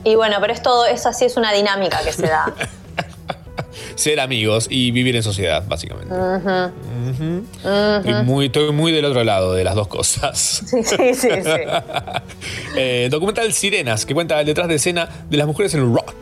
Y 0.09 0.15
bueno, 0.15 0.37
pero 0.41 0.53
es 0.53 0.63
todo, 0.63 0.87
es 0.87 1.05
así, 1.05 1.25
es 1.25 1.37
una 1.37 1.53
dinámica 1.53 1.99
que 2.03 2.11
se 2.11 2.25
da. 2.25 2.51
Ser 3.95 4.19
amigos 4.19 4.65
y 4.69 4.89
vivir 4.89 5.15
en 5.15 5.21
sociedad, 5.21 5.63
básicamente. 5.67 6.11
Ujú. 6.13 7.43
Y 7.63 8.11
Ujú. 8.11 8.23
muy, 8.23 8.47
estoy 8.47 8.71
muy 8.71 8.91
del 8.91 9.05
otro 9.05 9.23
lado 9.23 9.53
de 9.53 9.63
las 9.63 9.75
dos 9.75 9.87
cosas. 9.87 10.63
Sí, 10.73 10.83
sí, 10.83 11.13
sí. 11.13 11.29
Eh, 12.75 13.07
documental 13.11 13.53
Sirenas, 13.53 14.05
que 14.07 14.13
cuenta 14.15 14.39
el 14.39 14.45
detrás 14.47 14.67
de 14.67 14.75
escena 14.75 15.07
de 15.29 15.37
las 15.37 15.45
mujeres 15.45 15.73
en 15.75 15.81
el 15.81 15.93
rock. 15.93 16.13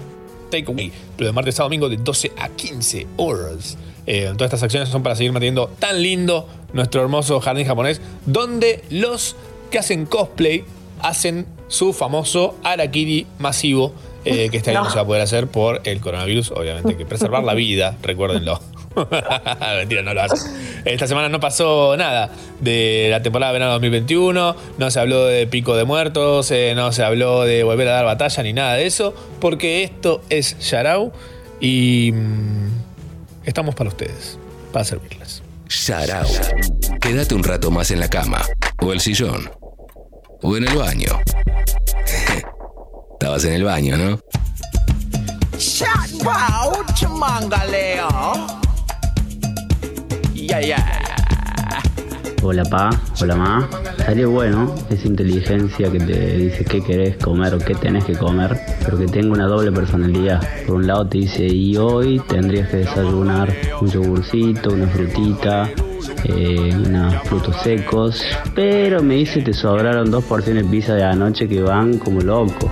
takeaway, 0.50 0.92
pero 1.16 1.28
de 1.28 1.32
martes 1.32 1.58
a 1.60 1.64
domingo 1.64 1.88
de 1.88 1.96
12 1.96 2.32
a 2.38 2.48
15 2.48 3.06
horas. 3.16 3.76
Eh, 4.06 4.30
todas 4.34 4.46
estas 4.46 4.62
acciones 4.62 4.88
son 4.88 5.02
para 5.02 5.16
seguir 5.16 5.32
manteniendo 5.32 5.68
tan 5.78 6.00
lindo 6.00 6.48
nuestro 6.72 7.02
hermoso 7.02 7.40
jardín 7.40 7.66
japonés, 7.66 8.00
donde 8.24 8.84
los 8.90 9.36
que 9.70 9.78
hacen 9.78 10.06
cosplay 10.06 10.64
hacen 11.00 11.46
su 11.68 11.92
famoso 11.92 12.56
Arakiri 12.62 13.26
masivo, 13.38 13.92
eh, 14.24 14.48
que 14.50 14.58
este 14.58 14.70
año 14.70 14.80
no. 14.80 14.84
No. 14.86 14.90
se 14.90 14.96
va 14.96 15.02
a 15.02 15.06
poder 15.06 15.22
hacer 15.22 15.48
por 15.48 15.80
el 15.84 16.00
coronavirus. 16.00 16.52
Obviamente 16.52 16.90
hay 16.90 16.96
que 16.96 17.06
preservar 17.06 17.44
la 17.44 17.54
vida, 17.54 17.96
recuérdenlo. 18.02 18.60
Mentira, 19.76 20.02
no 20.02 20.14
lo 20.14 20.22
hacen. 20.22 20.52
Esta 20.84 21.06
semana 21.06 21.28
no 21.28 21.40
pasó 21.40 21.96
nada 21.96 22.30
de 22.60 23.08
la 23.10 23.22
temporada 23.22 23.52
de 23.52 23.58
verano 23.58 23.72
2021, 23.72 24.56
no 24.78 24.90
se 24.90 25.00
habló 25.00 25.26
de 25.26 25.46
pico 25.46 25.76
de 25.76 25.84
muertos, 25.84 26.50
eh, 26.50 26.72
no 26.74 26.92
se 26.92 27.02
habló 27.02 27.44
de 27.44 27.62
volver 27.62 27.88
a 27.88 27.92
dar 27.92 28.04
batalla 28.04 28.42
ni 28.42 28.52
nada 28.52 28.74
de 28.74 28.86
eso, 28.86 29.14
porque 29.40 29.82
esto 29.82 30.22
es 30.30 30.58
Yarao 30.70 31.12
y 31.60 32.12
mm, 32.12 32.68
estamos 33.44 33.74
para 33.74 33.90
ustedes, 33.90 34.38
para 34.72 34.84
servirles. 34.84 35.42
Sharao. 35.68 36.26
Quédate 37.00 37.34
un 37.34 37.42
rato 37.42 37.70
más 37.70 37.90
en 37.90 38.00
la 38.00 38.08
cama, 38.08 38.42
o 38.80 38.92
el 38.92 39.00
sillón, 39.00 39.50
o 40.42 40.56
en 40.56 40.68
el 40.68 40.76
baño. 40.76 41.20
Estabas 43.12 43.44
en 43.44 43.52
el 43.54 43.64
baño, 43.64 43.96
¿no? 43.96 44.20
Wow, 46.22 46.84
chamangaleo. 46.94 48.65
Hola 52.42 52.64
pa, 52.64 52.90
hola 53.20 53.34
ma. 53.34 53.68
Estaría 53.98 54.28
bueno 54.28 54.72
esa 54.88 55.08
inteligencia 55.08 55.90
que 55.90 55.98
te 55.98 56.36
dice 56.36 56.64
qué 56.64 56.80
querés 56.80 57.16
comer 57.16 57.54
o 57.54 57.58
qué 57.58 57.74
tenés 57.74 58.04
que 58.04 58.14
comer, 58.14 58.56
pero 58.84 58.96
que 58.98 59.06
tenga 59.06 59.32
una 59.32 59.46
doble 59.46 59.72
personalidad. 59.72 60.40
Por 60.64 60.76
un 60.76 60.86
lado 60.86 61.08
te 61.08 61.18
dice, 61.18 61.44
y 61.44 61.76
hoy 61.76 62.22
tendrías 62.28 62.68
que 62.68 62.78
desayunar 62.78 63.52
un 63.80 63.90
yogurcito, 63.90 64.70
una 64.70 64.86
frutita, 64.86 65.68
eh, 66.24 66.70
unos 66.74 67.14
frutos 67.24 67.56
secos, 67.62 68.22
pero 68.54 69.02
me 69.02 69.14
dice 69.14 69.42
te 69.42 69.52
sobraron 69.52 70.10
dos 70.10 70.22
porciones 70.24 70.64
de 70.64 70.70
pizza 70.70 70.94
de 70.94 71.02
anoche 71.02 71.48
que 71.48 71.60
van 71.62 71.98
como 71.98 72.20
loco. 72.20 72.70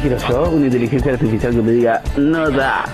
Quiero 0.00 0.16
yo? 0.28 0.50
Una 0.50 0.66
inteligencia 0.66 1.12
artificial 1.12 1.52
que 1.54 1.62
me 1.62 1.72
diga, 1.72 2.02
no 2.16 2.50
da. 2.50 2.84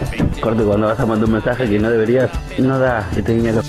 Corte 0.41 0.62
cuando 0.62 0.89
vas 0.89 1.01
a 1.01 1.07
mandar 1.07 1.27
un 1.27 1.33
mensaje 1.35 1.69
que 1.69 1.78
no 1.78 1.91
deberías, 1.91 2.31
no 2.59 2.78
da. 2.78 3.09
Que 3.15 3.23
te 3.23 3.33
diga 3.35 3.53
lo- 3.53 3.62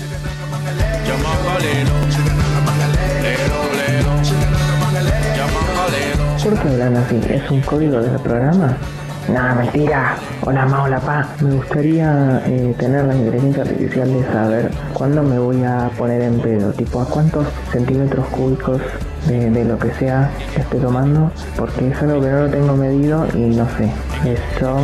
¿Por 6.42 6.54
qué 6.62 6.68
hablan 6.68 6.96
así? 6.96 7.20
¿Es 7.28 7.50
un 7.50 7.60
código 7.62 8.00
del 8.00 8.18
programa? 8.20 8.76
No, 9.28 9.54
mentira. 9.54 10.16
Hola, 10.46 10.64
ma, 10.64 10.84
hola, 10.84 11.00
pa. 11.00 11.28
Me 11.42 11.56
gustaría 11.56 12.42
eh, 12.46 12.74
tener 12.78 13.04
la 13.04 13.14
inteligencia 13.14 13.62
artificial 13.62 14.12
de 14.12 14.24
saber 14.32 14.70
cuándo 14.94 15.22
me 15.22 15.38
voy 15.38 15.62
a 15.64 15.90
poner 15.98 16.22
en 16.22 16.40
pedo. 16.40 16.72
Tipo, 16.72 17.02
a 17.02 17.04
cuántos 17.04 17.46
centímetros 17.70 18.26
cúbicos 18.28 18.80
de, 19.26 19.64
lo 19.64 19.78
que 19.78 19.92
sea 19.94 20.30
que 20.54 20.62
esté 20.62 20.78
tomando. 20.78 21.30
Porque 21.56 21.88
es 21.88 22.02
algo 22.02 22.22
que 22.22 22.28
no 22.28 22.40
lo 22.40 22.50
tengo 22.50 22.76
medido 22.76 23.26
y 23.34 23.54
no 23.54 23.66
sé. 23.76 23.92
Eso 24.24 24.80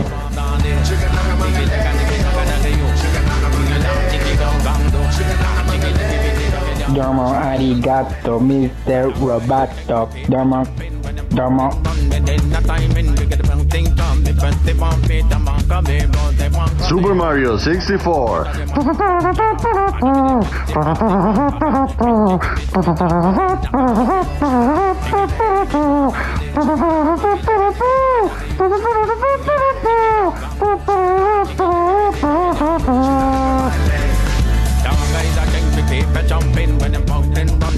Domo 6.94 7.34
arigato, 7.34 8.38
Mr. 8.38 9.12
Roboto. 9.18 10.08
Domo, 10.28 10.62
domo. 11.30 11.70
Super 16.86 17.14
Mario 17.14 17.56
64. 17.56 18.50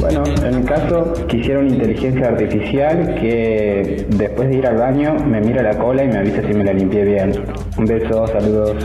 Bueno, 0.01 0.25
en 0.25 0.61
mi 0.61 0.65
caso 0.67 1.15
quisiera 1.27 1.61
una 1.61 1.71
inteligencia 1.71 2.29
artificial 2.29 3.15
que 3.15 4.07
después 4.11 4.49
de 4.51 4.59
ir 4.59 4.67
al 4.67 4.77
baño 4.77 5.15
me 5.15 5.41
mira 5.41 5.63
la 5.63 5.79
cola 5.79 6.05
y 6.05 6.09
me 6.09 6.19
avisa 6.19 6.43
si 6.43 6.55
me 6.55 6.65
la 6.65 6.73
limpié 6.73 7.05
bien. 7.05 7.33
Un 7.77 7.85
beso, 7.87 8.27
saludos. 8.27 8.85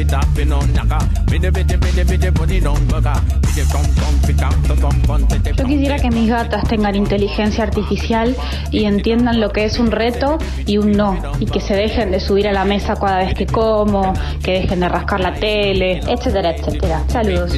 Fit 0.00 0.12
up 0.14 0.38
in 0.38 0.52
on 0.52 0.72
naka. 0.72 0.98
Bidi 1.26 1.50
bidi 1.50 1.76
bidi 1.76 2.04
bidi 2.04 2.30
body 2.30 2.60
don't 2.60 2.80
bugger. 2.88 3.16
Bidi 3.44 3.64
tom 3.72 3.84
tom 4.00 4.14
fit 4.24 4.42
up 4.42 4.54
tom 4.66 4.78
tom 4.80 4.96
tom 5.06 5.20
bidi 5.28 5.52
Yo 5.56 5.64
quisiera 5.64 5.98
que 5.98 6.10
mis 6.10 6.28
gatas 6.30 6.64
tengan 6.68 6.94
inteligencia 6.94 7.64
artificial 7.64 8.34
y 8.70 8.84
entiendan 8.84 9.40
lo 9.40 9.50
que 9.50 9.64
es 9.64 9.78
un 9.78 9.90
reto 9.90 10.38
y 10.66 10.78
un 10.78 10.92
no. 10.92 11.16
Y 11.38 11.46
que 11.46 11.60
se 11.60 11.74
dejen 11.74 12.10
de 12.12 12.20
subir 12.20 12.48
a 12.48 12.52
la 12.52 12.64
mesa 12.64 12.96
cada 12.96 13.18
vez 13.18 13.34
que 13.34 13.46
como, 13.46 14.14
que 14.42 14.52
dejen 14.60 14.80
de 14.80 14.88
rascar 14.88 15.20
la 15.20 15.34
tele, 15.34 16.00
etcétera, 16.08 16.50
etcétera. 16.56 17.02
Saludos. 17.08 17.52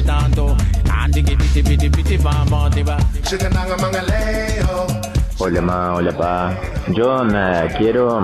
Hola 5.39 5.61
ma, 5.61 5.93
hola 5.93 6.11
pa. 6.11 6.57
Yo 6.89 7.23
nada, 7.23 7.67
quiero 7.77 8.21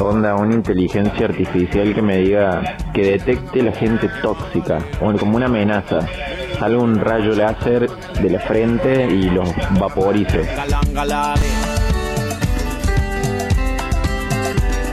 onda 0.00 0.34
una 0.34 0.54
inteligencia 0.54 1.26
artificial 1.26 1.94
que 1.94 2.02
me 2.02 2.18
diga 2.18 2.76
que 2.92 3.12
detecte 3.12 3.62
la 3.62 3.72
gente 3.72 4.08
tóxica, 4.22 4.78
como 4.98 5.36
una 5.36 5.46
amenaza. 5.46 6.00
Salga 6.58 6.78
un 6.78 6.98
rayo 6.98 7.34
láser 7.34 7.88
de 8.20 8.30
la 8.30 8.40
frente 8.40 9.06
y 9.06 9.30
los 9.30 9.48
vaporice. 9.78 10.48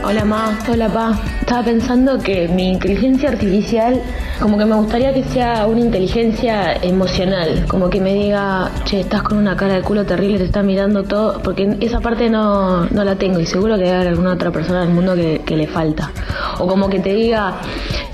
Hola 0.04 0.24
ma, 0.24 0.58
hola 0.68 0.88
pa. 0.88 1.12
Estaba 1.40 1.62
pensando 1.62 2.18
que 2.18 2.48
mi 2.48 2.70
inteligencia 2.70 3.28
artificial, 3.28 4.02
como 4.40 4.58
que 4.58 4.64
me 4.64 4.74
gustaría 4.74 5.14
que 5.14 5.22
sea 5.22 5.64
una 5.68 5.80
inteligencia 5.80 6.74
emocional, 6.82 7.66
como 7.68 7.88
que 7.88 8.00
me 8.00 8.12
diga, 8.12 8.68
che, 8.84 9.00
estás 9.00 9.22
con 9.22 9.38
una 9.38 9.56
cara 9.56 9.74
de 9.74 9.82
culo 9.82 10.04
terrible, 10.04 10.38
te 10.38 10.44
está 10.44 10.62
mirando 10.64 11.04
todo, 11.04 11.40
porque 11.40 11.76
esa 11.80 12.00
parte 12.00 12.28
no, 12.28 12.86
no 12.86 13.04
la 13.04 13.14
tengo 13.14 13.38
y 13.38 13.46
seguro 13.46 13.78
que 13.78 13.88
haber 13.88 14.08
alguna 14.08 14.32
otra 14.32 14.50
persona 14.50 14.80
del 14.80 14.90
mundo 14.90 15.14
que, 15.14 15.56
le 15.56 15.68
falta. 15.68 16.10
O 16.58 16.66
como 16.66 16.88
que 16.88 16.98
te 16.98 17.14
diga, 17.14 17.60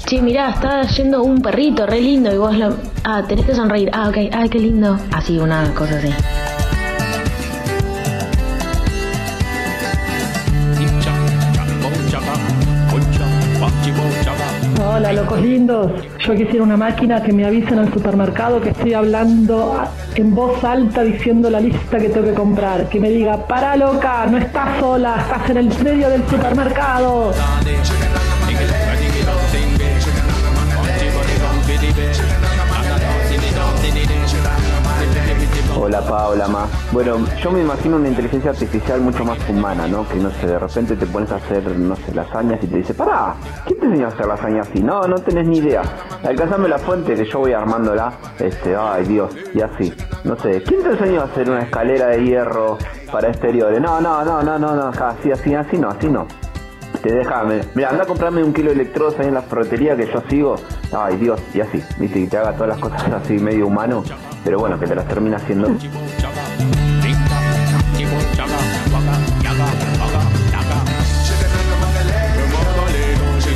che, 0.05 0.21
mirá, 0.21 0.51
está 0.51 0.83
yendo 0.83 1.23
un 1.23 1.41
perrito 1.41 1.87
re 1.87 2.03
lindo 2.03 2.31
y 2.31 2.37
vos 2.37 2.55
lo, 2.55 2.77
ah, 3.05 3.23
tenés 3.27 3.47
que 3.47 3.55
sonreír, 3.55 3.89
ah, 3.95 4.09
ok, 4.11 4.17
ay, 4.31 4.49
qué 4.51 4.59
lindo. 4.59 4.99
Así, 5.13 5.39
una 5.39 5.73
cosa 5.75 5.97
así. 5.97 6.13
Hola, 14.99 15.13
locos 15.13 15.41
lindos. 15.41 15.93
Yo 16.27 16.35
quisiera 16.35 16.65
una 16.65 16.77
máquina 16.77 17.23
que 17.23 17.33
me 17.33 17.45
avise 17.45 17.73
en 17.73 17.79
el 17.79 17.93
supermercado 17.93 18.61
que 18.61 18.71
estoy 18.71 18.95
hablando 18.95 19.81
en 20.17 20.35
voz 20.35 20.65
alta 20.65 21.05
diciendo 21.05 21.49
la 21.49 21.61
lista 21.61 21.99
que 21.99 22.09
tengo 22.09 22.27
que 22.27 22.35
comprar. 22.35 22.89
Que 22.89 22.99
me 22.99 23.09
diga, 23.09 23.47
para 23.47 23.77
loca, 23.77 24.27
no 24.27 24.39
estás 24.39 24.81
sola, 24.81 25.19
estás 25.21 25.51
en 25.51 25.57
el 25.59 25.85
medio 25.85 26.11
del 26.11 26.29
supermercado. 26.29 27.33
Hola 35.89 36.03
pa, 36.03 36.29
hola 36.29 36.47
ma. 36.49 36.67
Bueno, 36.93 37.17
yo 37.43 37.51
me 37.51 37.63
imagino 37.63 37.97
una 37.97 38.09
inteligencia 38.11 38.51
artificial 38.51 39.01
mucho 39.01 39.25
más 39.25 39.39
humana, 39.49 39.89
¿no? 39.89 40.07
Que 40.07 40.17
no 40.17 40.31
sé, 40.33 40.47
de 40.47 40.59
repente 40.59 40.97
te 40.97 41.07
pones 41.07 41.33
a 41.33 41.37
hacer, 41.37 41.67
no 41.79 41.97
sé, 41.97 42.15
lasañas 42.15 42.63
y 42.63 42.67
te 42.67 42.77
dice, 42.77 42.93
pará, 42.93 43.35
¿quién 43.65 43.81
te 43.81 43.87
enseñó 43.87 44.05
a 44.05 44.09
hacer 44.09 44.27
lasañas 44.27 44.69
así? 44.69 44.83
No, 44.83 45.09
no 45.09 45.17
tenés 45.17 45.47
ni 45.49 45.57
idea. 45.57 45.81
Alcanzame 46.23 46.69
la 46.69 46.79
fuente 46.79 47.15
que 47.15 47.25
yo 47.25 47.39
voy 47.39 47.55
armándola. 47.55 48.13
Este, 48.39 48.77
ay 48.77 49.07
Dios, 49.07 49.35
y 49.55 49.63
así. 49.63 49.95
No 50.25 50.37
sé, 50.37 50.63
¿quién 50.63 50.83
te 50.83 50.91
enseñó 50.91 51.23
a 51.23 51.25
hacer 51.25 51.49
una 51.49 51.63
escalera 51.63 52.09
de 52.09 52.23
hierro 52.23 52.77
para 53.11 53.29
exteriores? 53.29 53.81
No, 53.81 53.99
no, 53.99 54.23
no, 54.27 54.43
no, 54.43 54.59
no, 54.59 54.75
no, 54.75 54.89
así, 54.89 55.33
así, 55.33 55.55
así 55.55 55.79
no, 55.79 55.89
así 55.89 56.11
no. 56.11 56.27
Te 57.03 57.13
déjame. 57.13 57.61
Mira, 57.75 57.91
anda 57.91 58.03
a 58.03 58.07
comprarme 58.07 58.43
un 58.43 58.53
kilo 58.53 58.71
de 58.71 58.75
electrodos 58.75 59.19
ahí 59.21 59.29
en 59.29 59.35
la 59.35 59.43
ferretería 59.43 59.97
que 59.97 60.07
yo 60.07 60.23
sigo. 60.29 60.57
Ay 60.93 61.17
Dios, 61.17 61.41
y 61.55 61.61
así. 61.61 61.83
Viste, 61.99 62.25
que 62.25 62.27
te 62.27 62.37
haga 62.37 62.53
todas 62.55 62.69
las 62.69 62.79
cosas 62.79 63.03
así 63.13 63.35
medio 63.35 63.67
humano. 63.69 64.03
Pero 64.45 64.59
bueno, 64.59 64.79
que 64.79 64.87
te 64.87 64.95
las 64.95 65.07
termina 65.07 65.37
haciendo. 65.37 65.69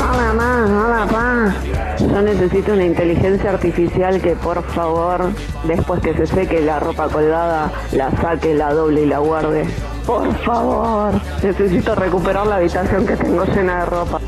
Hola 0.00 0.32
ma, 0.34 0.86
hola 0.86 1.06
pa. 1.10 1.54
Yo 1.98 2.22
necesito 2.22 2.72
una 2.72 2.84
inteligencia 2.84 3.50
artificial 3.50 4.20
que 4.20 4.36
por 4.36 4.62
favor, 4.62 5.30
después 5.64 6.00
que 6.00 6.14
se 6.14 6.26
seque 6.26 6.60
la 6.60 6.80
ropa 6.80 7.08
colgada, 7.08 7.72
la 7.92 8.10
saque, 8.20 8.54
la 8.54 8.72
doble 8.72 9.02
y 9.02 9.06
la 9.06 9.18
guarde. 9.18 9.66
Por 10.06 10.34
favor, 10.44 11.14
necesito 11.42 11.94
recuperar 11.94 12.46
la 12.46 12.56
habitación 12.56 13.06
que 13.06 13.16
tengo 13.16 13.44
llena 13.44 13.80
de 13.80 13.86
ropa. 13.86 14.20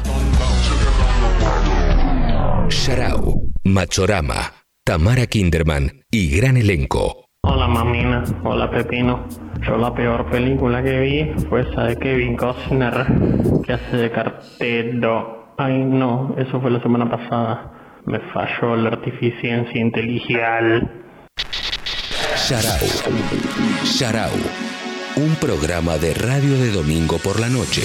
Sharau, 2.68 3.50
Machorama, 3.64 4.52
Tamara 4.84 5.26
Kinderman 5.26 6.02
y 6.10 6.36
gran 6.36 6.56
elenco. 6.56 7.26
Hola 7.42 7.66
mamina, 7.66 8.24
hola 8.44 8.70
Pepino. 8.70 9.26
Yo 9.66 9.76
la 9.76 9.94
peor 9.94 10.30
película 10.30 10.82
que 10.82 11.00
vi 11.00 11.44
fue 11.48 11.62
esa 11.62 11.84
de 11.84 11.96
Kevin 11.96 12.36
Costner 12.36 13.06
que 13.64 13.72
hace 13.72 13.96
de 13.96 14.10
cartero. 14.10 15.54
Ay 15.58 15.84
no, 15.84 16.34
eso 16.38 16.60
fue 16.60 16.70
la 16.70 16.80
semana 16.80 17.10
pasada. 17.10 18.00
Me 18.06 18.20
falló 18.32 18.76
la 18.76 18.90
artificiencia 18.90 19.80
inteligial. 19.80 20.90
Sharau, 22.36 22.86
Sharau, 23.84 24.32
un 25.16 25.36
programa 25.36 25.96
de 25.96 26.12
radio 26.12 26.58
de 26.58 26.72
domingo 26.72 27.18
por 27.18 27.38
la 27.38 27.48
noche, 27.48 27.82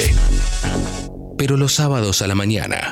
pero 1.37 1.57
los 1.57 1.73
sábados 1.73 2.23
a 2.23 2.27
la 2.27 2.33
mañana. 2.33 2.91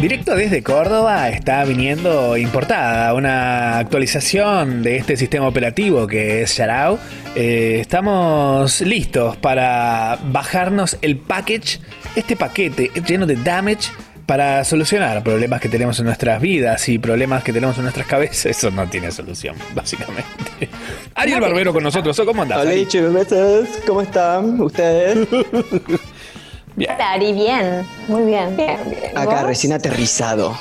Directo 0.00 0.34
desde 0.34 0.62
Córdoba 0.62 1.28
está 1.28 1.62
viniendo 1.64 2.38
importada 2.38 3.12
una 3.12 3.76
actualización 3.76 4.82
de 4.82 4.96
este 4.96 5.18
sistema 5.18 5.46
operativo 5.46 6.06
que 6.06 6.40
es 6.40 6.56
Sharau. 6.56 6.98
Eh, 7.34 7.76
estamos 7.80 8.80
listos 8.80 9.36
para 9.36 10.18
bajarnos 10.32 10.96
el 11.02 11.18
package, 11.18 11.80
este 12.16 12.34
paquete 12.34 12.90
lleno 13.06 13.26
de 13.26 13.36
damage 13.36 13.90
para 14.30 14.62
solucionar 14.62 15.24
problemas 15.24 15.60
que 15.60 15.68
tenemos 15.68 15.98
en 15.98 16.04
nuestras 16.04 16.40
vidas 16.40 16.88
y 16.88 17.00
problemas 17.00 17.42
que 17.42 17.52
tenemos 17.52 17.76
en 17.78 17.82
nuestras 17.82 18.06
cabezas. 18.06 18.46
Eso 18.46 18.70
no 18.70 18.86
tiene 18.86 19.10
solución, 19.10 19.56
básicamente. 19.74 20.68
Ariel 21.16 21.40
Barbero 21.40 21.72
con 21.72 21.82
nosotros. 21.82 22.16
¿Cómo 22.24 22.42
andás? 22.42 22.60
Hola, 22.60 22.70
Ari? 22.70 22.86
chivemetes. 22.86 23.80
¿Cómo 23.84 24.02
están 24.02 24.60
ustedes? 24.60 25.28
Bien. 26.76 26.92
Hola, 26.94 27.10
Ari, 27.10 27.32
bien. 27.32 27.84
Muy 28.06 28.22
bien. 28.22 28.56
Bien, 28.56 28.78
bien. 28.88 29.18
Acá 29.18 29.40
¿Vos? 29.40 29.46
recién 29.48 29.72
aterrizado. 29.72 30.56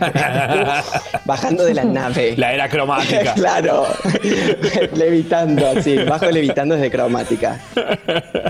Bajando 1.26 1.66
de 1.66 1.74
la 1.74 1.84
nave. 1.84 2.34
La 2.38 2.54
era 2.54 2.70
cromática. 2.70 3.34
claro. 3.34 3.86
levitando, 4.94 5.68
así. 5.76 5.98
Bajo 6.04 6.30
levitando 6.30 6.74
desde 6.74 6.90
cromática. 6.90 7.60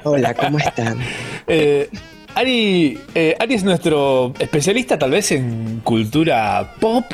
Hola, 0.04 0.32
¿cómo 0.34 0.58
están? 0.58 1.00
Eh, 1.48 1.90
Ari, 2.40 2.98
eh, 3.14 3.36
Ari 3.38 3.52
es 3.54 3.64
nuestro 3.64 4.32
especialista 4.38 4.98
tal 4.98 5.10
vez 5.10 5.30
en 5.30 5.80
cultura 5.84 6.72
pop. 6.80 7.04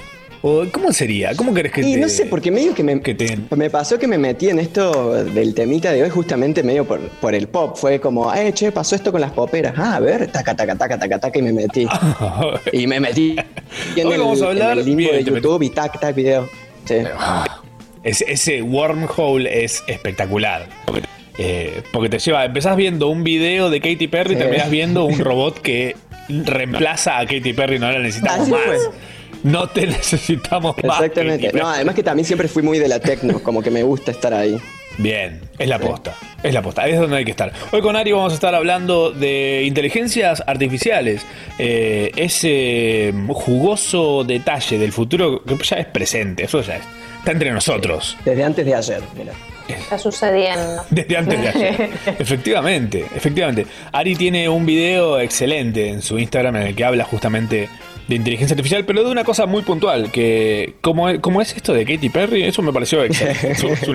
¿O 0.43 0.65
¿Cómo 0.71 0.93
sería? 0.93 1.35
¿Cómo 1.35 1.53
querés 1.53 1.73
que 1.73 1.81
Y 1.81 1.95
te- 1.95 1.99
no 1.99 2.09
sé, 2.09 2.27
porque 2.27 2.53
medio 2.53 2.73
que 2.75 2.85
me, 2.85 3.01
que 3.01 3.13
te- 3.17 3.37
me 3.57 3.69
pasó 3.69 3.99
que 3.99 4.07
me 4.07 4.19
metí 4.19 4.49
en 4.49 4.61
esto 4.61 5.15
del 5.15 5.53
temita 5.53 5.91
de 5.91 6.05
hoy 6.05 6.11
justamente 6.11 6.63
medio 6.63 6.85
por, 6.85 7.01
por 7.01 7.35
el 7.35 7.49
pop. 7.49 7.77
Fue 7.77 7.99
como, 7.99 8.33
eh, 8.33 8.53
che, 8.53 8.71
pasó 8.71 8.95
esto 8.95 9.11
con 9.11 9.21
las 9.21 9.33
poperas. 9.33 9.75
Ah, 9.77 9.97
a 9.97 10.01
ver, 10.01 10.29
taca, 10.31 10.55
taca, 10.55 10.77
taca, 10.77 10.97
taca, 10.97 11.19
taca, 11.19 11.37
y 11.41 11.43
me 11.43 11.53
metí. 11.53 11.89
y 12.73 12.87
me 12.87 13.01
metí 13.01 13.35
en 13.97 14.07
Hoy 14.07 14.13
el, 14.15 14.21
vamos 14.21 14.41
a 14.43 14.47
hablar- 14.47 14.73
en 14.75 14.79
el 14.79 14.85
limbo 14.85 15.11
bien, 15.11 15.25
de. 15.25 15.31
YouTube 15.33 15.63
y 15.63 15.71
tac, 15.71 15.99
tac, 15.99 16.15
video. 16.15 16.49
Sí. 16.85 16.95
Ese, 18.05 18.31
ese 18.31 18.63
wormhole 18.63 19.65
es 19.65 19.83
espectacular. 19.89 20.69
Eh, 21.39 21.83
porque 21.93 22.09
te 22.09 22.19
lleva, 22.19 22.45
empezás 22.45 22.77
viendo 22.77 23.09
un 23.09 23.23
video 23.25 23.69
de 23.71 23.81
Katy 23.81 24.09
Perry 24.09 24.33
y 24.35 24.37
Sí. 24.37 24.43
terminás 24.43 24.71
viendo 24.71 25.05
un 25.05 25.19
robot 25.21 25.61
que 25.61 25.97
reemplaza 26.29 27.19
a 27.19 27.27
Katy 27.27 27.53
Perry, 27.53 27.79
no 27.79 27.91
la 27.93 27.99
necesitamos 27.99 28.41
Así 28.43 28.51
más. 28.53 28.61
fue. 28.65 28.79
No 29.45 29.69
te 29.69 29.87
necesitamos 29.87 30.75
más. 30.83 31.01
Exactamente. 31.01 31.53
No, 31.53 31.69
además 31.69 31.95
que 31.95 32.03
también 32.03 32.25
siempre 32.27 32.49
fui 32.49 32.63
muy 32.63 32.79
de 32.79 32.89
la 32.89 33.01
techno, 33.01 33.41
como 33.43 33.63
que 33.63 33.71
me 33.71 33.83
gusta 33.83 34.11
estar 34.11 34.33
ahí. 34.35 34.59
Bien, 34.99 35.43
es 35.59 35.69
la 35.69 35.79
posta, 35.79 36.15
es 36.43 36.55
la 36.55 36.63
posta, 36.63 36.89
es 36.89 36.99
donde 36.99 37.19
hay 37.19 37.25
que 37.27 37.33
estar. 37.33 37.53
Hoy 37.71 37.83
con 37.83 37.97
Ari 37.97 38.13
vamos 38.13 38.33
a 38.33 38.35
estar 38.35 38.55
hablando 38.55 39.11
de 39.11 39.63
inteligencias 39.67 40.43
artificiales, 40.47 41.21
eh, 41.59 42.11
ese 42.17 43.13
jugoso 43.29 44.25
detalle 44.25 44.79
del 44.79 44.93
futuro 44.93 45.43
que 45.45 45.55
ya 45.63 45.77
es 45.77 45.87
presente, 45.87 46.45
eso 46.45 46.63
ya 46.63 46.77
es- 46.77 46.85
está 47.19 47.31
entre 47.31 47.51
nosotros. 47.53 48.17
Desde 48.25 48.43
antes 48.43 48.65
de 48.65 48.75
ayer, 48.75 49.03
mira. 49.19 49.33
Está 49.69 49.99
sucediendo. 49.99 50.85
Desde 50.91 51.17
antes 51.17 51.41
de 51.41 51.49
ayer. 51.49 51.91
efectivamente, 52.19 53.05
efectivamente. 53.15 53.67
Ari 53.93 54.15
tiene 54.17 54.49
un 54.49 54.65
video 54.67 55.19
excelente 55.21 55.89
en 55.89 56.03
su 56.03 56.19
Instagram 56.19 56.57
en 56.57 56.63
el 56.69 56.75
que 56.77 56.85
habla 56.85 57.05
justamente 57.05 57.69
de 58.09 58.15
inteligencia 58.15 58.55
artificial, 58.55 58.85
pero 58.85 59.03
de 59.03 59.11
una 59.11 59.25
cosa 59.25 59.47
muy 59.47 59.63
puntual, 59.63 60.13
que 60.13 60.75
como, 60.81 61.21
como 61.21 61.43
es 61.43 61.55
esto 61.57 61.73
de 61.73 61.85
Katy 61.85 62.09
Perry, 62.11 62.45
eso 62.45 62.63
me 62.63 62.73
pareció 62.73 63.03
excelente. 63.03 63.57
Loco. 63.63 63.93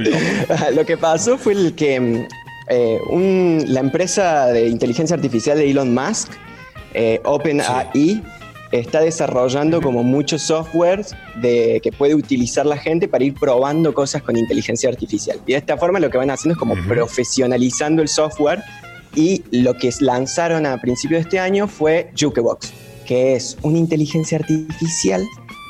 Lo 0.76 0.85
que 0.85 0.98
pasó 0.98 1.38
fue 1.38 1.53
el 1.53 1.73
que 1.76 2.26
eh, 2.69 2.98
un- 3.10 3.64
la 3.68 3.80
empresa 3.80 4.48
de 4.48 4.68
inteligencia 4.68 5.15
artificial 5.15 5.57
de 5.57 5.72
Elon 5.72 5.93
Musk, 5.93 6.30
eh, 6.93 7.22
OpenAI, 7.23 8.22
está 8.72 9.02
desarrollando 9.02 9.81
como 9.81 10.03
muchos 10.03 10.43
softwares 10.43 11.15
de, 11.41 11.80
que 11.84 11.91
puede 11.91 12.15
utilizar 12.15 12.65
la 12.65 12.77
gente 12.77 13.07
para 13.07 13.23
ir 13.23 13.34
probando 13.34 13.93
cosas 13.93 14.22
con 14.23 14.38
inteligencia 14.38 14.89
artificial. 14.89 15.39
Y 15.45 15.52
de 15.52 15.57
esta 15.57 15.77
forma 15.77 15.99
lo 15.99 16.10
que 16.10 16.18
van 16.18 16.30
haciendo 16.30 16.53
es 16.53 16.60
como 16.60 16.76
profesionalizando 16.88 18.02
el 18.02 18.07
software. 18.07 18.64
Y 19.14 19.43
lo 19.52 19.73
que 19.73 19.89
lanzaron 19.99 20.65
a 20.65 20.77
principios 20.80 21.19
de 21.19 21.23
este 21.23 21.39
año 21.39 21.68
fue 21.68 22.11
Jukebox, 22.18 22.72
que 23.06 23.35
es 23.35 23.57
una 23.61 23.77
inteligencia 23.77 24.38
artificial 24.38 25.22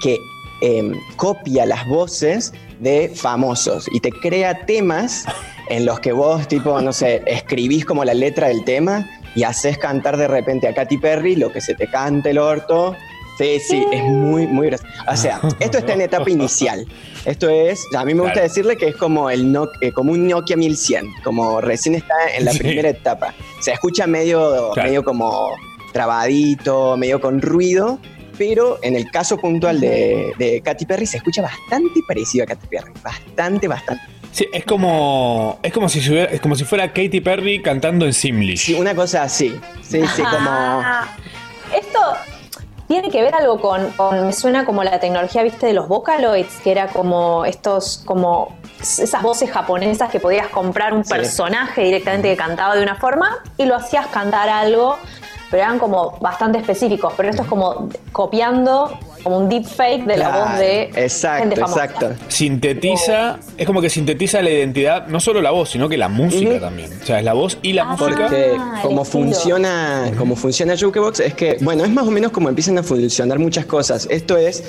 que 0.03 0.17
em, 0.61 0.93
copia 1.15 1.65
las 1.65 1.87
voces 1.87 2.53
de 2.79 3.11
famosos 3.13 3.87
y 3.91 3.99
te 3.99 4.11
crea 4.11 4.65
temas 4.65 5.25
en 5.69 5.85
los 5.85 5.99
que 5.99 6.11
vos, 6.11 6.47
tipo, 6.47 6.81
no 6.81 6.93
sé, 6.93 7.23
escribís 7.25 7.85
como 7.85 8.03
la 8.03 8.13
letra 8.13 8.49
del 8.49 8.63
tema 8.63 9.07
y 9.35 9.43
haces 9.43 9.77
cantar 9.77 10.17
de 10.17 10.27
repente 10.27 10.67
a 10.67 10.73
Katy 10.73 10.97
Perry 10.97 11.35
lo 11.35 11.51
que 11.51 11.61
se 11.61 11.75
te 11.75 11.87
cante 11.87 12.31
el 12.31 12.37
orto. 12.37 12.95
Sí, 13.37 13.59
sí, 13.59 13.83
es 13.91 14.03
muy, 14.03 14.45
muy 14.45 14.67
gracioso. 14.67 14.93
O 15.07 15.15
sea, 15.15 15.39
esto 15.59 15.79
está 15.79 15.93
en 15.93 16.01
etapa 16.01 16.29
inicial. 16.29 16.85
Esto 17.25 17.49
es, 17.49 17.83
a 17.97 18.05
mí 18.05 18.13
me 18.13 18.19
gusta 18.21 18.33
Claro. 18.33 18.47
decirle 18.49 18.77
que 18.77 18.89
es 18.89 18.95
como, 18.95 19.29
el 19.31 19.45
Nok- 19.51 19.71
eh, 19.81 19.91
como 19.91 20.11
un 20.11 20.27
Nokia 20.27 20.57
1100, 20.57 21.05
como 21.23 21.59
recién 21.61 21.95
está 21.95 22.13
en 22.37 22.45
la 22.45 22.51
Sí. 22.51 22.59
primera 22.59 22.89
etapa. 22.89 23.33
Se 23.61 23.71
escucha 23.71 24.05
medio, 24.05 24.71
Claro. 24.73 24.87
medio 24.89 25.03
como 25.03 25.49
trabadito, 25.91 26.97
medio 26.97 27.21
con 27.21 27.41
ruido, 27.41 27.99
pero 28.41 28.79
en 28.81 28.95
el 28.95 29.11
caso 29.11 29.37
puntual 29.37 29.79
de, 29.79 30.33
de 30.39 30.61
Katy 30.61 30.87
Perry 30.87 31.05
se 31.05 31.17
escucha 31.17 31.43
bastante 31.43 31.99
parecido 32.07 32.43
a 32.43 32.47
Katy 32.47 32.65
Perry. 32.67 32.91
Bastante, 33.03 33.67
bastante. 33.67 34.03
Sí, 34.31 34.47
es 34.51 34.65
como, 34.65 35.59
es 35.61 35.71
como 35.71 35.87
si, 35.87 36.01
se 36.01 36.09
hubiera- 36.09 36.31
es 36.31 36.41
como 36.41 36.55
si 36.55 36.63
fuera 36.63 36.87
Katy 36.91 37.21
Perry 37.21 37.61
cantando 37.61 38.03
en 38.07 38.13
Simlish. 38.13 38.65
Sí, 38.65 38.73
una 38.73 38.95
cosa 38.95 39.21
así. 39.23 39.49
Sí, 39.83 40.01
sí, 40.15 40.23
como. 40.23 40.49
Ah, 40.49 41.07
esto 41.77 41.99
tiene 42.87 43.11
que 43.11 43.21
ver 43.21 43.35
algo 43.35 43.61
con, 43.61 43.91
con- 43.91 44.25
me 44.25 44.33
suena 44.33 44.65
como 44.65 44.83
la 44.83 44.99
tecnología, 44.99 45.43
viste, 45.43 45.67
de 45.67 45.73
los 45.73 45.87
Vocaloids, 45.87 46.61
que 46.63 46.71
era 46.71 46.87
como 46.87 47.45
estos, 47.45 48.01
como 48.05 48.57
esas 48.81 49.21
voces 49.21 49.51
japonesas 49.51 50.09
que 50.09 50.19
podías 50.19 50.47
comprar 50.47 50.93
un 50.93 51.05
Sí. 51.05 51.13
personaje 51.13 51.83
directamente 51.83 52.29
que 52.31 52.37
cantaba 52.37 52.75
de 52.75 52.81
una 52.81 52.95
forma 52.95 53.37
y 53.57 53.65
lo 53.65 53.75
hacías 53.75 54.07
cantar 54.07 54.49
algo, 54.49 54.97
pero 55.51 55.63
eran 55.63 55.77
como 55.77 56.17
bastante 56.21 56.57
específicos, 56.57 57.13
pero 57.15 57.29
esto 57.29 57.43
es 57.43 57.47
como 57.47 57.89
copiando 58.11 58.97
como 59.21 59.37
un 59.37 59.49
deepfake 59.49 60.05
de 60.05 60.17
la 60.17 60.29
voz 60.35 60.57
de 60.57 60.83
Exacto, 60.95 61.43
gente 61.43 61.55
famosa. 61.61 61.85
exacto. 61.85 62.09
Sintetiza, 62.27 63.37
es 63.57 63.67
como 63.67 63.81
que 63.81 63.89
sintetiza 63.89 64.41
la 64.41 64.49
identidad, 64.49 65.07
no 65.07 65.19
solo 65.19 65.41
la 65.41 65.51
voz, 65.51 65.69
sino 65.69 65.87
que 65.89 65.97
la 65.97 66.07
música 66.07 66.59
también. 66.59 66.89
O 67.01 67.05
sea, 67.05 67.19
es 67.19 67.25
la 67.25 67.33
voz 67.33 67.57
y 67.61 67.73
la 67.73 67.85
música. 67.85 68.07
Porque 68.27 68.55
Ah, 68.59 68.79
como 68.81 69.03
estilo. 69.03 69.25
funciona, 69.25 70.11
como 70.17 70.35
funciona 70.35 70.75
Jukebox 70.75 71.19
es 71.19 71.33
que, 71.35 71.57
bueno, 71.61 71.83
es 71.83 71.91
más 71.91 72.07
o 72.07 72.11
menos 72.11 72.31
como 72.31 72.49
empiezan 72.49 72.77
a 72.79 72.83
funcionar 72.83 73.37
muchas 73.39 73.65
cosas. 73.65 74.07
Esto 74.09 74.37
es 74.37 74.63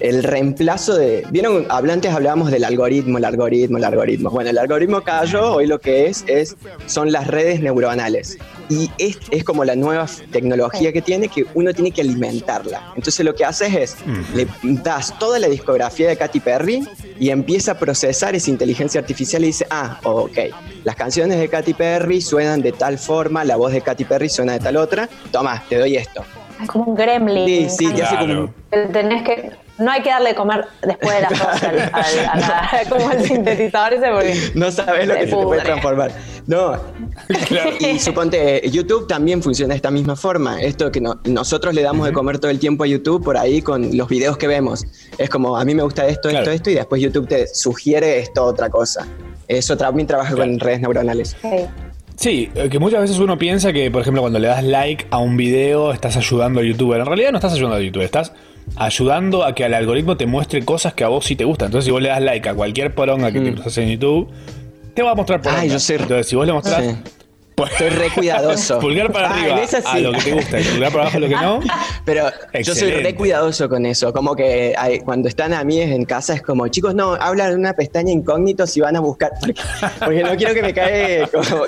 el 0.00 0.22
reemplazo 0.22 0.94
de. 0.96 1.24
¿Vieron? 1.30 1.66
Habla- 1.68 1.94
Antes 1.94 2.12
hablábamos 2.12 2.50
del 2.50 2.62
algoritmo, 2.64 3.18
el 3.18 3.24
algoritmo, 3.24 3.78
el 3.78 3.84
algoritmo. 3.84 4.30
Bueno, 4.30 4.50
el 4.50 4.58
algoritmo 4.58 5.00
cayó, 5.02 5.54
hoy 5.54 5.66
lo 5.66 5.80
que 5.80 6.06
es, 6.06 6.24
es 6.26 6.56
son 6.86 7.10
las 7.10 7.26
redes 7.26 7.60
neuronales. 7.60 8.36
Y 8.68 8.90
es, 8.98 9.18
es 9.30 9.44
como 9.44 9.64
la 9.64 9.76
nueva 9.76 10.06
tecnología 10.32 10.92
que 10.92 11.02
tiene 11.02 11.28
que 11.28 11.46
uno 11.54 11.72
tiene 11.72 11.90
que 11.90 12.00
alimentarla. 12.00 12.92
Entonces 12.96 13.24
lo 13.24 13.34
que 13.34 13.44
haces 13.44 13.74
es, 13.74 13.96
le 14.34 14.46
das 14.82 15.18
toda 15.18 15.38
la 15.38 15.48
discografía 15.48 16.08
de 16.08 16.16
Katy 16.16 16.40
Perry 16.40 16.86
y 17.18 17.30
empieza 17.30 17.72
a 17.72 17.78
procesar 17.78 18.34
esa 18.34 18.50
inteligencia 18.50 19.00
artificial 19.00 19.44
y 19.44 19.48
dice, 19.48 19.66
ah, 19.70 20.00
ok, 20.02 20.38
las 20.84 20.96
canciones 20.96 21.38
de 21.38 21.48
Katy 21.48 21.74
Perry 21.74 22.20
suenan 22.20 22.62
de 22.62 22.72
tal 22.72 22.98
forma, 22.98 23.44
la 23.44 23.56
voz 23.56 23.72
de 23.72 23.80
Katy 23.80 24.04
Perry 24.04 24.28
suena 24.28 24.54
de 24.54 24.60
tal 24.60 24.76
otra, 24.76 25.08
toma, 25.30 25.62
te 25.68 25.78
doy 25.78 25.96
esto. 25.96 26.24
Es 26.62 26.68
como 26.68 26.84
un 26.84 26.94
gremlin. 26.94 27.46
Sí, 27.46 27.68
sí, 27.68 27.92
te 27.92 28.02
hace 28.02 28.16
como 28.16 28.50
Tenés 28.70 29.22
que. 29.22 29.65
No 29.78 29.90
hay 29.90 30.02
que 30.02 30.08
darle 30.10 30.30
de 30.30 30.34
comer 30.34 30.64
después 30.82 31.14
de 31.16 31.20
las 31.22 31.30
12 31.38 31.66
al, 31.66 31.78
al- 31.80 32.18
a 32.32 32.36
la- 32.36 32.80
como 32.88 33.10
el 33.10 33.22
sintetizador 33.24 33.94
ese 33.94 34.06
porque. 34.10 34.50
No 34.54 34.70
sabes 34.70 35.06
lo 35.06 35.14
que 35.14 35.20
se 35.20 35.26
te 35.36 35.42
puede 35.42 35.62
transformar. 35.62 36.12
No. 36.46 36.76
Y 37.80 37.98
suponte, 37.98 38.62
YouTube 38.70 39.06
también 39.06 39.42
funciona 39.42 39.74
de 39.74 39.76
esta 39.76 39.90
misma 39.90 40.16
forma. 40.16 40.60
Esto 40.62 40.90
que 40.90 41.00
no- 41.00 41.20
nosotros 41.24 41.74
le 41.74 41.82
damos 41.82 42.06
de 42.06 42.12
comer 42.12 42.38
todo 42.38 42.50
el 42.50 42.58
tiempo 42.58 42.84
a 42.84 42.86
YouTube 42.86 43.22
por 43.22 43.36
ahí 43.36 43.62
con 43.62 43.96
los 43.96 44.08
videos 44.08 44.36
que 44.38 44.46
vemos. 44.46 44.84
Es 45.18 45.28
como, 45.28 45.56
a 45.56 45.64
mí 45.64 45.74
me 45.74 45.82
gusta 45.82 46.06
esto, 46.06 46.28
esto, 46.28 46.50
esto, 46.50 46.70
y 46.70 46.74
después 46.74 47.02
YouTube 47.02 47.28
te 47.28 47.46
sugiere 47.48 48.18
esto, 48.20 48.44
otra 48.44 48.70
cosa. 48.70 49.06
Eso 49.48 49.76
también 49.76 50.06
trabaja 50.06 50.34
con 50.34 50.58
redes 50.58 50.80
neuronales. 50.80 51.36
Sí, 52.16 52.50
eh, 52.54 52.68
que 52.70 52.78
muchas 52.78 53.02
veces 53.02 53.18
uno 53.18 53.36
piensa 53.36 53.72
que, 53.74 53.90
por 53.90 54.00
ejemplo, 54.00 54.22
cuando 54.22 54.38
le 54.38 54.48
das 54.48 54.64
like 54.64 55.06
a 55.10 55.18
un 55.18 55.36
video, 55.36 55.92
estás 55.92 56.16
ayudando 56.16 56.60
al 56.60 56.66
youtuber. 56.66 56.98
En 57.00 57.06
realidad 57.06 57.30
no 57.30 57.36
estás 57.38 57.52
ayudando 57.52 57.76
al 57.76 57.82
youtuber, 57.84 58.06
estás 58.06 58.32
ayudando 58.76 59.44
a 59.44 59.54
que 59.54 59.64
al 59.64 59.74
algoritmo 59.74 60.16
te 60.16 60.26
muestre 60.26 60.64
cosas 60.64 60.94
que 60.94 61.04
a 61.04 61.08
vos 61.08 61.24
sí 61.24 61.36
te 61.36 61.44
gustan. 61.44 61.66
Entonces, 61.66 61.86
si 61.86 61.90
vos 61.90 62.02
le 62.02 62.08
das 62.08 62.20
like 62.22 62.48
a 62.48 62.54
cualquier 62.54 62.94
poronga 62.94 63.32
que 63.32 63.40
te 63.40 63.52
cruzas 63.52 63.76
en 63.78 63.88
YouTube, 63.90 64.28
te 64.94 65.02
va 65.02 65.12
a 65.12 65.14
mostrar 65.14 65.40
poronga. 65.42 65.62
Ay, 65.62 65.70
yo 65.70 65.78
sé. 65.78 65.94
Entonces, 65.96 66.26
si 66.28 66.36
vos 66.36 66.46
le 66.46 66.52
mostrás 66.52 66.82
Sí. 66.84 66.96
Estoy 67.72 67.88
re 67.88 68.10
cuidadoso. 68.10 68.78
pulgar 68.80 69.10
para 69.10 69.30
arriba 69.30 69.56
en 69.56 69.64
esa 69.64 69.78
a 69.78 69.96
sí. 69.96 70.00
lo 70.02 70.12
que 70.12 70.20
te 70.20 70.32
gusta 70.34 70.60
y 70.60 70.64
pulgar 70.64 70.90
para 70.92 71.02
abajo 71.04 71.16
a 71.16 71.20
lo 71.20 71.28
que 71.28 71.34
no, 71.36 71.60
Pero 72.04 72.24
yo 72.24 72.30
soy 72.52 72.60
Excelente. 72.60 73.02
re 73.02 73.14
cuidadoso 73.14 73.66
con 73.70 73.86
eso. 73.86 74.12
Como 74.12 74.36
que 74.36 74.74
hay- 74.76 74.98
cuando 75.00 75.26
están 75.30 75.54
a 75.54 75.64
mí 75.64 75.80
en 75.80 76.04
casa 76.04 76.34
es 76.34 76.42
como, 76.42 76.68
chicos, 76.68 76.94
no, 76.94 77.14
hablan 77.14 77.52
en 77.52 77.60
una 77.60 77.72
pestaña 77.72 78.12
incógnito 78.12 78.66
si 78.66 78.80
van 78.80 78.94
a 78.96 79.00
buscar. 79.00 79.30
Porque, 79.40 79.54
porque 80.04 80.22
no 80.22 80.36
quiero 80.36 80.52
que 80.52 80.60
me 80.62 80.74
cae 80.74 81.26
como 81.32 81.64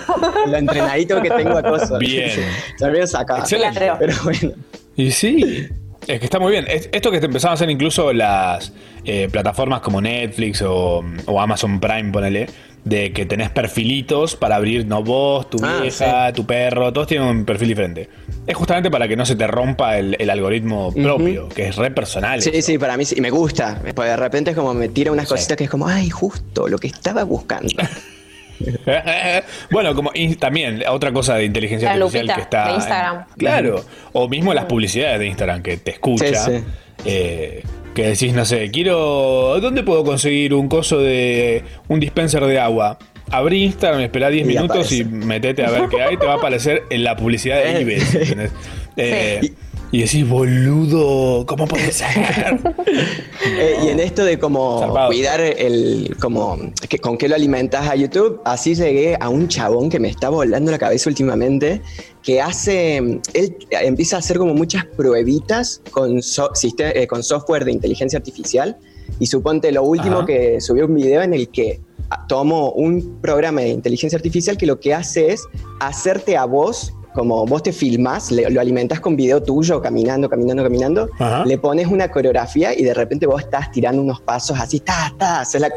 lo 0.46 0.56
entrenadito 0.58 1.22
que 1.22 1.30
tengo 1.30 1.56
a 1.56 1.62
cosas. 1.62 1.98
Bien. 1.98 2.32
También 2.78 3.08
saca. 3.08 3.38
Excelente. 3.38 3.90
Pero 3.98 4.14
bueno. 4.24 4.50
Y 4.94 5.10
sí, 5.10 5.68
es 6.08 6.18
que 6.18 6.24
está 6.24 6.38
muy 6.38 6.52
bien. 6.52 6.64
Es- 6.68 6.88
Esto 6.92 7.10
que 7.10 7.20
te 7.20 7.26
empezaron 7.26 7.52
a 7.52 7.54
hacer 7.54 7.70
incluso 7.70 8.12
las 8.12 8.72
eh, 9.04 9.28
plataformas 9.30 9.80
como 9.80 10.00
Netflix 10.00 10.62
o, 10.62 11.04
o 11.26 11.40
Amazon 11.40 11.78
Prime, 11.80 12.10
ponele, 12.12 12.46
de 12.84 13.12
que 13.12 13.26
tenés 13.26 13.50
perfilitos 13.50 14.36
para 14.36 14.56
abrir, 14.56 14.86
no 14.86 15.02
vos, 15.02 15.48
tu 15.50 15.58
Ah, 15.62 15.80
vieja, 15.82 16.32
tu 16.32 16.46
perro, 16.46 16.92
todos 16.92 17.06
tienen 17.06 17.26
un 17.28 17.44
perfil 17.44 17.68
diferente. 17.68 18.08
Es 18.46 18.56
justamente 18.56 18.90
para 18.90 19.06
que 19.08 19.16
no 19.16 19.26
se 19.26 19.36
te 19.36 19.46
rompa 19.46 19.98
el, 19.98 20.16
el 20.18 20.30
algoritmo 20.30 20.92
propio, 20.92 21.48
que 21.48 21.68
es 21.68 21.76
re 21.76 21.90
personal. 21.90 22.40
Sí, 22.42 22.62
sí, 22.62 22.78
para 22.78 22.96
mí 22.96 23.04
sí. 23.04 23.16
Y 23.18 23.20
me 23.20 23.30
gusta. 23.30 23.80
Pues 23.94 24.08
de 24.08 24.16
repente 24.16 24.50
es 24.52 24.56
como 24.56 24.72
me 24.74 24.88
tira 24.88 25.12
unas 25.12 25.28
cositas 25.28 25.56
que 25.56 25.64
es 25.64 25.70
como, 25.70 25.86
ay, 25.86 26.08
justo 26.10 26.68
lo 26.68 26.78
que 26.78 26.86
estaba 26.88 27.24
buscando. 27.24 27.68
bueno, 29.70 29.94
como 29.94 30.10
y 30.14 30.34
también 30.36 30.82
otra 30.88 31.12
cosa 31.12 31.34
de 31.36 31.44
inteligencia 31.44 31.88
La 31.88 31.94
artificial 32.04 32.26
lupita 32.26 32.34
que 32.36 32.42
está. 32.42 32.68
de 32.68 32.74
Instagram. 32.74 33.24
Claro. 33.36 33.84
O 34.12 34.28
mismo 34.28 34.54
las 34.54 34.64
publicidades 34.66 35.18
de 35.18 35.26
Instagram 35.26 35.62
que 35.62 35.76
te 35.76 35.92
escucha. 35.92 36.26
Sí, 36.44 36.50
sí. 36.58 36.64
eh, 37.04 37.62
que 37.94 38.02
decís, 38.08 38.32
no 38.32 38.44
sé, 38.44 38.70
quiero. 38.70 39.58
¿Dónde 39.60 39.82
puedo 39.82 40.04
conseguir 40.04 40.54
un 40.54 40.68
coso 40.68 41.00
de. 41.00 41.62
un 41.88 42.00
dispenser 42.00 42.44
de 42.44 42.58
agua? 42.60 42.98
Abrí 43.30 43.64
Instagram, 43.64 44.00
esperá 44.00 44.30
10 44.30 44.44
Y 44.44 44.48
minutos 44.48 44.70
aparece. 44.86 44.96
y 44.96 45.04
metete 45.04 45.64
a 45.64 45.70
ver 45.70 45.88
qué 45.90 46.00
hay, 46.02 46.16
te 46.16 46.24
va 46.24 46.34
a 46.34 46.36
aparecer 46.36 46.84
en 46.88 47.04
la 47.04 47.14
publicidad 47.16 47.56
de 47.62 47.80
eBay. 47.82 47.98
¿entendés? 48.00 48.52
Eh, 48.96 49.52
Y 49.90 50.02
decís, 50.02 50.28
boludo, 50.28 51.46
¿cómo 51.46 51.66
puede 51.66 51.90
ser? 51.92 52.08
Eh, 53.58 53.76
y 53.84 53.88
en 53.88 54.00
esto 54.00 54.22
de 54.24 54.38
como 54.38 54.80
Zarpado. 54.80 55.08
cuidar 55.08 55.40
el, 55.40 56.14
como, 56.20 56.58
que, 56.88 56.98
con 56.98 57.16
qué 57.16 57.28
lo 57.28 57.34
alimentas 57.34 57.88
a 57.88 57.94
YouTube, 57.96 58.40
así 58.44 58.74
llegué 58.74 59.16
a 59.18 59.28
un 59.30 59.48
chabón 59.48 59.88
que 59.88 59.98
me 59.98 60.08
está 60.08 60.28
volando 60.28 60.70
la 60.70 60.78
cabeza 60.78 61.08
últimamente, 61.08 61.80
que 62.22 62.42
hace, 62.42 62.98
él 62.98 63.56
empieza 63.70 64.16
a 64.16 64.18
hacer 64.18 64.36
como 64.36 64.52
muchas 64.52 64.84
pruebitas 64.84 65.80
con, 65.90 66.20
so- 66.22 66.50
eh, 66.78 67.06
con 67.06 67.22
software 67.22 67.64
de 67.64 67.72
inteligencia 67.72 68.18
artificial. 68.18 68.76
Y 69.20 69.26
suponte 69.26 69.72
lo 69.72 69.82
último 69.84 70.18
Ajá. 70.18 70.26
que 70.26 70.60
subió 70.60 70.84
un 70.84 70.94
video 70.94 71.22
en 71.22 71.32
el 71.32 71.48
que 71.48 71.80
tomó 72.28 72.72
un 72.72 73.18
programa 73.22 73.62
de 73.62 73.68
inteligencia 73.70 74.16
artificial 74.16 74.56
que 74.58 74.66
lo 74.66 74.78
que 74.80 74.92
hace 74.94 75.32
es 75.32 75.44
hacerte 75.80 76.36
a 76.36 76.44
vos, 76.44 76.92
como 77.18 77.44
vos 77.46 77.62
te 77.64 77.72
filmás, 77.72 78.30
le- 78.30 78.48
lo 78.48 78.60
alimentas 78.60 79.00
con 79.00 79.16
video 79.16 79.42
tuyo, 79.42 79.82
caminando, 79.82 80.28
caminando, 80.30 80.62
caminando, 80.62 81.10
Ajá. 81.18 81.44
le 81.44 81.58
pones 81.58 81.88
una 81.88 82.08
coreografía 82.10 82.72
y 82.78 82.84
de 82.84 82.94
repente 82.94 83.26
vos 83.26 83.42
estás 83.42 83.72
tirando 83.72 84.00
unos 84.00 84.20
pasos 84.20 84.58
así, 84.60 84.78
ta, 84.80 85.12
ta, 85.18 85.40
haces 85.40 85.60
la- 85.60 85.70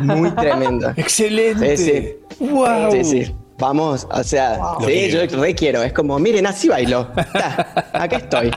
muy 0.00 0.30
tremendo. 0.30 0.90
Excelente. 0.96 1.76
Sí, 1.76 1.84
sí. 2.38 2.44
Wow. 2.46 2.90
Sí, 2.92 3.04
sí. 3.04 3.34
Vamos, 3.58 4.08
o 4.10 4.22
sea, 4.24 4.56
Lo 4.80 4.86
sí, 4.86 5.10
yo 5.10 5.20
re 5.38 5.54
quiero. 5.54 5.82
Es 5.82 5.92
como, 5.92 6.18
miren, 6.18 6.46
así 6.46 6.68
bailo. 6.68 7.08
Ta, 7.14 7.90
acá 7.92 8.16
estoy. 8.16 8.50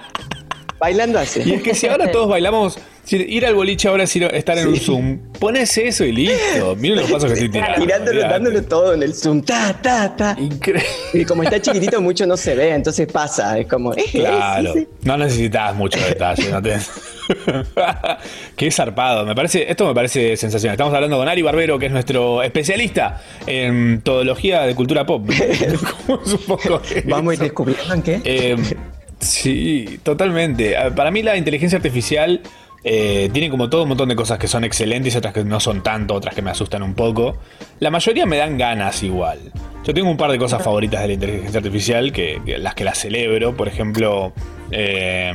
Bailando 0.83 1.17
así. 1.19 1.41
Y 1.45 1.53
es 1.53 1.63
que 1.63 1.73
si 1.73 1.87
ahora 1.87 2.11
todos 2.11 2.27
bailamos, 2.27 2.77
si 3.05 3.15
ir 3.15 3.45
al 3.45 3.55
boliche 3.55 3.87
ahora 3.87 4.03
es 4.03 4.13
ir- 4.17 4.29
estar 4.33 4.57
en 4.57 4.67
un 4.67 4.75
Zoom, 4.77 5.17
pones 5.39 5.77
eso 5.77 6.03
y 6.03 6.11
listo. 6.11 6.75
Miren 6.75 6.99
los 6.99 7.09
pasos 7.11 7.27
que 7.29 7.33
estoy 7.35 7.49
tirando. 7.49 7.81
Tirándolo, 7.81 8.19
dándolo 8.21 8.63
todo 8.63 8.93
en 8.93 9.03
el 9.03 9.13
Zoom. 9.13 9.41
Ta, 9.43 9.73
ta, 9.81 10.13
ta. 10.13 10.35
Increíble. 10.37 10.83
Y 11.13 11.23
como 11.23 11.43
está 11.43 11.61
chiquitito, 11.61 12.01
mucho 12.01 12.25
no 12.27 12.35
se 12.35 12.53
ve, 12.55 12.71
entonces 12.71 13.07
pasa. 13.09 13.57
Es 13.57 13.67
como. 13.67 13.93
eh, 13.93 14.03
Claro, 14.11 14.73
sí, 14.73 14.79
sí. 14.79 14.87
no 15.03 15.15
necesitas 15.17 15.73
mucho 15.75 15.99
detalle. 15.99 16.49
No 16.51 16.61
te... 16.61 16.75
Qué 18.57 18.69
zarpado. 18.71 19.25
Me 19.25 19.33
parece, 19.35 19.69
esto 19.71 19.87
me 19.87 19.93
parece 19.93 20.35
sensacional. 20.37 20.73
Estamos 20.73 20.93
hablando 20.93 21.17
con 21.17 21.27
Ari 21.29 21.41
Barbero, 21.41 21.79
que 21.79 21.85
es 21.85 21.91
nuestro 21.91 22.43
especialista 22.43 23.21
en 23.47 24.01
todología 24.01 24.63
de 24.63 24.75
cultura 24.75 25.05
pop. 25.05 25.25
¿Cómo 26.07 26.21
es 26.25 26.33
un 26.33 26.39
poco 26.39 26.81
Vamos 27.05 27.31
a 27.31 27.33
ir 27.35 27.39
descubriendo 27.39 27.93
en 27.93 28.01
qué. 28.01 28.21
Eh, 28.25 28.57
sí, 29.23 29.99
totalmente. 30.03 30.77
Ah, 30.77 30.93
Para 30.95 31.11
mí 31.11 31.23
la 31.23 31.35
inteligencia 31.37 31.77
artificial 31.77 32.41
eh, 32.83 33.29
tiene 33.33 33.49
como 33.49 33.69
todo 33.69 33.83
un 33.83 33.89
montón 33.89 34.09
de 34.09 34.15
cosas 34.15 34.37
que 34.37 34.47
son 34.47 34.63
excelentes 34.63 35.15
otras 35.15 35.33
que 35.33 35.43
no 35.43 35.59
son 35.59 35.81
tanto, 35.83 36.13
otras 36.13 36.35
que 36.35 36.41
me 36.41 36.51
asustan 36.51 36.83
un 36.83 36.93
poco. 36.93 37.37
La 37.79 37.89
mayoría 37.91 38.25
me 38.25 38.37
dan 38.37 38.57
ganas 38.57 39.01
igual. 39.03 39.39
Yo 39.85 39.93
tengo 39.93 40.09
un 40.09 40.17
par 40.17 40.31
de 40.31 40.37
cosas 40.37 40.63
favoritas 40.63 41.01
de 41.01 41.07
la 41.07 41.13
inteligencia 41.13 41.57
artificial 41.59 42.11
que, 42.11 42.41
que- 42.45 42.57
las 42.57 42.75
que 42.75 42.83
las 42.83 42.97
celebro. 42.99 43.55
Por 43.55 43.67
ejemplo, 43.67 44.33
eh, 44.71 45.31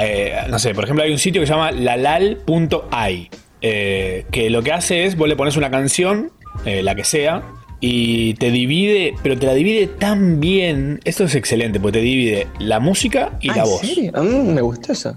eh, 0.00 0.36
no 0.48 0.58
sé, 0.58 0.74
por 0.74 0.84
ejemplo 0.84 1.04
hay 1.04 1.12
un 1.12 1.18
sitio 1.18 1.40
que 1.40 1.46
se 1.46 1.52
llama 1.52 1.70
lalal.ai 1.70 3.30
eh, 3.60 4.26
que 4.30 4.50
lo 4.50 4.62
que 4.62 4.72
hace 4.72 5.04
es 5.04 5.16
vos 5.16 5.28
le 5.28 5.36
pones 5.36 5.56
una 5.56 5.70
canción, 5.70 6.32
eh, 6.64 6.82
la 6.82 6.94
que 6.94 7.04
sea, 7.04 7.42
y 7.86 8.32
te 8.34 8.50
divide, 8.50 9.14
pero 9.22 9.38
te 9.38 9.44
la 9.44 9.52
divide 9.52 9.86
tan 9.86 10.40
bien. 10.40 11.00
Esto 11.04 11.24
es 11.24 11.34
excelente, 11.34 11.78
porque 11.78 11.98
te 11.98 12.04
divide 12.04 12.46
la 12.58 12.80
música 12.80 13.32
y 13.42 13.50
Ah, 13.50 13.56
la 13.56 13.62
¿en 13.64 13.68
voz. 13.68 13.80
serio? 13.80 14.12
Mm, 14.16 14.54
me 14.54 14.62
gustó 14.62 14.92
eso. 14.92 15.16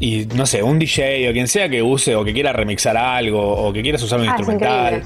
Y 0.00 0.26
no 0.34 0.46
sé, 0.46 0.62
un 0.62 0.78
DJ 0.78 1.28
o 1.28 1.32
quien 1.32 1.46
sea 1.48 1.68
que 1.68 1.82
use 1.82 2.16
o 2.16 2.24
que 2.24 2.32
quiera 2.32 2.52
remixar 2.52 2.96
algo 2.96 3.40
o 3.42 3.72
que 3.72 3.82
quieras 3.82 4.02
usar 4.02 4.18
un 4.20 4.26
Ah, 4.28 4.30
instrumental. 4.36 5.02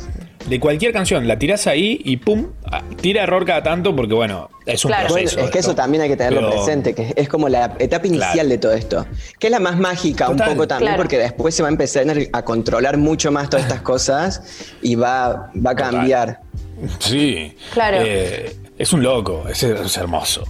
De 0.48 0.60
cualquier 0.60 0.92
canción, 0.92 1.26
la 1.26 1.36
tirás 1.40 1.66
ahí 1.66 2.00
y 2.04 2.18
pum, 2.18 2.46
ah, 2.70 2.80
tira 3.02 3.24
error 3.24 3.44
cada 3.44 3.64
tanto 3.64 3.94
porque 3.96 4.14
bueno, 4.14 4.48
es 4.64 4.84
un 4.84 4.92
Bueno, 4.92 5.08
proceso. 5.08 5.40
es 5.40 5.50
que 5.50 5.58
eso 5.58 5.74
también 5.74 6.04
hay 6.04 6.08
que 6.08 6.16
tenerlo 6.16 6.38
Pero- 6.38 6.50
presente, 6.52 6.94
que 6.94 7.12
es 7.16 7.28
como 7.28 7.48
la 7.48 7.74
etapa 7.80 8.06
inicial 8.06 8.32
Claro. 8.32 8.48
de 8.48 8.58
todo 8.58 8.72
esto. 8.74 9.06
Que 9.40 9.48
es 9.48 9.50
la 9.50 9.58
más 9.58 9.76
mágica 9.76 10.26
Total. 10.26 10.48
un 10.50 10.54
poco 10.54 10.68
también, 10.68 10.90
Claro. 10.92 11.02
porque 11.02 11.18
después 11.18 11.52
se 11.52 11.62
va 11.64 11.68
a 11.68 11.72
empezar 11.72 12.06
a 12.32 12.42
controlar 12.42 12.96
mucho 12.96 13.32
más 13.32 13.50
todas 13.50 13.66
estas 13.66 13.80
cosas 13.82 14.72
y 14.82 14.94
va, 14.94 15.50
va 15.54 15.72
a 15.72 15.74
cambiar. 15.74 16.40
Sí. 16.98 17.57
Claro. 17.73 17.98
Eh, 18.01 18.55
es 18.78 18.93
un 18.93 19.03
loco, 19.03 19.47
es, 19.48 19.62
es 19.62 19.97
hermoso. 19.97 20.44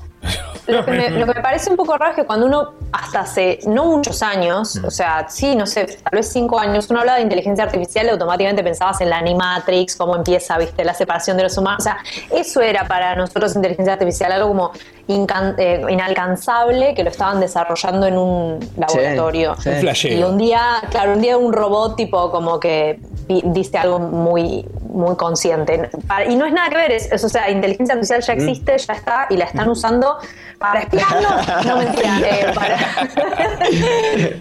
Lo 0.66 0.84
que, 0.84 0.90
me, 0.92 1.10
lo 1.10 1.26
que 1.26 1.34
me 1.34 1.42
parece 1.42 1.70
un 1.70 1.76
poco 1.76 1.96
raro 1.96 2.10
es 2.12 2.16
que 2.16 2.24
cuando 2.24 2.46
uno, 2.46 2.72
hasta 2.92 3.20
hace 3.20 3.60
no 3.66 3.84
muchos 3.86 4.22
años, 4.22 4.76
Mm. 4.76 4.84
o 4.86 4.90
sea, 4.90 5.26
sí, 5.28 5.54
no 5.54 5.66
sé, 5.66 5.84
tal 5.86 6.10
vez 6.12 6.28
cinco 6.32 6.58
años, 6.58 6.88
uno 6.90 7.00
hablaba 7.00 7.18
de 7.18 7.24
inteligencia 7.24 7.64
artificial 7.64 8.06
y 8.06 8.08
automáticamente 8.10 8.62
pensabas 8.62 9.00
en 9.00 9.10
la 9.10 9.18
Animatrix, 9.18 9.96
cómo 9.96 10.16
empieza, 10.16 10.58
viste, 10.58 10.84
la 10.84 10.94
separación 10.94 11.36
de 11.36 11.44
los 11.44 11.56
humanos. 11.56 11.80
O 11.80 11.84
sea, 11.84 11.98
eso 12.32 12.60
era 12.60 12.86
para 12.88 13.14
nosotros 13.16 13.54
inteligencia 13.54 13.92
artificial, 13.94 14.32
algo 14.32 14.48
como 14.48 14.72
eh, 15.08 15.82
inalcanzable 15.88 16.94
que 16.94 17.04
lo 17.04 17.10
estaban 17.10 17.38
desarrollando 17.40 18.06
en 18.06 18.18
un 18.18 18.70
laboratorio. 18.76 19.54
sí. 19.60 19.68
Un 19.70 19.76
flasheo. 19.80 20.18
Y 20.18 20.22
un 20.22 20.36
día, 20.38 20.60
claro, 20.90 21.12
un 21.12 21.20
día 21.20 21.36
un 21.36 21.52
robot 21.52 21.96
tipo 21.96 22.30
como 22.30 22.58
que 22.58 22.98
di- 23.28 23.42
diste 23.46 23.78
algo 23.78 23.98
muy, 24.00 24.66
muy 24.88 25.14
consciente. 25.16 25.90
Y 26.28 26.34
no 26.36 26.44
es 26.46 26.52
nada 26.52 26.68
que 26.70 26.76
ver, 26.76 26.92
es, 26.92 27.10
es, 27.12 27.22
o 27.24 27.28
sea, 27.28 27.50
inteligencia 27.50 27.94
artificial 27.94 28.20
ya 28.22 28.32
existe, 28.32 28.78
ya 28.78 28.94
está, 28.94 29.26
y 29.30 29.36
la 29.36 29.44
están 29.44 29.68
usando 29.68 30.16
para 30.58 30.80
espiarnos. 30.80 31.66
No 31.66 31.76
mentira, 31.78 32.18
eh, 32.20 32.52
para- 32.54 32.78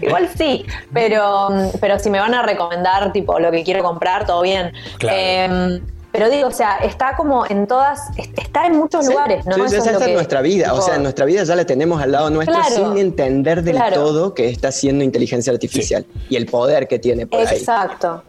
Igual 0.02 0.28
sí, 0.36 0.64
pero, 0.92 1.48
pero 1.80 1.98
si 1.98 2.10
me 2.10 2.18
van 2.20 2.34
a 2.34 2.42
recomendar 2.42 3.12
tipo 3.12 3.38
lo 3.38 3.50
que 3.50 3.62
quiero 3.64 3.82
comprar, 3.82 4.26
todo 4.26 4.42
bien. 4.42 4.72
Claro. 4.98 5.16
Eh, 5.18 5.80
pero 6.12 6.30
digo, 6.30 6.48
o 6.48 6.52
sea, 6.52 6.76
está 6.78 7.14
como 7.14 7.44
en 7.46 7.66
todas, 7.66 8.00
está 8.16 8.66
en 8.66 8.78
muchos 8.78 9.04
lugares, 9.06 9.44
¿no? 9.44 9.54
Sí, 9.56 9.60
Eso 9.66 9.76
esa 9.76 9.90
es 9.90 9.96
es 10.00 10.06
que- 10.06 10.14
nuestra 10.14 10.40
vida, 10.40 10.72
o 10.72 10.80
sea, 10.80 10.94
en 10.96 11.02
nuestra 11.02 11.26
vida 11.26 11.44
ya 11.44 11.54
la 11.54 11.66
tenemos 11.66 12.00
al 12.00 12.12
lado 12.12 12.30
nuestro 12.30 12.56
Claro. 12.58 12.74
sin 12.74 12.96
entender 12.98 13.62
del 13.62 13.76
Claro. 13.76 13.96
todo 14.02 14.32
que 14.32 14.48
está 14.48 14.68
haciendo 14.68 15.04
inteligencia 15.04 15.52
artificial 15.52 16.06
y 16.30 16.36
el 16.36 16.46
poder 16.46 16.88
que 16.88 16.98
tiene 16.98 17.26
por 17.26 17.40
ahí. 17.40 17.58
Exacto. 17.58 18.22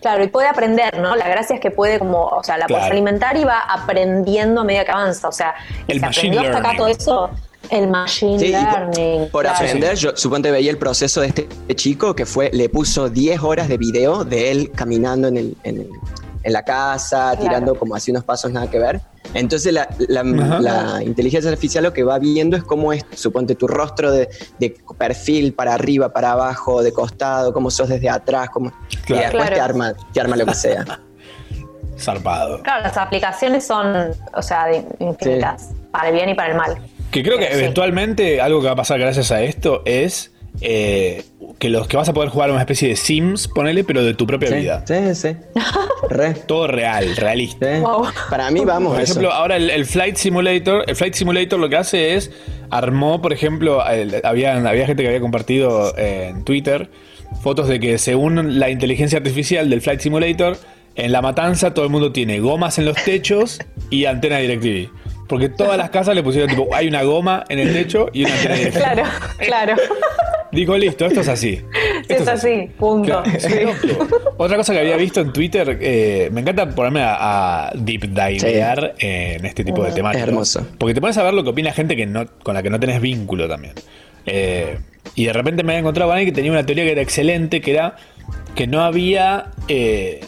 Claro, 0.00 0.24
y 0.24 0.28
puede 0.28 0.48
aprender, 0.48 0.98
¿no? 0.98 1.14
La 1.16 1.28
gracia 1.28 1.54
es 1.56 1.60
que 1.60 1.70
puede 1.70 1.98
como, 1.98 2.22
o 2.24 2.42
sea, 2.42 2.56
la 2.56 2.66
puedes 2.66 2.82
Claro. 2.84 2.92
alimentar 2.94 3.36
y 3.36 3.44
va 3.44 3.60
aprendiendo 3.60 4.62
a 4.62 4.64
medida 4.64 4.84
que 4.84 4.92
avanza. 4.92 5.28
O 5.28 5.32
sea, 5.32 5.54
y 5.86 5.92
El 5.92 6.00
se 6.00 6.06
machine 6.06 6.38
aprendió 6.38 6.40
hasta 6.40 6.58
acá 6.58 6.78
learning. 6.78 6.96
todo 6.98 7.28
eso, 7.28 7.30
el 7.70 7.88
machine 7.88 8.38
Sí, 8.38 8.46
y 8.46 8.52
por- 8.52 8.62
learning. 8.62 9.28
Por 9.30 9.42
claro. 9.42 9.56
aprender, 9.58 9.94
yo 9.96 10.16
suponte 10.16 10.50
veía 10.50 10.70
el 10.70 10.78
proceso 10.78 11.20
de 11.20 11.26
este 11.28 11.48
chico 11.74 12.14
que 12.16 12.24
fue, 12.24 12.50
le 12.52 12.68
puso 12.70 13.10
10 13.10 13.42
horas 13.42 13.68
de 13.68 13.76
video 13.76 14.24
de 14.24 14.50
él 14.50 14.72
caminando 14.74 15.28
en, 15.28 15.36
el, 15.36 15.56
en, 15.64 15.80
el- 15.82 15.90
en 16.42 16.52
la 16.52 16.62
casa, 16.64 17.30
Claro. 17.32 17.40
tirando 17.42 17.74
como 17.74 17.94
así 17.94 18.10
unos 18.10 18.24
pasos 18.24 18.50
nada 18.50 18.68
que 18.70 18.78
ver. 18.78 19.00
Entonces 19.34 19.72
la, 19.72 19.88
la- 20.08 20.20
Ajá. 20.22 20.60
la 20.60 21.02
inteligencia 21.04 21.50
artificial 21.50 21.84
lo 21.84 21.92
que 21.92 22.02
va 22.02 22.18
viendo 22.18 22.56
es 22.56 22.64
cómo 22.64 22.92
es, 22.92 23.04
suponte 23.14 23.54
tu 23.54 23.68
rostro 23.68 24.10
de, 24.10 24.28
de 24.58 24.74
perfil 24.98 25.52
para 25.52 25.74
arriba, 25.74 26.12
para 26.12 26.32
abajo, 26.32 26.82
de 26.82 26.92
costado, 26.92 27.52
cómo 27.52 27.70
sos 27.70 27.88
desde 27.88 28.08
atrás, 28.08 28.48
cómo, 28.50 28.72
y 28.90 28.96
después 28.96 29.30
Claro. 29.30 29.54
te, 29.54 29.60
arma, 29.60 29.92
te 30.12 30.20
arma 30.20 30.36
lo 30.36 30.46
que 30.46 30.54
sea. 30.54 30.84
Zarpado. 31.98 32.62
Claro, 32.62 32.82
las 32.84 32.96
aplicaciones 32.96 33.66
son, 33.66 34.12
o 34.32 34.42
sea, 34.42 34.66
infinitas, 34.98 35.70
para 35.92 36.08
el 36.08 36.14
bien 36.14 36.30
y 36.30 36.34
para 36.34 36.50
el 36.52 36.56
mal. 36.56 36.78
Que 37.10 37.22
creo 37.22 37.38
que 37.38 37.46
sí. 37.46 37.52
eventualmente 37.58 38.40
algo 38.40 38.60
que 38.60 38.66
va 38.66 38.72
a 38.72 38.76
pasar 38.76 38.98
gracias 38.98 39.30
a 39.32 39.42
esto 39.42 39.82
es 39.84 40.32
eh, 40.60 41.24
que 41.58 41.68
los 41.70 41.86
que 41.88 41.96
vas 41.96 42.08
a 42.08 42.12
poder 42.12 42.28
jugar 42.30 42.50
una 42.50 42.60
especie 42.60 42.88
de 42.88 42.96
Sims, 42.96 43.48
ponele, 43.48 43.84
pero 43.84 44.02
de 44.04 44.14
tu 44.14 44.26
propia 44.26 44.48
Sí, 44.48 44.54
vida. 44.56 44.84
sí, 44.86 45.14
sí. 45.14 45.36
Re. 46.10 46.34
Todo 46.34 46.66
real, 46.66 47.16
realista. 47.16 47.82
Para 48.28 48.50
mí 48.50 48.60
vamos 48.64 48.92
Por 48.92 49.00
a 49.00 49.02
eso. 49.02 49.12
ejemplo, 49.12 49.32
ahora 49.32 49.56
el, 49.56 49.70
el 49.70 49.86
Flight 49.86 50.16
Simulator, 50.16 50.84
el 50.86 50.96
Flight 50.96 51.14
Simulator 51.14 51.58
lo 51.58 51.68
que 51.68 51.76
hace 51.76 52.14
es 52.14 52.30
armó, 52.70 53.20
por 53.22 53.32
ejemplo, 53.32 53.84
el- 53.86 54.20
había, 54.24 54.56
había 54.56 54.86
gente 54.86 55.02
que 55.02 55.08
había 55.08 55.20
compartido 55.20 55.94
eh, 55.96 56.28
en 56.30 56.44
Twitter 56.44 56.90
fotos 57.42 57.68
de 57.68 57.78
que 57.78 57.96
según 57.98 58.58
la 58.58 58.70
inteligencia 58.70 59.18
artificial 59.18 59.70
del 59.70 59.80
Flight 59.80 60.00
Simulator, 60.00 60.56
en 60.96 61.12
la 61.12 61.22
matanza 61.22 61.72
todo 61.72 61.84
el 61.84 61.90
mundo 61.90 62.10
tiene 62.12 62.40
gomas 62.40 62.78
en 62.78 62.84
los 62.84 62.96
techos 63.04 63.60
y 63.88 64.06
antena 64.06 64.38
de 64.38 64.48
DirecTV. 64.48 64.90
Porque 65.30 65.48
todas 65.48 65.78
las 65.78 65.88
casas 65.90 66.14
le 66.14 66.22
pusieron 66.22 66.50
tipo, 66.50 66.68
hay 66.74 66.88
una 66.88 67.02
goma 67.04 67.44
en 67.48 67.58
el 67.60 67.72
techo 67.72 68.08
y 68.12 68.24
una 68.24 68.34
DirecTV. 68.36 68.72
Claro, 68.76 69.02
claro. 69.38 69.74
Digo, 70.52 70.76
listo, 70.76 71.06
esto 71.06 71.20
es 71.20 71.28
así. 71.28 71.62
Si 72.08 72.12
es 72.12 72.26
así, 72.26 72.68
punto. 72.76 73.22
Claro, 73.22 73.72
loco. 73.88 74.32
Otra 74.36 74.56
cosa 74.56 74.72
que 74.72 74.80
había 74.80 74.96
visto 74.96 75.20
en 75.20 75.32
Twitter, 75.32 75.78
eh, 75.80 76.28
me 76.32 76.40
encanta 76.40 76.68
ponerme 76.68 77.02
a, 77.02 77.68
a 77.68 77.72
deep 77.76 78.08
divear 78.12 78.96
en 78.98 79.46
este 79.46 79.62
tipo 79.62 79.84
de 79.84 79.90
Es 79.90 79.94
temáticas. 79.94 80.26
hermoso. 80.28 80.66
Porque 80.76 80.92
te 80.92 81.00
pones 81.00 81.16
a 81.18 81.22
ver 81.22 81.34
lo 81.34 81.44
que 81.44 81.50
opina 81.50 81.72
gente 81.72 81.94
que 81.94 82.04
no, 82.06 82.26
con 82.42 82.54
la 82.54 82.62
que 82.64 82.70
no 82.70 82.80
tenés 82.80 83.00
vínculo 83.00 83.48
también. 83.48 83.74
Eh, 84.26 84.78
y 85.14 85.26
de 85.26 85.32
repente 85.32 85.62
me 85.62 85.72
había 85.74 85.80
encontrado 85.80 86.10
con 86.10 86.18
alguien 86.18 86.34
que 86.34 86.36
tenía 86.36 86.50
una 86.50 86.66
teoría 86.66 86.84
que 86.84 86.92
era 86.92 87.02
excelente, 87.02 87.60
que 87.60 87.70
era 87.70 87.94
que 88.56 88.66
no 88.66 88.82
había... 88.82 89.52
eh, 89.68 90.20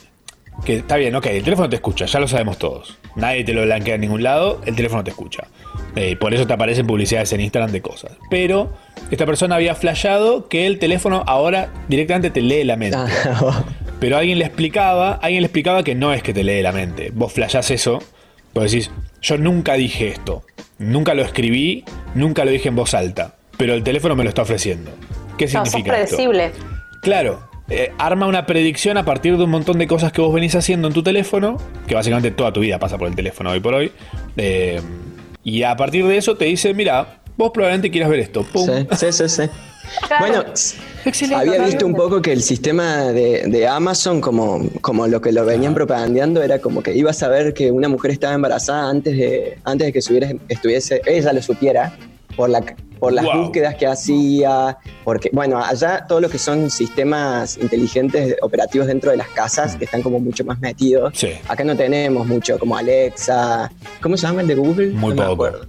que 0.65 0.77
está 0.77 0.97
bien, 0.97 1.17
ok, 1.17 1.27
el 1.27 1.43
teléfono 1.43 1.69
te 1.69 1.77
escucha, 1.77 2.05
ya 2.07 2.21
lo 2.21 2.29
sabemos 2.29 2.57
todos. 2.59 2.97
Nadie 3.17 3.45
te 3.45 3.53
lo 3.53 3.63
blanquea 3.63 3.97
en 3.97 4.01
ningún 4.03 4.23
lado, 4.23 4.61
el 4.67 4.75
teléfono 4.75 5.05
te 5.05 5.11
escucha. 5.11 5.45
Eh, 5.97 6.11
y 6.11 6.17
por 6.17 6.33
eso 6.33 6.47
te 6.47 6.53
aparecen 6.55 6.87
publicidades 6.87 7.33
en 7.33 7.41
Instagram 7.43 7.71
de 7.71 7.83
cosas. 7.83 8.13
Pero 8.31 8.73
esta 9.11 9.27
persona 9.27 9.57
había 9.57 9.75
flashado 9.75 10.49
que 10.49 10.67
el 10.67 10.79
teléfono 10.79 11.23
ahora 11.27 11.71
directamente 11.89 12.31
te 12.31 12.41
lee 12.41 12.65
la 12.65 12.77
mente. 12.77 12.97
Pero 14.01 14.17
alguien 14.17 14.39
le 14.39 14.47
explicaba, 14.47 15.13
alguien 15.15 15.43
le 15.43 15.47
explicaba 15.47 15.85
que 15.85 15.95
no 15.95 16.13
es 16.13 16.23
que 16.23 16.33
te 16.33 16.43
lee 16.43 16.63
la 16.63 16.73
mente. 16.73 17.11
Vos 17.15 17.33
flashás 17.33 17.71
eso, 17.71 18.01
vos 18.55 18.65
decís, 18.71 18.91
yo 19.21 19.39
nunca 19.39 19.75
dije 19.75 20.09
esto, 20.09 20.43
nunca 20.79 21.15
lo 21.15 21.23
escribí, 21.23 21.85
nunca 22.15 22.45
lo 22.45 22.51
dije 22.51 22.69
en 22.69 22.77
voz 22.77 22.95
alta, 22.95 23.37
pero 23.59 23.75
el 23.75 23.85
teléfono 23.85 24.17
me 24.17 24.25
lo 24.25 24.31
está 24.31 24.43
ofreciendo. 24.43 24.91
¿Qué 25.39 25.45
No, 25.47 25.65
sos 25.65 25.75
esto? 25.75 25.85
predecible. 25.89 26.51
Claro, 27.03 27.49
eh, 27.69 27.93
arma 27.99 28.27
una 28.27 28.45
predicción 28.47 28.97
a 28.99 29.05
partir 29.05 29.37
de 29.37 29.45
un 29.45 29.51
montón 29.51 29.79
de 29.79 29.87
cosas 29.87 30.13
que 30.13 30.21
vos 30.21 30.33
venís 30.35 30.55
haciendo 30.55 30.89
en 30.89 30.95
tu 30.95 31.03
teléfono, 31.03 31.57
que 31.87 31.95
básicamente 31.95 32.31
toda 32.31 32.53
tu 32.53 32.61
vida 32.61 32.79
pasa 32.79 32.99
por 32.99 33.09
el 33.09 33.15
teléfono 33.15 33.51
hoy 33.51 33.61
por 33.61 33.75
hoy. 33.75 33.93
eh, 34.37 34.81
y 35.45 35.63
a 35.65 35.77
partir 35.77 36.07
de 36.07 36.17
eso 36.17 36.37
te 36.37 36.45
dice, 36.45 36.73
mira, 36.73 37.21
vos 37.37 37.51
probablemente 37.53 37.91
quieras 37.91 38.11
ver 38.11 38.21
esto. 38.21 38.45
Pum. 38.45 38.67
Sí, 38.67 38.87
sí, 38.97 39.13
sí, 39.13 39.29
sí. 39.29 39.43
Bueno, 40.21 40.45
había 41.35 41.65
visto 41.65 41.85
un 41.85 41.95
poco 41.95 42.23
que 42.23 42.33
el 42.33 42.43
sistema 42.43 43.07
de, 43.07 43.43
de 43.49 43.67
Amazon, 43.67 44.21
como, 44.21 44.69
como 44.81 45.07
lo 45.09 45.21
que 45.21 45.33
lo 45.33 45.45
venían 45.45 45.75
propagandeando, 45.75 46.43
era 46.43 46.61
como 46.61 46.83
que 46.83 46.95
iba 46.97 47.11
a 47.11 47.15
saber 47.15 47.53
que 47.55 47.73
una 47.73 47.89
mujer 47.89 48.13
estaba 48.13 48.35
embarazada 48.35 48.89
antes 48.89 49.17
de, 49.17 49.59
antes 49.65 49.87
de 49.89 49.93
que 49.93 49.99
estuviera- 49.99 50.31
estuviese, 50.49 51.03
ella 51.05 51.33
lo 51.33 51.43
supiera, 51.43 51.97
por, 52.37 52.51
la, 52.51 52.63
por 52.99 53.13
las 53.13 53.25
Wow. 53.25 53.45
búsquedas 53.45 53.75
que 53.77 53.87
hacía, 53.87 54.79
porque, 55.05 55.31
bueno, 55.33 55.63
allá 55.63 56.05
todo 56.07 56.21
lo 56.21 56.29
que 56.31 56.39
son 56.39 56.71
sistemas 56.71 57.57
inteligentes 57.59 58.37
operativos 58.43 58.87
dentro 58.87 59.11
de 59.11 59.17
las 59.17 59.29
casas, 59.29 59.77
que 59.77 59.85
están 59.85 60.03
como 60.03 60.19
mucho 60.21 60.45
más 60.45 60.59
metidos. 60.61 61.13
Acá 61.49 61.65
no 61.65 61.77
tenemos 61.77 62.27
mucho, 62.27 62.59
como 62.59 62.77
Alexa, 62.77 63.71
¿cómo 64.01 64.17
se 64.17 64.27
llama 64.27 64.43
el 64.43 64.47
de 64.49 64.55
Google? 64.55 64.89
Muy 64.93 65.11
No 65.15 65.23
me 65.23 65.29
poco. 65.29 65.33
acuerdo. 65.47 65.67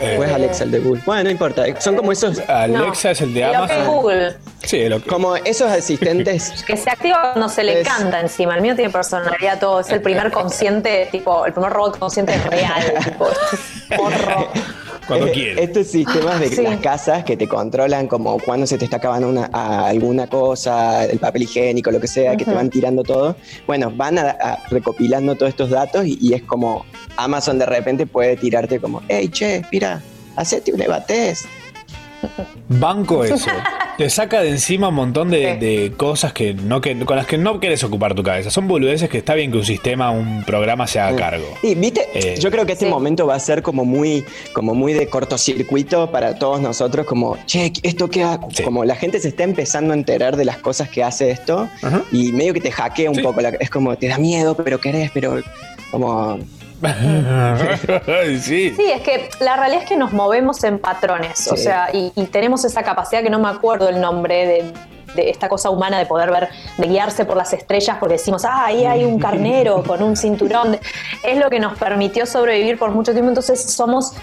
Eh, 0.00 0.16
¿O 0.20 0.22
es 0.22 0.30
Alexa 0.32 0.62
el 0.62 0.70
de 0.70 0.78
Google? 0.78 1.02
Bueno, 1.04 1.24
no 1.24 1.30
importa. 1.30 1.64
Son 1.80 1.96
como 1.96 2.12
esos. 2.12 2.38
Alexa 2.48 3.10
es 3.10 3.20
el 3.22 3.34
de 3.34 3.40
Lo 3.40 3.48
que 3.50 3.56
Amazon. 3.56 3.80
es 3.80 3.86
Google. 3.88 4.36
Sí, 4.62 4.88
lo 4.88 5.02
que- 5.02 5.10
Como 5.10 5.34
esos 5.34 5.68
asistentes. 5.68 6.62
Que 6.66 6.76
se 6.76 6.90
activa 6.90 7.32
cuando 7.32 7.48
se 7.48 7.64
le 7.64 7.80
Es- 7.80 7.88
canta 7.88 8.20
encima. 8.20 8.54
El 8.54 8.62
mío 8.62 8.76
tiene 8.76 8.92
personalidad 8.92 9.58
todo. 9.58 9.80
Es 9.80 9.90
el 9.90 10.00
primer 10.00 10.30
consciente, 10.30 11.08
tipo, 11.10 11.44
el 11.44 11.52
primer 11.52 11.72
robot 11.72 11.98
consciente 11.98 12.36
real. 12.48 12.84
tipo, 13.04 13.26
porro. 13.96 14.48
Cuando 15.18 15.26
Eh. 15.26 15.54
Estos 15.58 15.86
sistemas 15.88 16.38
de 16.40 16.48
Sí. 16.48 16.62
las 16.62 16.78
casas 16.80 17.24
que 17.24 17.36
te 17.36 17.48
controlan 17.48 18.06
como 18.06 18.38
cuando 18.38 18.66
se 18.66 18.78
te 18.78 18.84
está 18.84 18.98
acabando 18.98 19.28
una, 19.28 19.50
a- 19.52 19.88
alguna 19.88 20.26
cosa, 20.28 21.04
el 21.04 21.18
papel 21.18 21.42
higiénico, 21.42 21.90
lo 21.90 22.00
que 22.00 22.06
sea, 22.06 22.36
que 22.36 22.44
te 22.44 22.52
van 22.54 22.70
tirando 22.70 23.02
todo. 23.02 23.36
Bueno, 23.66 23.90
van 23.94 24.18
a- 24.18 24.30
a- 24.30 24.58
recopilando 24.70 25.34
todos 25.34 25.50
estos 25.50 25.70
datos 25.70 26.06
y, 26.06 26.16
y 26.20 26.34
es 26.34 26.42
como 26.42 26.84
Amazon 27.16 27.58
de 27.58 27.66
repente 27.66 28.06
puede 28.06 28.36
tirarte 28.36 28.78
como, 28.80 29.02
hey, 29.08 29.28
che, 29.28 29.62
mira, 29.72 30.00
hacete 30.36 30.72
un 30.72 30.80
EVA 30.80 31.04
test. 31.04 31.44
Banco 32.68 33.24
eso. 33.24 33.50
Te 34.00 34.08
saca 34.08 34.40
de 34.40 34.48
encima 34.48 34.88
un 34.88 34.94
montón 34.94 35.28
de, 35.30 35.56
de 35.58 35.92
cosas 35.94 36.32
que 36.32 36.54
no 36.54 36.80
que, 36.80 36.98
con 37.00 37.16
las 37.18 37.26
que 37.26 37.36
no 37.36 37.60
quieres 37.60 37.84
ocupar 37.84 38.14
tu 38.14 38.22
cabeza. 38.22 38.48
Son 38.50 38.66
boludeces 38.66 39.10
que 39.10 39.18
está 39.18 39.34
bien 39.34 39.52
que 39.52 39.58
un 39.58 39.64
sistema, 39.66 40.10
un 40.10 40.42
programa 40.42 40.86
se 40.86 40.98
haga 41.00 41.14
cargo. 41.18 41.44
Y 41.62 41.74
viste, 41.74 42.06
Eh, 42.14 42.36
yo 42.40 42.50
creo 42.50 42.64
que 42.64 42.72
este 42.72 42.86
sí. 42.86 42.90
momento 42.90 43.26
va 43.26 43.34
a 43.34 43.38
ser 43.40 43.60
como 43.62 43.84
muy, 43.84 44.24
como 44.54 44.74
muy 44.74 44.94
de 44.94 45.06
cortocircuito 45.08 46.10
para 46.10 46.38
todos 46.38 46.62
nosotros, 46.62 47.04
como, 47.04 47.36
che, 47.44 47.74
esto 47.82 48.08
que 48.08 48.24
como 48.64 48.86
la 48.86 48.96
gente 48.96 49.20
se 49.20 49.28
está 49.28 49.44
empezando 49.44 49.92
a 49.92 49.96
enterar 49.96 50.38
de 50.38 50.46
las 50.46 50.56
cosas 50.56 50.88
que 50.88 51.04
hace 51.04 51.30
esto 51.30 51.68
y 52.10 52.32
medio 52.32 52.54
que 52.54 52.62
te 52.62 52.70
hackea 52.72 53.10
un 53.10 53.20
poco, 53.22 53.42
la- 53.42 53.50
es 53.50 53.68
como 53.68 53.94
te 53.98 54.08
da 54.08 54.16
miedo, 54.16 54.56
pero 54.56 54.80
querés, 54.80 55.10
pero 55.12 55.42
como 55.90 56.38
sí. 58.40 58.72
Sí, 58.76 58.90
es 58.90 59.02
que 59.02 59.28
la 59.40 59.56
realidad 59.56 59.82
es 59.82 59.88
que 59.88 59.96
nos 59.96 60.12
movemos 60.12 60.62
en 60.64 60.78
patrones, 60.78 61.46
o 61.50 61.56
Sí. 61.56 61.64
sea, 61.64 61.88
y, 61.92 62.12
y 62.14 62.24
tenemos 62.26 62.64
esa 62.64 62.82
capacidad 62.82 63.22
que 63.22 63.30
no 63.30 63.38
me 63.38 63.48
acuerdo 63.48 63.88
el 63.88 64.00
nombre 64.00 64.46
de, 64.46 64.72
de 65.14 65.30
esta 65.30 65.48
cosa 65.48 65.70
humana 65.70 65.98
de 65.98 66.06
poder 66.06 66.30
ver, 66.30 66.48
de 66.78 66.86
guiarse 66.86 67.24
por 67.24 67.36
las 67.36 67.52
estrellas 67.52 67.96
porque 67.98 68.14
decimos, 68.14 68.44
ah, 68.44 68.64
ahí 68.66 68.84
hay 68.86 69.04
un 69.04 69.18
carnero 69.18 69.82
con 69.86 70.02
un 70.02 70.16
cinturón. 70.16 70.78
Es 71.22 71.36
lo 71.38 71.50
que 71.50 71.58
nos 71.60 71.76
permitió 71.78 72.26
sobrevivir 72.26 72.78
por 72.78 72.90
mucho 72.92 73.12
tiempo, 73.12 73.28
entonces 73.30 73.62
somos, 73.62 74.14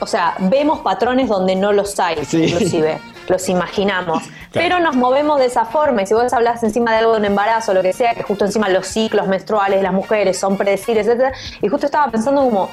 o 0.00 0.06
sea, 0.06 0.34
vemos 0.38 0.80
patrones 0.80 1.28
donde 1.28 1.56
no 1.56 1.72
los 1.72 1.98
hay, 2.00 2.16
inclusive, 2.32 2.98
los 3.28 3.48
imaginamos. 3.48 4.22
Pero 4.52 4.80
nos 4.80 4.96
movemos 4.96 5.38
de 5.38 5.46
esa 5.46 5.64
forma, 5.64 6.02
y 6.02 6.06
si 6.06 6.14
vos 6.14 6.32
hablas 6.32 6.62
encima 6.62 6.92
de 6.92 6.98
algo 6.98 7.12
de 7.12 7.18
un 7.20 7.24
embarazo, 7.26 7.74
lo 7.74 7.82
que 7.82 7.92
sea, 7.92 8.14
que 8.14 8.22
justo 8.22 8.44
encima 8.44 8.68
los 8.68 8.86
ciclos 8.86 9.26
menstruales 9.28 9.78
de 9.78 9.82
las 9.82 9.92
mujeres 9.92 10.38
son 10.38 10.56
predecibles, 10.56 11.06
etcétera, 11.06 11.32
y 11.60 11.68
justo 11.68 11.86
estaba 11.86 12.10
pensando 12.10 12.42
como, 12.42 12.70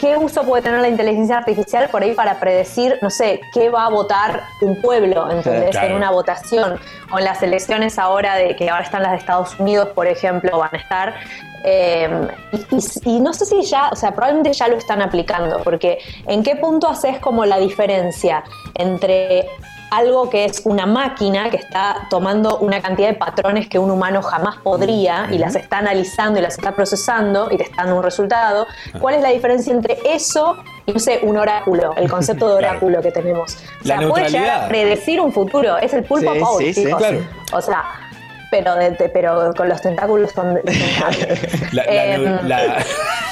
¿qué 0.00 0.16
uso 0.16 0.44
puede 0.44 0.62
tener 0.62 0.80
la 0.80 0.88
inteligencia 0.88 1.38
artificial 1.38 1.88
por 1.90 2.02
ahí 2.04 2.14
para 2.14 2.38
predecir, 2.38 2.96
no 3.02 3.10
sé, 3.10 3.40
qué 3.52 3.68
va 3.68 3.86
a 3.86 3.88
votar 3.90 4.44
un 4.60 4.80
pueblo, 4.80 5.28
¿entendés? 5.30 5.70
Claro. 5.70 5.88
En 5.88 5.94
una 5.96 6.10
votación, 6.12 6.78
o 7.12 7.18
en 7.18 7.24
las 7.24 7.42
elecciones 7.42 7.98
ahora 7.98 8.36
de 8.36 8.54
que 8.54 8.70
ahora 8.70 8.84
están 8.84 9.02
las 9.02 9.10
de 9.12 9.18
Estados 9.18 9.58
Unidos, 9.58 9.88
por 9.96 10.06
ejemplo, 10.06 10.56
van 10.58 10.70
a 10.72 10.76
estar. 10.78 11.14
eh, 11.64 12.28
y, 12.52 12.76
y- 12.76 13.16
y 13.16 13.20
no 13.20 13.32
sé 13.34 13.44
si 13.44 13.60
ya, 13.62 13.88
o 13.90 13.96
sea, 13.96 14.12
probablemente 14.12 14.52
ya 14.52 14.68
lo 14.68 14.76
están 14.76 15.02
aplicando, 15.02 15.58
porque 15.64 15.98
¿en 16.28 16.44
qué 16.44 16.54
punto 16.54 16.86
haces 16.88 17.18
como 17.18 17.44
la 17.44 17.58
diferencia 17.58 18.44
entre 18.76 19.44
algo 19.90 20.28
que 20.30 20.44
es 20.44 20.62
una 20.64 20.86
máquina 20.86 21.50
que 21.50 21.56
está 21.56 22.06
tomando 22.10 22.58
una 22.58 22.80
cantidad 22.82 23.08
de 23.08 23.14
patrones 23.14 23.68
que 23.68 23.78
un 23.78 23.90
humano 23.90 24.22
jamás 24.22 24.56
podría 24.62 25.28
y 25.30 25.38
las 25.38 25.54
está 25.56 25.78
analizando 25.78 26.38
y 26.38 26.42
las 26.42 26.58
está 26.58 26.72
procesando 26.72 27.48
y 27.50 27.56
te 27.56 27.64
está 27.64 27.82
dando 27.82 27.96
un 27.96 28.02
resultado. 28.02 28.66
¿Cuál 29.00 29.14
es 29.16 29.22
la 29.22 29.30
diferencia 29.30 29.72
entre 29.72 29.96
eso 30.04 30.56
y, 30.86 30.92
no 30.92 30.98
sé, 30.98 31.20
un 31.22 31.36
oráculo, 31.38 31.94
el 31.96 32.10
concepto 32.10 32.48
de 32.54 32.58
Claro. 32.58 32.72
oráculo 32.76 33.00
que 33.02 33.10
tenemos? 33.12 33.56
O 33.56 33.88
La 33.88 33.98
sea, 33.98 34.08
puede 34.08 34.28
llegar 34.30 34.64
a 34.64 34.68
predecir 34.68 35.20
un 35.20 35.32
futuro, 35.32 35.78
es 35.78 35.92
el 35.94 36.04
pulpo 36.04 36.58
Sí, 36.58 36.72
sí, 36.74 36.84
sí, 36.84 36.92
claro. 36.92 37.18
O 37.52 37.60
sea, 37.62 37.84
pero, 38.50 38.74
de- 38.74 38.90
de- 38.92 39.08
pero 39.10 39.52
con 39.56 39.68
los 39.68 39.80
tentáculos 39.80 40.30
son... 40.32 40.58
La- 41.72 41.84
la- 41.84 42.04
Em, 42.14 42.46
la- 42.48 42.76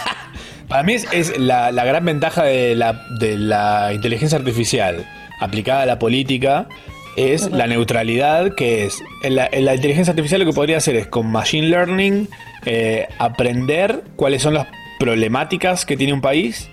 para 0.68 0.82
mí 0.82 0.94
es, 0.94 1.06
es 1.12 1.38
la, 1.38 1.70
la 1.72 1.84
gran 1.84 2.04
ventaja 2.04 2.42
de 2.44 2.74
la, 2.74 2.94
de 3.18 3.36
la 3.38 3.92
inteligencia 3.92 4.36
artificial 4.38 5.06
aplicada 5.40 5.82
a 5.82 5.86
la 5.86 5.98
política 5.98 6.68
es 7.16 7.50
la 7.50 7.66
neutralidad 7.66 8.54
que 8.54 8.84
es 8.84 9.02
en 9.22 9.36
la, 9.36 9.48
en 9.50 9.64
la 9.64 9.74
inteligencia 9.74 10.10
artificial 10.12 10.40
lo 10.40 10.46
que 10.46 10.52
podría 10.52 10.76
hacer 10.76 10.96
es 10.96 11.06
con 11.06 11.30
machine 11.30 11.68
learning 11.68 12.28
eh, 12.66 13.08
aprender 13.18 14.02
cuáles 14.16 14.42
son 14.42 14.54
las 14.54 14.66
problemáticas 14.98 15.86
que 15.86 15.96
tiene 15.96 16.12
un 16.12 16.20
país 16.20 16.68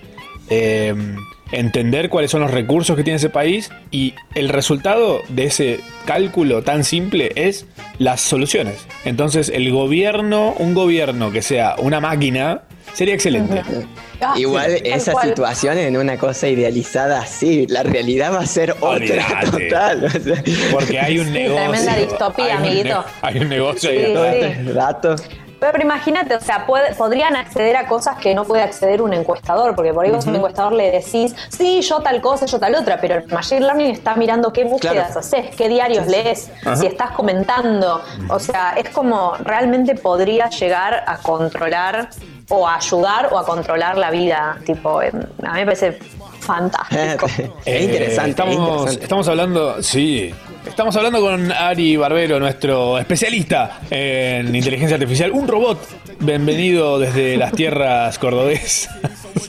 eh, 0.50 0.94
entender 1.52 2.08
cuáles 2.08 2.30
son 2.30 2.40
los 2.40 2.50
recursos 2.50 2.96
que 2.96 3.04
tiene 3.04 3.16
ese 3.16 3.30
país 3.30 3.70
y 3.90 4.14
el 4.34 4.48
resultado 4.48 5.20
de 5.28 5.44
ese 5.44 5.80
cálculo 6.04 6.62
tan 6.62 6.84
simple 6.84 7.32
es 7.36 7.66
las 7.98 8.20
soluciones. 8.20 8.86
Entonces 9.04 9.48
el 9.48 9.70
gobierno, 9.70 10.54
un 10.58 10.74
gobierno 10.74 11.30
que 11.30 11.42
sea 11.42 11.76
una 11.78 12.00
máquina, 12.00 12.62
sería 12.94 13.14
excelente. 13.14 13.62
Ah, 14.20 14.34
Igual 14.36 14.70
sí, 14.78 14.82
esa 14.84 15.12
cual. 15.12 15.28
situación 15.28 15.76
en 15.78 15.96
una 15.96 16.16
cosa 16.16 16.48
idealizada 16.48 17.20
así, 17.20 17.66
la 17.66 17.82
realidad 17.82 18.32
va 18.32 18.40
a 18.40 18.46
ser 18.46 18.74
otra 18.80 19.26
total. 19.50 20.04
o 20.04 20.10
sea. 20.10 20.42
Porque 20.72 20.98
hay 20.98 21.18
un 21.18 21.26
Sí, 21.26 21.32
negocio. 21.32 21.62
tremenda 21.70 21.96
distopía, 21.96 22.44
hay 22.46 22.50
amiguito. 22.52 23.04
hay 23.22 23.38
un 23.38 23.48
negocio 23.48 23.90
Sí, 23.90 23.96
ahí 23.96 24.40
sí. 24.40 24.46
este 24.46 24.72
dato. 24.72 25.16
Pero, 25.60 25.80
imagínate, 25.80 26.34
o 26.34 26.40
sea, 26.40 26.66
puede- 26.66 26.92
podrían 26.94 27.36
acceder 27.36 27.74
a 27.76 27.86
cosas 27.86 28.18
que 28.18 28.34
no 28.34 28.44
puede 28.44 28.62
acceder 28.62 29.00
un 29.00 29.14
encuestador, 29.14 29.74
porque 29.74 29.94
por 29.94 30.04
ahí 30.04 30.10
vos 30.10 30.26
a 30.26 30.28
un 30.28 30.36
encuestador 30.36 30.74
le 30.74 30.90
decís, 30.90 31.34
sí, 31.48 31.80
yo 31.80 32.00
tal 32.00 32.20
cosa, 32.20 32.44
yo 32.44 32.58
tal 32.60 32.74
otra, 32.74 33.00
pero 33.00 33.14
el 33.14 33.26
Machine 33.28 33.60
Learning 33.62 33.90
está 33.90 34.14
mirando 34.14 34.52
qué 34.52 34.64
búsquedas 34.64 35.06
Claro. 35.06 35.20
haces, 35.20 35.56
qué 35.56 35.70
diarios 35.70 36.06
lees, 36.06 36.50
Ajá. 36.66 36.76
si 36.76 36.86
estás 36.86 37.12
comentando. 37.12 38.02
O 38.28 38.38
sea, 38.38 38.74
es 38.76 38.90
como 38.90 39.36
realmente 39.38 39.94
podría 39.94 40.50
llegar 40.50 41.02
a 41.06 41.16
controlar 41.18 42.10
o 42.48 42.66
a 42.66 42.76
ayudar 42.76 43.28
o 43.32 43.38
a 43.38 43.44
controlar 43.44 43.96
la 43.98 44.10
vida. 44.10 44.58
Tipo, 44.64 45.00
em, 45.02 45.12
a 45.42 45.52
mí 45.52 45.60
me 45.60 45.64
parece 45.66 45.92
fantástico. 46.40 47.26
es 47.64 47.82
interesante, 47.82 48.28
Eh, 48.28 48.30
Estamos, 48.30 48.54
es 48.54 48.58
interesante. 48.58 49.02
estamos 49.04 49.28
hablando, 49.28 49.82
sí. 49.82 50.34
Estamos 50.66 50.96
hablando 50.96 51.20
con 51.20 51.52
Ari 51.52 51.96
Barbero, 51.96 52.40
nuestro 52.40 52.98
especialista 52.98 53.80
en 53.90 54.54
inteligencia 54.54 54.96
artificial, 54.96 55.30
un 55.30 55.46
robot. 55.46 55.78
Bienvenido 56.20 56.98
desde 56.98 57.36
las 57.36 57.52
tierras 57.52 58.18
cordobesas. 58.18 58.88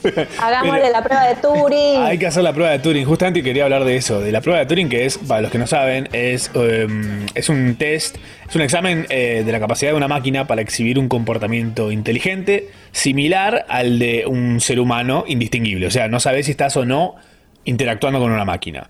Hagámosle 0.39 0.89
la 0.91 1.03
prueba 1.03 1.27
de 1.27 1.35
Turing. 1.35 2.01
Hay 2.01 2.17
que 2.17 2.27
hacer 2.27 2.43
la 2.43 2.53
prueba 2.53 2.71
de 2.71 2.79
Turing. 2.79 3.05
Justamente 3.05 3.41
quería 3.41 3.63
hablar 3.63 3.85
de 3.85 3.95
eso, 3.95 4.19
de 4.19 4.31
la 4.31 4.41
prueba 4.41 4.59
de 4.59 4.65
Turing, 4.65 4.89
que 4.89 5.05
es, 5.05 5.17
para 5.17 5.41
los 5.41 5.51
que 5.51 5.57
no 5.57 5.67
saben, 5.67 6.09
es, 6.11 6.51
em, 6.53 7.25
es 7.33 7.49
un 7.49 7.75
test, 7.75 8.17
es 8.47 8.55
un 8.55 8.61
examen 8.61 9.07
eh, 9.09 9.43
de 9.45 9.51
la 9.51 9.59
capacidad 9.59 9.91
de 9.91 9.97
una 9.97 10.07
máquina 10.07 10.47
para 10.47 10.61
exhibir 10.61 10.99
un 10.99 11.07
comportamiento 11.07 11.91
inteligente 11.91 12.69
similar 12.91 13.65
al 13.69 13.99
de 13.99 14.25
un 14.27 14.59
ser 14.59 14.79
humano 14.79 15.23
indistinguible. 15.27 15.87
O 15.87 15.91
sea, 15.91 16.07
no 16.07 16.19
sabes 16.19 16.45
si 16.45 16.51
estás 16.51 16.75
o 16.77 16.85
no 16.85 17.15
interactuando 17.63 18.19
con 18.19 18.31
una 18.31 18.45
máquina. 18.45 18.87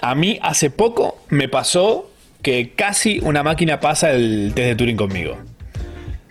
A 0.00 0.14
mí 0.14 0.38
hace 0.42 0.70
poco 0.70 1.18
me 1.28 1.48
pasó 1.48 2.10
que 2.42 2.72
casi 2.74 3.20
una 3.22 3.42
máquina 3.42 3.80
pasa 3.80 4.10
el 4.10 4.52
test 4.54 4.68
de 4.68 4.74
Turing 4.76 4.96
conmigo. 4.96 5.36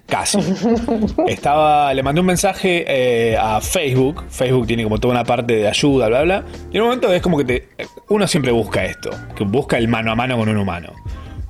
Casi. 0.05 0.39
Estaba, 1.27 1.93
le 1.93 2.01
mandé 2.01 2.21
un 2.21 2.27
mensaje 2.27 2.85
eh, 2.87 3.37
a 3.37 3.59
Facebook. 3.59 4.23
Facebook 4.29 4.67
tiene 4.67 4.83
como 4.83 4.99
toda 4.99 5.13
una 5.13 5.23
parte 5.25 5.55
de 5.57 5.67
ayuda, 5.67 6.07
bla, 6.07 6.21
bla. 6.23 6.43
Y 6.71 6.77
en 6.77 6.83
un 6.83 6.87
momento 6.87 7.11
es 7.11 7.21
como 7.21 7.37
que 7.37 7.43
te, 7.43 7.67
uno 8.07 8.25
siempre 8.25 8.51
busca 8.51 8.85
esto, 8.85 9.09
que 9.35 9.43
busca 9.43 9.77
el 9.77 9.89
mano 9.89 10.11
a 10.11 10.15
mano 10.15 10.37
con 10.37 10.47
un 10.47 10.57
humano. 10.57 10.93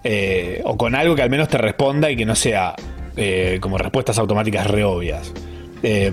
Eh, 0.04 0.62
o 0.64 0.78
con 0.78 0.96
algo 0.96 1.16
que 1.16 1.22
al 1.22 1.30
menos 1.30 1.50
te 1.50 1.58
responda 1.58 2.10
y 2.10 2.16
que 2.16 2.26
no 2.26 2.36
sea 2.36 2.76
eh, 3.16 3.60
como 3.62 3.78
respuestas 3.78 4.18
automáticas 4.18 4.66
re 4.66 4.84
obvias. 4.84 5.32
Eh, 5.84 6.12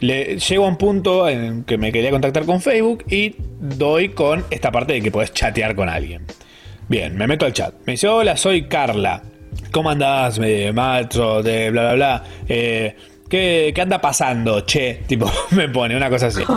le, 0.00 0.38
llego 0.38 0.64
a 0.64 0.68
un 0.68 0.76
punto 0.76 1.28
en 1.28 1.64
que 1.64 1.78
me 1.78 1.92
quería 1.92 2.10
contactar 2.10 2.44
con 2.44 2.60
Facebook 2.60 3.04
y 3.10 3.36
doy 3.60 4.10
con 4.10 4.44
esta 4.50 4.70
parte 4.72 4.94
de 4.94 5.02
que 5.02 5.10
podés 5.10 5.32
chatear 5.32 5.74
con 5.74 5.88
alguien. 5.88 6.22
Bien, 6.88 7.16
me 7.16 7.26
meto 7.26 7.46
al 7.46 7.52
chat. 7.52 7.74
Me 7.84 7.92
dice, 7.92 8.08
hola, 8.08 8.36
soy 8.36 8.68
Carla. 8.68 9.22
¿Cómo 9.72 9.90
andás, 9.90 10.38
me- 10.38 10.72
macho? 10.72 11.42
De 11.42 11.70
bla, 11.70 11.82
bla, 11.82 11.94
bla. 11.94 12.24
Eh, 12.48 12.94
¿qué, 13.28 13.72
qué 13.74 13.80
anda 13.80 14.00
pasando, 14.00 14.60
che? 14.60 15.00
Tipo, 15.06 15.30
me 15.50 15.68
pone 15.68 15.96
una 15.96 16.08
cosa 16.10 16.26
así. 16.26 16.42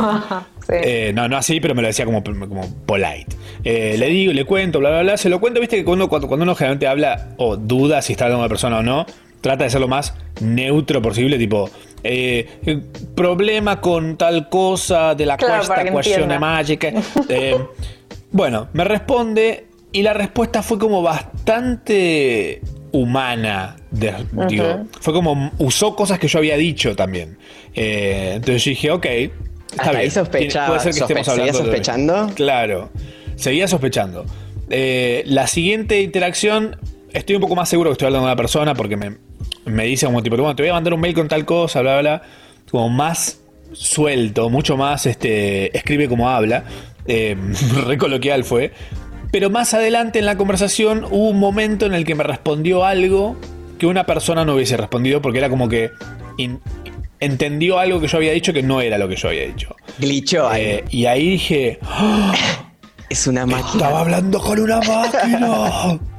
Eh, 0.72 1.12
no, 1.16 1.28
no 1.28 1.36
así, 1.36 1.60
pero 1.60 1.74
me 1.74 1.82
lo 1.82 1.88
decía 1.88 2.06
como, 2.06 2.24
como 2.24 2.62
polite. 2.86 3.26
Eh, 3.64 3.96
Le 3.98 4.06
digo, 4.06 4.34
le 4.34 4.46
cuento, 4.46 4.78
bla, 4.78 4.92
bla, 4.92 5.02
bla. 5.02 5.18
Se 5.18 5.28
lo 5.28 5.40
cuento, 5.40 5.60
viste 5.60 5.78
que 5.78 5.84
cuando, 5.84 6.08
cuando, 6.08 6.28
cuando 6.28 6.44
uno 6.44 6.54
generalmente 6.54 6.86
habla 6.86 7.30
o 7.38 7.58
duda 7.58 8.04
si 8.04 8.14
está 8.14 8.26
hablando 8.26 8.38
con 8.38 8.44
una 8.44 8.50
persona 8.50 8.78
o 8.78 8.84
no, 8.84 9.08
trata 9.42 9.64
de 9.64 9.72
ser 9.72 9.82
lo 9.82 9.88
más 9.88 10.14
neutro 10.42 11.02
posible, 11.02 11.40
tipo, 11.40 11.72
eh, 12.04 12.48
problema 13.16 13.82
con 13.82 14.18
tal 14.18 14.50
cosa 14.50 15.16
de 15.16 15.26
la 15.26 15.38
Claro, 15.38 15.66
cuesta 15.66 15.92
cuestión 15.92 16.40
mágica. 16.40 16.92
Eh, 17.30 17.58
bueno, 18.32 18.68
me 18.74 18.84
responde 18.84 19.66
y 19.92 20.02
la 20.04 20.14
respuesta 20.14 20.62
fue 20.64 20.78
como 20.78 21.02
bastante 21.02 22.62
humana. 22.92 23.76
de- 23.92 24.14
Ujú. 24.36 24.48
digo, 24.48 24.86
fue 25.02 25.14
como 25.14 25.52
usó 25.58 25.96
cosas 25.96 26.20
que 26.20 26.28
yo 26.28 26.38
había 26.40 26.58
dicho 26.58 26.96
también. 26.96 27.38
Eh, 27.74 28.34
entonces 28.36 28.64
yo 28.66 28.70
dije, 28.70 28.92
ok, 28.92 29.06
Está 29.06 29.84
Hasta 29.84 29.98
ahí 29.98 29.98
bien. 30.06 30.12
sospechaba- 30.12 30.68
Puede 30.68 30.80
ser 30.80 30.94
que 30.94 31.00
estemos 31.02 31.28
sospe- 31.28 31.36
¿seguía 31.36 31.52
de- 31.52 31.58
sospechando? 31.58 32.32
Claro. 32.34 32.90
Seguía 33.36 33.68
sospechando. 33.68 34.26
Eh, 34.72 35.22
la 35.28 35.46
siguiente 35.46 36.02
interacción, 36.02 36.76
estoy 37.14 37.36
un 37.36 37.42
poco 37.42 37.56
más 37.56 37.70
seguro 37.70 37.92
que 37.92 37.94
estoy 37.94 38.08
hablando 38.08 38.26
de 38.26 38.32
una 38.34 38.36
persona 38.36 38.74
porque 38.74 38.98
me, 38.98 39.18
me 39.70 39.86
dice 39.86 40.06
como 40.06 40.22
tipo, 40.24 40.36
bueno, 40.38 40.56
te 40.56 40.64
voy 40.64 40.70
a 40.70 40.74
mandar 40.74 40.94
un 40.94 41.00
mail 41.02 41.14
con 41.14 41.28
tal 41.28 41.46
cosa, 41.46 41.82
bla, 41.82 42.00
bla, 42.00 42.02
bla. 42.02 42.22
Como 42.72 42.90
más 42.90 43.40
suelto, 43.74 44.50
mucho 44.50 44.78
más, 44.78 45.06
este, 45.06 45.76
escribe 45.78 46.08
como 46.08 46.30
habla. 46.30 46.64
Eh, 47.06 47.36
re 47.86 47.98
coloquial 47.98 48.44
fue. 48.44 48.72
Pero 49.32 49.50
más 49.50 49.74
adelante 49.74 50.20
en 50.20 50.26
la 50.26 50.38
conversación 50.38 51.06
hubo 51.06 51.30
un 51.30 51.40
momento 51.40 51.86
en 51.86 51.94
el 51.94 52.04
que 52.04 52.16
me 52.16 52.24
respondió 52.24 52.84
algo 52.84 53.36
que 53.78 53.86
una 53.86 54.06
persona 54.06 54.44
no 54.44 54.56
hubiese 54.56 54.76
respondido 54.76 55.22
porque 55.22 55.38
era 55.38 55.50
como 55.50 55.70
que 55.70 55.92
in- 56.38 56.60
entendió 57.20 57.78
algo 57.80 58.00
que 58.02 58.08
yo 58.08 58.18
había 58.18 58.32
dicho 58.34 58.54
que 58.54 58.64
no 58.64 58.82
era 58.82 58.98
lo 58.98 59.08
que 59.08 59.16
yo 59.16 59.28
había 59.30 59.46
dicho. 59.46 59.76
Glitchó 60.00 60.52
Eh, 60.54 60.84
y 60.90 61.06
ahí 61.06 61.30
dije, 61.32 61.80
"Ah, 61.84 62.34
Es 63.10 63.26
una 63.28 63.46
máquina. 63.46 63.72
estaba 63.72 64.00
hablando 64.02 64.40
con 64.40 64.60
una 64.60 64.80
máquina. 64.82 66.00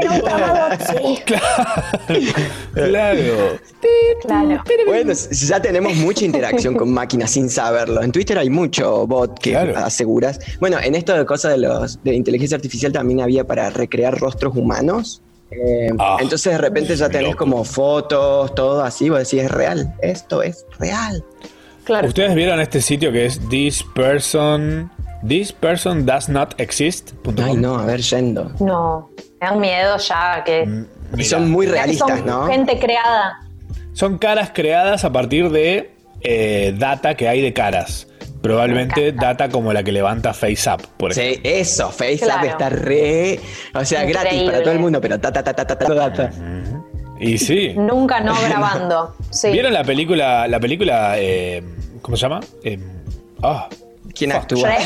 Era 0.00 0.10
un 0.12 0.20
Tamagotchi. 0.24 1.22
claro. 2.74 3.58
Claro. 4.22 4.62
Bueno, 4.86 5.12
ya 5.12 5.60
tenemos 5.60 5.94
mucha 5.96 6.24
interacción 6.24 6.74
con 6.74 6.92
máquinas 6.92 7.30
sin 7.30 7.48
saberlo. 7.48 8.02
En 8.02 8.12
Twitter 8.12 8.38
hay 8.38 8.50
mucho 8.50 9.06
bot 9.06 9.38
que 9.38 9.56
aseguras. 9.56 10.38
Bueno, 10.60 10.78
en 10.82 10.94
esto 10.94 11.16
de 11.16 11.24
cosas 11.24 11.52
de 11.52 11.58
los 11.58 12.02
de 12.02 12.14
inteligencia 12.14 12.56
artificial 12.56 12.92
también 12.92 13.20
había 13.20 13.44
para 13.44 13.70
recrear 13.70 14.18
rostros 14.18 14.56
humanos. 14.56 15.22
Eh, 15.50 15.90
Ah, 15.98 16.16
entonces 16.20 16.52
de 16.52 16.58
repente 16.58 16.96
ya 16.96 17.08
tenés 17.08 17.36
como 17.36 17.62
fotos, 17.64 18.54
todo 18.54 18.82
así, 18.82 19.08
vos 19.08 19.20
decís, 19.20 19.44
es 19.44 19.50
real, 19.50 19.94
esto 20.02 20.42
es 20.42 20.66
real. 20.78 21.24
Ustedes 22.04 22.34
vieron 22.34 22.58
este 22.60 22.80
sitio 22.80 23.12
que 23.12 23.26
es 23.26 23.40
this 23.48 23.84
person 23.94 24.90
this 25.26 25.52
person 25.52 26.04
does 26.04 26.28
not 26.28 26.54
exist. 26.60 27.12
Ay, 27.42 27.54
no, 27.56 27.76
a 27.78 27.86
ver, 27.86 28.00
yendo. 28.00 28.50
No, 28.58 29.10
me 29.40 29.46
da 29.46 29.52
un 29.52 29.60
miedo 29.60 29.96
ya 29.98 30.42
que. 30.44 30.68
Y 31.16 31.24
son 31.24 31.50
muy 31.50 31.66
que 31.66 31.72
son 31.72 31.78
realistas, 31.78 32.24
¿no? 32.24 32.46
Gente 32.46 32.78
creada. 32.78 33.40
Son 33.92 34.18
caras 34.18 34.50
creadas 34.54 35.04
a 35.04 35.12
partir 35.12 35.50
de 35.50 35.92
eh, 36.20 36.74
data 36.76 37.14
que 37.14 37.28
hay 37.28 37.40
de 37.40 37.52
caras. 37.52 38.08
Probablemente 38.42 39.12
data 39.12 39.48
como 39.48 39.72
la 39.72 39.82
que 39.82 39.90
levanta 39.92 40.32
FaceApp, 40.32 40.80
por 40.98 41.10
ejemplo. 41.12 41.34
Sí, 41.34 41.40
eso, 41.42 41.90
FaceApp 41.90 42.18
Claro. 42.40 42.46
está 42.46 42.68
re. 42.68 43.40
O 43.74 43.84
sea, 43.84 44.04
gratis 44.04 44.42
para 44.44 44.62
todo 44.62 44.72
el 44.72 44.78
mundo, 44.78 45.00
pero 45.00 45.18
ta 45.18 45.32
ta 45.32 45.42
ta 45.42 45.52
ta 45.54 45.66
ta 45.66 45.76
ta 45.78 45.94
data. 45.94 46.30
Y 47.18 47.38
sí. 47.38 47.72
Nunca 47.76 48.20
no 48.20 48.34
grabando. 48.40 49.16
Sí. 49.30 49.50
¿Vieron 49.50 49.72
la 49.72 49.82
película, 49.82 50.46
la 50.46 50.60
película, 50.60 51.14
eh, 51.16 51.62
¿cómo 52.02 52.16
se 52.16 52.22
llama? 52.22 52.40
Eh, 52.62 52.78
ah, 53.42 53.68
¿Quién 54.14 54.32
actúa? 54.32 54.68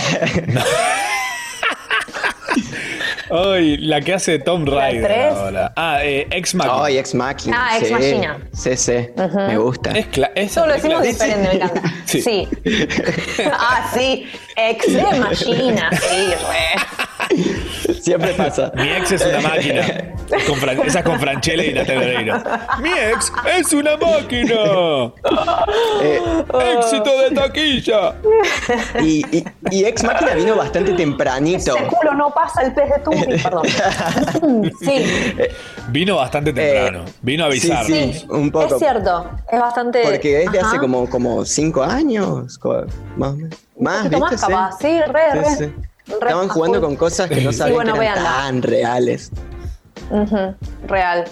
Ay, 3.30 3.76
la 3.78 4.00
que 4.00 4.14
hace 4.14 4.38
Tom 4.38 4.64
Rider 4.64 5.04
tres? 5.04 5.34
ahora. 5.34 5.72
Ah, 5.76 5.98
eh, 6.04 6.26
Ex 6.30 6.54
Machina. 6.54 6.84
Ay, 6.84 6.98
Ex 6.98 7.14
Machina. 7.14 7.56
Ah, 7.58 7.78
Ex 7.78 7.86
sí. 7.86 7.92
Machina. 7.92 8.38
Sí, 8.52 8.76
sí. 8.76 8.92
Ujú. 9.16 9.38
Me 9.38 9.58
gusta. 9.58 9.92
Es 10.34 10.54
Todo 10.54 10.66
lo 10.66 10.72
decimos 10.74 11.02
diferente, 11.02 11.48
me 11.48 11.54
encanta. 11.54 11.82
Sí. 12.06 12.22
Sí. 12.22 12.48
ah, 13.52 13.90
sí. 13.94 14.26
Ex 14.56 14.88
machina. 15.18 15.90
Sí, 15.92 16.30
re. 16.30 17.19
Siempre 18.00 18.32
pasa. 18.34 18.72
Mi 18.74 18.88
ex 18.88 19.12
es 19.12 19.24
una 19.26 19.40
máquina. 19.40 19.82
Con 20.46 20.56
Fran- 20.60 20.80
esa 20.86 21.00
es 21.00 21.04
con 21.04 21.18
Franchella 21.18 21.64
y 21.64 21.72
Natalia 21.74 22.00
Oreiro. 22.14 22.42
Mi 22.82 22.90
ex 22.90 23.32
es 23.58 23.72
una 23.72 23.96
máquina. 23.96 24.54
Eh, 26.02 26.18
Éxito 26.78 27.10
de 27.20 27.30
taquilla. 27.34 28.14
y, 29.02 29.24
y, 29.36 29.44
y 29.70 29.84
Ex 29.84 30.02
Machina 30.02 30.34
vino 30.34 30.56
bastante 30.56 30.92
tempranito. 30.92 31.76
Ese 31.76 31.86
culo 31.88 32.14
no 32.14 32.32
pasa 32.32 32.62
el 32.62 32.72
pez 32.72 32.88
de 32.88 32.98
Tupi, 33.00 33.42
perdón. 33.42 33.66
sí, 34.80 35.04
Vino 35.90 36.16
bastante 36.16 36.52
temprano. 36.52 37.04
Vino 37.22 37.44
a 37.44 37.52
Sí, 37.52 37.70
avisarnos. 37.70 37.86
sí, 38.16 38.26
un 38.30 38.50
poco. 38.50 38.74
es 38.74 38.78
cierto. 38.78 39.30
Es 39.50 39.60
bastante. 39.60 40.02
Porque 40.02 40.44
es 40.44 40.52
de 40.52 40.58
hace 40.58 40.68
Ajá. 40.68 40.78
como, 40.78 41.08
como 41.08 41.44
cinco 41.44 41.82
años. 41.82 42.58
Más, 43.16 43.30
o 43.32 43.36
menos. 43.36 43.58
más 43.78 44.06
poquito 44.08 44.10
¿viste? 44.10 44.18
más 44.18 44.40
capaz, 44.40 44.78
sí, 44.80 45.00
re, 45.06 45.20
Sí, 45.32 45.38
re. 45.38 45.44
sí. 45.56 45.64
Re 45.64 45.89
Estaban 46.10 46.48
jugando 46.48 46.80
con 46.80 46.96
cosas 46.96 47.28
que 47.28 47.40
no 47.40 47.52
sabían 47.52 47.74
bueno, 47.76 47.94
que 47.94 48.00
eran 48.00 48.14
véanla. 48.14 48.30
tan 48.38 48.62
reales. 48.62 49.30
Real. 50.86 51.24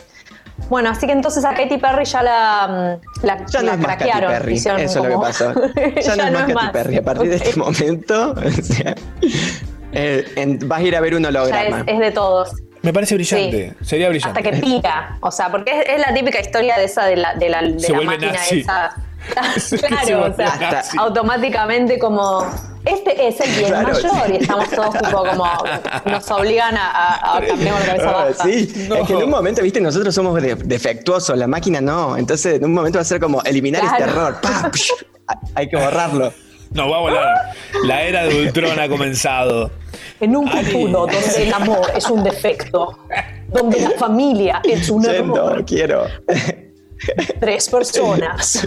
Bueno, 0.68 0.90
así 0.90 1.06
que 1.06 1.12
entonces 1.12 1.44
a 1.44 1.54
Katy 1.54 1.78
Perry 1.78 2.04
ya 2.04 2.22
la, 2.22 2.98
mm, 3.22 3.26
la, 3.26 3.46
Ya 3.46 3.60
no 3.60 3.66
la 3.68 3.72
es 3.74 3.78
más 3.78 3.86
Katy 3.86 4.04
craquearon. 4.04 4.32
Perry. 4.32 4.54
Eso 4.56 4.76
es 4.76 4.94
lo 4.96 5.02
que 5.04 5.16
pasó. 5.16 5.52
Ya, 6.02 6.16
no 6.16 6.24
es 6.24 6.32
más 6.32 6.46
Katy 6.54 6.72
Perry. 6.72 6.96
A 6.96 7.02
partir 7.02 7.30
de 7.30 7.36
este 7.36 7.56
momento, 7.58 8.32
o 8.36 8.62
sea, 8.62 8.94
eh, 9.92 10.24
en- 10.36 10.58
vas 10.68 10.80
a 10.80 10.82
ir 10.82 10.96
a 10.96 11.00
ver 11.00 11.14
un 11.14 11.24
holograma. 11.24 11.80
es, 11.80 11.84
es 11.94 11.98
de 12.00 12.10
todos. 12.10 12.50
Me 12.82 12.92
parece 12.92 13.14
brillante. 13.14 13.74
Sería 13.82 14.08
brillante. 14.08 14.38
Hasta 14.40 14.50
que 14.50 14.56
pica. 14.58 15.16
O 15.20 15.30
sea, 15.30 15.50
porque 15.50 15.72
es, 15.80 15.88
es 15.88 16.00
la 16.06 16.12
típica 16.14 16.40
historia 16.40 16.76
de 16.76 16.84
esa 16.84 17.06
de 17.06 17.16
la, 17.16 17.34
de 17.34 17.48
la, 17.48 17.62
de 17.62 17.78
Se 17.80 17.92
la 17.92 17.98
vuelve 17.98 18.12
máquina 18.14 18.32
nazi. 18.32 18.60
esa. 18.60 18.94
Claro, 19.88 20.26
o 20.32 20.34
sea, 20.36 20.82
automáticamente 20.98 21.98
como 21.98 22.44
este 22.84 23.28
es 23.28 23.40
el 23.40 23.50
bien 23.52 23.68
Claro, 23.68 23.88
mayor 23.88 24.00
sí. 24.26 24.32
y 24.32 24.36
estamos 24.36 24.70
todos 24.70 24.94
tipo 24.98 25.18
como 25.24 25.44
nos 26.06 26.30
obligan 26.30 26.76
a, 26.76 26.88
a, 26.90 27.36
a 27.38 27.40
cambiar 27.46 27.78
la 27.80 27.86
cabeza 27.86 28.08
Ah, 28.08 28.24
baja. 28.30 28.44
sí, 28.44 28.88
es 28.98 29.06
que 29.06 29.12
en 29.12 29.22
un 29.24 29.30
momento, 29.30 29.62
viste, 29.62 29.80
nosotros 29.80 30.14
somos 30.14 30.40
de- 30.40 30.54
defectuosos, 30.54 31.36
la 31.36 31.46
máquina 31.46 31.80
no. 31.80 32.16
Entonces, 32.16 32.54
en 32.56 32.64
un 32.64 32.72
momento 32.74 32.98
va 32.98 33.02
a 33.02 33.04
ser 33.04 33.20
como 33.20 33.42
eliminar 33.42 33.82
Claro. 33.82 33.96
este 33.96 34.10
error. 34.10 34.36
Hay 35.54 35.68
que 35.68 35.76
borrarlo. 35.76 36.32
Nos 36.70 36.90
va 36.90 36.96
a 36.96 37.00
volar. 37.00 37.36
La 37.84 38.02
era 38.02 38.24
de 38.24 38.42
Ultron 38.42 38.78
ha 38.78 38.88
comenzado. 38.88 39.70
En 40.20 40.36
un 40.36 40.48
futuro 40.50 41.06
donde 41.06 41.42
el 41.42 41.52
amor 41.52 41.90
es 41.96 42.08
un 42.10 42.22
defecto, 42.24 42.98
donde 43.48 43.80
la 43.80 43.90
familia 43.92 44.60
es 44.64 44.88
un 44.90 45.02
Yendo, 45.02 45.34
error, 45.50 45.64
quiero. 45.64 46.04
tres 47.40 47.68
personas, 47.68 48.66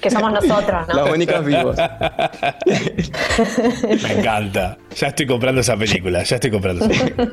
que 0.00 0.10
somos 0.10 0.32
nosotros, 0.32 0.88
¿no? 0.88 0.94
Los 0.94 1.10
únicos 1.10 1.44
vivos. 1.44 1.76
Me 4.02 4.12
encanta. 4.18 4.78
Ya 4.96 5.08
estoy 5.08 5.26
comprando 5.26 5.60
esa 5.60 5.76
película. 5.76 6.22
Ya 6.22 6.36
estoy 6.36 6.50
comprando 6.50 6.86
esa 6.86 7.04
película. 7.04 7.32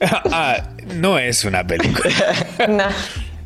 Ah, 0.30 0.62
no 0.94 1.18
es 1.18 1.44
una 1.44 1.66
película. 1.66 2.14
No. 2.68 2.84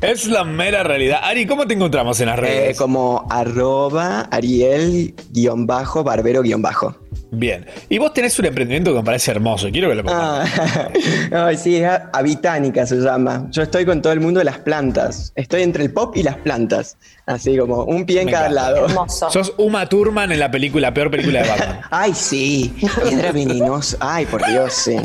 Es 0.02 0.26
la 0.26 0.44
mera 0.44 0.82
realidad. 0.82 1.20
Ari, 1.22 1.46
¿cómo 1.46 1.66
te 1.66 1.72
encontramos 1.74 2.20
en 2.20 2.26
las 2.26 2.36
Eh, 2.38 2.42
redes? 2.42 2.76
como 2.76 3.26
arroba 3.30 4.28
ariel-barbero-bajo. 4.30 6.96
Bien. 7.34 7.64
Y 7.88 7.96
vos 7.96 8.12
tenés 8.12 8.38
un 8.38 8.44
emprendimiento 8.44 8.90
que 8.92 8.98
me 8.98 9.04
parece 9.04 9.30
hermoso. 9.30 9.70
Quiero 9.72 9.88
que 9.88 9.94
lo. 9.94 10.02
Ah, 10.06 10.44
ay, 11.32 11.56
sí, 11.56 11.76
es 11.76 11.90
Habitánica 12.12 12.84
se 12.86 12.96
llama. 12.96 13.46
Yo 13.50 13.62
estoy 13.62 13.86
con 13.86 14.02
todo 14.02 14.12
el 14.12 14.20
mundo 14.20 14.38
de 14.40 14.44
las 14.44 14.58
plantas. 14.58 15.32
Estoy 15.34 15.62
entre 15.62 15.82
el 15.82 15.92
pop 15.94 16.14
y 16.14 16.22
las 16.22 16.36
plantas. 16.36 16.98
Así 17.24 17.56
como 17.56 17.84
un 17.84 18.04
pie 18.04 18.20
en 18.20 18.26
Me 18.26 18.32
cada 18.32 18.48
encanta. 18.48 18.70
lado. 18.72 18.86
Hermoso. 18.86 19.30
Sos 19.30 19.54
Uma 19.56 19.88
Thurman 19.88 20.30
en 20.30 20.40
la 20.40 20.50
película, 20.50 20.88
la 20.88 20.94
peor 20.94 21.10
película 21.10 21.42
de 21.42 21.48
Batman. 21.48 21.80
Ay, 21.90 22.12
sí. 22.12 22.74
Piedra 23.08 23.32
venenosa. 23.32 23.96
Ay, 24.00 24.26
por 24.26 24.44
Dios, 24.46 24.74
sí. 24.74 24.96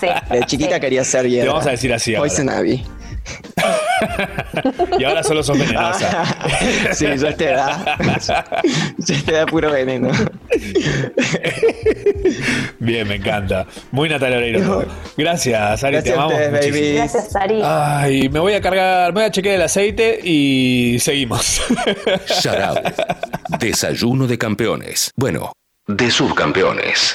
Sí. 0.00 0.06
De 0.32 0.40
chiquita 0.46 0.80
quería 0.80 1.04
ser 1.04 1.28
hiedra. 1.28 1.44
Te 1.44 1.48
vamos 1.50 1.66
a 1.66 1.70
decir 1.70 1.94
así 1.94 2.16
ahora. 2.16 2.28
Poison 2.28 2.48
Ivy. 2.48 2.82
Y 4.98 5.04
ahora 5.04 5.22
solo 5.22 5.42
sos 5.42 5.58
venenosa. 5.58 6.24
sí, 6.92 7.06
yo 7.18 7.26
a 7.26 7.30
esta 7.30 7.44
edad. 7.44 7.96
Yo 8.98 9.14
a 9.14 9.18
esta 9.18 9.32
edad 9.32 9.46
puro 9.46 9.70
veneno. 9.70 10.08
Bien, 12.78 13.06
me 13.08 13.16
encanta. 13.16 13.66
Muy 13.90 14.08
Natalia 14.08 14.38
Oreiro. 14.38 14.86
Gracias, 15.16 15.84
Ari, 15.84 16.02
te 16.02 16.10
Gracias 16.10 16.16
a 16.16 16.20
amamos 16.20 16.32
ustedes, 16.34 16.52
muchísimo. 16.52 16.76
baby. 16.80 16.94
Gracias, 16.96 17.32
Sari. 17.32 17.60
Ay, 17.64 18.28
me 18.28 18.40
voy 18.40 18.52
a 18.54 18.60
cargar, 18.60 19.12
me 19.12 19.20
voy 19.20 19.28
a 19.28 19.30
chequear 19.30 19.56
el 19.56 19.62
aceite 19.62 20.20
y 20.22 20.98
seguimos. 21.00 21.62
Sharau. 22.42 22.76
Desayuno 23.58 24.26
de 24.26 24.38
campeones. 24.38 25.10
Bueno, 25.16 25.52
de 25.86 26.10
subcampeones. 26.10 27.14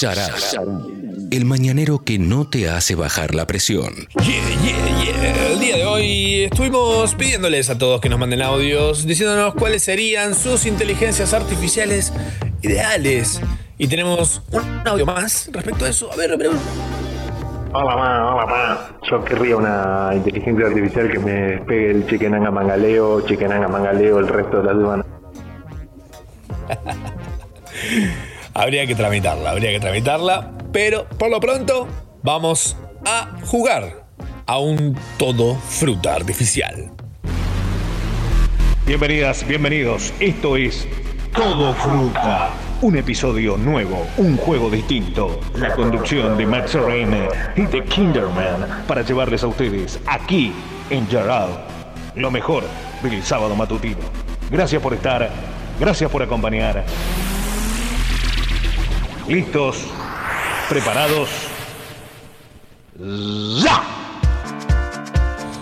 Sharau. 0.00 0.86
El 1.32 1.44
mañanero 1.44 2.04
que 2.04 2.20
no 2.20 2.48
te 2.48 2.70
hace 2.70 2.94
bajar 2.94 3.34
la 3.34 3.48
presión. 3.48 3.92
Yeah, 4.22 4.48
yeah, 4.62 5.02
yeah. 5.02 5.46
El 5.50 5.58
día 5.58 5.76
de 5.76 5.86
hoy 5.86 6.44
estuvimos 6.44 7.16
pidiéndoles 7.16 7.68
a 7.68 7.78
todos 7.78 8.00
que 8.00 8.08
nos 8.08 8.20
manden 8.20 8.42
audios 8.42 9.04
diciéndonos 9.04 9.54
cuáles 9.54 9.82
serían 9.82 10.36
sus 10.36 10.66
inteligencias 10.66 11.34
artificiales 11.34 12.12
ideales. 12.62 13.40
Y 13.76 13.88
tenemos 13.88 14.40
un 14.52 14.86
audio 14.86 15.04
más 15.04 15.50
respecto 15.52 15.84
a 15.84 15.88
eso. 15.88 16.12
A 16.12 16.14
ver, 16.14 16.30
a 16.30 16.36
ver. 16.36 16.50
Hola, 17.72 17.96
ma, 17.96 18.34
hola, 18.34 18.46
ma. 18.46 19.00
Yo 19.10 19.24
querría 19.24 19.56
una 19.56 20.10
inteligencia 20.14 20.66
artificial 20.66 21.10
que 21.10 21.18
me 21.18 21.58
pegue 21.66 21.90
el 21.90 22.06
chiquenanga 22.06 22.52
mangaleo, 22.52 23.22
chiquenanga 23.26 23.66
mangaleo, 23.66 24.20
el 24.20 24.28
resto 24.28 24.58
de 24.58 24.64
las 24.64 24.76
dudas. 24.76 25.04
habría 28.58 28.86
que 28.86 28.96
tramitarla, 28.96 29.50
habría 29.50 29.70
que 29.70 29.80
tramitarla. 29.80 30.52
Pero 30.72 31.08
por 31.08 31.30
lo 31.30 31.38
pronto, 31.38 31.86
vamos 32.22 32.76
a 33.06 33.38
jugar 33.46 34.04
a 34.46 34.58
un 34.58 34.98
todo 35.16 35.54
fruta 35.54 36.14
artificial. 36.14 36.90
Bienvenidas, 38.84 39.46
bienvenidos. 39.46 40.12
Esto 40.18 40.56
es 40.56 40.88
Todo 41.32 41.72
Fruta. 41.74 42.50
Un 42.80 42.96
episodio 42.96 43.56
nuevo, 43.56 44.06
un 44.16 44.36
juego 44.36 44.70
distinto. 44.70 45.40
La 45.54 45.74
conducción 45.74 46.36
de 46.36 46.46
Max 46.46 46.74
RM 46.74 47.28
y 47.56 47.66
de 47.66 47.84
Kinderman 47.84 48.84
para 48.88 49.02
llevarles 49.02 49.42
a 49.44 49.46
ustedes 49.46 50.00
aquí 50.06 50.52
en 50.90 51.06
Jarrah 51.08 51.64
lo 52.14 52.30
mejor 52.30 52.64
del 53.02 53.22
sábado 53.22 53.54
matutino. 53.54 53.98
Gracias 54.50 54.82
por 54.82 54.94
estar, 54.94 55.30
gracias 55.78 56.10
por 56.10 56.22
acompañar. 56.22 56.84
¿Listos? 59.28 59.84
¿Preparados? 60.70 61.28
¡Ya! 63.62 63.82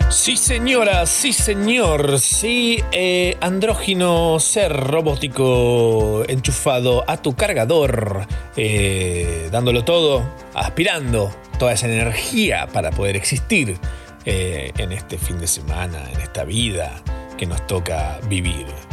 Sí, 0.09 0.37
señora, 0.37 1.05
sí, 1.05 1.33
señor, 1.33 2.17
sí, 2.19 2.81
eh, 2.93 3.35
andrógino 3.41 4.39
ser 4.39 4.71
robótico 4.71 6.23
enchufado 6.29 7.03
a 7.07 7.17
tu 7.17 7.35
cargador, 7.35 8.25
eh, 8.55 9.49
dándolo 9.51 9.83
todo, 9.83 10.23
aspirando 10.53 11.29
toda 11.59 11.73
esa 11.73 11.87
energía 11.87 12.67
para 12.71 12.91
poder 12.91 13.17
existir 13.17 13.77
eh, 14.23 14.71
en 14.77 14.93
este 14.93 15.17
fin 15.17 15.39
de 15.39 15.47
semana, 15.47 16.09
en 16.13 16.21
esta 16.21 16.45
vida 16.45 17.03
que 17.37 17.45
nos 17.45 17.67
toca 17.67 18.19
vivir. 18.29 18.86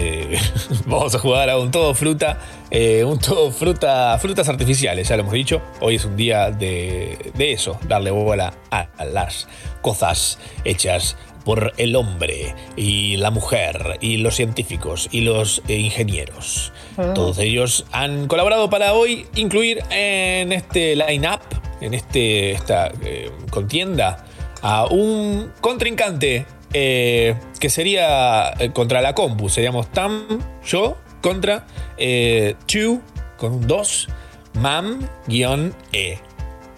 Eh, 0.00 0.38
vamos 0.86 1.12
a 1.16 1.18
jugar 1.18 1.50
a 1.50 1.58
un 1.58 1.72
todo 1.72 1.92
fruta, 1.92 2.38
eh, 2.70 3.02
un 3.02 3.18
todo 3.18 3.50
fruta, 3.50 4.16
frutas 4.20 4.48
artificiales, 4.48 5.08
ya 5.08 5.16
lo 5.16 5.22
hemos 5.22 5.34
dicho. 5.34 5.60
Hoy 5.80 5.96
es 5.96 6.04
un 6.04 6.16
día 6.16 6.52
de, 6.52 7.32
de 7.34 7.52
eso, 7.52 7.80
darle 7.88 8.12
bola 8.12 8.54
a, 8.70 8.86
a 8.96 9.04
las 9.04 9.48
cosas 9.82 10.38
hechas 10.64 11.16
por 11.44 11.72
el 11.78 11.96
hombre 11.96 12.54
y 12.76 13.16
la 13.16 13.32
mujer 13.32 13.98
y 14.00 14.18
los 14.18 14.36
científicos 14.36 15.08
y 15.10 15.22
los 15.22 15.62
ingenieros. 15.66 16.72
Ah. 16.96 17.12
Todos 17.14 17.38
ellos 17.38 17.84
han 17.90 18.28
colaborado 18.28 18.70
para 18.70 18.92
hoy 18.92 19.26
incluir 19.34 19.82
en 19.90 20.52
este 20.52 20.94
line-up, 20.94 21.40
en 21.80 21.94
este, 21.94 22.52
esta 22.52 22.92
eh, 23.02 23.32
contienda, 23.50 24.26
a 24.62 24.86
un 24.86 25.50
contrincante 25.60 26.46
eh, 26.72 27.34
que 27.60 27.70
sería 27.70 28.50
eh, 28.58 28.70
contra 28.72 29.00
la 29.00 29.14
compu. 29.14 29.48
Seríamos 29.48 29.88
Tam, 29.88 30.40
yo, 30.64 30.96
contra 31.22 31.66
eh, 31.96 32.54
Chu, 32.66 33.00
con 33.36 33.52
un 33.54 33.66
2, 33.66 34.08
Mam-E. 34.54 36.18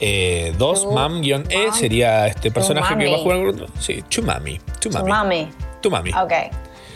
Eh, 0.02 0.54
2, 0.56 0.82
Chu, 0.82 0.92
Mam-E 0.92 1.66
Mam. 1.66 1.74
sería 1.74 2.26
este 2.26 2.50
personaje 2.50 2.96
que 2.96 3.08
va 3.08 3.16
a 3.16 3.18
jugar 3.20 3.44
contra. 3.44 3.66
Sí, 3.78 4.02
Chumami. 4.08 4.58
Tu 4.80 4.88
Chumami. 4.88 5.08
mami. 5.10 5.50
Tu 5.82 5.90
mami. 5.90 6.10
Ok. 6.12 6.32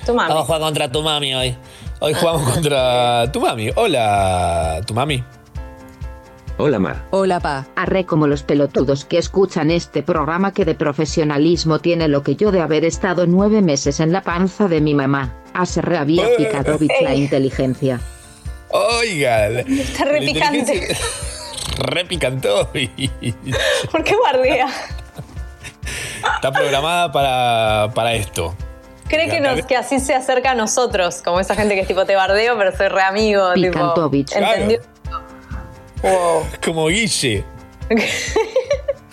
Tu 0.06 0.14
mami. 0.14 0.28
Vamos 0.28 0.42
a 0.42 0.46
jugar 0.46 0.60
contra 0.60 0.90
tu 0.90 1.02
mami 1.02 1.34
hoy. 1.34 1.56
Hoy 2.00 2.14
jugamos 2.14 2.50
contra 2.50 3.24
tu 3.32 3.40
mami. 3.40 3.70
Hola, 3.74 4.80
tu 4.86 4.94
mami. 4.94 5.22
Hola 6.56 6.78
Mar. 6.78 7.02
Hola 7.10 7.40
pa. 7.40 7.66
Arre 7.74 8.06
como 8.06 8.28
los 8.28 8.44
pelotudos 8.44 9.05
que 9.05 9.18
escuchan 9.18 9.70
este 9.72 10.02
programa 10.05 10.52
que 10.52 10.64
de 10.64 10.74
profesionalismo 10.76 11.81
tiene 11.81 12.06
lo 12.06 12.22
que 12.22 12.36
yo 12.36 12.52
de 12.52 12.60
haber 12.60 12.85
estado 12.85 13.26
nueve 13.26 13.60
meses 13.60 13.98
en 13.98 14.12
la 14.12 14.22
panza 14.22 14.68
de 14.68 14.81
mi 14.81 14.94
mamá. 14.94 15.35
Aserre 15.52 15.98
había 15.98 16.26
picado 16.36 16.78
la 17.02 17.12
Ey. 17.12 17.22
inteligencia. 17.22 18.01
Oiga. 18.70 19.48
Está 19.48 20.05
re 20.05 20.20
picante. 20.20 20.97
Re 21.78 22.05
picantó. 22.05 22.68
¿Por 23.90 24.05
qué 24.05 24.14
bardea? 24.22 24.68
Está 26.36 26.52
programada 26.52 27.10
para, 27.10 27.93
para 27.94 28.14
esto. 28.14 28.55
Cree 29.09 29.28
que, 29.28 29.40
nos, 29.40 29.66
que 29.66 29.76
así 29.76 29.98
se 30.01 30.14
acerca 30.14 30.52
a 30.52 30.55
nosotros, 30.55 31.20
como 31.22 31.39
esa 31.40 31.55
gente 31.55 31.74
que 31.74 31.81
es 31.82 31.86
tipo 31.86 32.05
te 32.06 32.14
bardeo, 32.16 32.56
pero 32.56 32.74
soy 32.76 32.89
re 32.89 33.02
amigo. 33.02 33.52
Tipo, 33.55 33.72
Picantovich. 33.72 34.32
¿Entendió? 34.35 34.81
Wow. 36.05 36.47
Como 36.64 36.89
Guille. 36.89 37.44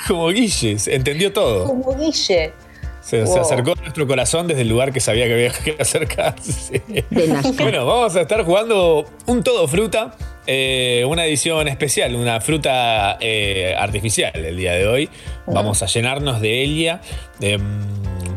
Como 0.07 0.27
Guille. 0.27 0.77
Entendió 0.88 1.31
todo. 1.31 1.68
Como 1.68 1.95
Guille. 1.95 2.53
Se, 3.01 3.22
acercó 3.22 3.72
a 3.72 3.81
nuestro 3.81 4.05
corazón 4.05 4.47
desde 4.47 4.61
el 4.61 4.69
lugar 4.69 4.93
que 4.93 4.99
sabía 4.99 5.26
que 5.26 5.34
había 5.34 5.51
que 5.63 5.76
acercarse. 5.80 6.84
Bueno, 7.57 7.85
vamos 7.85 8.15
a 8.15 8.22
estar 8.22 8.43
jugando 8.43 9.05
un 9.26 9.43
todo 9.43 9.68
fruta, 9.68 10.15
eh, 10.45 11.03
una 11.07 11.26
edición 11.26 11.68
especial, 11.68 12.15
una 12.15 12.39
fruta 12.41 13.18
eh, 13.19 13.73
artificial 13.77 14.34
el 14.35 14.55
día 14.55 14.73
de 14.73 14.88
hoy. 14.88 15.09
Vamos 15.47 15.81
a 15.81 15.88
llenarnos 15.88 16.41
de 16.41 16.61
ella. 16.61 17.01
Em, 17.39 17.61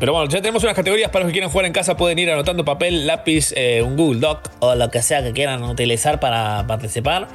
pero 0.01 0.13
bueno, 0.13 0.29
ya 0.29 0.41
tenemos 0.41 0.63
unas 0.63 0.75
categorías 0.75 1.11
para 1.11 1.25
los 1.25 1.31
que 1.31 1.35
quieran 1.35 1.51
jugar 1.51 1.67
en 1.67 1.73
casa. 1.73 1.97
Pueden 1.97 2.19
ir 2.19 2.31
anotando 2.31 2.65
papel, 2.65 3.07
lápiz, 3.07 3.53
eh, 3.57 3.83
un 3.83 3.97
Google 3.97 4.21
Doc 4.21 4.51
o 4.61 4.75
lo 4.75 4.91
que 4.91 5.03
sea 5.03 5.23
que 5.23 5.33
quieran 5.33 5.63
utilizar 5.63 6.21
para 6.21 6.67
participar. 6.67 7.29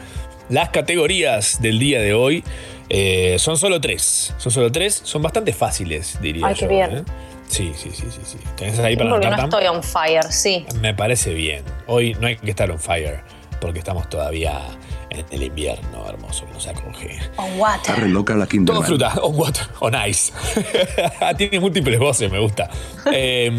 Las 0.50 0.70
categorías 0.70 1.62
del 1.62 1.80
día 1.80 2.02
de 2.02 2.14
hoy 2.14 2.44
eh, 2.90 3.36
son 3.40 3.58
solo 3.58 3.80
tres. 3.80 4.34
Son 4.38 4.52
solo 4.52 4.72
tres. 4.72 5.00
Son 5.04 5.22
bastante 5.22 5.54
fáciles, 5.54 6.18
diría 6.22 6.48
Ay, 6.48 6.56
qué 6.56 6.68
bien. 6.68 6.98
¿eh? 6.98 7.04
Sí, 7.48 7.72
sí, 7.76 7.90
sí, 7.92 8.06
sí, 8.10 8.22
sí. 8.24 8.38
¿Tenés 8.56 8.78
ahí 8.80 8.96
para 8.96 9.10
Porque 9.10 9.28
anotar, 9.28 9.50
no 9.50 9.58
estoy 9.58 9.76
on 9.76 9.84
fire, 9.84 10.32
sí. 10.32 10.66
Me 10.82 10.94
parece 10.94 11.34
bien. 11.34 11.64
Hoy 11.88 12.16
no 12.20 12.28
hay 12.28 12.36
que 12.36 12.50
estar 12.50 12.70
on 12.72 12.80
fire 12.80 13.22
porque 13.60 13.80
estamos 13.80 14.10
todavía 14.10 14.62
en 15.10 15.26
el 15.32 15.44
invierno 15.44 16.08
hermoso 16.08 16.46
que 16.46 16.54
nos 16.54 16.68
acoge. 16.68 17.20
On 17.38 17.60
water. 17.60 18.08
Loca 18.08 18.34
la 18.34 18.46
Todo 18.46 18.50
Kinderman. 18.50 18.84
fruta, 18.86 19.14
on 19.22 19.36
water, 19.36 19.64
on 19.80 19.94
ice. 20.08 20.32
Tiene 21.38 21.60
múltiples 21.60 22.00
voces, 22.00 22.32
me 22.32 22.40
gusta. 22.40 22.70
Eh, 23.12 23.52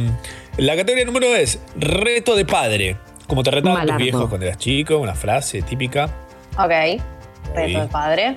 la 0.57 0.77
categoría 0.77 1.05
número 1.05 1.35
es 1.35 1.61
reto 1.77 2.37
de 2.37 2.45
padre. 2.45 2.97
Como 3.27 3.43
te 3.43 3.51
retaban 3.51 3.87
tus 3.87 3.97
viejos 3.97 4.29
cuando 4.29 4.47
eras 4.47 4.59
chico, 4.59 4.99
una 4.99 5.15
frase 5.15 5.62
típica. 5.62 6.11
Ok. 6.65 7.03
Reto 7.55 7.81
de 7.81 7.89
padre. 7.89 8.35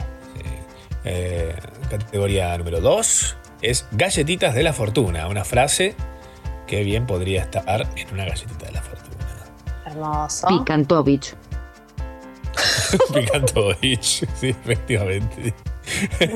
Eh, 1.04 1.54
categoría 1.90 2.58
número 2.58 2.80
2 2.80 3.38
es 3.62 3.86
galletitas 3.92 4.56
de 4.56 4.64
la 4.64 4.74
fortuna. 4.74 5.28
Una 5.28 5.44
frase 5.44 5.96
que 6.68 6.84
bien 6.84 7.06
podría 7.06 7.42
estar 7.42 7.88
en 7.96 8.14
una 8.14 8.26
galletita 8.26 8.66
de 8.68 8.72
la 8.72 8.82
fortuna. 8.82 9.04
Hermoso. 9.86 10.48
Picantovich. 10.48 11.36
Picantovich, 13.14 14.26
sí, 14.36 14.50
efectivamente. 14.50 15.54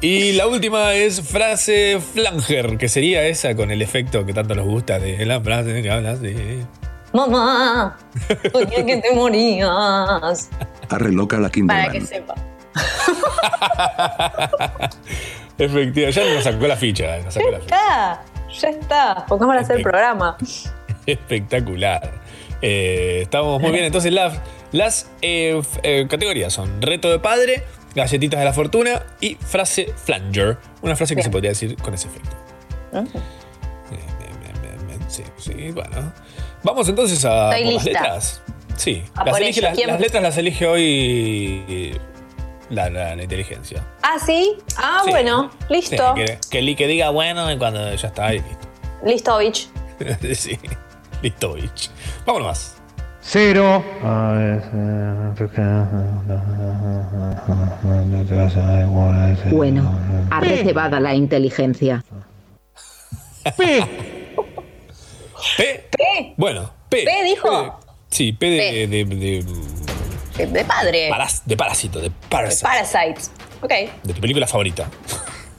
y 0.00 0.32
la 0.32 0.46
última 0.46 0.94
es 0.94 1.20
frase 1.20 2.00
flanger, 2.00 2.78
que 2.78 2.88
sería 2.88 3.26
esa 3.26 3.54
con 3.54 3.70
el 3.70 3.82
efecto 3.82 4.24
que 4.24 4.32
tanto 4.32 4.54
nos 4.54 4.66
gusta 4.66 4.98
de 4.98 5.24
la 5.26 5.40
frase 5.40 5.82
que 5.82 5.90
hablas 5.90 6.20
de. 6.22 6.64
Mamá, 7.14 7.96
soñé 8.52 8.84
que 8.84 8.96
te 8.96 9.14
morías. 9.14 10.50
Arre 10.90 11.12
loca 11.12 11.38
la 11.38 11.48
Para 11.48 11.92
que 11.92 12.00
sepa. 12.00 12.34
Efectivamente, 15.58 16.10
ya 16.10 16.34
nos 16.34 16.42
sacó 16.42 16.66
la 16.66 16.74
ficha. 16.74 17.18
Nos 17.24 17.34
sacó 17.34 17.52
la 17.52 17.60
ficha. 17.60 17.76
Ya, 17.76 18.24
ya 18.60 18.68
está. 18.68 19.26
Pongamos 19.28 19.56
a 19.56 19.60
hacer 19.60 19.76
el 19.76 19.84
programa. 19.84 20.36
Espectacular. 21.06 22.14
Eh, 22.60 23.20
estamos 23.22 23.60
muy 23.60 23.70
bien. 23.70 23.84
Entonces, 23.84 24.12
las, 24.12 24.40
las 24.72 25.08
eh, 25.22 25.62
eh, 25.84 26.08
categorías 26.10 26.52
son 26.52 26.82
reto 26.82 27.12
de 27.12 27.20
padre, 27.20 27.62
galletitas 27.94 28.40
de 28.40 28.44
la 28.44 28.52
fortuna 28.52 29.04
y 29.20 29.36
frase 29.36 29.94
flanger. 30.04 30.58
Una 30.82 30.96
frase 30.96 31.14
que 31.14 31.22
se 31.22 31.30
podría 31.30 31.50
decir 31.50 31.76
con 31.76 31.94
ese 31.94 32.08
efecto. 32.08 32.36
Sí, 35.06 35.22
sí, 35.38 35.70
bueno. 35.70 36.12
Vamos 36.64 36.88
entonces 36.88 37.24
a 37.24 37.50
por 37.50 37.60
las 37.72 37.84
letras. 37.84 38.42
Sí, 38.76 39.04
A 39.14 39.24
las, 39.24 39.32
por 39.34 39.42
elige- 39.42 39.58
ello. 39.58 39.62
las, 39.68 39.74
¿Quién- 39.76 39.88
las 39.88 40.00
letras 40.00 40.22
las 40.22 40.36
elige 40.38 40.66
hoy 40.66 42.00
la, 42.70 42.90
la- 42.90 43.14
la 43.14 43.22
inteligencia. 43.22 43.84
Ah, 44.02 44.16
sí. 44.24 44.56
Ah, 44.76 45.02
Sí. 45.04 45.10
bueno. 45.10 45.50
Listo. 45.68 46.14
Sí, 46.16 46.24
que, 46.24 46.38
que, 46.50 46.62
li- 46.62 46.74
que 46.74 46.86
diga 46.88 47.10
bueno 47.10 47.52
y 47.52 47.58
cuando 47.58 47.94
ya 47.94 48.08
está 48.08 48.26
ahí, 48.26 48.42
Listo, 49.04 49.38
bitch. 49.38 49.68
listo. 50.00 50.26
sí, 50.34 50.58
listo, 51.22 51.52
bitch. 51.54 51.90
Vámonos 52.26 52.48
más. 52.48 52.76
Cero. 53.26 53.82
Bueno, 59.50 59.92
arre 60.30 60.64
cebada 60.64 61.00
la 61.00 61.14
inteligencia. 61.14 62.04
P. 65.56 65.84
P. 65.90 66.34
Bueno, 66.36 66.70
P. 66.88 67.04
P 67.04 67.24
dijo. 67.24 67.80
Sí, 68.10 68.32
P 68.32 68.50
de, 68.50 68.58
P. 68.58 68.86
de, 68.88 69.04
de, 69.04 69.44
De, 70.38 70.46
de 70.46 70.64
padre. 70.64 71.08
paras- 71.10 71.42
de 71.44 71.56
parásito, 71.56 72.00
de 72.00 72.10
parasite, 72.28 72.62
Parasites. 72.64 73.30
Ok. 73.62 73.72
de 74.02 74.12
tu 74.14 74.20
película 74.20 74.46
favorita. 74.46 74.88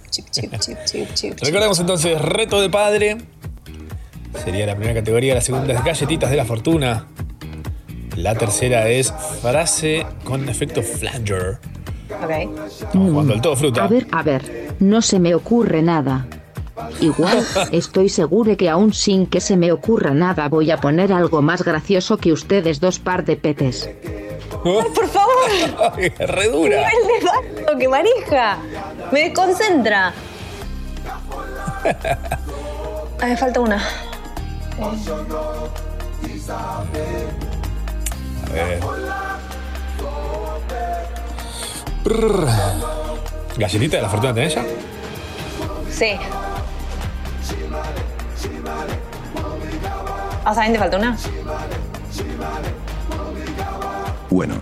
Chip, 0.10 0.26
chip, 0.32 0.58
chip, 0.60 0.78
chip, 0.86 1.14
chip. 1.14 1.40
Recordemos 1.42 1.80
entonces 1.80 2.22
reto 2.22 2.62
de 2.62 2.70
padre. 2.70 3.18
Sería 4.44 4.66
la 4.66 4.76
primera 4.76 4.94
categoría, 5.00 5.34
la 5.34 5.42
segunda 5.42 5.74
es 5.74 5.84
galletitas 5.84 6.30
de 6.30 6.38
la 6.38 6.46
fortuna. 6.46 7.08
La 8.16 8.36
tercera 8.36 8.88
es 8.90 9.14
frase 9.42 10.06
con 10.24 10.48
efecto 10.48 10.82
flanger. 10.84 11.60
Ok. 12.24 12.32
Estamos 12.68 13.12
jugando 13.12 13.34
al 13.34 13.42
todo 13.42 13.56
fruta. 13.56 13.84
A 13.84 13.88
ver, 13.88 14.08
a 14.12 14.24
ver, 14.24 14.76
no 14.80 15.02
se 15.02 15.20
me 15.20 15.36
ocurre 15.36 15.82
nada. 15.82 16.28
Igual, 17.00 17.46
estoy 17.72 18.10
seguro 18.10 18.58
que 18.58 18.70
aún 18.70 18.94
sin 18.94 19.28
que 19.28 19.40
se 19.40 19.56
me 19.56 19.72
ocurra 19.72 20.12
nada 20.12 20.50
voy 20.50 20.72
a 20.72 20.78
poner 20.78 21.14
algo 21.14 21.42
más 21.42 21.64
gracioso 21.64 22.18
que 22.18 22.34
ustedes 22.34 22.80
dos 22.80 23.00
par 23.00 23.24
de 23.24 23.38
petes. 23.38 23.90
Por 24.64 25.08
favor. 25.08 25.36
Ay, 25.96 26.10
re 26.10 26.50
dura. 26.50 26.90
De 27.68 27.80
que 27.80 27.88
maneja. 27.88 28.58
Me 29.12 29.26
desconcentra. 29.26 30.14
Ah, 33.22 33.26
me 33.26 33.38
falta 33.38 33.60
una. 33.60 33.82
A 34.78 34.92
ver. 38.54 38.80
¿Galletita 43.58 43.98
de 43.98 44.04
la 44.04 44.10
fortuna 44.10 44.34
tenés 44.34 44.56
ya? 44.56 44.66
Sí. 45.90 46.18
Ah, 50.44 50.54
¿saben 50.54 50.74
te 50.74 50.80
falta 50.80 50.98
una? 50.98 51.18
Bueno, 54.30 54.62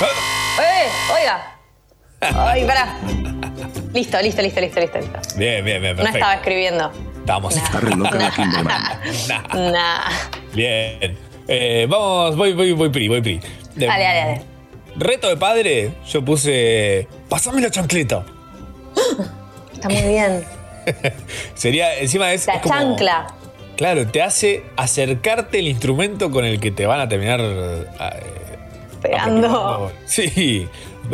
¡Eh! 0.00 0.88
Oiga. 1.20 1.56
Ay, 2.20 2.64
pará. 2.64 2.98
Listo, 3.92 4.20
listo, 4.22 4.42
listo, 4.42 4.60
listo, 4.60 4.80
listo, 4.80 4.98
listo. 4.98 5.18
Bien, 5.36 5.64
bien, 5.64 5.80
bien, 5.80 5.96
No 5.96 6.02
perfecto. 6.02 6.18
estaba 6.18 6.34
escribiendo. 6.34 6.92
Vamos. 7.26 7.56
está 7.56 7.80
re 7.80 7.94
loca 7.96 8.14
la 8.16 8.30
Kinderman. 8.30 8.82
Nah. 9.72 10.10
Bien. 10.54 11.18
Eh, 11.48 11.86
vamos, 11.88 12.36
voy, 12.36 12.52
voy, 12.54 12.72
voy 12.72 12.88
pri, 12.90 13.08
voy 13.08 13.20
pri. 13.20 13.40
De- 13.74 13.86
Dale, 13.86 14.04
dale, 14.04 14.18
dale. 14.20 14.42
Reto 14.96 15.28
de 15.28 15.36
padre, 15.36 15.94
yo 16.08 16.24
puse. 16.24 17.08
Pasame 17.28 17.60
la 17.60 17.70
chancleta. 17.70 18.24
Está 19.72 19.88
muy 19.88 20.02
bien. 20.02 20.44
Sería, 21.54 21.98
encima 21.98 22.32
es. 22.32 22.46
La 22.46 22.54
es 22.54 22.62
como- 22.62 22.74
chancla. 22.74 23.26
Claro, 23.76 24.06
te 24.06 24.22
hace 24.22 24.64
acercarte 24.76 25.58
el 25.58 25.66
instrumento 25.68 26.30
con 26.30 26.44
el 26.44 26.60
que 26.60 26.70
te 26.70 26.86
van 26.86 27.00
a 27.00 27.08
terminar. 27.08 27.40
eh, 27.40 27.86
Pegando. 29.00 29.90
Sí. 30.04 30.68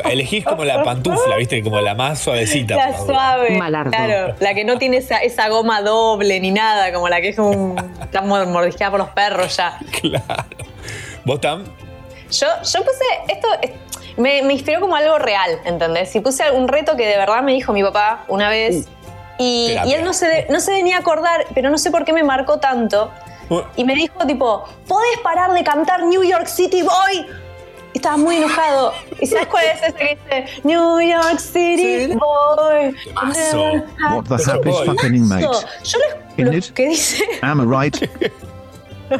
Elegís 0.04 0.44
como 0.44 0.64
la 0.64 0.82
pantufla, 0.82 1.36
¿viste? 1.36 1.62
Como 1.62 1.80
la 1.80 1.94
más 1.94 2.18
suavecita. 2.18 2.76
La 2.76 2.96
suave. 2.98 3.56
Malardo. 3.56 3.90
Claro, 3.90 4.34
la 4.40 4.52
que 4.54 4.64
no 4.64 4.76
tiene 4.76 4.98
esa, 4.98 5.18
esa 5.18 5.48
goma 5.48 5.80
doble 5.80 6.38
ni 6.40 6.50
nada, 6.50 6.92
como 6.92 7.08
la 7.08 7.20
que 7.22 7.28
es 7.30 7.36
como 7.36 7.50
un, 7.50 7.78
está 8.02 8.20
mor- 8.20 8.46
mordisqueada 8.46 8.90
por 8.90 9.00
los 9.00 9.08
perros 9.10 9.56
ya. 9.56 9.78
¿Vos, 11.24 11.40
Tam? 11.40 11.64
Yo, 12.30 12.46
yo 12.62 12.84
puse 12.84 13.04
esto, 13.28 13.48
es- 13.62 13.70
me, 14.18 14.42
me 14.42 14.52
inspiró 14.52 14.80
como 14.80 14.94
algo 14.96 15.18
real, 15.18 15.58
¿entendés? 15.64 16.14
Y 16.14 16.20
puse 16.20 16.50
un 16.50 16.68
reto 16.68 16.96
que 16.96 17.06
de 17.06 17.16
verdad 17.16 17.40
me 17.42 17.52
dijo 17.52 17.72
mi 17.72 17.82
papá 17.82 18.24
una 18.28 18.50
vez. 18.50 18.88
Y, 19.38 19.76
él 19.92 20.04
no 20.04 20.12
se, 20.12 20.26
de- 20.26 20.46
no 20.50 20.60
se 20.60 20.72
venía 20.72 20.96
a 20.96 21.00
acordar, 21.00 21.46
pero 21.54 21.70
no 21.70 21.78
sé 21.78 21.90
por 21.90 22.04
qué 22.04 22.12
me 22.12 22.22
marcó 22.22 22.58
tanto. 22.58 23.10
Y 23.76 23.84
me 23.84 23.94
dijo 23.94 24.26
tipo, 24.26 24.64
¿podés 24.86 25.18
parar 25.22 25.52
de 25.52 25.64
cantar 25.64 26.02
New 26.04 26.22
York 26.22 26.46
City 26.46 26.82
Boy? 26.82 27.26
Y 27.94 27.98
estaba 27.98 28.16
muy 28.18 28.36
enojado. 28.36 28.92
¿Y 29.20 29.26
sabes 29.26 29.46
cuál 29.46 29.64
es 29.64 29.82
ese 29.82 29.94
que 29.94 30.18
dice? 30.44 30.60
New 30.64 31.00
York 31.00 31.38
City 31.38 32.08
Boy. 32.08 32.94
What 33.14 33.32
the 34.24 34.36
hell 34.36 34.60
is 34.68 34.76
fucking 34.84 35.26
mate? 35.28 35.42
Yo 35.84 35.98
lo, 35.98 36.04
In 36.36 36.46
lo 36.46 36.52
it? 36.52 36.70
que 36.74 36.88
dice. 36.88 37.24
Am 37.42 37.60
I 37.60 37.64
right? 37.64 37.96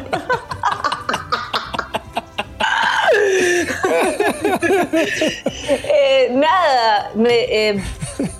Eh, 5.71 6.29
nada, 6.33 7.11
me, 7.15 7.29
eh, 7.69 7.81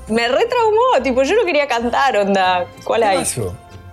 me 0.08 0.28
retraumó, 0.28 1.02
tipo, 1.04 1.24
yo 1.24 1.36
no 1.36 1.46
quería 1.46 1.68
cantar, 1.68 2.18
onda. 2.18 2.66
¿Cuál 2.84 3.04
hay? 3.04 3.18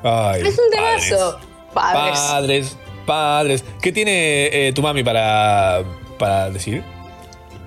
Ay, 0.03 0.43
Es 0.47 0.59
un 0.59 0.71
temazo. 0.71 1.39
Padres. 1.73 2.19
Padres, 2.19 2.77
padres. 3.07 3.65
¿Qué 3.83 3.93
tiene 3.93 4.47
eh, 4.69 4.73
tu 4.73 4.83
mami 4.83 5.03
para, 5.05 5.83
para 6.19 6.51
decir? 6.51 6.83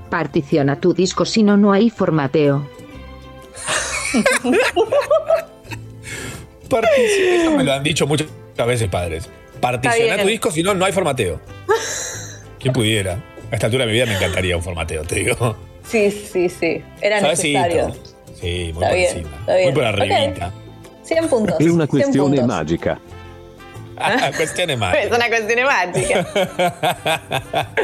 Particiona 0.10 0.80
tu 0.80 0.94
disco 0.94 1.26
si 1.26 1.44
no, 1.44 1.56
no 1.57 1.72
hay 1.72 1.90
formateo. 1.90 2.68
Partici- 6.69 7.41
Eso 7.41 7.52
me 7.52 7.64
lo 7.64 7.73
han 7.73 7.84
dicho 7.84 8.07
muchas 8.07 8.27
veces 8.65 8.90
padres. 8.90 9.30
Particiona 9.61 10.18
tu 10.22 10.27
disco, 10.27 10.52
si 10.52 10.64
no, 10.64 10.73
no 10.73 10.86
hay 10.86 10.91
formateo. 10.94 11.40
¿Quién 12.60 12.73
pudiera? 12.73 13.19
A 13.52 13.56
esta 13.56 13.68
altura 13.68 13.86
de 13.86 13.91
mi 13.91 13.94
vida 13.94 14.06
me 14.06 14.15
encantaría 14.15 14.56
un 14.56 14.64
formateo, 14.64 15.03
te 15.03 15.15
digo. 15.15 15.56
Sí, 15.88 16.11
sí, 16.11 16.49
sí. 16.49 16.84
Era 17.02 17.19
necesario. 17.22 17.95
Sí, 18.40 18.72
muy 18.73 18.84
Está 18.84 18.88
por 18.90 18.95
bien, 18.95 19.10
encima. 19.18 19.38
está 19.40 19.56
bien. 19.56 19.65
Muy 19.65 19.73
por 19.73 19.84
arribita. 19.86 20.53
100 21.03 21.27
puntos. 21.30 21.56
È 21.60 21.64
una 21.69 21.88
100 21.88 21.88
questione 21.88 22.38
puntos. 22.38 22.48
magica. 22.48 22.99
Ah, 23.98 24.31
Cuestione 24.38 24.77
más. 24.77 24.95
Es 24.95 25.11
una 25.11 25.27
cuestión 25.27 25.65
mágica. 25.65 26.27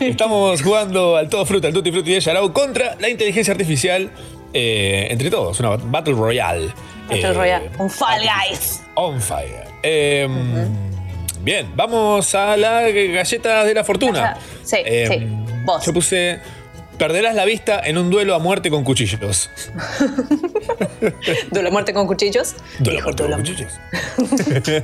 Estamos 0.00 0.60
jugando 0.62 1.16
al 1.16 1.28
todo 1.28 1.46
fruta, 1.46 1.68
al 1.68 1.72
tutti 1.74 1.90
frutti 1.92 2.12
de 2.12 2.20
Yarao 2.20 2.52
contra 2.52 2.96
la 2.98 3.08
inteligencia 3.08 3.52
artificial. 3.52 4.10
eh, 4.52 5.06
entre 5.10 5.30
todos, 5.30 5.60
una 5.60 5.76
Battle 5.76 6.14
Royale. 6.14 6.72
Battle 7.08 7.28
Eh, 7.28 7.32
Royale. 7.32 7.70
Un 7.78 7.88
Fall 7.88 8.20
Guys. 8.22 8.82
On 8.96 9.20
fire. 9.20 9.64
Eh, 9.82 10.26
Bien, 11.42 11.70
vamos 11.74 12.34
a 12.34 12.56
la 12.56 12.82
galleta 12.90 13.64
de 13.64 13.74
la 13.74 13.84
fortuna. 13.84 14.36
Sí, 14.62 14.76
Eh, 14.84 15.06
sí. 15.08 15.26
Vos. 15.64 15.84
Yo 15.84 15.92
puse. 15.92 16.38
Perderás 16.98 17.34
la 17.34 17.46
vista 17.46 17.80
en 17.82 17.96
un 17.96 18.10
duelo 18.10 18.34
a 18.34 18.38
muerte 18.38 18.68
con 18.68 18.84
cuchillos. 18.84 19.18
Duelo 21.50 21.68
a 21.68 21.72
muerte 21.72 21.94
con 21.94 22.06
cuchillos. 22.06 22.54
Duelo 22.78 23.00
a 23.00 23.02
muerte 23.04 23.22
con 23.22 23.32
cuchillos. 23.38 23.72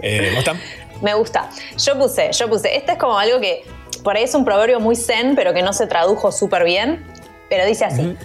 eh, 0.00 0.32
¿Vos 0.36 0.44
Tam? 0.44 0.56
Me 1.02 1.12
gusta. 1.14 1.50
Yo 1.76 1.98
puse, 1.98 2.30
yo 2.32 2.48
puse. 2.48 2.76
Este 2.76 2.92
es 2.92 2.98
como 2.98 3.18
algo 3.18 3.40
que 3.40 3.64
por 4.04 4.16
ahí 4.16 4.22
es 4.22 4.34
un 4.36 4.44
proverbio 4.44 4.78
muy 4.78 4.94
zen, 4.94 5.34
pero 5.34 5.52
que 5.52 5.62
no 5.62 5.72
se 5.72 5.88
tradujo 5.88 6.30
súper 6.30 6.62
bien. 6.64 7.02
Pero 7.48 7.66
dice 7.66 7.84
así. 7.84 8.16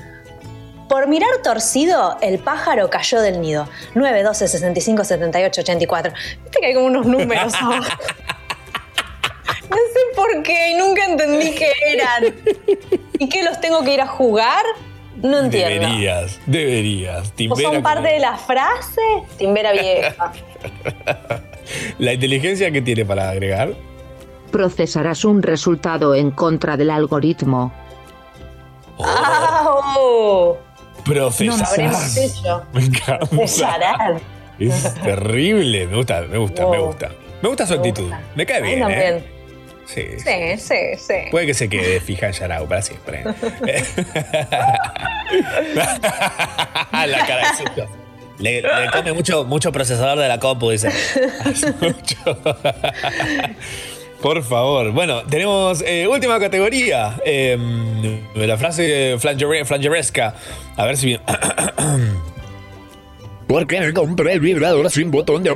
Por 0.90 1.08
mirar 1.08 1.30
torcido, 1.44 2.18
el 2.22 2.40
pájaro 2.40 2.90
cayó 2.90 3.22
del 3.22 3.40
nido. 3.40 3.70
9, 3.94 4.24
12, 4.24 4.48
65, 4.48 5.04
78, 5.06 5.62
84. 5.62 6.12
Viste 6.44 6.60
que 6.60 6.66
hay 6.66 6.74
como 6.74 6.88
unos 6.88 7.06
números 7.06 7.54
abajo. 7.56 7.84
No 9.70 9.76
sé 9.76 10.00
por 10.16 10.42
qué 10.42 10.72
y 10.72 10.74
nunca 10.74 11.06
entendí 11.06 11.52
qué 11.54 11.72
eran. 11.94 12.34
¿Y 13.20 13.30
qué 13.30 13.44
los 13.44 13.62
tengo 13.62 13.84
que 13.84 13.94
ir 13.94 14.02
a 14.02 14.08
jugar? 14.08 14.64
No 15.18 15.38
entiendo. 15.38 15.86
Deberías, 15.88 16.40
deberías. 16.48 17.28
¿O 17.28 17.32
Timbera 17.34 17.70
son 17.74 17.84
parte 17.84 18.00
como- 18.02 18.14
de 18.14 18.20
la 18.20 18.36
frase? 18.38 19.02
Timbera 19.38 19.72
vieja. 19.72 20.34
La 22.00 22.14
inteligencia 22.14 22.72
que 22.72 22.82
tiene 22.82 23.06
para 23.06 23.30
agregar. 23.30 23.74
Procesarás 24.52 25.24
un 25.24 25.44
resultado 25.44 26.16
en 26.16 26.32
contra 26.32 26.76
del 26.76 26.90
algoritmo. 26.90 27.72
No 28.98 29.06
lo 29.06 30.58
Procesar. 31.10 32.64
Me 32.74 32.86
encanta. 32.86 33.28
Es 34.60 34.94
terrible. 35.02 35.88
Me 35.88 35.96
gusta, 35.96 36.22
me 36.22 36.38
gusta, 36.38 36.68
me 36.68 36.78
gusta. 36.80 37.12
Me 37.42 37.50
gusta 37.50 37.66
su 37.66 37.74
actitud. 37.74 38.12
Me 38.36 38.46
cae 38.46 38.62
bien, 38.62 38.84
¿eh? 38.90 39.24
Sí. 39.86 40.06
Sí, 40.18 40.58
sí, 40.58 40.76
sí. 40.98 41.14
Puede 41.32 41.48
que 41.48 41.54
se 41.56 41.68
quede 41.68 42.00
fija 42.00 42.28
en 42.28 42.34
Yarao 42.34 42.68
para 42.68 42.82
siempre. 42.84 43.24
la 46.92 47.26
cara 47.26 47.56
de. 47.76 47.88
Le, 48.40 48.62
le 48.62 48.92
come 48.94 49.14
mucho, 49.14 49.46
mucho 49.46 49.72
procesador 49.72 50.18
de 50.20 50.28
la 50.28 50.40
compu, 50.40 50.70
dice. 50.70 50.88
Hace 51.46 51.74
mucho. 51.74 52.40
Por 54.22 54.44
favor. 54.44 54.92
Bueno, 54.92 55.24
tenemos 55.24 55.82
eh, 55.86 56.08
última 56.08 56.40
categoría. 56.40 57.16
Eh, 57.26 57.58
la 58.36 58.58
frase 58.58 59.18
flangere- 59.18 59.66
flangeresca. 59.66 60.36
A 60.76 60.86
ver 60.86 60.98
si 60.98 61.06
bien. 61.08 61.22
¿Por 63.48 63.66
qué 63.66 63.94
compré 63.94 64.34
el 64.34 64.40
vibrador 64.42 64.90
sin 64.92 65.10
botón 65.10 65.42
de 65.44 65.50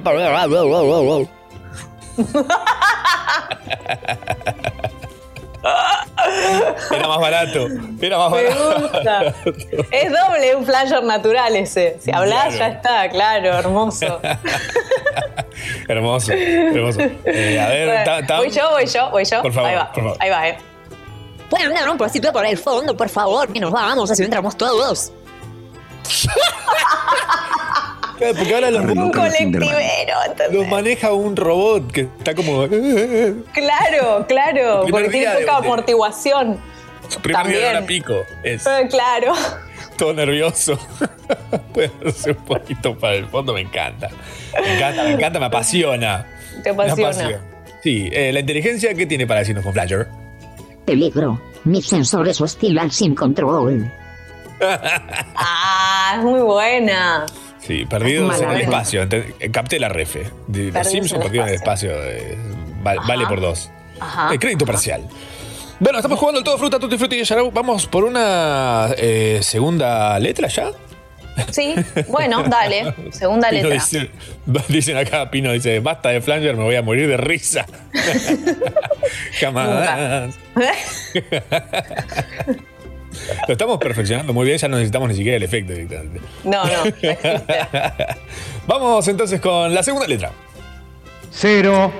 Era 6.91 7.07
más 7.07 7.19
barato. 7.19 7.67
Era 8.01 8.17
más 8.17 8.31
Me 8.31 8.43
barato. 8.43 8.81
gusta. 8.81 9.33
Es 9.91 10.11
doble, 10.11 10.55
un 10.55 10.65
flasher 10.65 11.03
natural 11.03 11.55
ese. 11.55 11.97
Si 12.01 12.11
hablas, 12.11 12.53
Claro. 12.55 12.57
ya 12.57 12.67
está, 12.67 13.09
claro, 13.09 13.47
hermoso. 13.57 14.19
Hermoso, 15.87 16.33
hermoso. 16.33 16.99
Eh, 17.25 17.59
a 17.59 17.67
ver, 17.69 18.03
ta- 18.03 18.25
ta- 18.25 18.37
voy 18.39 18.49
yo, 18.49 18.69
voy 18.71 18.85
yo, 18.85 19.09
voy 19.11 19.23
yo. 19.25 19.41
Por 19.41 19.53
favor, 19.53 19.69
ahí 19.69 19.75
va, 19.75 19.91
por 19.91 20.03
favor. 20.03 20.17
ahí 20.19 20.29
va, 20.29 20.47
eh. 20.49 20.57
Pueden 21.49 21.73
dar 21.73 21.89
un 21.89 21.97
pasito 21.97 22.33
por 22.33 22.45
el 22.45 22.57
fondo, 22.57 22.97
por 22.97 23.07
favor, 23.09 23.51
que 23.51 23.59
nos 23.59 23.71
vamos, 23.71 24.09
así 24.11 24.23
entramos 24.23 24.57
todos. 24.57 25.11
Claro, 28.17 28.33
porque 28.37 28.53
ahora 28.55 28.71
los, 28.71 28.85
Un 28.85 29.11
colectivero, 29.11 30.15
los 30.51 30.67
maneja 30.67 31.11
un 31.13 31.35
robot 31.35 31.91
que 31.91 32.01
está 32.17 32.35
como. 32.35 32.67
Claro, 32.67 34.25
claro, 34.27 34.83
El 34.83 34.91
primer 34.91 34.91
porque 34.91 35.09
tiene 35.09 35.33
poca 35.45 35.61
de- 35.61 35.67
amortiguación. 35.67 36.57
Su 37.09 37.19
primer 37.19 37.47
día 37.47 37.55
de 37.57 37.61
También. 37.63 37.77
hora 37.77 37.85
pico. 37.85 38.13
Es 38.43 38.65
Eh, 38.65 38.87
Claro. 38.89 39.33
todo 39.97 40.13
nervioso. 40.13 40.77
Puede 41.73 41.91
hacer 42.07 42.37
un 42.37 42.45
poquito 42.45 42.97
para 42.97 43.15
el 43.15 43.27
fondo, 43.27 43.53
me 43.53 43.61
encanta. 43.61 44.09
Me 44.61 44.75
encanta, 44.75 45.03
me 45.03 45.11
encanta, 45.11 45.39
me 45.39 45.45
apasiona. 45.47 46.25
Te 46.63 46.71
Me 46.73 46.83
apasiona. 46.83 47.39
Sí, 47.83 48.09
eh, 48.13 48.31
la 48.31 48.39
inteligencia, 48.39 48.93
¿qué 48.93 49.05
tiene 49.05 49.27
para 49.27 49.41
decirnos 49.41 49.63
con 49.63 49.73
Flasher? 49.73 50.07
Peligro. 50.85 51.41
Mis 51.65 51.85
sensores 51.87 52.39
oscilan 52.41 52.89
sin 52.91 53.15
control. 53.15 53.91
Ah, 55.35 56.15
es 56.17 56.23
muy 56.23 56.41
buena. 56.41 57.25
Sí, 57.65 57.85
perdidos 57.85 58.41
en 58.41 58.49
el 58.51 58.61
espacio. 58.61 59.07
Capté 59.51 59.79
la 59.79 59.89
refe. 59.89 60.29
De 60.47 60.65
los 60.65 60.73
Perdidos 60.73 60.87
Simpsons 60.87 61.13
en 61.13 61.21
el 61.21 61.23
perdidos 61.27 61.45
en 61.47 61.49
el 61.49 61.55
espacio. 61.55 61.91
eh, 62.03 62.37
val- 62.83 62.99
vale 63.07 63.25
por 63.27 63.39
dos. 63.41 63.69
Ajá. 63.99 64.33
Eh, 64.33 64.39
crédito 64.39 64.65
parcial. 64.65 65.07
Bueno, 65.79 65.97
estamos 65.99 66.19
jugando 66.19 66.39
el 66.39 66.43
todo 66.45 66.57
fruta, 66.57 66.77
tutti 66.79 66.97
frutti 66.97 67.15
y 67.19 67.23
Yarau. 67.23 67.51
Vamos 67.51 67.87
por 67.87 68.03
una 68.03 68.89
eh, 68.97 69.39
segunda 69.41 70.17
letra 70.19 70.47
ya. 70.47 70.71
Sí, 71.51 71.73
bueno, 72.09 72.43
dale. 72.43 72.93
Segunda 73.11 73.49
Pino 73.51 73.69
letra. 73.69 73.73
dice- 73.83 74.11
dicen 74.67 74.97
acá, 74.97 75.31
Pino 75.31 75.51
dice, 75.51 75.79
basta 75.79 76.09
de 76.09 76.21
flanger, 76.21 76.55
me 76.55 76.63
voy 76.63 76.75
a 76.75 76.81
morir 76.83 77.07
de 77.07 77.17
risa. 77.17 77.65
Jamás. 79.39 80.35
Lo 83.47 83.53
estamos 83.53 83.77
perfeccionando 83.77 84.33
muy 84.33 84.45
bien, 84.45 84.57
ya 84.57 84.67
no 84.67 84.77
necesitamos 84.77 85.09
ni 85.09 85.15
siquiera 85.15 85.37
el 85.37 85.43
efecto 85.43 85.73
directamente. 85.73 86.21
No, 86.43 86.63
no. 86.63 86.83
Vamos 88.67 89.07
entonces 89.07 89.39
con 89.41 89.73
la 89.73 89.83
segunda 89.83 90.07
letra. 90.07 90.31
Cero. 91.31 91.91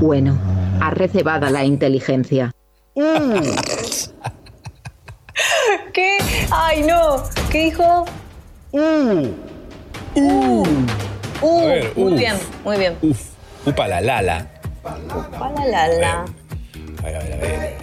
Bueno, 0.00 0.38
arrecebada 0.80 1.50
la 1.50 1.64
inteligencia. 1.64 2.52
¿Qué? 5.92 6.18
Ay, 6.50 6.82
no. 6.82 7.22
¿Qué 7.50 7.64
dijo? 7.64 8.04
Uh. 8.72 9.28
Uh. 10.14 10.64
A 11.42 11.64
ver, 11.66 11.92
muy 11.96 12.12
uf. 12.12 12.18
bien, 12.18 12.34
muy 12.64 12.76
bien. 12.78 12.96
Uf, 13.02 13.20
upa 13.66 13.88
la 13.88 14.00
lala. 14.00 14.46
Hola, 14.84 15.66
la, 15.66 15.88
la. 15.88 16.24
A 16.98 17.02
ver, 17.02 17.16
a 17.16 17.18
ver, 17.20 17.32
a 17.32 17.36
ver. 17.36 17.76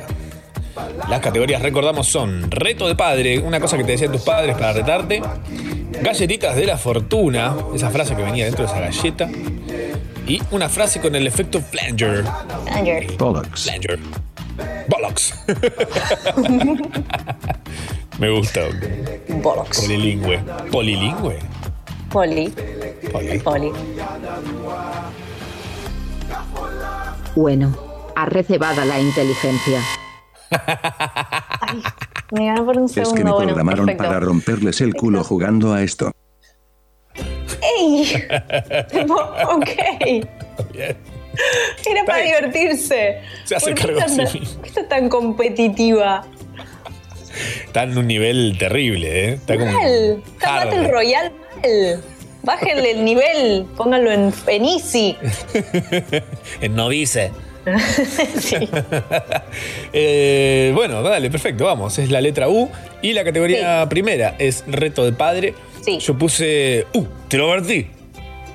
Las 1.10 1.20
categorías, 1.20 1.62
recordamos, 1.62 2.08
son 2.08 2.50
reto 2.52 2.88
de 2.88 2.96
padre, 2.96 3.40
una 3.40 3.60
cosa 3.60 3.78
que 3.78 3.84
te 3.84 3.92
decían 3.94 4.12
tus 4.12 4.22
padres 4.22 4.56
para 4.56 4.74
retarte, 4.74 5.22
galletitas 6.02 6.56
de 6.56 6.66
la 6.66 6.78
fortuna, 6.78 7.56
esa 7.74 7.90
frase 7.90 8.16
que 8.16 8.22
venía 8.24 8.46
dentro 8.46 8.66
de 8.66 8.72
esa 8.72 8.80
galleta, 8.80 9.30
y 10.28 10.42
una 10.52 10.70
frase 10.70 11.02
con 11.02 11.16
el 11.16 11.26
efecto 11.28 11.60
flanger. 11.62 12.24
Flanger. 12.66 13.18
Bollocks. 13.18 13.64
Flanger. 13.64 14.00
Bollocks. 14.88 15.34
Me 18.20 18.30
gusta. 18.30 18.62
Bollocks. 19.42 19.82
Polilingüe. 19.82 20.40
Polilingüe. 20.72 21.40
Poli. 22.10 22.54
Poli. 23.12 23.40
Poli. 23.40 23.72
Bueno, 27.36 27.76
arrecebada 28.16 28.86
la 28.86 29.00
inteligencia. 29.00 29.82
Me 32.32 32.46
ganó 32.48 32.66
por 32.66 32.78
un 32.78 32.86
Es 32.86 32.94
que 32.94 33.00
me 33.02 33.06
segundo. 33.06 33.34
bueno, 33.36 33.48
programaron 33.48 33.86
perfecto. 33.86 34.04
para 34.08 34.20
romperles 34.20 34.82
el 34.82 34.94
culo 34.96 35.24
jugando 35.24 35.74
a 35.74 35.82
esto. 35.82 36.12
¡Ey! 37.80 38.12
ok. 39.50 39.70
Era 41.86 42.04
para 42.06 42.24
divertirse. 42.24 43.22
Se 43.46 43.56
hace 43.56 43.68
¿Por 43.72 43.76
qué 43.76 43.82
cargo 43.94 44.00
tan- 44.00 44.28
sí 44.28 44.40
mismo. 44.40 44.54
¿Por 44.56 44.62
qué 44.64 44.70
está 44.70 44.88
tan 44.88 45.10
competitiva? 45.10 46.26
Está 47.66 47.84
en 47.84 47.98
un 47.98 48.08
nivel 48.08 48.58
terrible, 48.60 49.30
¿eh? 49.30 49.34
Está 49.34 49.58
como. 49.58 49.72
Mal. 49.72 50.24
Está 50.34 50.56
hard. 50.58 50.66
Battle 50.70 50.88
Royale 50.92 51.32
mal. 51.64 52.04
Bájenle 52.44 52.92
el 52.92 53.04
nivel. 53.06 53.66
Pónganlo 53.76 54.12
en, 54.12 54.34
en 54.48 54.66
easy. 54.66 55.18
en 56.62 56.76
novice. 56.76 57.32
Eh, 59.94 60.72
bueno, 60.76 61.02
dale, 61.02 61.30
perfecto, 61.30 61.66
vamos. 61.66 61.98
Es 62.00 62.10
la 62.12 62.22
letra 62.22 62.50
U. 62.50 62.70
Y 63.02 63.14
la 63.14 63.24
categoría 63.24 63.88
primera 63.90 64.36
es 64.40 64.64
reto 64.68 65.06
de 65.06 65.14
padre. 65.14 65.54
Yo 66.00 66.18
puse 66.18 66.86
U, 66.94 67.06
te 67.28 67.38
lo 67.38 67.52
advertí. 67.52 67.88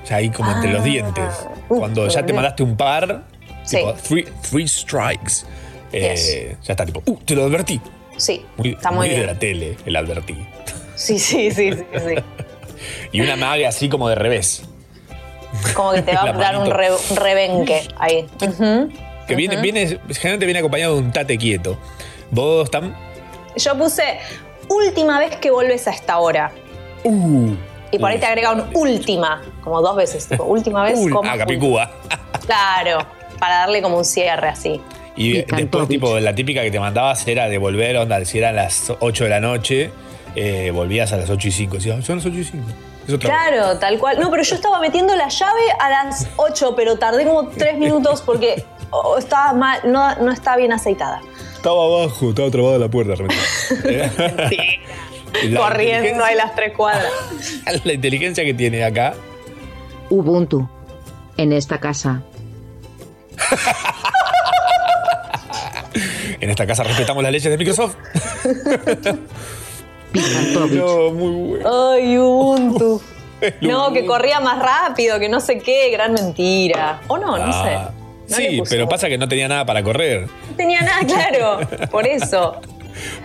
Ya 0.09 0.17
ahí 0.17 0.31
como 0.31 0.53
entre 0.53 0.71
los 0.73 0.83
Ah. 0.83 0.85
dientes. 0.85 1.35
Cuando 1.69 2.07
ya 2.09 2.25
te 2.25 2.33
mandaste 2.33 2.63
un 2.63 2.77
par, 2.77 3.25
tipo 3.69 3.93
three, 3.95 4.25
three 4.49 4.69
strikes. 4.69 5.45
eh, 5.93 6.57
Ya 6.63 6.73
está, 6.75 6.85
tipo, 6.87 7.03
U, 7.07 7.17
te 7.25 7.35
lo 7.35 7.45
advertí. 7.45 7.81
Sí, 8.17 8.45
Muy, 8.57 8.71
está 8.71 8.93
muy 8.93 9.09
de 9.09 9.15
bien. 9.17 9.27
la 9.27 9.39
tele, 9.39 9.77
el 9.87 9.97
advertí. 9.97 10.37
Sí, 10.95 11.19
sí, 11.19 11.51
sí, 11.51 11.73
sí, 11.73 11.83
sí. 11.93 12.15
Y 13.13 13.21
una 13.21 13.37
mague 13.37 13.67
así 13.67 13.89
como 13.89 14.09
de 14.09 14.15
revés. 14.15 14.63
Como 15.75 15.93
que 15.93 16.03
te 16.03 16.15
va 16.15 16.23
a 16.29 16.33
dar 16.33 16.57
un, 16.57 16.69
manito. 16.69 16.77
re- 16.77 16.91
un 17.11 17.17
rebenque 17.17 17.83
ahí. 17.99 18.27
Que 19.27 19.37
viene, 19.37 19.57
viene, 19.57 19.87
generalmente 20.09 20.47
viene 20.47 20.59
acompañado 20.59 20.95
de 20.97 21.01
un 21.01 21.13
tate 21.13 21.39
quieto. 21.39 21.79
¿Vos, 22.31 22.71
Tam? 22.71 22.95
Yo 23.57 23.77
puse 23.79 24.03
última 24.69 25.19
vez 25.19 25.37
que 25.37 25.51
vuelves 25.51 25.87
a 25.89 25.93
esta 25.93 26.19
hora. 26.19 26.51
Uh. 27.05 27.53
Y 27.93 27.99
por 27.99 28.11
ahí 28.11 28.19
te 28.19 28.27
agrega 28.27 28.51
un 28.53 28.65
última, 28.75 29.41
como 29.63 29.81
dos 29.81 29.95
veces, 29.95 30.27
tipo, 30.27 30.43
última 30.45 30.83
vez. 30.83 30.99
Como 31.11 31.31
ah, 31.31 31.39
Capicúa. 31.39 31.91
Claro, 32.45 33.07
para 33.39 33.61
darle 33.61 33.81
como 33.81 33.99
un 33.99 34.05
cierre 34.05 34.49
así. 34.49 34.81
Y 35.17 35.43
después, 35.43 35.87
tipo, 35.87 36.19
la 36.19 36.35
típica 36.35 36.61
que 36.63 36.73
te 36.73 36.81
mandabas 36.81 37.27
era 37.29 37.49
de 37.49 37.57
volver, 37.57 37.97
onda, 37.97 38.25
si 38.25 38.39
eran 38.39 38.57
las 38.57 38.93
8 38.99 39.25
de 39.25 39.31
la 39.31 39.39
noche, 39.39 39.93
eh, 40.35 40.71
volvías 40.73 41.13
a 41.13 41.17
las 41.17 41.31
8 41.31 41.49
y 41.49 41.51
5. 41.51 41.77
Decías, 41.77 42.05
son 42.05 42.17
las 42.17 42.27
8 42.27 42.37
y 42.37 42.45
5. 42.45 42.65
Es 43.07 43.15
otra 43.15 43.31
Claro, 43.31 43.79
tal 43.79 43.99
cual. 43.99 44.19
No, 44.19 44.31
pero 44.31 44.43
yo 44.43 44.55
estaba 44.55 44.81
metiendo 44.81 45.15
la 45.15 45.29
llave 45.29 45.63
a 45.79 45.91
las 45.91 46.29
8, 46.37 46.75
pero 46.77 46.99
tardé 46.99 47.25
como 47.25 47.49
3 47.49 47.79
minutos 47.79 48.23
porque 48.23 48.65
oh, 48.91 49.19
estaba 49.19 49.53
mal, 49.53 49.81
no, 49.85 50.15
no 50.17 50.33
estaba 50.33 50.57
bien 50.57 50.73
aceitada. 50.73 51.21
Estaba 51.55 51.85
abajo, 51.85 52.31
estaba 52.31 52.51
trabada 52.51 52.79
la 52.79 52.89
puerta. 52.89 53.15
repente. 53.15 54.81
La 55.51 55.61
Corriendo 55.61 56.25
ahí 56.25 56.37
las 56.37 56.55
tres 56.55 56.73
cuadras. 56.75 57.11
La 57.85 57.93
inteligencia 57.93 58.45
que 58.45 58.55
tiene 58.55 58.85
acá. 58.85 59.15
Ubuntu. 60.11 60.69
En 61.37 61.53
esta 61.53 61.79
casa. 61.79 62.23
En 66.41 66.51
esta 66.51 66.67
casa 66.67 66.83
respetamos 66.83 67.23
las 67.23 67.33
leyes 67.33 67.51
de 67.51 67.59
Microsoft. 67.59 67.97
No, 70.15 71.11
muy 71.11 71.49
bueno. 71.49 71.91
Ay, 71.93 72.19
Ubuntu. 72.19 73.01
No, 73.61 73.93
que 73.93 74.07
corría 74.07 74.41
más 74.41 74.59
rápido, 74.59 75.19
que 75.19 75.29
no 75.29 75.39
sé 75.39 75.59
qué, 75.59 75.91
gran 75.91 76.13
mentira. 76.15 77.01
O 77.09 77.19
no, 77.19 77.37
no 77.37 77.53
sé. 77.65 77.75
Ah, 77.75 77.91
No 78.31 78.39
le 78.39 78.51
sí, 78.51 78.63
pero 78.71 78.89
pasa 78.89 79.09
que 79.09 79.19
no 79.19 79.29
tenía 79.29 79.49
nada 79.49 79.67
para 79.67 79.83
correr. 79.83 80.29
No 80.49 80.57
tenía 80.57 80.81
nada 80.81 81.01
claro, 81.07 81.61
por 81.91 82.07
eso. 82.07 82.57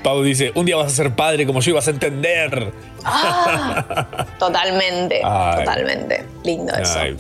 Pau 0.04 0.22
dice, 0.24 0.52
un 0.56 0.66
día 0.66 0.76
vas 0.76 0.88
a 0.88 0.96
ser 0.96 1.16
padre 1.16 1.46
como 1.46 1.62
yo 1.62 1.72
y 1.72 1.74
vas 1.76 1.88
a 1.88 1.92
entender. 1.92 2.74
Ah, 3.06 4.26
totalmente, 4.40 5.22
Ay. 5.24 5.60
totalmente. 5.60 6.26
Lindo 6.44 6.74
eso. 6.76 7.00
Ay, 7.00 7.16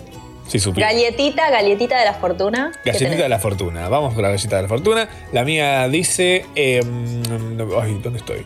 sí, 0.48 0.60
supiera. 0.60 0.91
Galletita, 0.91 1.50
galletita 1.52 2.00
de 2.00 2.06
la 2.06 2.16
fortuna. 2.16 2.72
¿Qué 2.84 2.91
Galletita 2.91 3.24
de 3.24 3.30
la 3.30 3.40
fortuna. 3.40 3.88
Vamos 3.88 4.14
con 4.14 4.24
la 4.24 4.30
galletita 4.30 4.58
de 4.58 4.62
la 4.64 4.68
fortuna. 4.68 5.08
La 5.32 5.46
mía 5.46 5.88
dice. 5.88 6.46
eh, 6.56 6.82
ay, 7.82 8.00
¿dónde 8.04 8.20
estoy? 8.20 8.46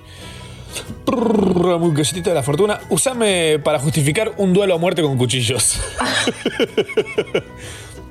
Galletita 1.93 2.31
de 2.31 2.35
la 2.35 2.43
fortuna. 2.43 2.81
Usame 2.89 3.59
para 3.59 3.79
justificar 3.79 4.33
un 4.37 4.53
duelo 4.53 4.75
a 4.75 4.77
muerte 4.77 5.01
con 5.01 5.17
cuchillos. 5.17 5.77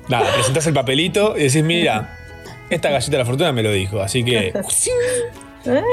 Nada, 0.07 0.31
presentás 0.33 0.67
el 0.67 0.73
papelito 0.73 1.35
y 1.37 1.43
decís, 1.43 1.63
mira, 1.63 2.17
esta 2.69 2.89
galleta 2.89 3.11
de 3.11 3.17
la 3.17 3.25
fortuna 3.25 3.51
me 3.51 3.63
lo 3.63 3.71
dijo. 3.71 4.01
Así 4.01 4.23
que. 4.23 4.53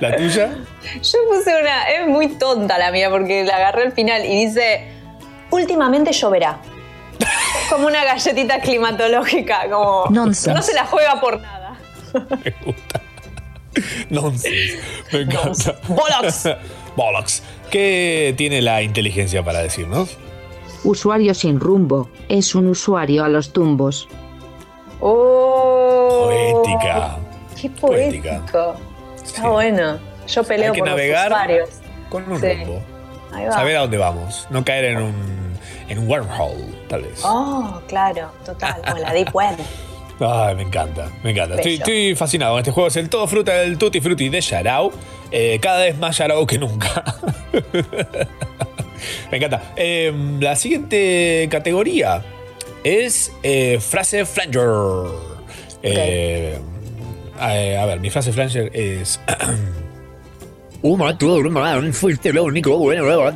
¿La 0.00 0.16
tuya? 0.16 0.54
Yo 1.02 1.18
puse 1.28 1.60
una, 1.60 1.90
es 1.90 2.06
muy 2.06 2.28
tonta 2.28 2.78
la 2.78 2.92
mía 2.92 3.10
porque 3.10 3.44
la 3.44 3.56
agarré 3.56 3.82
al 3.82 3.92
final 3.92 4.24
y 4.24 4.46
dice, 4.46 4.92
últimamente 5.50 6.12
lloverá. 6.12 6.60
Es 7.18 7.66
como 7.70 7.88
una 7.88 8.04
galletita 8.04 8.60
climatológica, 8.60 9.68
como 9.70 10.04
Nonsense. 10.10 10.54
no 10.54 10.62
se 10.62 10.74
la 10.74 10.86
juega 10.86 11.20
por 11.20 11.40
nada. 11.40 11.76
Nonsense. 14.10 14.78
Me 15.12 15.20
encanta. 15.22 15.76
Bollocks. 15.88 16.48
Bollocks. 16.96 17.42
¿Qué 17.70 18.34
tiene 18.36 18.62
la 18.62 18.82
inteligencia 18.82 19.42
para 19.44 19.60
decirnos? 19.60 20.16
Usuario 20.84 21.34
sin 21.34 21.58
rumbo. 21.60 22.08
Es 22.28 22.54
un 22.54 22.66
usuario 22.68 23.24
a 23.24 23.28
los 23.28 23.52
tumbos. 23.52 24.08
Oh. 25.00 26.30
Poética. 26.62 27.16
Qué 27.60 27.70
poético. 27.70 28.74
Está 29.24 29.48
bueno. 29.48 29.98
Yo 30.26 30.42
peleo 30.44 30.72
Hay 30.72 30.74
que 30.74 30.78
por 30.80 30.88
navegar 30.88 31.30
los 31.30 31.38
usuarios. 31.38 31.68
Con 32.10 32.30
un 32.30 32.40
Sí. 32.40 32.46
rumbo. 32.54 32.82
Ahí 33.32 33.46
va. 33.46 33.52
Saber 33.52 33.76
a 33.76 33.80
dónde 33.80 33.98
vamos. 33.98 34.46
No 34.50 34.64
caer 34.64 34.84
en 34.84 34.98
un, 34.98 35.14
en 35.88 35.98
un 35.98 36.08
wormhole, 36.08 36.64
tal 36.88 37.02
vez. 37.02 37.20
Oh, 37.24 37.80
claro, 37.88 38.30
total, 38.44 38.80
como 38.86 38.98
la 38.98 39.12
Deep 39.12 39.34
Web. 39.34 39.56
Ay, 40.20 40.54
me 40.54 40.62
encanta, 40.62 41.10
me 41.22 41.30
encanta. 41.30 41.56
Estoy, 41.56 41.74
estoy 41.74 42.14
fascinado 42.14 42.52
con 42.52 42.60
este 42.60 42.70
juego. 42.70 42.88
Es 42.88 42.96
el 42.96 43.08
todo 43.08 43.26
fruta 43.26 43.52
del 43.54 43.78
Tutti 43.78 44.00
Frutti 44.00 44.28
de 44.28 44.40
Yarao. 44.40 44.92
Eh, 45.30 45.58
cada 45.60 45.80
vez 45.80 45.98
más 45.98 46.16
Yarao 46.16 46.46
que 46.46 46.58
nunca. 46.58 47.04
me 49.30 49.36
encanta. 49.36 49.72
Eh, 49.76 50.12
la 50.40 50.54
siguiente 50.56 51.48
categoría 51.50 52.22
es 52.84 53.32
eh, 53.42 53.78
frase 53.80 54.24
flanger. 54.24 55.10
Eh, 55.82 56.58
eh, 57.40 57.76
a 57.76 57.86
ver, 57.86 57.98
mi 58.00 58.10
frase 58.10 58.32
flanger 58.32 58.70
es. 58.72 59.20
Fuiste 61.92 62.32
lo 62.32 62.44
único 62.44 62.76
bueno. 62.78 63.04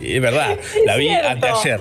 Es 0.00 0.20
verdad, 0.20 0.58
la 0.84 0.96
vi 0.96 1.08
anteayer. 1.08 1.80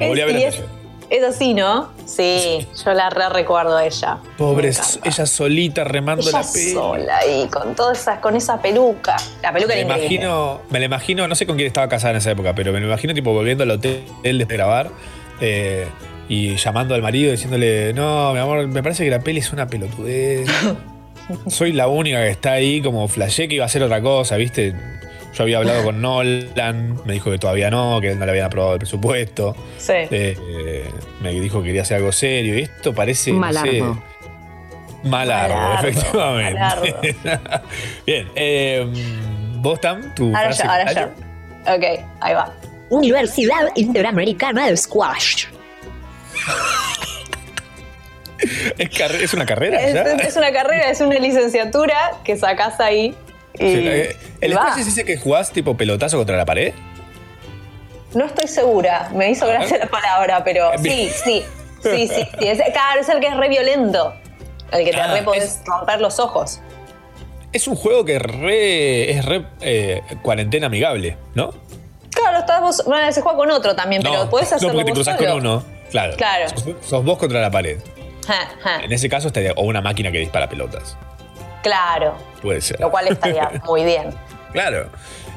Me 0.00 0.08
volví 0.08 0.20
a 0.20 0.26
ver 0.26 0.36
Es- 0.36 1.24
así, 1.24 1.54
¿no? 1.54 1.88
Sí, 2.06 2.66
yo 2.84 2.92
la 2.94 3.10
re 3.10 3.28
recuerdo 3.30 3.76
a 3.76 3.84
ella. 3.84 4.18
Pobre, 4.38 4.68
ella 5.04 5.26
solita 5.26 5.82
remando 5.84 6.22
Ella 6.28 6.40
la 6.40 6.52
peli. 6.52 6.72
sola 6.72 7.18
ahí, 7.18 7.48
con 7.50 7.74
toda 7.74 7.92
esa, 7.94 8.20
con 8.20 8.36
esa 8.36 8.62
peluca. 8.62 9.16
La 9.42 9.52
peluca 9.52 9.74
Me 9.74 9.80
era 9.80 9.96
imagino, 9.96 10.60
me 10.70 10.78
la 10.78 10.84
imagino, 10.84 11.26
no 11.26 11.34
sé 11.34 11.46
con 11.46 11.56
quién 11.56 11.66
estaba 11.66 11.88
casada 11.88 12.12
en 12.12 12.16
esa 12.18 12.30
época, 12.30 12.54
pero 12.54 12.72
me 12.72 12.78
lo 12.80 12.86
imagino 12.86 13.12
tipo 13.12 13.32
volviendo 13.32 13.64
al 13.64 13.70
hotel 13.72 14.04
desde 14.22 14.38
de 14.38 14.44
grabar 14.46 14.90
eh, 15.40 15.86
y 16.28 16.54
llamando 16.56 16.94
al 16.94 17.02
marido 17.02 17.32
diciéndole, 17.32 17.92
no, 17.92 18.32
mi 18.32 18.38
amor, 18.38 18.66
me 18.68 18.82
parece 18.82 19.04
que 19.04 19.10
la 19.10 19.18
peli 19.20 19.40
es 19.40 19.52
una 19.52 19.66
pelotudez. 19.66 20.48
Soy 21.48 21.72
la 21.72 21.88
única 21.88 22.18
que 22.22 22.30
está 22.30 22.52
ahí, 22.52 22.80
como 22.82 23.06
flashé 23.08 23.48
que 23.48 23.56
iba 23.56 23.64
a 23.64 23.66
hacer 23.66 23.82
otra 23.82 24.00
cosa, 24.00 24.36
¿viste? 24.36 24.74
Yo 25.32 25.44
había 25.44 25.58
hablado 25.58 25.84
con 25.84 26.00
Nolan, 26.02 27.00
me 27.04 27.12
dijo 27.12 27.30
que 27.30 27.38
todavía 27.38 27.70
no, 27.70 28.00
que 28.00 28.14
no 28.14 28.24
le 28.24 28.30
habían 28.32 28.46
aprobado 28.46 28.72
el 28.74 28.78
presupuesto. 28.80 29.54
Sí. 29.78 29.92
Eh, 29.92 30.36
eh, 30.38 30.90
me 31.20 31.30
dijo 31.32 31.60
que 31.60 31.66
quería 31.68 31.82
hacer 31.82 31.98
algo 31.98 32.10
serio. 32.12 32.58
Y 32.58 32.62
esto 32.62 32.92
parece. 32.94 33.30
no 33.32 33.36
sé, 33.36 33.40
Malardo. 33.62 34.02
Malardo, 35.04 35.54
Malardo, 35.54 35.88
efectivamente. 35.88 37.06
Bien. 38.06 38.28
eh, 38.34 38.86
¿Vos, 39.56 39.80
Tam? 39.80 40.14
¿Tu 40.14 40.26
Ahora 40.28 40.52
frase 40.52 40.62
yo, 40.64 40.70
ahora 40.70 40.92
yo. 40.92 41.74
Ok, 41.76 41.84
ahí 42.20 42.34
va. 42.34 42.52
Universidad 42.88 43.68
Interamericana 43.76 44.66
de 44.66 44.76
Squash. 44.76 45.46
¿Es, 48.78 48.88
carre- 48.90 49.22
es 49.22 49.34
una 49.34 49.44
carrera? 49.46 49.78
Es, 49.80 49.94
ya? 49.94 50.02
es 50.02 50.36
una 50.36 50.50
carrera, 50.52 50.90
es 50.90 51.00
una 51.00 51.16
licenciatura 51.18 52.12
que 52.24 52.36
sacás 52.36 52.80
ahí. 52.80 53.14
Y, 53.54 53.58
Sí, 53.58 53.88
eh, 53.88 54.16
¿El 54.40 54.52
squash 54.54 54.78
es 54.80 54.86
ese 54.88 55.04
que 55.04 55.16
jugás 55.16 55.50
tipo 55.50 55.76
pelotazo 55.76 56.16
contra 56.16 56.36
la 56.36 56.44
pared? 56.44 56.72
No 58.14 58.24
estoy 58.24 58.48
segura, 58.48 59.10
me 59.14 59.30
hizo 59.30 59.46
gracia 59.46 59.78
la 59.78 59.86
palabra, 59.86 60.42
pero 60.44 60.70
sí, 60.82 61.10
sí, 61.24 61.44
sí, 61.82 62.08
sí, 62.08 62.08
sí. 62.08 62.46
Es, 62.48 62.60
claro, 62.72 63.00
es 63.00 63.08
el 63.08 63.20
que 63.20 63.28
es 63.28 63.36
re 63.36 63.48
violento. 63.48 64.14
El 64.72 64.84
que 64.84 64.92
te 64.92 65.00
Ah, 65.00 65.12
re 65.12 65.22
podés 65.22 65.60
romper 65.64 66.00
los 66.00 66.18
ojos. 66.20 66.60
Es 67.52 67.66
un 67.66 67.74
juego 67.74 68.04
que 68.04 68.18
re, 68.20 69.10
es 69.10 69.24
re 69.24 69.44
eh, 69.60 70.02
cuarentena 70.22 70.66
amigable, 70.66 71.16
¿no? 71.34 71.52
Claro, 72.10 72.38
estás 72.38 72.60
vos, 72.60 72.82
bueno, 72.86 73.10
se 73.12 73.20
juega 73.20 73.36
con 73.38 73.50
otro 73.50 73.74
también, 73.74 74.02
pero 74.02 74.24
no, 74.24 74.30
podés 74.30 74.50
no 74.52 74.56
hacerlo 74.56 74.74
porque 74.74 74.92
te 74.92 75.04
solo. 75.04 75.16
con 75.16 75.30
uno. 75.32 75.64
Claro. 75.90 76.16
Claro. 76.16 76.48
Sos, 76.50 76.64
sos 76.82 77.04
vos 77.04 77.18
contra 77.18 77.40
la 77.40 77.50
pared. 77.50 77.78
En 78.84 78.92
ese 78.92 79.08
caso 79.08 79.28
estaría. 79.28 79.52
O 79.56 79.62
una 79.62 79.80
máquina 79.80 80.12
que 80.12 80.18
dispara 80.18 80.48
pelotas. 80.48 80.96
Claro, 81.62 82.16
Puede 82.42 82.60
ser. 82.60 82.80
lo 82.80 82.90
cual 82.90 83.08
estaría 83.08 83.50
muy 83.66 83.84
bien. 83.84 84.14
Claro. 84.52 84.88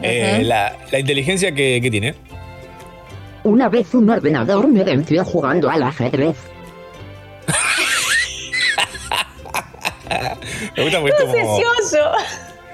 Eh, 0.02 0.42
la, 0.44 0.76
la 0.92 1.00
inteligencia 1.00 1.54
que, 1.54 1.80
que 1.82 1.92
tiene. 1.92 2.16
Una 3.44 3.70
vez 3.70 3.94
un 3.94 4.10
ordenador 4.10 4.68
me 4.68 4.84
venció 4.84 5.24
jugando 5.26 5.70
al 5.70 5.84
ajedrez. 5.84 6.38
Me 10.78 10.84
gusta 10.84 11.02
porque 11.02 11.42
como. 11.44 11.60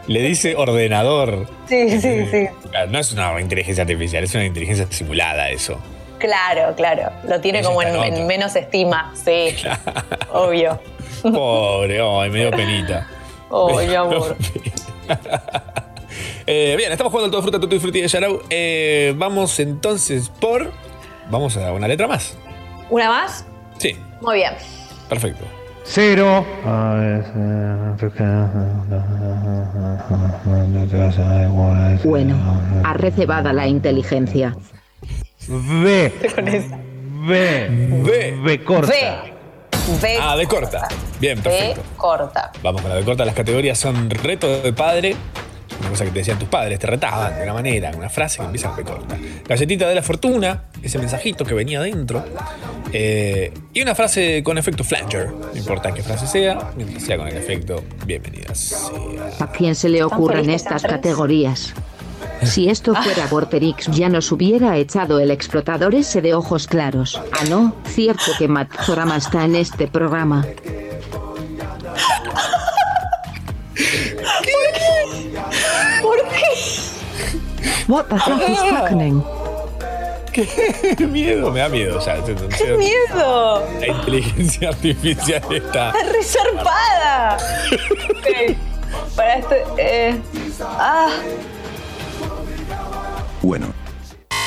Le 0.07 0.21
dice 0.21 0.55
ordenador. 0.55 1.47
Sí, 1.67 1.99
sí, 2.01 2.25
sí. 2.31 2.47
No 2.89 2.99
es 2.99 3.11
una 3.11 3.39
inteligencia 3.41 3.81
artificial, 3.81 4.23
es 4.23 4.33
una 4.33 4.45
inteligencia 4.45 4.87
simulada 4.89 5.49
eso. 5.49 5.79
Claro, 6.19 6.75
claro. 6.75 7.11
Lo 7.27 7.39
tiene 7.41 7.61
como 7.63 7.81
en, 7.81 8.27
menos 8.27 8.55
estima, 8.55 9.13
sí. 9.15 9.55
Obvio. 10.31 10.79
Pobre, 11.21 11.99
ay, 12.01 12.29
me 12.29 12.39
dio 12.39 12.51
penita. 12.51 13.07
Obvio, 13.49 14.01
amor. 14.01 14.37
Eh, 16.51 16.73
bien, 16.75 16.91
estamos 16.91 17.11
jugando 17.11 17.25
al 17.25 17.31
todo 17.31 17.41
fruta, 17.43 17.59
tutti 17.59 17.77
frutti 17.77 18.01
de 18.01 18.07
Yarau. 18.07 18.41
Eh, 18.49 19.13
vamos 19.15 19.59
entonces 19.59 20.29
por. 20.29 20.71
Vamos 21.29 21.55
a 21.57 21.71
una 21.73 21.87
letra 21.87 22.07
más. 22.07 22.35
¿Una 22.89 23.07
más? 23.07 23.45
Sí, 23.77 23.95
Muy 24.19 24.37
bien. 24.37 24.53
perfecto. 25.07 25.45
Cero. 25.83 26.43
Bueno, 32.03 32.35
arrecebada 32.83 33.53
la 33.53 33.67
inteligencia. 33.67 34.55
B. 35.47 36.11
B. 37.27 37.69
B. 38.03 38.39
B 38.43 38.63
corta. 38.63 38.91
B. 38.91 39.33
B. 40.01 40.17
Ah, 40.21 40.35
de 40.35 40.47
corta. 40.47 40.87
Bien, 41.19 41.37
B 41.37 41.43
perfecto. 41.43 41.81
corta. 41.97 42.51
Vamos 42.61 42.81
con 42.81 42.89
la 42.89 42.97
de 42.97 43.03
corta. 43.03 43.25
Las 43.25 43.35
categorías 43.35 43.77
son 43.77 44.09
reto 44.09 44.61
de 44.61 44.73
padre. 44.73 45.15
Una 45.79 45.89
cosa 45.91 46.03
que 46.03 46.11
te 46.11 46.19
decían 46.19 46.37
tus 46.37 46.49
padres, 46.49 46.77
te 46.77 46.87
retaban 46.87 47.35
de 47.37 47.43
una 47.43 47.53
manera, 47.53 47.91
una 47.95 48.09
frase 48.09 48.39
que 48.39 48.45
empieza 48.45 48.67
con 48.69 48.77
B 48.77 48.83
corta. 48.83 49.17
Galletita 49.47 49.87
de 49.87 49.95
la 49.95 50.03
fortuna, 50.03 50.63
ese 50.83 50.99
mensajito 50.99 51.45
que 51.45 51.53
venía 51.53 51.79
adentro. 51.79 52.23
Eh, 52.91 53.53
y 53.73 53.81
una 53.81 53.95
frase 53.95 54.43
con 54.43 54.57
efecto 54.57 54.83
flanger. 54.83 55.31
No 55.31 55.55
importa 55.57 55.93
qué 55.93 56.03
frase 56.03 56.27
sea, 56.27 56.71
mientras 56.75 57.03
sea 57.03 57.17
con 57.17 57.27
el 57.29 57.37
efecto 57.37 57.81
bienvenidas. 58.05 58.91
¿A 59.39 59.47
quién 59.51 59.73
se 59.73 59.87
le 59.87 60.03
ocurren 60.03 60.49
estas 60.49 60.81
tres. 60.81 60.91
categorías? 60.93 61.73
Si 62.43 62.69
esto 62.69 62.95
fuera 62.95 63.27
Vorterix 63.27 63.87
ya 63.87 64.09
nos 64.09 64.31
hubiera 64.31 64.77
echado 64.77 65.19
el 65.19 65.31
explotador 65.31 65.93
ese 65.95 66.21
de 66.21 66.33
ojos 66.33 66.67
claros. 66.67 67.19
Ah 67.31 67.45
no, 67.49 67.75
cierto 67.85 68.31
que 68.37 68.47
Matzorama 68.47 69.17
está 69.17 69.45
en 69.45 69.55
este 69.55 69.87
programa. 69.87 70.45
¿Por 76.01 76.17
qué? 76.29 76.45
What 77.87 78.05
the 78.05 78.19
fuck 78.19 78.49
is 78.49 78.59
happening? 78.71 79.23
¡Qué 80.31 81.07
miedo! 81.07 81.51
Me 81.51 81.59
da 81.59 81.69
miedo 81.69 81.99
ya. 82.05 82.23
¡Qué 82.23 82.77
miedo! 82.77 83.63
La 83.79 83.87
inteligencia 83.87 84.69
artificial 84.69 85.41
está. 85.51 85.89
¡Está 85.89 86.11
resarpada! 86.13 87.37
ok. 88.09 88.55
Para 89.15 89.35
esto. 89.35 89.55
Eh, 89.77 90.19
ah, 90.61 91.09
Bueno, 93.41 93.73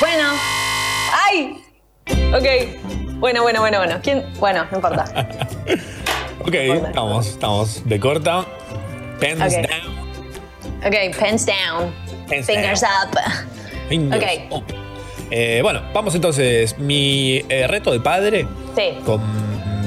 bueno. 0.01 0.25
¡Ay! 1.13 1.65
Ok. 2.35 3.19
Bueno, 3.19 3.43
bueno, 3.43 3.61
bueno, 3.61 3.79
bueno. 3.79 3.99
¿Quién? 4.03 4.25
Bueno, 4.39 4.67
no 4.71 4.77
importa. 4.79 5.05
Ok, 6.45 6.55
estamos, 6.55 7.27
estamos 7.29 7.89
de 7.89 8.01
corta. 8.01 8.45
Pens 9.21 9.39
down. 9.39 9.97
Ok, 10.85 11.17
pens 11.17 11.47
down. 11.47 11.95
Pens 12.29 12.47
Fingers 12.47 12.81
down. 12.81 12.91
up. 13.09 13.19
Fingers 13.89 14.23
Ok. 14.25 14.29
up. 14.51 14.65
Eh, 15.31 15.61
bueno, 15.63 15.83
vamos 15.95 16.17
entonces. 16.17 16.77
Mi 16.81 17.45
eh, 17.49 17.69
reto 17.69 17.93
de 17.93 18.01
padre 18.01 18.49
Sí. 18.77 18.99
con 19.07 19.21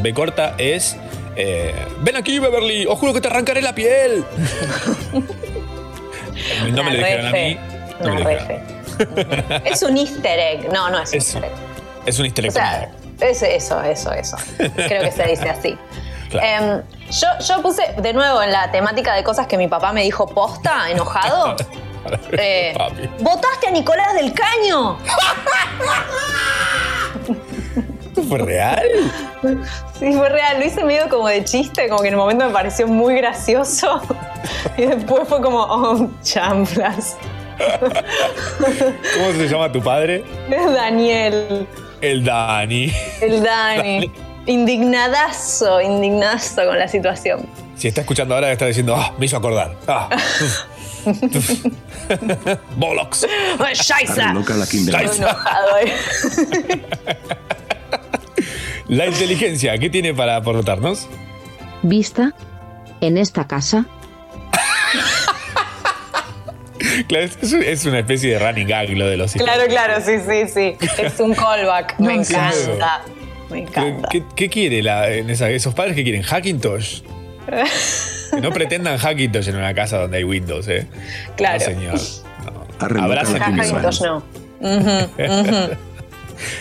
B 0.02 0.14
corta 0.14 0.56
es. 0.57 0.95
eh, 1.36 1.76
ven 1.99 2.15
aquí, 2.15 2.40
Beverly, 2.40 2.86
os 2.86 2.98
juro 2.99 3.11
que 3.14 3.19
te 3.19 3.27
arrancaré 3.27 3.61
la 3.61 3.76
piel. 3.76 4.23
no 6.72 6.84
me 6.86 6.91
lo 6.91 6.98
dijeron 6.98 7.26
a 7.26 7.32
mí. 7.32 7.57
No 8.02 8.14
me 8.15 8.23
lo 8.23 8.30
dijeron. 8.30 8.75
Es 9.66 9.82
un 9.84 9.98
easter 9.98 10.40
egg. 10.40 10.72
No, 10.72 10.90
no 10.90 11.00
es 11.00 11.12
un 11.12 11.18
Es, 11.18 11.34
easter 11.34 11.44
egg. 11.46 11.52
es 12.06 12.20
un 12.20 12.26
easter 12.26 12.46
O 12.46 12.48
egg. 12.48 12.54
sea, 12.54 12.92
es 13.22 13.42
eso, 13.44 13.82
eso, 13.82 14.12
eso. 14.12 14.38
Creo 14.58 15.04
que 15.04 15.12
se 15.12 15.24
dice 15.24 15.50
así. 15.50 15.78
Claro. 16.30 16.48
Em, 16.48 16.82
yo, 17.12 17.28
yo 17.48 17.62
puse 17.62 17.84
de 17.98 18.14
nuevo 18.14 18.42
en 18.42 18.52
la 18.52 18.72
temática 18.72 19.14
de 19.14 19.24
cosas 19.24 19.48
que 19.48 19.58
mi 19.58 19.68
papá 19.68 19.94
me 19.94 20.02
dijo 20.04 20.28
posta, 20.28 20.90
enojado. 20.90 21.56
eh. 22.34 22.76
¿Votaste 23.20 23.68
a 23.68 23.72
Nicolás 23.72 24.14
del 24.16 24.34
Caño? 24.34 24.98
¿Esto 28.06 28.24
fue 28.24 28.40
real? 28.40 28.84
Sí, 30.00 30.14
fue 30.14 30.30
real. 30.30 30.60
Lo 30.60 30.66
hice 30.66 30.84
medio 30.84 31.10
como 31.10 31.28
de 31.28 31.44
chiste, 31.44 31.90
como 31.90 32.02
que 32.02 32.08
en 32.08 32.14
el 32.14 32.20
momento 32.20 32.46
me 32.46 32.52
pareció 32.54 32.88
muy 32.88 33.16
gracioso. 33.16 34.02
Y 34.78 34.86
después 34.86 35.28
fue 35.28 35.42
como, 35.42 35.60
oh, 35.60 36.10
champlas. 36.22 37.18
¿Cómo 39.18 39.32
se 39.34 39.48
llama 39.48 39.72
tu 39.72 39.82
padre? 39.82 40.23
Es 40.49 40.73
Daniel, 40.73 41.68
El 42.02 42.23
Dani. 42.23 42.91
el 43.22 43.44
Dani. 43.44 44.11
indignadazo, 44.45 45.82
indignadazo 45.82 46.65
con 46.65 46.77
la 46.80 46.88
situación. 46.88 47.45
Si 47.76 47.88
está 47.88 48.02
escuchando 48.02 48.36
ahora, 48.36 48.52
está 48.52 48.65
diciendo, 48.65 48.95
ah, 48.95 49.14
me 49.18 49.26
hizo 49.26 49.38
acordar. 49.38 49.76
Ah, 49.88 50.10
Bollocks. 52.77 53.27
Scheiße. 53.73 54.34
Loca 54.34 54.56
la 54.56 54.65
eh. 54.65 55.94
La 58.88 59.07
inteligencia, 59.07 59.77
¿qué 59.77 59.90
tiene 59.90 60.14
para 60.14 60.36
aportarnos? 60.36 61.07
¿Vista? 61.84 62.34
En 63.02 63.18
esta 63.18 63.48
casa, 63.48 63.86
Claro, 67.08 67.26
es, 67.26 67.54
es 67.54 67.86
una 67.86 68.00
especie 68.00 68.32
de 68.32 68.40
running 68.40 68.68
gag 68.68 68.90
lo 68.92 69.08
de 69.08 69.18
los 69.18 69.36
hijos. 69.36 69.48
Claro, 69.48 69.64
claro, 69.68 69.96
sí, 70.06 70.14
sí, 70.28 70.48
sí. 70.54 70.76
Es 71.02 71.20
un 71.20 71.34
callback. 71.34 72.00
Me 72.00 72.14
encanta. 72.16 73.02
Me 73.50 73.60
encanta. 73.60 74.08
¿Qué, 74.12 74.24
qué 74.36 74.50
quiere 74.50 74.82
la, 74.82 75.10
en 75.12 75.30
esa- 75.30 75.50
esos 75.50 75.74
padres 75.74 75.96
que 75.96 76.04
quieren? 76.04 76.24
Hackintosh. 76.24 77.02
Que 78.32 78.42
no 78.42 78.52
pretendan 78.54 78.98
Hackintosh 78.98 79.48
en 79.50 79.56
una 79.58 79.74
casa 79.74 79.98
donde 80.00 80.18
hay 80.18 80.24
Windows, 80.24 80.68
¿eh? 80.68 80.88
Claro. 81.38 81.60
No, 81.60 81.66
señor. 81.66 82.00
Kinderman. 82.80 83.56
Hackintosh 83.60 84.02
no. 84.02 84.24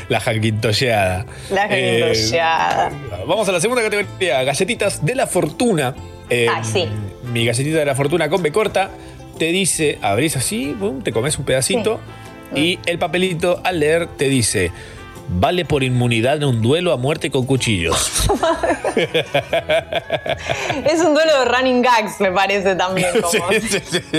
La 0.08 0.20
Hackintosheada. 0.20 1.26
La 1.50 1.66
Eh, 1.70 2.00
Hackintosheada. 2.02 2.90
Vamos 3.26 3.48
a 3.48 3.52
la 3.52 3.60
segunda 3.60 3.82
categoría, 3.82 4.42
galletitas 4.44 5.04
de 5.04 5.14
la 5.14 5.26
fortuna. 5.26 5.94
Eh, 6.30 6.46
Ah, 6.50 6.62
sí. 6.62 6.86
Mi 7.32 7.44
galletita 7.44 7.78
de 7.78 7.84
la 7.84 7.94
fortuna 7.94 8.28
con 8.28 8.42
B 8.42 8.52
corta 8.52 8.90
te 9.38 9.46
dice, 9.46 9.98
abrís 10.02 10.36
así, 10.36 10.74
pum, 10.78 11.02
te 11.02 11.12
comes 11.12 11.38
un 11.38 11.44
pedacito 11.44 12.00
y 12.54 12.78
el 12.86 12.98
papelito 12.98 13.60
al 13.64 13.80
leer 13.80 14.06
te 14.06 14.28
dice, 14.28 14.70
vale 15.28 15.64
por 15.64 15.82
inmunidad 15.82 16.36
en 16.36 16.44
un 16.44 16.62
duelo 16.62 16.92
a 16.92 16.96
muerte 16.96 17.30
con 17.30 17.46
cuchillos. 17.46 18.28
Es 20.86 21.00
un 21.00 21.14
duelo 21.14 21.40
de 21.40 21.44
running 21.46 21.82
gags, 21.82 22.20
me 22.20 22.30
parece 22.30 22.74
también. 22.76 23.08
Como 23.22 23.50
Sí, 23.50 23.60
sí, 23.60 23.78
sí. 23.90 23.98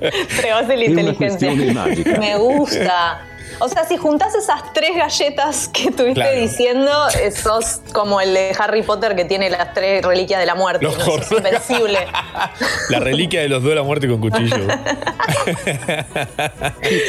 Es 0.00 0.44
una 0.44 0.84
inteligencia. 0.84 1.48
cuestión 1.48 1.58
de 1.58 1.72
mágica. 1.74 2.18
Me 2.18 2.36
gusta. 2.36 3.20
O 3.58 3.68
sea, 3.68 3.84
si 3.84 3.96
juntas 3.96 4.34
esas 4.34 4.72
tres 4.72 4.96
galletas 4.96 5.68
que 5.68 5.88
estuviste 5.88 6.14
Claro. 6.20 6.38
diciendo, 6.38 6.90
eh, 7.20 7.30
sos 7.30 7.80
como 7.92 8.20
el 8.20 8.34
de 8.34 8.54
Harry 8.58 8.82
Potter 8.82 9.14
que 9.16 9.24
tiene 9.24 9.50
las 9.50 9.72
tres 9.74 10.04
reliquias 10.04 10.40
de 10.40 10.46
la 10.46 10.54
muerte. 10.54 10.84
Los 10.84 10.98
¿no? 11.30 11.36
Invencible. 11.38 11.98
La 12.90 12.98
reliquia 13.00 13.40
de 13.42 13.48
los 13.48 13.62
duelos 13.62 13.82
a 13.82 13.86
muerte 13.86 14.08
con 14.08 14.20
cuchillo. 14.20 14.56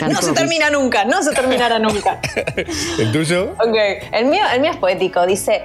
No 0.07 0.22
se 0.22 0.34
termina 0.34 0.70
nunca, 0.70 1.06
no 1.06 1.22
se 1.24 1.32
terminará 1.34 1.80
nunca. 1.80 2.20
¿El 2.99 3.11
tuyo? 3.11 3.52
Ok, 3.53 3.76
el 4.11 4.26
mío, 4.26 4.44
el 4.53 4.61
mío 4.61 4.72
es 4.72 4.78
poético. 4.78 5.26
Dice, 5.26 5.64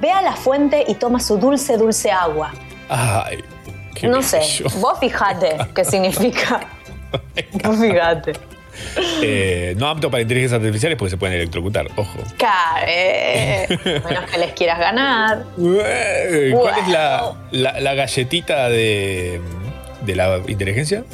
ve 0.00 0.10
a 0.10 0.22
la 0.22 0.32
fuente 0.36 0.84
y 0.86 0.94
toma 0.94 1.20
su 1.20 1.36
dulce, 1.38 1.76
dulce 1.76 2.10
agua. 2.10 2.52
Ay, 2.88 3.44
qué 3.94 4.06
no 4.08 4.22
sé, 4.22 4.40
vos 4.76 4.98
fijate 4.98 5.56
qué 5.74 5.84
significa. 5.84 6.60
vos 7.64 7.76
fijate. 7.78 8.32
Eh, 9.22 9.74
no 9.76 9.88
apto 9.88 10.10
para 10.10 10.22
inteligencias 10.22 10.60
artificiales 10.60 10.96
porque 10.98 11.10
se 11.10 11.16
pueden 11.16 11.36
electrocutar, 11.36 11.88
ojo. 11.96 12.18
Care, 12.36 13.66
menos 13.84 14.24
que 14.30 14.38
les 14.38 14.52
quieras 14.52 14.78
ganar. 14.78 15.44
Eh, 15.58 16.54
¿Cuál 16.58 16.74
es 16.80 16.88
la, 16.88 17.32
la- 17.50 17.80
la 17.80 17.94
galletita 17.94 18.68
de, 18.68 19.40
de 20.02 20.16
la 20.16 20.40
inteligencia? 20.46 21.04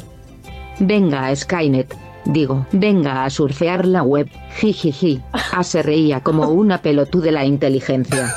venga 0.79 1.27
a 1.27 1.35
Skynet. 1.35 1.95
Digo, 2.25 2.65
venga 2.71 3.23
a 3.23 3.29
surfear 3.29 3.85
la 3.85 4.01
web. 4.03 4.27
Jijiji. 4.57 5.21
A 5.53 5.63
se 5.63 5.83
reía 5.83 6.21
como 6.21 6.47
una 6.49 6.81
pelotú 6.81 7.21
de 7.21 7.31
la 7.31 7.45
inteligencia. 7.45 8.33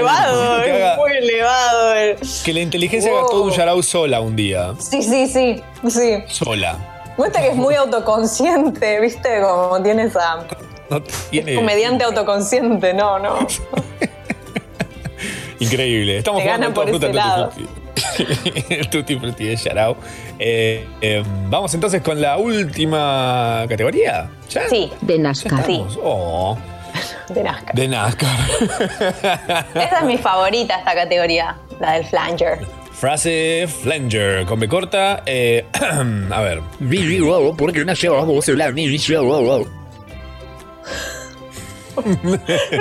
Elevado, 0.00 0.62
que 0.64 0.68
es 0.70 0.74
haga- 0.84 0.96
muy 0.96 1.12
elevado. 1.12 1.92
Que 2.44 2.52
la 2.52 2.60
inteligencia 2.60 3.10
haga 3.10 3.20
todo 3.30 3.42
un 3.44 3.50
yarao 3.52 3.82
sola 3.82 4.20
un 4.20 4.34
día. 4.36 4.74
Sí, 4.78 5.02
sí, 5.02 5.26
sí, 5.26 5.62
sí. 5.88 6.24
Sola. 6.28 6.76
Muestra 7.16 7.42
que 7.42 7.48
es 7.48 7.56
muy 7.56 7.74
autoconsciente, 7.74 9.00
¿viste? 9.00 9.40
Como 9.42 9.82
tiene 9.82 10.04
esa 10.04 10.46
No 10.88 11.02
tiene. 11.30 11.54
comediante 11.56 12.04
autoconsciente, 12.04 12.94
no, 12.94 13.18
no. 13.18 13.38
Increíble. 15.58 16.18
Estamos 16.18 16.42
Te 16.42 16.48
jugando 16.48 16.72
por 16.74 17.14
lado. 17.14 17.50
Tutti 18.90 19.16
Frutti. 19.18 19.44
De 19.44 19.56
Yarao. 19.56 19.96
Eh, 20.38 20.86
eh, 21.02 21.22
vamos 21.48 21.74
entonces 21.74 22.00
con 22.00 22.18
la 22.20 22.38
última 22.38 23.66
categoría. 23.68 24.30
¿Ya? 24.48 24.66
Sí, 24.70 24.90
De 25.02 25.18
NASCAR. 25.18 25.66
Sí. 25.66 25.84
Oh, 26.02 26.56
de 27.28 27.42
Nazca. 27.44 27.72
de 27.74 27.88
NASCAR. 27.88 28.38
Esa 29.74 29.98
es 30.00 30.04
mi 30.04 30.18
favorita, 30.18 30.76
esta 30.78 30.94
categoría, 30.94 31.56
la 31.80 31.92
del 31.92 32.04
flanger. 32.06 32.58
Frase 32.92 33.66
Flanger 33.82 34.44
con 34.44 34.60
B 34.60 34.68
corta. 34.68 35.22
eh, 35.24 35.64
a 36.30 36.40
ver. 36.40 36.60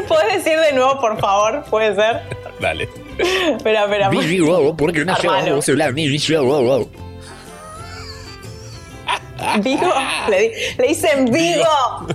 ¿Puedes 0.07 0.33
decir 0.43 0.59
de 0.59 0.73
nuevo, 0.73 0.99
por 0.99 1.19
favor? 1.19 1.63
¿Puede 1.69 1.95
ser? 1.95 2.21
Dale. 2.59 2.89
Espera, 3.17 3.83
espera. 3.85 4.09
Vigo, 9.61 9.94
le, 10.30 10.40
di- 10.41 10.52
le 10.78 10.88
dicen 10.88 11.26
Vigo. 11.32 12.07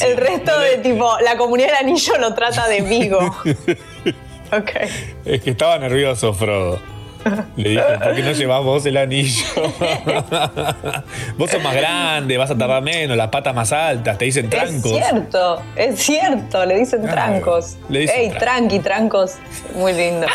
El 0.00 0.16
resto 0.16 0.58
de 0.60 0.78
tipo, 0.78 1.18
la 1.20 1.36
comunidad 1.36 1.68
del 1.68 1.76
anillo 1.88 2.16
lo 2.18 2.34
trata 2.34 2.68
de 2.68 2.80
Vigo. 2.82 3.18
Ok. 4.52 4.70
Es 5.24 5.42
que 5.42 5.50
estaba 5.50 5.78
nervioso, 5.78 6.34
Frodo. 6.34 6.80
Le 7.54 7.68
dije, 7.68 7.82
¿por 8.02 8.14
qué 8.16 8.22
no 8.22 8.32
llevas 8.32 8.64
vos 8.64 8.84
el 8.84 8.96
anillo? 8.96 9.44
vos 11.38 11.50
sos 11.50 11.62
más 11.62 11.72
grande, 11.76 12.36
vas 12.36 12.50
a 12.50 12.58
tardar 12.58 12.82
menos, 12.82 13.16
las 13.16 13.28
patas 13.28 13.54
más 13.54 13.72
altas, 13.72 14.18
te 14.18 14.24
dicen 14.24 14.50
trancos. 14.50 14.90
Es 14.92 15.04
cierto, 15.06 15.62
es 15.76 15.98
cierto, 16.02 16.66
le 16.66 16.78
dicen 16.78 17.02
trancos. 17.02 17.76
le 17.90 18.00
dicen 18.00 18.16
Ey, 18.18 18.30
tranqui, 18.30 18.80
trancos. 18.80 19.34
Muy 19.76 19.92
lindo. 19.92 20.26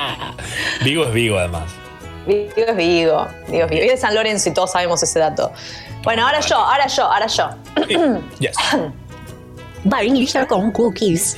Vigo 0.84 1.04
es 1.04 1.12
Vigo, 1.12 1.38
además. 1.38 1.64
Vigo 2.26 2.50
es 2.56 2.76
Vigo. 2.76 3.26
Vigo 3.48 3.64
es 3.64 3.70
Vigo. 3.70 3.96
San 3.96 4.14
Lorenzo 4.14 4.48
y 4.48 4.52
todos 4.52 4.72
sabemos 4.72 5.02
ese 5.02 5.18
dato. 5.18 5.50
Bueno, 6.02 6.26
ahora 6.26 6.40
yo, 6.40 6.56
ahora 6.56 6.86
yo, 6.86 7.04
ahora 7.04 7.26
yo. 7.26 7.48
Yes. 8.38 8.56
Vainilla 9.84 10.46
con 10.46 10.70
cookies. 10.72 11.36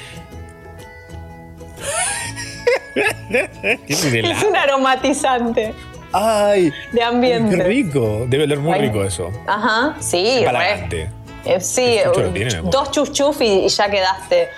¿Qué 2.95 3.81
es 3.89 4.43
un 4.45 4.55
aromatizante 4.57 5.75
¡Ay! 6.13 6.73
de 6.93 7.03
ambiente. 7.03 7.57
¡Qué 7.57 7.63
rico! 7.63 8.25
Debe 8.29 8.45
oler 8.45 8.59
muy 8.59 8.75
Ay. 8.75 8.83
rico 8.83 9.03
eso. 9.05 9.31
Ajá, 9.47 9.97
sí, 10.01 10.45
re. 10.45 11.09
Eh, 11.45 11.61
sí, 11.61 11.99
tiene, 12.15 12.31
mi 12.51 12.55
amor. 12.55 12.71
dos 12.71 12.91
chuf 12.93 13.11
chuf 13.11 13.41
y, 13.41 13.65
y 13.65 13.69
ya 13.69 13.91
quedaste. 13.91 14.49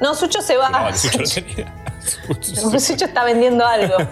No, 0.00 0.14
Sucho 0.14 0.40
se 0.40 0.56
va. 0.56 0.70
No, 0.70 0.96
Sucho 0.96 1.18
lo 1.20 1.28
tenía. 1.34 1.74
Sucho 2.78 3.04
está 3.04 3.24
vendiendo 3.24 3.64
algo. 3.66 3.96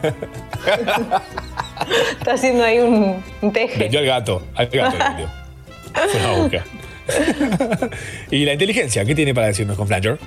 está 2.19 2.33
haciendo 2.33 2.65
ahí 2.65 2.79
un, 2.79 3.23
un 3.41 3.53
teje. 3.53 3.79
Vendió 3.79 4.01
al 4.01 4.07
gato. 4.07 4.43
Al 4.55 4.67
gato 4.69 4.97
vendió. 4.99 5.29
Fue 6.11 6.21
una 6.21 6.33
boca. 6.43 6.65
y 8.31 8.45
la 8.45 8.53
inteligencia, 8.53 9.05
¿qué 9.05 9.15
tiene 9.15 9.35
para 9.35 9.47
decirnos 9.49 9.77
con 9.77 9.87
Flanger? 9.87 10.19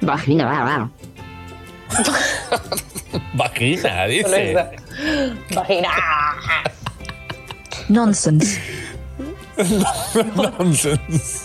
Vagina, 0.00 0.44
va, 0.44 0.64
va. 0.64 0.90
Vagina, 3.34 4.06
dice. 4.06 4.56
Vagina. 5.54 5.88
Nonsense. 7.88 8.60
Nonsense. 10.36 11.40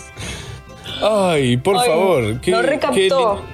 Ay, 1.02 1.56
por 1.58 1.76
Ay, 1.78 1.88
favor. 1.88 2.40
qué- 2.40 2.50
lo 2.50 2.60
qué 2.60 2.66
recaptó. 2.66 3.44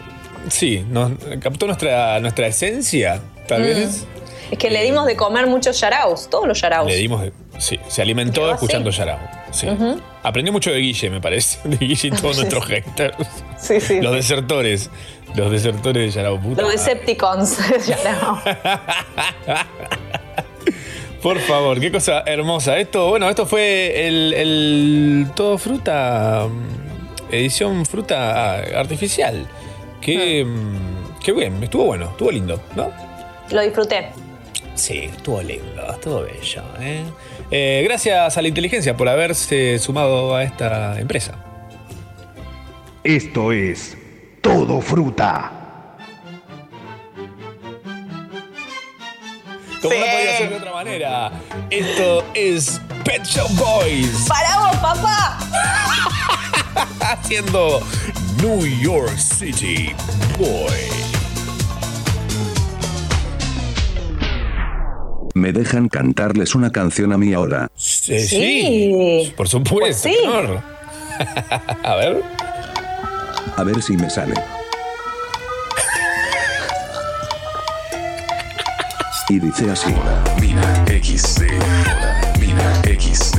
Sí, 0.49 0.85
nos 0.89 1.13
captó 1.41 1.67
nuestra, 1.67 2.19
nuestra 2.21 2.47
esencia, 2.47 3.21
tal 3.49 3.63
Mm. 3.63 3.65
vez. 3.65 4.07
Es 4.51 4.59
que 4.59 4.71
le 4.71 4.83
dimos 4.83 5.07
de 5.07 5.17
comer 5.17 5.47
muchos 5.47 5.81
yaraus, 5.81 6.29
todos 6.31 6.47
los 6.47 6.61
yaraus. 6.61 6.87
Le 6.87 6.97
dimos. 6.97 7.23
de- 7.23 7.33
sí, 7.59 7.79
se 7.89 8.03
alimentó 8.03 8.43
Quedó 8.43 8.53
escuchando 8.55 8.91
así. 8.91 8.99
Yarao. 8.99 9.19
Sí. 9.53 9.67
Aprendió 10.23 10.53
mucho 10.53 10.71
de 10.71 10.79
Guille, 10.79 11.11
me 11.11 11.21
parece. 11.21 11.59
De 11.65 11.77
Guille 11.77 12.09
y 12.09 12.11
todos 12.11 12.37
nuestros 12.39 12.65
haters. 12.67 13.17
Sí, 13.59 13.81
sí. 13.81 14.01
Los 14.01 14.13
desertores. 14.15 14.91
Los 15.35 15.51
desertores 15.51 16.15
de 16.15 16.21
Yarao. 16.21 16.41
Puta 16.41 16.63
Los. 16.63 16.73
Decepticons 16.73 17.57
de 17.71 17.79
yarao. 17.87 18.39
Por 21.23 21.39
favor, 21.41 21.81
qué 21.81 21.91
cosa 21.91 22.23
hermosa. 22.27 22.77
Esto, 22.79 23.09
bueno, 23.09 23.31
esto 23.31 23.47
fue 23.47 24.07
el, 24.07 24.35
el 24.35 25.27
todo 25.35 25.57
fruta, 25.57 26.47
mm, 26.49 27.33
edición 27.35 27.87
fruta 27.87 28.57
ah, 28.57 28.63
artificial. 28.81 29.47
Que, 30.05 30.43
Ah. 30.43 30.47
mm, 30.47 31.21
qué 31.25 31.33
bien, 31.33 31.63
estuvo 31.63 31.85
bueno, 31.87 32.07
estuvo 32.11 32.31
lindo, 32.31 32.61
¿no? 32.77 32.91
Lo 33.51 33.63
disfruté. 33.63 34.11
Sí, 34.75 34.99
estuvo 35.05 35.41
lindo, 35.43 35.83
estuvo 35.91 36.23
bello. 36.23 36.63
¿eh? 36.81 37.05
Eh, 37.51 37.83
gracias 37.87 38.37
a 38.37 38.43
la 38.43 38.49
inteligencia 38.49 38.97
por 38.97 39.09
haberse 39.09 39.79
sumado 39.79 40.35
a 40.35 40.43
esta 40.43 40.99
empresa. 41.01 41.35
Esto 43.03 43.53
es 43.53 43.97
Todo 44.41 44.81
Fruta. 44.81 45.53
Como 49.81 49.95
no 49.95 50.01
podía 50.01 50.39
ser 50.39 50.49
de 50.51 50.57
otra 50.57 50.73
manera, 50.73 51.33
esto 51.71 52.25
es 52.35 52.81
Pet 53.05 53.23
Shop 53.23 53.51
Boys 53.53 54.25
¡Para 54.27 54.59
vos, 54.59 54.77
papá! 54.77 55.39
Haciendo 57.05 57.81
New 58.43 58.67
York 58.81 59.17
City 59.19 59.93
Boy. 60.39 60.73
¿Me 65.35 65.53
dejan 65.53 65.89
cantarles 65.89 66.55
una 66.55 66.71
canción 66.71 67.13
a 67.13 67.19
mí 67.19 67.35
ahora? 67.35 67.71
Sí, 67.77 68.21
sí, 68.21 69.33
por 69.37 69.49
supuesto. 69.49 69.81
Pues 69.81 69.97
sí. 69.97 70.15
señor. 70.15 70.63
a 71.83 71.95
ver. 71.97 72.23
A 73.57 73.63
ver 73.65 73.83
si 73.83 73.97
me 73.97 74.09
sale. 74.09 74.35
Y 79.29 79.39
dice 79.41 79.71
así. 79.71 79.93
Mina 80.41 80.85
XD, 80.87 81.45
hola, 81.45 82.33
Mina 82.39 82.83
XD, 82.85 83.39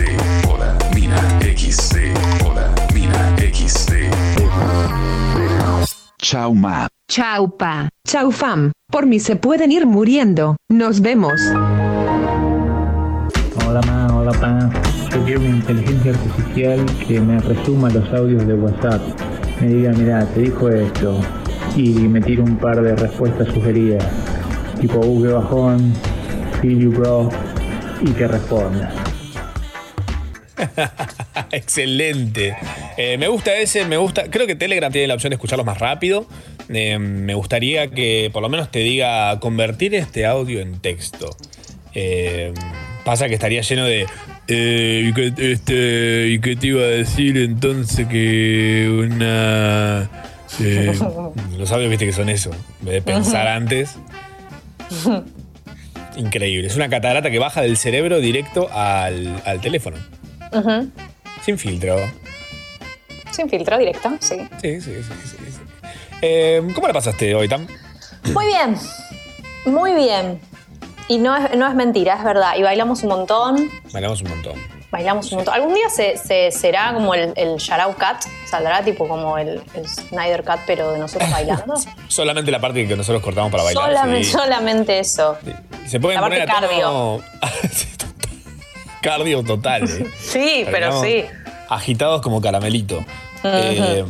hola, 0.49 0.77
Mina 0.95 1.39
XD, 1.41 1.97
hola, 2.43 2.73
Mina 2.95 3.35
XD. 3.35 3.91
Chao 6.17 6.53
ma. 6.53 6.87
Chau 7.11 7.49
pa. 7.49 7.89
Chau 8.07 8.31
fam. 8.31 8.71
Por 8.89 9.05
mí 9.05 9.19
se 9.19 9.35
pueden 9.35 9.73
ir 9.73 9.85
muriendo. 9.85 10.55
Nos 10.69 11.01
vemos. 11.01 11.33
Hola 13.67 13.81
ma, 13.85 14.07
hola 14.15 14.31
pa. 14.39 14.69
Yo 15.11 15.25
quiero 15.25 15.41
una 15.41 15.57
inteligencia 15.57 16.11
artificial 16.11 16.85
que 17.05 17.19
me 17.19 17.37
resuma 17.41 17.89
los 17.89 18.07
audios 18.13 18.47
de 18.47 18.53
WhatsApp. 18.53 19.01
Me 19.59 19.67
diga, 19.67 19.91
mira, 19.91 20.25
te 20.27 20.39
dijo 20.39 20.69
esto. 20.69 21.19
Y 21.75 22.07
me 22.07 22.21
tire 22.21 22.43
un 22.43 22.55
par 22.55 22.81
de 22.81 22.95
respuestas 22.95 23.49
sugeridas. 23.49 24.05
Tipo, 24.79 24.99
uh, 24.99 25.21
qué 25.21 25.29
bajón. 25.33 25.93
Feel 26.61 26.79
you 26.79 26.91
bro. 26.91 27.29
Y 27.99 28.11
que 28.11 28.25
responda. 28.25 28.89
Excelente. 31.51 32.55
Eh, 32.97 33.17
me 33.17 33.27
gusta 33.27 33.55
ese, 33.55 33.85
me 33.85 33.97
gusta. 33.97 34.29
Creo 34.29 34.47
que 34.47 34.55
Telegram 34.55 34.91
tiene 34.91 35.07
la 35.07 35.15
opción 35.15 35.31
de 35.31 35.35
escucharlos 35.35 35.65
más 35.65 35.79
rápido. 35.79 36.27
Eh, 36.69 36.97
me 36.97 37.33
gustaría 37.33 37.89
que 37.89 38.29
por 38.33 38.41
lo 38.41 38.49
menos 38.49 38.71
te 38.71 38.79
diga 38.79 39.39
convertir 39.39 39.95
este 39.95 40.25
audio 40.25 40.61
en 40.61 40.79
texto. 40.79 41.35
Eh, 41.93 42.53
pasa 43.03 43.27
que 43.27 43.35
estaría 43.35 43.61
lleno 43.61 43.85
de. 43.85 44.07
y, 44.47 45.13
que, 45.13 45.33
este, 45.37 46.27
¿Y 46.29 46.39
qué 46.39 46.55
te 46.55 46.67
iba 46.67 46.81
a 46.81 46.87
decir 46.87 47.37
entonces 47.37 48.07
que 48.07 48.87
una. 48.89 50.09
los 51.57 51.71
audios 51.71 51.89
viste 51.89 52.05
que 52.05 52.13
son 52.13 52.29
eso. 52.29 52.51
En 52.79 52.85
vez 52.85 52.93
de 52.95 53.01
pensar 53.01 53.47
antes. 53.47 53.97
Increíble. 56.17 56.67
Es 56.67 56.77
una 56.77 56.87
catarata 56.87 57.29
que 57.29 57.39
baja 57.39 57.61
del 57.61 57.75
cerebro 57.75 58.21
directo 58.21 58.69
al, 58.71 59.41
al 59.45 59.59
teléfono. 59.59 59.97
Ujú. 60.53 60.89
Sin 61.45 61.57
filtro. 61.57 61.97
Sin 63.31 63.49
filtro 63.49 63.77
directo, 63.77 64.09
sí. 64.19 64.37
Sí, 64.61 64.81
sí, 64.81 64.91
sí. 65.03 65.13
sí, 65.23 65.37
sí. 65.37 65.59
Eh, 66.21 66.61
¿Cómo 66.73 66.87
la 66.87 66.93
pasaste 66.93 67.35
hoy, 67.35 67.47
Tam? 67.47 67.67
Muy 68.33 68.47
bien, 68.47 68.75
muy 69.65 69.93
bien. 69.93 70.39
Y 71.07 71.19
no 71.19 71.35
es, 71.35 71.55
no 71.55 71.67
es 71.67 71.75
mentira, 71.75 72.15
es 72.15 72.23
verdad. 72.23 72.55
Y 72.57 72.63
bailamos 72.63 73.03
un 73.03 73.09
montón, 73.09 73.69
Bailamos 73.93 74.21
un 74.23 74.29
montón. 74.29 74.53
bailamos 74.89 75.31
un 75.31 75.35
montón. 75.37 75.53
¿Algún 75.53 75.75
día 75.75 75.87
se, 75.89 76.17
se- 76.17 76.51
será 76.51 76.93
como 76.93 77.13
el, 77.13 77.31
el 77.35 77.57
Sharau 77.57 77.95
Cat? 77.95 78.23
¿Saldrá 78.49 78.81
tipo 78.83 79.07
como 79.07 79.37
el, 79.37 79.61
el 79.75 79.87
Snyder 79.87 80.43
Cat, 80.43 80.61
pero 80.65 80.91
de 80.93 80.97
nosotros 80.99 81.29
bailando? 81.31 81.75
Solamente 82.07 82.49
la 82.49 82.59
parte 82.59 82.87
que 82.87 82.95
nosotros 82.95 83.21
cortamos 83.21 83.51
para 83.51 83.63
bailar. 83.63 83.83
solamente, 83.83 84.23
sí. 84.23 84.31
solamente 84.31 84.99
eso. 84.99 85.37
Se 85.85 85.99
pueden 85.99 86.15
la 86.19 86.27
parte 86.27 86.45
poner 86.47 86.49
a 86.49 86.61
tono- 86.89 87.21
Sí, 87.71 87.85
total. 87.97 88.14
Cardio 89.05 89.43
total. 89.43 89.83
eh. 89.83 90.05
Sí, 90.19 90.65
pero 90.71 91.01
sí. 91.01 91.23
Agitados 91.69 92.21
como 92.21 92.41
caramelito. 92.41 93.05
Eh, 93.43 94.03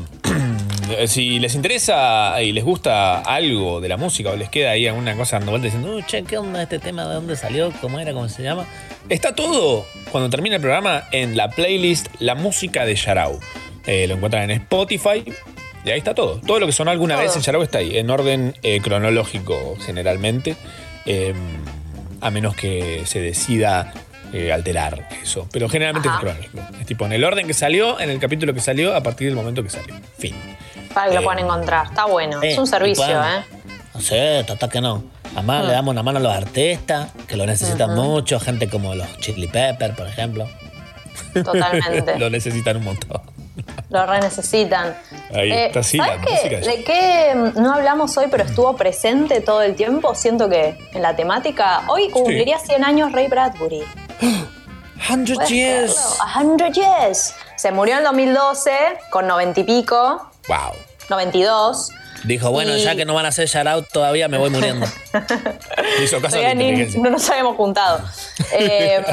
si 1.08 1.40
les 1.40 1.56
interesa 1.56 2.42
y 2.42 2.52
les 2.54 2.64
gusta 2.64 3.20
algo 3.20 3.82
de 3.82 3.90
la 3.90 3.98
música 3.98 4.30
o 4.32 4.36
les 4.36 4.50
queda 4.50 4.72
ahí 4.72 4.88
alguna 4.88 5.16
cosa 5.16 5.40
dando 5.40 5.58
diciendo, 5.60 5.96
"Uh, 5.96 6.02
che, 6.04 6.24
¿qué 6.24 6.38
onda 6.38 6.64
este 6.64 6.80
tema? 6.80 7.06
¿De 7.08 7.16
dónde 7.16 7.36
salió? 7.36 7.72
¿Cómo 7.82 8.00
era? 8.00 8.14
¿Cómo 8.14 8.30
se 8.30 8.44
llama? 8.44 8.66
Está 9.10 9.36
todo, 9.36 9.86
cuando 10.12 10.30
termine 10.30 10.56
el 10.56 10.62
programa, 10.62 11.04
en 11.12 11.36
la 11.36 11.50
playlist 11.50 12.08
La 12.20 12.36
Música 12.36 12.86
de 12.86 12.96
Yarao. 12.96 13.40
Eh, 13.86 14.08
lo 14.08 14.16
encuentran 14.16 14.50
en 14.50 14.62
Spotify 14.62 15.24
y 15.86 15.90
ahí 15.92 15.98
está 15.98 16.16
todo. 16.16 16.40
Todo 16.40 16.60
lo 16.60 16.66
que 16.66 16.72
sonó 16.72 16.92
alguna 16.92 17.16
Todo. 17.16 17.24
vez 17.26 17.36
en 17.36 17.42
Yarao 17.42 17.62
está 17.64 17.80
ahí, 17.80 17.98
en 17.98 18.10
orden 18.10 18.56
eh, 18.64 18.80
cronológico 18.82 19.76
generalmente. 19.86 20.56
Eh, 21.06 21.34
a 22.22 22.32
menos 22.32 22.56
que 22.56 23.04
se 23.06 23.20
decida 23.20 23.94
eh, 24.34 24.52
alterar 24.52 25.07
eso. 25.22 25.47
Pero 25.52 25.69
generalmente 25.69 26.07
Ajá. 26.10 26.18
es 26.18 26.23
cronológico. 26.23 26.60
Es 26.80 26.85
tipo 26.85 27.06
en 27.06 27.14
el 27.14 27.23
orden 27.23 27.47
que 27.47 27.53
salió, 27.53 27.99
en 27.99 28.10
el 28.10 28.19
capítulo 28.19 28.53
que 28.53 28.60
salió, 28.61 28.95
a 28.95 29.02
partir 29.02 29.27
del 29.27 29.35
momento 29.35 29.64
que 29.64 29.69
salió. 29.69 29.95
Fin. 30.18 30.35
Para 30.93 31.07
que 31.10 31.15
lo 31.15 31.22
Eh, 31.22 31.23
puedan 31.23 31.39
encontrar. 31.43 31.88
Está 31.88 32.06
bueno. 32.06 32.41
eh, 32.43 32.52
es 32.52 32.57
un 32.57 32.68
servicio, 32.68 33.06
¿eh? 33.23 33.43
No 33.93 34.02
sé, 34.02 34.43
total 34.45 34.69
que 34.69 34.81
no. 34.81 35.03
Además, 35.35 35.61
Ah. 35.64 35.68
le 35.68 35.73
damos 35.73 35.91
una 35.91 36.03
mano 36.03 36.19
a 36.19 36.22
los 36.22 36.34
artistas, 36.34 37.10
que 37.27 37.35
lo 37.35 37.45
necesitan 37.45 37.93
mucho, 37.95 38.39
gente 38.39 38.69
como 38.69 38.95
los 38.95 39.18
Chili 39.19 39.47
Pepper, 39.47 39.93
por 39.95 40.07
ejemplo. 40.07 40.47
Totalmente. 41.34 42.15
lo 42.19 42.30
necesitan 42.30 42.77
un 42.77 42.84
montón. 42.85 43.22
Lo 43.89 44.06
re 44.06 44.19
necesitan. 44.19 44.95
Ahí 45.34 45.52
Eh, 45.52 45.65
está, 45.68 45.84
sí, 45.84 45.97
¿sabes 45.97 46.19
qué? 46.26 46.49
de- 46.49 46.61
¿De 46.61 46.84
qué 46.84 47.35
mm, 47.35 47.61
no 47.61 47.73
hablamos 47.73 48.18
hoy, 48.18 48.26
pero 48.30 48.43
estuvo 48.43 48.76
presente 48.76 49.39
todo 49.41 49.61
el 49.61 49.76
tiempo? 49.76 50.14
Siento 50.15 50.49
que 50.49 50.77
en 50.93 51.02
la 51.02 51.15
temática. 51.15 51.84
Hoy 51.88 52.10
cumpliría 52.10 52.60
100 52.60 52.84
años 52.84 53.11
Ray 53.11 53.27
Bradbury. 53.27 53.84
100 54.20 55.26
¿Puedes 55.36 55.50
years. 55.50 55.94
creerlo? 55.94 56.24
A 56.24 56.58
100 56.58 56.74
years. 56.74 57.34
Se 57.58 57.72
murió 57.72 57.94
en 57.94 58.00
el 58.00 58.06
2012 58.06 58.72
con 59.12 59.28
90 59.28 59.60
y 59.60 59.64
pico, 59.64 60.30
Wow. 60.48 60.58
92. 61.10 61.90
Dijo, 62.24 62.50
bueno, 62.50 62.76
Y- 62.76 62.82
ya 62.84 62.96
que 62.96 63.06
no 63.06 63.14
van 63.14 63.26
a 63.26 63.30
hacer 63.30 63.48
shoutout 63.48 63.88
todavía, 63.92 64.28
me 64.28 64.38
voy 64.40 64.50
muriendo. 64.50 64.88
Hizo 66.04 66.20
caso 66.22 66.38
ni- 66.38 66.44
inteligencia. 66.44 67.00
no 67.02 67.10
nos 67.12 67.30
habíamos 67.30 67.56
juntado. 67.56 68.00
Eh, 68.58 69.04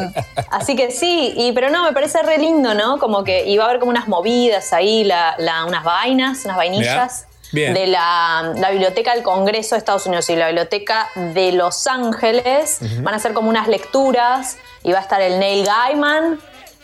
así 0.51 0.77
que 0.77 0.91
sí, 0.93 1.33
y, 1.37 1.53
pero 1.53 1.69
no, 1.71 1.85
me 1.85 1.93
parece 1.93 2.23
re 2.23 2.39
lindo, 2.39 2.75
¿no? 2.75 2.99
Como 2.99 3.25
que 3.25 3.47
iba 3.49 3.65
a 3.65 3.69
haber 3.69 3.81
como 3.81 3.91
unas 3.91 4.07
movidas 4.09 4.73
ahí, 4.73 5.05
la, 5.05 5.35
la- 5.39 5.65
unas 5.65 5.83
vainas, 5.85 6.45
unas 6.45 6.57
vainillas. 6.57 7.27
Bien. 7.53 7.75
De 7.75 7.87
la, 7.87 8.53
la 8.57 8.71
Biblioteca 8.71 9.15
del 9.15 9.23
Congreso 9.23 9.75
de 9.75 9.79
Estados 9.81 10.07
Unidos 10.07 10.29
y 10.31 10.37
la 10.37 10.47
Biblioteca 10.47 11.09
de 11.15 11.53
Los 11.53 11.87
Ángeles. 11.87 12.79
Van 13.03 13.15
a 13.15 13.19
hacer 13.19 13.33
como 13.35 13.49
unas 13.51 13.69
lecturas 13.69 14.57
y 14.83 14.93
va 14.93 14.99
a 14.99 15.03
estar 15.03 15.21
el 15.21 15.39
Neil 15.39 15.65
Gaiman, 15.67 16.41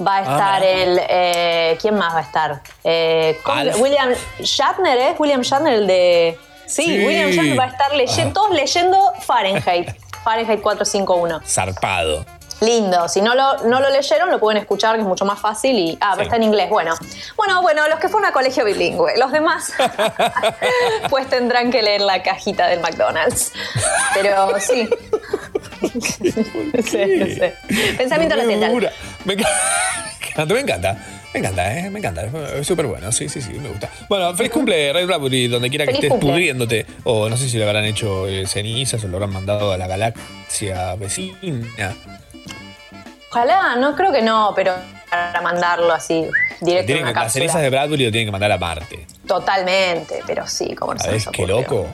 va 0.07 0.17
a 0.17 0.19
Ah, 0.19 0.23
estar 0.23 0.63
el. 0.63 1.01
eh, 1.09 1.79
¿Quién 1.81 1.97
más 1.97 2.15
va 2.15 2.19
a 2.19 2.23
estar? 2.23 2.63
Eh, 2.85 3.39
¿cómo- 3.43 3.59
Alf. 3.59 3.81
William 3.81 4.13
Shatner, 4.41 4.99
¿eh? 4.99 5.15
William 5.19 5.41
Shatner, 5.41 5.73
el 5.75 5.87
de. 5.87 6.39
Sí, 6.67 6.83
Sí. 6.85 7.05
William 7.07 7.31
Shatner 7.31 7.59
va 7.59 7.65
a 7.65 7.69
estar 7.69 7.95
leyendo, 7.95 8.31
Ah. 8.31 8.35
todos 8.35 8.51
leyendo 8.55 9.13
Fahrenheit. 9.23 9.89
Fahrenheit 10.23 10.61
451. 10.61 11.41
Zarpado. 11.47 12.27
Lindo. 12.61 13.09
Si 13.09 13.21
no 13.21 13.35
lo, 13.35 13.65
no 13.65 13.81
lo 13.81 13.89
leyeron, 13.91 14.31
lo 14.31 14.41
pueden 14.41 14.59
escuchar, 14.61 14.95
que 14.97 15.03
es 15.03 15.07
mucho 15.07 15.25
más 15.25 15.39
fácil. 15.41 15.79
Y, 15.79 15.99
ah, 16.01 16.13
pero 16.15 16.25
está 16.25 16.37
en 16.37 16.43
inglés. 16.43 16.69
Bueno, 16.71 16.95
bueno, 17.37 17.63
bueno, 17.63 17.89
los 17.89 17.99
que 18.01 18.09
fueron 18.09 18.29
a 18.29 18.33
colegio 18.33 18.65
bilingüe. 18.65 19.17
Los 19.19 19.31
demás, 19.33 19.73
pues 21.11 21.29
tendrán 21.29 21.71
que 21.71 21.83
leer 21.83 22.01
la 22.01 22.23
cajita 22.23 22.67
del 22.67 22.81
McDonald's. 22.81 23.53
Pero 24.15 24.59
sí. 24.61 24.89
No 25.81 26.83
sé, 26.83 27.07
no 27.07 27.27
sé. 27.27 27.55
Pensamiento 27.97 28.37
Me 28.37 28.45
recital. 28.45 28.71
gusta. 28.73 28.93
Me 29.25 29.33
encanta. 29.35 30.55
Me 30.55 30.61
encanta. 30.61 30.97
Me 31.33 31.41
encanta, 31.41 31.79
¿eh? 31.79 31.91
Me 31.91 31.99
encanta. 31.99 32.25
Es 32.57 32.67
súper 32.67 32.87
bueno. 32.87 33.13
Sí, 33.13 33.29
sí, 33.29 33.41
sí, 33.41 33.53
me 33.55 33.69
gusta. 33.69 33.89
Bueno, 34.09 34.35
feliz 34.35 34.51
cumple, 34.53 34.93
Ray 34.93 35.05
Bradbury, 35.05 35.47
donde 35.49 35.69
quiera 35.71 35.85
que 35.85 35.93
Feliz 35.93 36.05
estés 36.05 36.11
cumple. 36.11 36.31
pudriéndote. 36.31 36.87
O 37.05 37.29
no 37.29 37.37
sé 37.37 37.49
si 37.49 37.59
le 37.59 37.65
habrán 37.67 37.85
hecho 37.85 38.27
eh, 38.27 38.47
cenizas 38.47 39.03
o 39.05 39.09
lo 39.09 39.17
habrán 39.19 39.33
mandado 39.33 39.71
a 39.73 39.77
la 39.77 39.87
galaxia 39.87 40.95
vecina. 40.97 41.37
Ojalá, 43.31 43.77
no 43.77 43.95
creo 43.95 44.13
que 44.13 44.23
no, 44.23 44.53
pero 44.57 44.75
para 45.11 45.41
mandarlo 45.43 45.93
así 45.93 46.27
directo 46.61 46.81
en 46.81 46.87
Tienen 46.87 47.03
una 47.05 47.13
que, 47.13 47.15
las 47.15 47.25
cápsula. 47.25 47.31
cenizas 47.31 47.63
de 47.63 47.71
Bradbury 47.71 48.05
lo 48.07 48.11
tienen 48.11 48.29
que 48.29 48.33
mandar 48.33 48.53
a 48.53 48.59
Marte. 48.59 49.07
Totalmente, 49.27 50.21
pero 50.27 50.47
sí, 50.47 50.75
como 50.75 50.95
no 50.95 51.01
se 51.01 51.07
¿Sabés 51.07 51.27
nos 51.27 51.35
qué 51.35 51.43
ocurrió. 51.43 51.61
loco? 51.63 51.87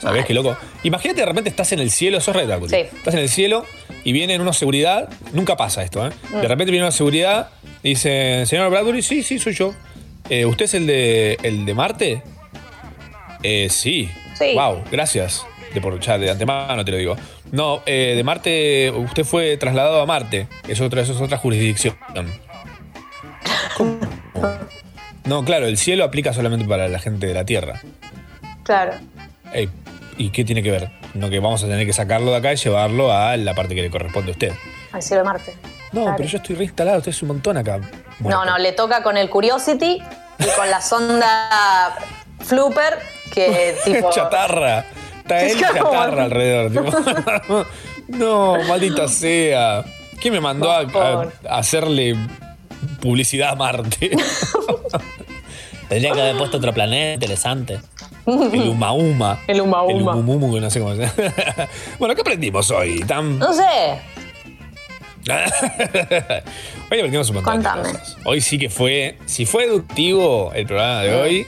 ¿Sabés 0.00 0.24
qué 0.26 0.34
loco? 0.34 0.56
Imagínate 0.82 1.20
de 1.20 1.26
repente 1.26 1.50
estás 1.50 1.72
en 1.72 1.80
el 1.80 1.90
cielo, 1.90 2.20
sos 2.20 2.34
Ray 2.34 2.46
Bradbury. 2.46 2.70
Sí. 2.70 2.96
Estás 2.96 3.14
en 3.14 3.20
el 3.20 3.28
cielo 3.28 3.66
y 4.02 4.12
vienen 4.12 4.40
unos 4.40 4.56
seguridad. 4.56 5.08
Nunca 5.32 5.56
pasa 5.56 5.82
esto, 5.82 6.06
¿eh? 6.06 6.10
Mm. 6.30 6.40
De 6.40 6.48
repente 6.48 6.70
viene 6.70 6.86
una 6.86 6.92
seguridad 6.92 7.50
y 7.82 7.90
dicen, 7.90 8.46
señor 8.46 8.70
Bradbury, 8.70 9.02
sí, 9.02 9.22
sí, 9.22 9.38
soy 9.38 9.54
yo. 9.54 9.74
Eh, 10.28 10.46
¿Usted 10.46 10.64
es 10.66 10.74
el 10.74 10.86
de, 10.86 11.38
el 11.42 11.66
de 11.66 11.74
Marte? 11.74 12.22
Eh, 13.42 13.68
sí. 13.70 14.10
Sí. 14.38 14.54
Wow, 14.54 14.84
gracias. 14.90 15.44
De 15.74 15.80
por 15.80 15.98
ya 16.00 16.18
de 16.18 16.30
antemano 16.30 16.84
te 16.84 16.90
lo 16.90 16.96
digo. 16.96 17.16
No, 17.52 17.82
eh, 17.86 18.14
de 18.16 18.22
Marte, 18.24 18.90
usted 18.90 19.24
fue 19.24 19.56
trasladado 19.56 20.00
a 20.00 20.06
Marte. 20.06 20.46
Es 20.68 20.80
otra, 20.80 21.02
eso 21.02 21.12
es 21.12 21.20
otra 21.20 21.36
jurisdicción. 21.38 21.96
¿Cómo? 23.76 23.98
No, 25.24 25.44
claro, 25.44 25.66
el 25.66 25.76
cielo 25.78 26.04
aplica 26.04 26.32
solamente 26.32 26.66
para 26.66 26.88
la 26.88 26.98
gente 26.98 27.26
de 27.26 27.34
la 27.34 27.44
Tierra. 27.44 27.80
Claro. 28.62 28.92
Ey, 29.52 29.68
¿Y 30.16 30.30
qué 30.30 30.44
tiene 30.44 30.62
que 30.62 30.70
ver? 30.70 30.90
No, 31.14 31.30
que 31.30 31.40
vamos 31.40 31.62
a 31.64 31.66
tener 31.66 31.86
que 31.86 31.92
sacarlo 31.92 32.30
de 32.32 32.36
acá 32.36 32.52
y 32.52 32.56
llevarlo 32.56 33.12
a 33.12 33.36
la 33.36 33.54
parte 33.54 33.74
que 33.74 33.82
le 33.82 33.90
corresponde 33.90 34.30
a 34.30 34.32
usted. 34.32 34.52
Al 34.92 35.02
cielo 35.02 35.22
de 35.22 35.28
Marte. 35.28 35.54
No, 35.92 36.02
Claro. 36.02 36.16
pero 36.18 36.28
yo 36.28 36.36
estoy 36.38 36.56
reinstalado, 36.56 36.98
usted 36.98 37.10
es 37.10 37.22
un 37.22 37.28
montón 37.28 37.56
acá. 37.56 37.80
No, 38.20 38.44
no, 38.44 38.58
le 38.58 38.72
toca 38.72 39.02
con 39.02 39.16
el 39.16 39.28
Curiosity 39.30 40.02
y 40.38 40.56
con 40.56 40.70
la 40.70 40.80
sonda 40.80 41.96
Flooper, 42.40 42.98
que 43.32 43.76
tipo. 43.84 44.10
chatarra. 44.10 44.84
Está 45.36 45.46
él 45.46 45.58
chatarra 45.76 46.24
alrededor. 46.24 46.70
tipo. 46.72 47.66
no, 48.08 48.56
maldita 48.68 49.08
sea. 49.08 49.84
¿Quién 50.20 50.34
me 50.34 50.40
mandó 50.40 50.70
a, 50.70 50.80
a- 50.80 51.28
a 51.48 51.58
hacerle 51.58 52.14
publicidad 53.00 53.50
a 53.50 53.54
Marte? 53.56 54.10
Tendría 55.88 56.12
que 56.12 56.20
haber 56.20 56.36
puesto 56.36 56.58
otro 56.58 56.72
planeta 56.72 57.14
interesante. 57.14 57.80
El 58.26 58.68
Uma 58.68 58.92
Uma. 58.92 59.40
El 59.48 59.60
Uma 59.62 59.82
El 59.88 60.02
Uma. 60.02 60.14
Umumumu, 60.14 60.54
que 60.54 60.60
no 60.60 60.70
sé 60.70 60.78
cómo 60.78 60.94
se 60.94 61.10
Bueno, 61.98 62.14
¿qué 62.14 62.20
aprendimos 62.20 62.70
hoy? 62.70 63.00
Tan... 63.00 63.38
No 63.38 63.52
sé. 63.52 63.98
Hoy 66.90 66.98
aprendimos 66.98 67.28
un 67.30 67.36
montón. 67.36 67.62
de 67.62 67.68
Contame. 67.68 67.82
cosas. 67.92 68.16
Hoy 68.24 68.40
sí 68.40 68.58
que 68.58 68.70
fue, 68.70 69.18
si 69.26 69.46
fue 69.46 69.64
eductivo 69.64 70.52
el 70.54 70.66
programa 70.66 71.02
de 71.02 71.14
hoy, 71.14 71.46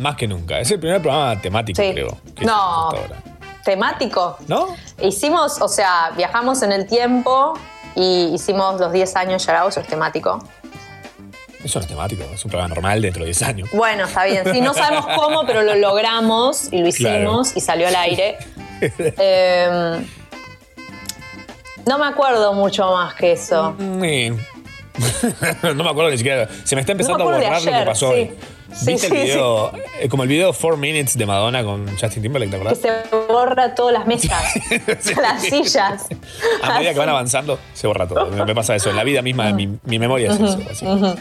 más 0.00 0.16
que 0.16 0.26
nunca. 0.26 0.58
Es 0.58 0.70
el 0.70 0.80
primer 0.80 1.00
programa 1.00 1.40
temático, 1.40 1.80
Sí. 1.80 1.92
creo. 1.92 2.18
que 2.34 2.44
No. 2.44 2.52
hicimos 2.52 2.94
hasta 2.94 3.00
ahora. 3.02 3.22
Temático. 3.64 4.38
¿No? 4.48 4.68
Hicimos, 5.02 5.60
o 5.60 5.68
sea, 5.68 6.10
viajamos 6.16 6.62
en 6.62 6.72
el 6.72 6.86
tiempo 6.86 7.54
y 7.94 8.30
hicimos 8.34 8.80
los 8.80 8.92
10 8.92 9.14
años 9.16 9.44
Yarao, 9.46 9.68
eso 9.68 9.80
es 9.80 9.86
temático. 9.86 10.42
Eso 11.62 11.78
no 11.78 11.82
es 11.82 11.88
temático, 11.88 12.22
es 12.32 12.42
un 12.44 12.50
programa 12.50 12.74
normal 12.74 13.02
dentro 13.02 13.20
de 13.20 13.26
10 13.26 13.42
años. 13.42 13.68
Bueno, 13.72 14.04
está 14.06 14.24
bien. 14.24 14.44
Sí, 14.50 14.62
no 14.62 14.72
sabemos 14.72 15.06
cómo, 15.14 15.44
pero 15.46 15.62
lo 15.62 15.74
logramos 15.74 16.72
y 16.72 16.78
lo 16.78 16.88
hicimos 16.88 17.48
Claro. 17.48 17.58
y 17.58 17.60
salió 17.60 17.88
al 17.88 17.96
aire. 17.96 18.38
Eh, 18.82 20.00
no 21.86 21.98
me 21.98 22.06
acuerdo 22.06 22.54
mucho 22.54 22.90
más 22.92 23.14
que 23.14 23.32
eso. 23.32 23.74
Mm. 23.78 24.00
no 25.74 25.84
me 25.84 25.90
acuerdo 25.90 26.10
ni 26.10 26.16
siquiera. 26.18 26.48
Se 26.64 26.74
me 26.74 26.80
está 26.80 26.92
empezando 26.92 27.18
No 27.24 27.30
me 27.30 27.36
a 27.36 27.40
borrar 27.50 27.62
lo 27.62 27.72
que 27.72 27.84
pasó 27.86 28.08
sí. 28.08 28.14
hoy. 28.14 28.30
Sí, 28.74 28.92
¿Viste 28.92 29.08
sí, 29.08 29.14
el 29.16 29.22
video? 29.24 29.72
eh, 30.00 30.08
Como 30.08 30.22
el 30.22 30.28
video 30.28 30.52
4 30.52 30.76
Minutes 30.76 31.18
de 31.18 31.26
Madonna 31.26 31.62
con 31.64 31.86
Justin 31.98 32.22
Timberlake, 32.22 32.50
¿te 32.50 32.56
Que 32.58 32.68
acordás? 32.68 32.78
se 32.78 33.16
borra 33.32 33.74
todas 33.74 33.92
las 33.92 34.06
mesas, 34.06 34.42
las 35.20 35.42
sillas. 35.42 36.06
A 36.62 36.74
medida 36.78 36.92
que 36.92 36.98
van 36.98 37.08
avanzando, 37.08 37.58
se 37.74 37.86
borra 37.86 38.06
todo. 38.06 38.26
Me 38.30 38.44
me 38.44 38.54
pasa 38.54 38.74
eso. 38.76 38.90
En 38.90 38.96
la 38.96 39.04
vida 39.04 39.22
misma, 39.22 39.52
mi, 39.52 39.66
mi 39.84 39.98
memoria 39.98 40.32
es 40.32 40.40
eso. 40.40 41.16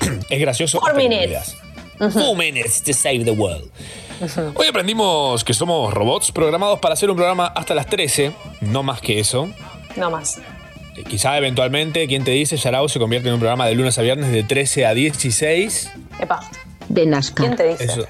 Es 0.30 0.40
gracioso. 0.40 0.80
Four 0.80 0.92
que 0.92 1.08
minutes. 1.08 1.56
olvidas. 2.00 2.12
Four 2.14 2.36
minutes 2.36 2.82
to 2.82 2.92
save 2.92 3.24
the 3.24 3.32
world. 3.32 3.68
Hoy 4.54 4.66
aprendimos 4.68 5.42
que 5.44 5.52
somos 5.54 5.92
robots 5.94 6.30
programados 6.32 6.78
para 6.80 6.94
hacer 6.94 7.10
un 7.10 7.16
programa 7.16 7.46
hasta 7.46 7.74
las 7.74 7.86
13, 7.86 8.32
no 8.60 8.82
más 8.82 9.00
que 9.00 9.18
eso. 9.20 9.48
No 9.96 10.10
más. 10.10 10.38
Eh, 10.96 11.04
Quizá 11.08 11.36
eventualmente, 11.38 12.06
quien 12.06 12.24
te 12.24 12.30
dice, 12.32 12.56
Yarao 12.56 12.88
se 12.88 12.98
convierte 12.98 13.28
en 13.28 13.34
un 13.34 13.40
programa 13.40 13.66
de 13.66 13.74
lunes 13.74 13.98
a 13.98 14.02
viernes 14.02 14.30
de 14.32 14.42
13 14.44 14.86
a 14.86 14.94
16. 14.94 15.90
Epa. 16.20 16.40
De 16.88 17.06
NASCAR. 17.06 17.46
¿Quién 17.46 17.56
te 17.56 17.64
dice? 17.68 17.84
Eso. 17.84 18.06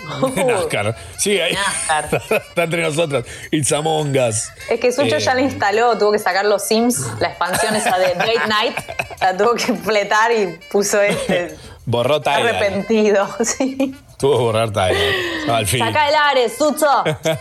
NASCAR. 0.46 0.96
Sí, 1.18 1.38
ahí. 1.40 1.52
Está 2.48 2.62
entre 2.64 2.82
nosotros. 2.82 3.24
It's 3.50 3.70
Among 3.72 4.16
Us. 4.16 4.48
Es 4.70 4.80
que 4.80 4.92
Sucho 4.92 5.16
Eh, 5.16 5.20
ya 5.20 5.34
le 5.34 5.42
instaló, 5.42 5.96
tuvo 5.98 6.12
que 6.12 6.18
sacar 6.18 6.44
los 6.46 6.64
Sims, 6.64 7.04
la 7.20 7.28
expansión 7.28 7.76
esa 7.76 7.98
de 7.98 8.14
Date 8.14 8.46
Night, 8.48 8.76
la 9.20 9.36
tuvo 9.36 9.54
que 9.54 9.74
fletar 9.74 10.32
y 10.32 10.58
puso 10.70 11.00
este 11.00 11.54
Borró 11.86 12.20
Tyler. 12.20 12.54
arrepentido. 12.54 13.28
Sí. 13.44 13.94
Tuvo 14.18 14.36
que 14.36 14.42
borrar 14.44 14.70
Tyler. 14.70 15.14
Al 15.48 15.66
fin. 15.66 15.80
Saca 15.80 16.08
el 16.08 16.14
Ares, 16.14 16.52
Sucho. 16.56 16.86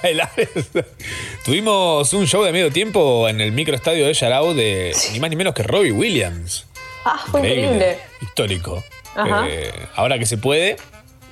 El 0.02 0.22
Ares. 0.22 0.50
Tuvimos 1.46 2.12
un 2.14 2.26
show 2.26 2.44
de 2.44 2.52
medio 2.52 2.72
tiempo 2.72 3.28
en 3.28 3.42
el 3.42 3.52
microestadio 3.52 4.08
de 4.08 4.14
Yarao 4.14 4.54
de 4.54 4.96
ni 5.12 5.20
más 5.20 5.30
ni 5.30 5.36
menos 5.36 5.54
que 5.54 5.62
Robbie 5.64 5.92
Williams. 5.92 6.66
Ah, 7.06 7.20
fue 7.30 7.42
increíble. 7.42 8.00
Histórico. 8.22 8.84
Eh, 9.18 9.72
ahora 9.96 10.20
que 10.20 10.26
se 10.26 10.38
puede 10.38 10.78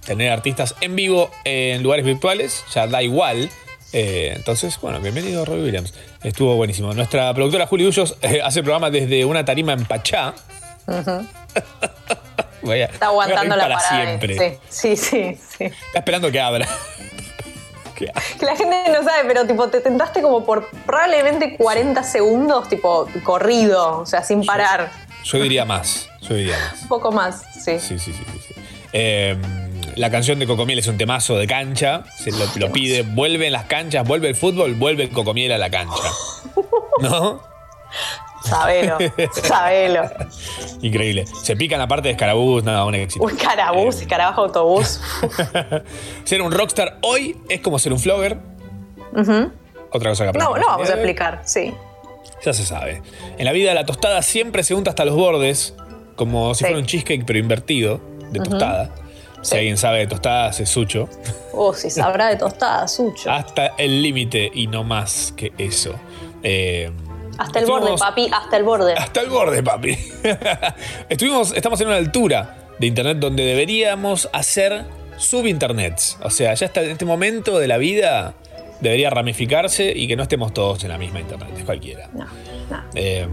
tener 0.06 0.32
artistas 0.32 0.76
en 0.82 0.96
vivo 0.96 1.30
en 1.44 1.84
lugares 1.84 2.06
virtuales, 2.06 2.64
ya 2.74 2.88
da 2.88 3.02
igual. 3.02 3.50
Eh, 3.94 4.34
entonces, 4.36 4.80
bueno, 4.82 5.00
bienvenido 5.00 5.46
Robbie 5.46 5.64
Williams. 5.64 5.94
Estuvo 6.24 6.56
buenísimo. 6.56 6.94
Nuestra 6.94 7.34
productora 7.34 7.68
Juli 7.68 7.86
Ullos 7.86 8.18
eh, 8.22 8.42
hace 8.44 8.60
el 8.60 8.66
programa 8.66 8.90
desde 8.90 9.26
una 9.26 9.46
tarima 9.46 9.74
en 9.74 9.86
Pachá. 9.86 10.34
Está 12.76 13.06
aguantando 13.06 13.56
la 13.56 13.64
para 13.64 13.76
parada. 13.76 14.06
siempre. 14.06 14.60
Sí, 14.68 14.98
sí, 14.98 15.36
sí. 15.36 15.64
Está 15.66 16.00
esperando 16.00 16.32
que 16.32 16.40
abra. 16.40 16.68
Que 17.98 18.46
la 18.46 18.56
gente 18.56 18.84
no 18.90 19.04
sabe, 19.04 19.24
pero 19.28 19.48
tipo, 19.48 19.70
te 19.70 19.82
tentaste 19.82 20.22
como 20.22 20.46
por 20.46 20.70
probablemente 20.86 21.58
40 21.58 22.04
segundos, 22.04 22.70
tipo, 22.70 23.10
corrido, 23.24 24.02
o 24.02 24.06
sea, 24.06 24.24
sin 24.24 24.46
parar. 24.46 24.92
Yo 25.07 25.07
diría 25.34 25.66
más. 25.66 26.10
Yo 26.22 26.36
diría 26.36 26.58
más. 26.58 26.82
Un 26.84 26.88
poco 26.88 27.12
más, 27.12 27.44
sí. 27.54 27.80
Sí, 27.80 28.00
sí, 28.00 28.14
sí. 28.14 28.24
sí. 28.48 28.54
Eh, 28.94 29.38
la 29.96 30.10
canción 30.10 30.40
de 30.40 30.48
Cocomiel 30.48 30.80
es 30.80 30.88
un 30.88 30.98
temazo 30.98 31.38
de 31.38 31.48
cancha. 31.48 32.04
Se 32.18 32.32
lo, 32.32 32.46
lo 32.56 32.72
pide. 32.72 33.02
Vuelve 33.04 33.48
en 33.48 33.54
las 33.54 33.66
canchas, 33.66 34.08
vuelve 34.08 34.30
el 34.30 34.36
fútbol, 34.36 34.76
vuelve 34.76 35.04
el 35.04 35.10
Cocomiel 35.10 35.52
a 35.52 35.58
la 35.58 35.70
cancha. 35.70 36.04
¿No? 37.02 37.42
Sabelo, 38.44 38.98
sabelo. 39.44 40.04
Increíble. 40.82 41.26
Se 41.44 41.56
pica 41.56 41.76
en 41.76 41.80
la 41.80 41.88
parte 41.88 42.08
de 42.08 42.12
escarabús, 42.14 42.64
nada, 42.64 42.86
un 42.86 42.96
éxito. 42.96 43.26
Un 43.26 43.36
carabús, 43.36 43.98
carabajo 44.08 44.44
autobús. 44.44 45.02
Ser 46.24 46.42
un 46.42 46.52
rockstar 46.52 46.98
hoy 47.02 47.38
es 47.50 47.60
como 47.62 47.78
ser 47.80 47.92
un 47.92 48.00
flogger. 48.00 48.38
Otra 49.92 50.12
cosa 50.12 50.32
que 50.32 50.38
No, 50.38 50.56
no 50.56 50.68
vamos 50.68 50.90
a 50.90 50.94
explicar, 50.94 51.42
sí. 51.46 51.74
Ya 52.46 52.54
se 52.54 52.66
sabe. 52.66 53.02
En 53.38 53.46
la 53.46 53.52
vida 53.52 53.74
la 53.74 53.86
tostada 53.86 54.22
siempre 54.22 54.64
se 54.64 54.74
unta 54.74 54.92
hasta 54.92 55.06
los 55.06 55.16
bordes, 55.16 55.74
como 56.16 56.54
si 56.54 56.60
Sí. 56.60 56.66
fuera 56.66 56.80
un 56.80 56.86
cheesecake 56.86 57.24
pero 57.26 57.40
invertido, 57.40 58.00
de 58.32 58.40
tostada. 58.40 58.94
Si 59.42 59.56
alguien 59.56 59.78
sabe 59.78 60.00
de 60.00 60.08
tostadas, 60.08 60.60
es 60.60 60.70
sucho. 60.70 61.08
Oh, 61.54 61.74
si 61.74 61.90
sabrá 61.90 62.28
de 62.28 62.36
tostada, 62.38 62.88
Sucho. 62.88 63.32
Hasta 63.32 63.68
el 63.78 64.02
límite 64.02 64.50
y 64.54 64.68
no 64.68 64.84
más 64.84 65.34
que 65.38 65.54
eso. 65.58 65.96
Eh, 66.44 66.92
Hasta 67.38 67.60
el 67.60 67.66
borde, 67.66 67.96
papi, 67.98 68.30
hasta 68.32 68.58
el 68.58 68.64
borde. 68.64 68.94
Hasta 68.94 69.22
el 69.22 69.30
borde, 69.30 69.64
papi. 69.64 69.98
Estuvimos, 71.10 71.54
estamos 71.56 71.80
en 71.82 71.88
una 71.88 71.98
altura 71.98 72.58
de 72.80 72.88
internet 72.88 73.18
donde 73.20 73.44
deberíamos 73.44 74.30
hacer 74.34 74.86
subinternets. 75.18 76.18
O 76.24 76.30
sea, 76.30 76.54
ya 76.54 76.68
hasta 76.68 76.82
en 76.82 76.92
este 76.92 77.06
momento 77.06 77.60
de 77.60 77.68
la 77.68 77.78
vida 77.78 78.34
debería 78.82 79.10
ramificarse 79.10 79.92
y 79.96 80.08
que 80.08 80.16
no 80.16 80.24
estemos 80.24 80.54
todos 80.54 80.84
en 80.84 80.90
la 80.90 80.98
misma 80.98 81.20
internet, 81.20 81.50
es 81.58 81.64
cualquiera. 81.66 82.10
No, 82.14 82.26
no. 82.26 82.84
Eh, 82.96 83.28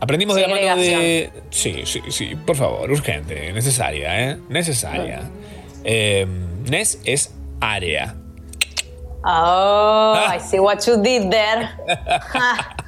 aprendimos 0.00 0.36
de 0.36 0.42
la 0.42 0.48
mano 0.48 0.76
de. 0.76 1.30
Sí, 1.50 1.82
sí, 1.84 2.00
sí, 2.10 2.34
por 2.46 2.56
favor, 2.56 2.90
urgente, 2.90 3.52
necesaria, 3.52 4.30
¿eh? 4.30 4.38
Necesaria. 4.48 5.22
Eh, 5.84 6.26
NES 6.68 7.00
es 7.04 7.34
área. 7.60 8.14
Oh, 9.24 10.14
Ah. 10.16 10.36
I 10.36 10.40
see 10.40 10.58
what 10.60 10.78
you 10.86 10.96
did 11.02 11.30
there. 11.30 11.68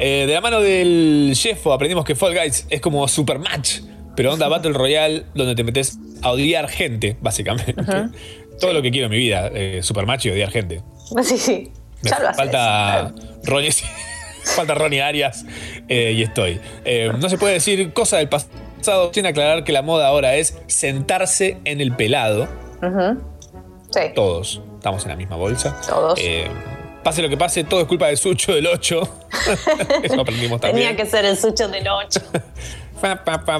Eh, 0.00 0.26
de 0.28 0.32
la 0.34 0.40
mano 0.40 0.60
del 0.60 1.32
Jeffo 1.36 1.72
aprendimos 1.72 2.04
que 2.04 2.14
Fall 2.14 2.32
Guys 2.32 2.68
es 2.70 2.80
como 2.80 3.08
Supermatch, 3.08 3.80
pero 4.14 4.32
onda 4.32 4.46
Battle 4.46 4.72
Royale 4.72 5.24
donde 5.34 5.56
te 5.56 5.64
metes 5.64 5.98
a 6.22 6.30
odiar 6.30 6.68
gente, 6.68 7.16
básicamente. 7.20 7.74
Todo 8.60 8.72
lo 8.72 8.82
que 8.82 8.90
quiero 8.90 9.06
en 9.06 9.12
mi 9.12 9.18
vida, 9.18 9.50
eh, 9.54 9.80
Supermatch 9.82 10.26
y 10.26 10.30
odiar 10.30 10.50
gente. 10.50 10.82
Sí, 11.22 11.38
sí. 11.38 11.72
Me 12.02 12.10
Ya 12.10 12.18
lo 12.20 12.34
falta 12.34 13.12
Ronnie, 13.44 13.72
falta 14.44 14.74
Ronnie 14.74 15.02
Arias 15.02 15.44
eh, 15.88 16.12
y 16.12 16.22
estoy. 16.22 16.60
Eh, 16.84 17.10
no 17.18 17.28
se 17.28 17.38
puede 17.38 17.54
decir 17.54 17.92
cosa 17.92 18.18
del 18.18 18.28
pasado 18.28 19.10
sin 19.12 19.26
aclarar 19.26 19.64
que 19.64 19.72
la 19.72 19.82
moda 19.82 20.06
ahora 20.06 20.36
es 20.36 20.58
sentarse 20.66 21.58
en 21.64 21.80
el 21.80 21.96
pelado. 21.96 22.46
Sí. 23.90 24.00
Todos 24.14 24.60
estamos 24.76 25.02
en 25.04 25.10
la 25.10 25.16
misma 25.16 25.36
bolsa. 25.36 25.80
Todos. 25.88 26.18
Eh, 26.22 26.46
pase 27.02 27.22
lo 27.22 27.28
que 27.28 27.36
pase, 27.36 27.64
todo 27.64 27.80
es 27.80 27.86
culpa 27.86 28.08
de 28.08 28.16
Sucho 28.16 28.54
del 28.54 28.66
8. 28.66 29.00
Eso 30.02 30.20
aprendimos 30.20 30.60
también. 30.60 30.88
Tenía 30.88 30.96
que 30.96 31.10
ser 31.10 31.24
el 31.24 31.36
Sucho 31.36 31.68
del 31.68 31.86
8. 31.88 32.20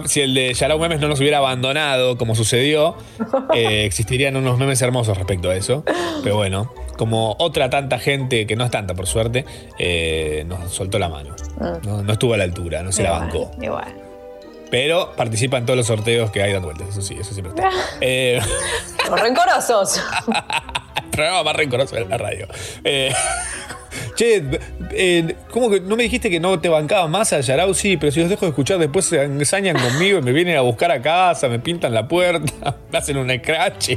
Si 0.06 0.20
el 0.20 0.34
de 0.34 0.52
Yarao 0.54 0.78
Memes 0.78 1.00
no 1.00 1.08
nos 1.08 1.20
hubiera 1.20 1.38
abandonado 1.38 2.18
como 2.18 2.34
sucedió, 2.34 2.96
eh, 3.54 3.84
existirían 3.86 4.36
unos 4.36 4.58
memes 4.58 4.80
hermosos 4.82 5.16
respecto 5.16 5.50
a 5.50 5.56
eso. 5.56 5.84
Pero 6.22 6.36
bueno, 6.36 6.72
como 6.96 7.36
otra 7.38 7.70
tanta 7.70 7.98
gente, 7.98 8.46
que 8.46 8.56
no 8.56 8.64
es 8.64 8.70
tanta 8.70 8.94
por 8.94 9.06
suerte, 9.06 9.44
eh, 9.78 10.44
nos 10.46 10.72
soltó 10.72 10.98
la 10.98 11.08
mano. 11.08 11.34
No, 11.84 12.02
no 12.02 12.12
estuvo 12.12 12.34
a 12.34 12.36
la 12.36 12.44
altura, 12.44 12.82
no 12.82 12.92
se 12.92 13.02
la 13.02 13.12
bancó. 13.12 13.50
Igual. 13.60 13.94
Pero 14.70 15.14
participa 15.16 15.56
en 15.56 15.64
todos 15.64 15.76
los 15.76 15.86
sorteos 15.86 16.30
que 16.30 16.42
hay 16.42 16.52
dando 16.52 16.68
vueltas, 16.68 16.88
eso 16.88 17.00
sí, 17.00 17.16
eso 17.18 17.32
siempre 17.32 17.54
está. 17.54 17.70
Eh, 18.00 18.40
rencorosos. 19.10 20.02
programa 21.10 21.42
más 21.42 21.56
rencoroso 21.56 21.96
de 21.96 22.04
la 22.04 22.18
radio. 22.18 22.46
Che, 24.16 24.42
eh, 24.92 25.34
¿cómo 25.50 25.70
que 25.70 25.80
no 25.80 25.96
me 25.96 26.02
dijiste 26.04 26.30
que 26.30 26.40
no 26.40 26.58
te 26.60 26.68
bancaba 26.68 27.06
más 27.08 27.32
a 27.32 27.40
Yarau? 27.40 27.72
Sí, 27.74 27.96
pero 27.96 28.10
si 28.12 28.20
los 28.20 28.28
dejo 28.28 28.46
de 28.46 28.50
escuchar, 28.50 28.78
después 28.78 29.04
se 29.04 29.22
ensañan 29.22 29.76
conmigo 29.78 30.18
y 30.18 30.22
me 30.22 30.32
vienen 30.32 30.56
a 30.56 30.60
buscar 30.62 30.90
a 30.90 31.00
casa, 31.02 31.48
me 31.48 31.58
pintan 31.58 31.94
la 31.94 32.06
puerta, 32.08 32.76
me 32.92 32.98
hacen 32.98 33.16
un 33.16 33.30
scratch. 33.30 33.92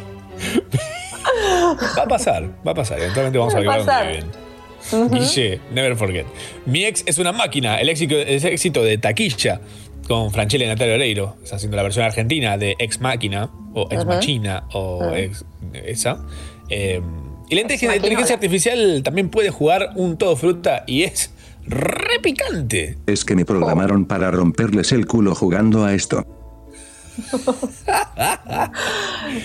Va 1.98 2.04
a 2.04 2.08
pasar, 2.08 2.50
va 2.66 2.72
a 2.72 2.76
pasar. 2.76 3.00
Eventualmente 3.00 3.38
vamos 3.38 3.54
a 3.54 3.60
Va 3.60 3.74
a 3.74 3.76
averiguar 3.76 4.04
dónde 4.06 4.22
pasar. 4.22 5.08
viven. 5.12 5.20
Guille, 5.20 5.62
never 5.72 5.96
forget. 5.96 6.26
Mi 6.66 6.86
ex 6.86 7.04
es 7.06 7.18
una 7.20 7.32
máquina, 7.32 7.80
el 7.80 7.90
éxito, 7.90 8.16
el 8.18 8.44
éxito 8.44 8.84
de 8.84 8.98
taquilla 8.98 9.62
con 10.08 10.32
Franchella 10.32 10.66
y 10.66 10.68
Natalia 10.68 10.96
Oreiro, 10.96 11.36
está 11.44 11.56
haciendo 11.58 11.78
la 11.78 11.84
versión 11.84 12.04
argentina 12.04 12.58
de 12.58 12.76
Ex 12.80 13.00
Máquina, 13.00 13.50
o 13.74 13.88
Ex 13.92 14.02
Ujú. 14.02 14.10
Machina, 14.10 14.64
o 14.74 15.12
ex, 15.16 15.46
esa. 15.74 16.26
Eh, 16.70 17.00
y 17.52 17.56
la 17.56 17.96
inteligencia, 17.96 18.36
artificial 18.36 19.02
también 19.04 19.30
puede 19.30 19.50
jugar 19.52 19.92
un 19.96 20.18
todo 20.18 20.36
fruta 20.36 20.84
y 20.88 21.04
es 21.04 21.32
re 21.68 22.20
picante. 22.22 22.98
Es 23.06 23.24
que 23.26 23.36
me 23.36 23.46
programaron 23.46 24.06
para 24.06 24.32
romperles 24.32 24.92
el 24.94 25.06
culo 25.06 25.36
jugando 25.36 25.86
a 25.86 25.94
esto. 25.94 26.26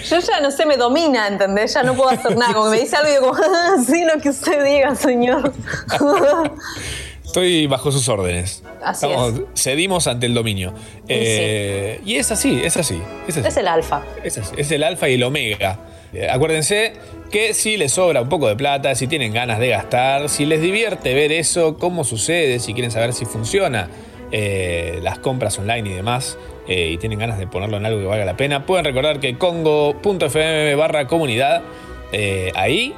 Yo 0.09 0.19
ya 0.21 0.41
no 0.41 0.51
sé, 0.51 0.67
me 0.67 0.77
domina, 0.77 1.27
¿entendés? 1.29 1.75
Ya 1.75 1.83
no 1.83 1.95
puedo 1.95 2.11
hacer 2.11 2.37
nada. 2.37 2.55
Como 2.55 2.71
me 2.71 2.81
dice 2.81 2.97
algo 2.97 3.09
y 3.09 3.13
digo, 3.13 3.27
como, 3.31 3.43
"Ah, 3.45 3.75
sí, 3.85 4.05
lo 4.05 4.21
que 4.21 4.31
usted 4.31 4.65
diga, 4.65 4.95
señor. 4.95 5.53
Estoy 7.25 7.67
bajo 7.67 7.91
sus 7.93 8.09
órdenes. 8.09 8.63
Así 8.83 9.07
Cedimos 9.55 10.07
ante 10.07 10.27
el 10.27 10.35
dominio. 10.35 10.73
Eh, 11.09 12.01
Y 12.05 12.15
es 12.17 12.31
así, 12.31 12.63
es 12.65 12.77
así. 12.77 13.03
Es 13.27 13.37
así. 13.37 13.49
Es 13.49 13.57
el 13.57 13.67
alfa. 13.69 14.03
Es, 14.23 14.39
así, 14.39 14.55
es 14.57 14.71
el 14.71 14.85
alfa 14.85 15.09
y 15.09 15.15
el 15.15 15.23
omega. 15.25 15.79
Eh, 16.13 16.29
acuérdense 16.31 16.95
que 17.31 17.55
si 17.55 17.77
les 17.77 17.93
sobra 17.93 18.23
un 18.23 18.29
poco 18.29 18.49
de 18.49 18.57
plata, 18.57 18.95
si 18.95 19.07
tienen 19.07 19.33
ganas 19.33 19.59
de 19.59 19.69
gastar, 19.69 20.29
si 20.29 20.47
les 20.47 20.61
divierte 20.61 21.15
ver 21.15 21.33
eso, 21.33 21.77
cómo 21.77 22.05
sucede, 22.05 22.59
si 22.61 22.73
quieren 22.73 22.91
saber 22.91 23.13
si 23.13 23.25
funciona 23.25 23.89
eh, 24.33 25.01
las 25.03 25.19
compras 25.19 25.59
online 25.59 25.91
y 25.91 25.93
demás, 25.93 26.39
eh, 26.69 26.91
y 26.93 26.99
tienen 26.99 27.19
ganas 27.19 27.39
de 27.39 27.47
ponerlo 27.47 27.77
en 27.77 27.87
algo 27.87 28.01
que 28.01 28.07
valga 28.07 28.25
la 28.25 28.37
pena, 28.37 28.67
pueden 28.67 28.85
recordar 28.85 29.21
que 29.21 29.37
congo.fm 29.39 30.75
barra 30.75 31.07
comunidad, 31.07 31.63
eh, 32.13 32.53
ahí 32.55 32.95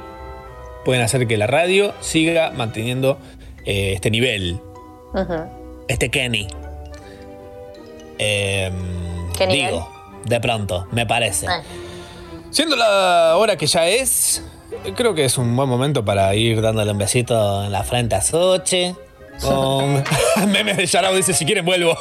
pueden 0.85 1.03
hacer 1.03 1.27
que 1.27 1.37
la 1.37 1.47
radio 1.47 1.93
siga 1.99 2.51
manteniendo 2.51 3.19
este 3.65 4.09
nivel, 4.09 4.59
este 5.87 6.09
Kenny. 6.09 6.47
Eh, 8.17 8.71
¿Qué 9.37 9.47
nivel? 9.47 9.67
digo, 9.67 9.89
de 10.25 10.39
pronto, 10.39 10.87
me 10.91 11.05
parece. 11.05 11.47
Ah. 11.47 11.61
Siendo 12.51 12.75
la 12.75 13.35
hora 13.37 13.55
que 13.57 13.67
ya 13.67 13.87
es, 13.87 14.43
creo 14.95 15.13
que 15.13 15.25
es 15.25 15.37
un 15.37 15.55
buen 15.55 15.69
momento 15.69 16.03
para 16.03 16.33
ir 16.35 16.61
dándole 16.61 16.91
un 16.91 16.97
besito 16.97 17.63
en 17.63 17.71
la 17.71 17.83
frente 17.83 18.15
a 18.15 18.21
Sochi. 18.21 18.95
Con 19.41 20.03
memes 20.51 20.77
de 20.77 20.85
Yarao 20.85 21.15
dice, 21.15 21.33
si 21.33 21.45
quieren 21.45 21.65
vuelvo. 21.65 21.95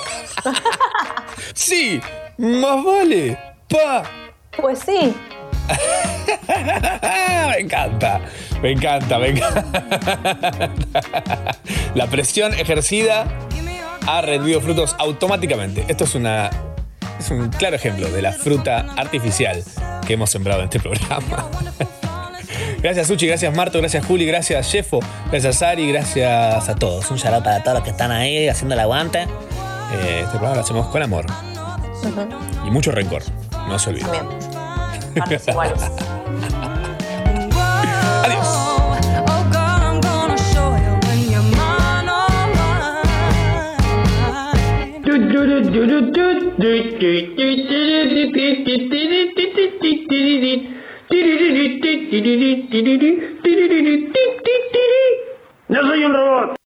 sí, 1.54 2.00
más 2.38 2.84
vale. 2.84 3.38
Pa. 3.68 4.02
Pues 4.56 4.80
sí. 4.80 5.14
me 7.46 7.58
encanta, 7.58 8.20
me 8.62 8.72
encanta, 8.72 9.18
me 9.18 9.28
encanta. 9.28 10.72
La 11.94 12.06
presión 12.06 12.54
ejercida 12.54 13.26
ha 14.06 14.22
rendido 14.22 14.62
frutos 14.62 14.96
automáticamente. 14.98 15.84
Esto 15.88 16.04
es 16.04 16.14
una 16.14 16.50
es 17.18 17.30
un 17.30 17.48
claro 17.48 17.76
ejemplo 17.76 18.10
de 18.10 18.22
la 18.22 18.32
fruta 18.32 18.86
artificial 18.96 19.62
que 20.06 20.14
hemos 20.14 20.30
sembrado 20.30 20.60
en 20.60 20.64
este 20.64 20.80
programa. 20.80 21.48
Gracias 22.82 23.08
Suchi, 23.08 23.26
gracias 23.26 23.54
Marto, 23.54 23.78
gracias 23.78 24.06
Juli, 24.06 24.24
gracias 24.24 24.70
Jeffo, 24.70 25.00
gracias 25.30 25.62
Ari, 25.62 25.88
gracias 25.88 26.68
a 26.68 26.74
todos. 26.76 27.10
Un 27.10 27.16
shout 27.16 27.42
para 27.42 27.62
todos 27.62 27.78
los 27.78 27.84
que 27.84 27.90
están 27.90 28.12
ahí 28.12 28.48
haciendo 28.48 28.74
el 28.74 28.80
aguante. 28.80 29.22
Eh, 29.22 30.20
este 30.20 30.30
programa 30.30 30.54
lo 30.54 30.60
hacemos 30.60 30.86
con 30.86 31.02
amor 31.02 31.26
y 32.64 32.70
mucho 32.70 32.92
rencor, 32.92 33.22
no 33.68 33.78
se 33.78 33.90
olviden. 33.90 34.08
También. 35.14 35.14
Partes 35.14 35.46
No 55.68 55.82
soy. 55.82 56.48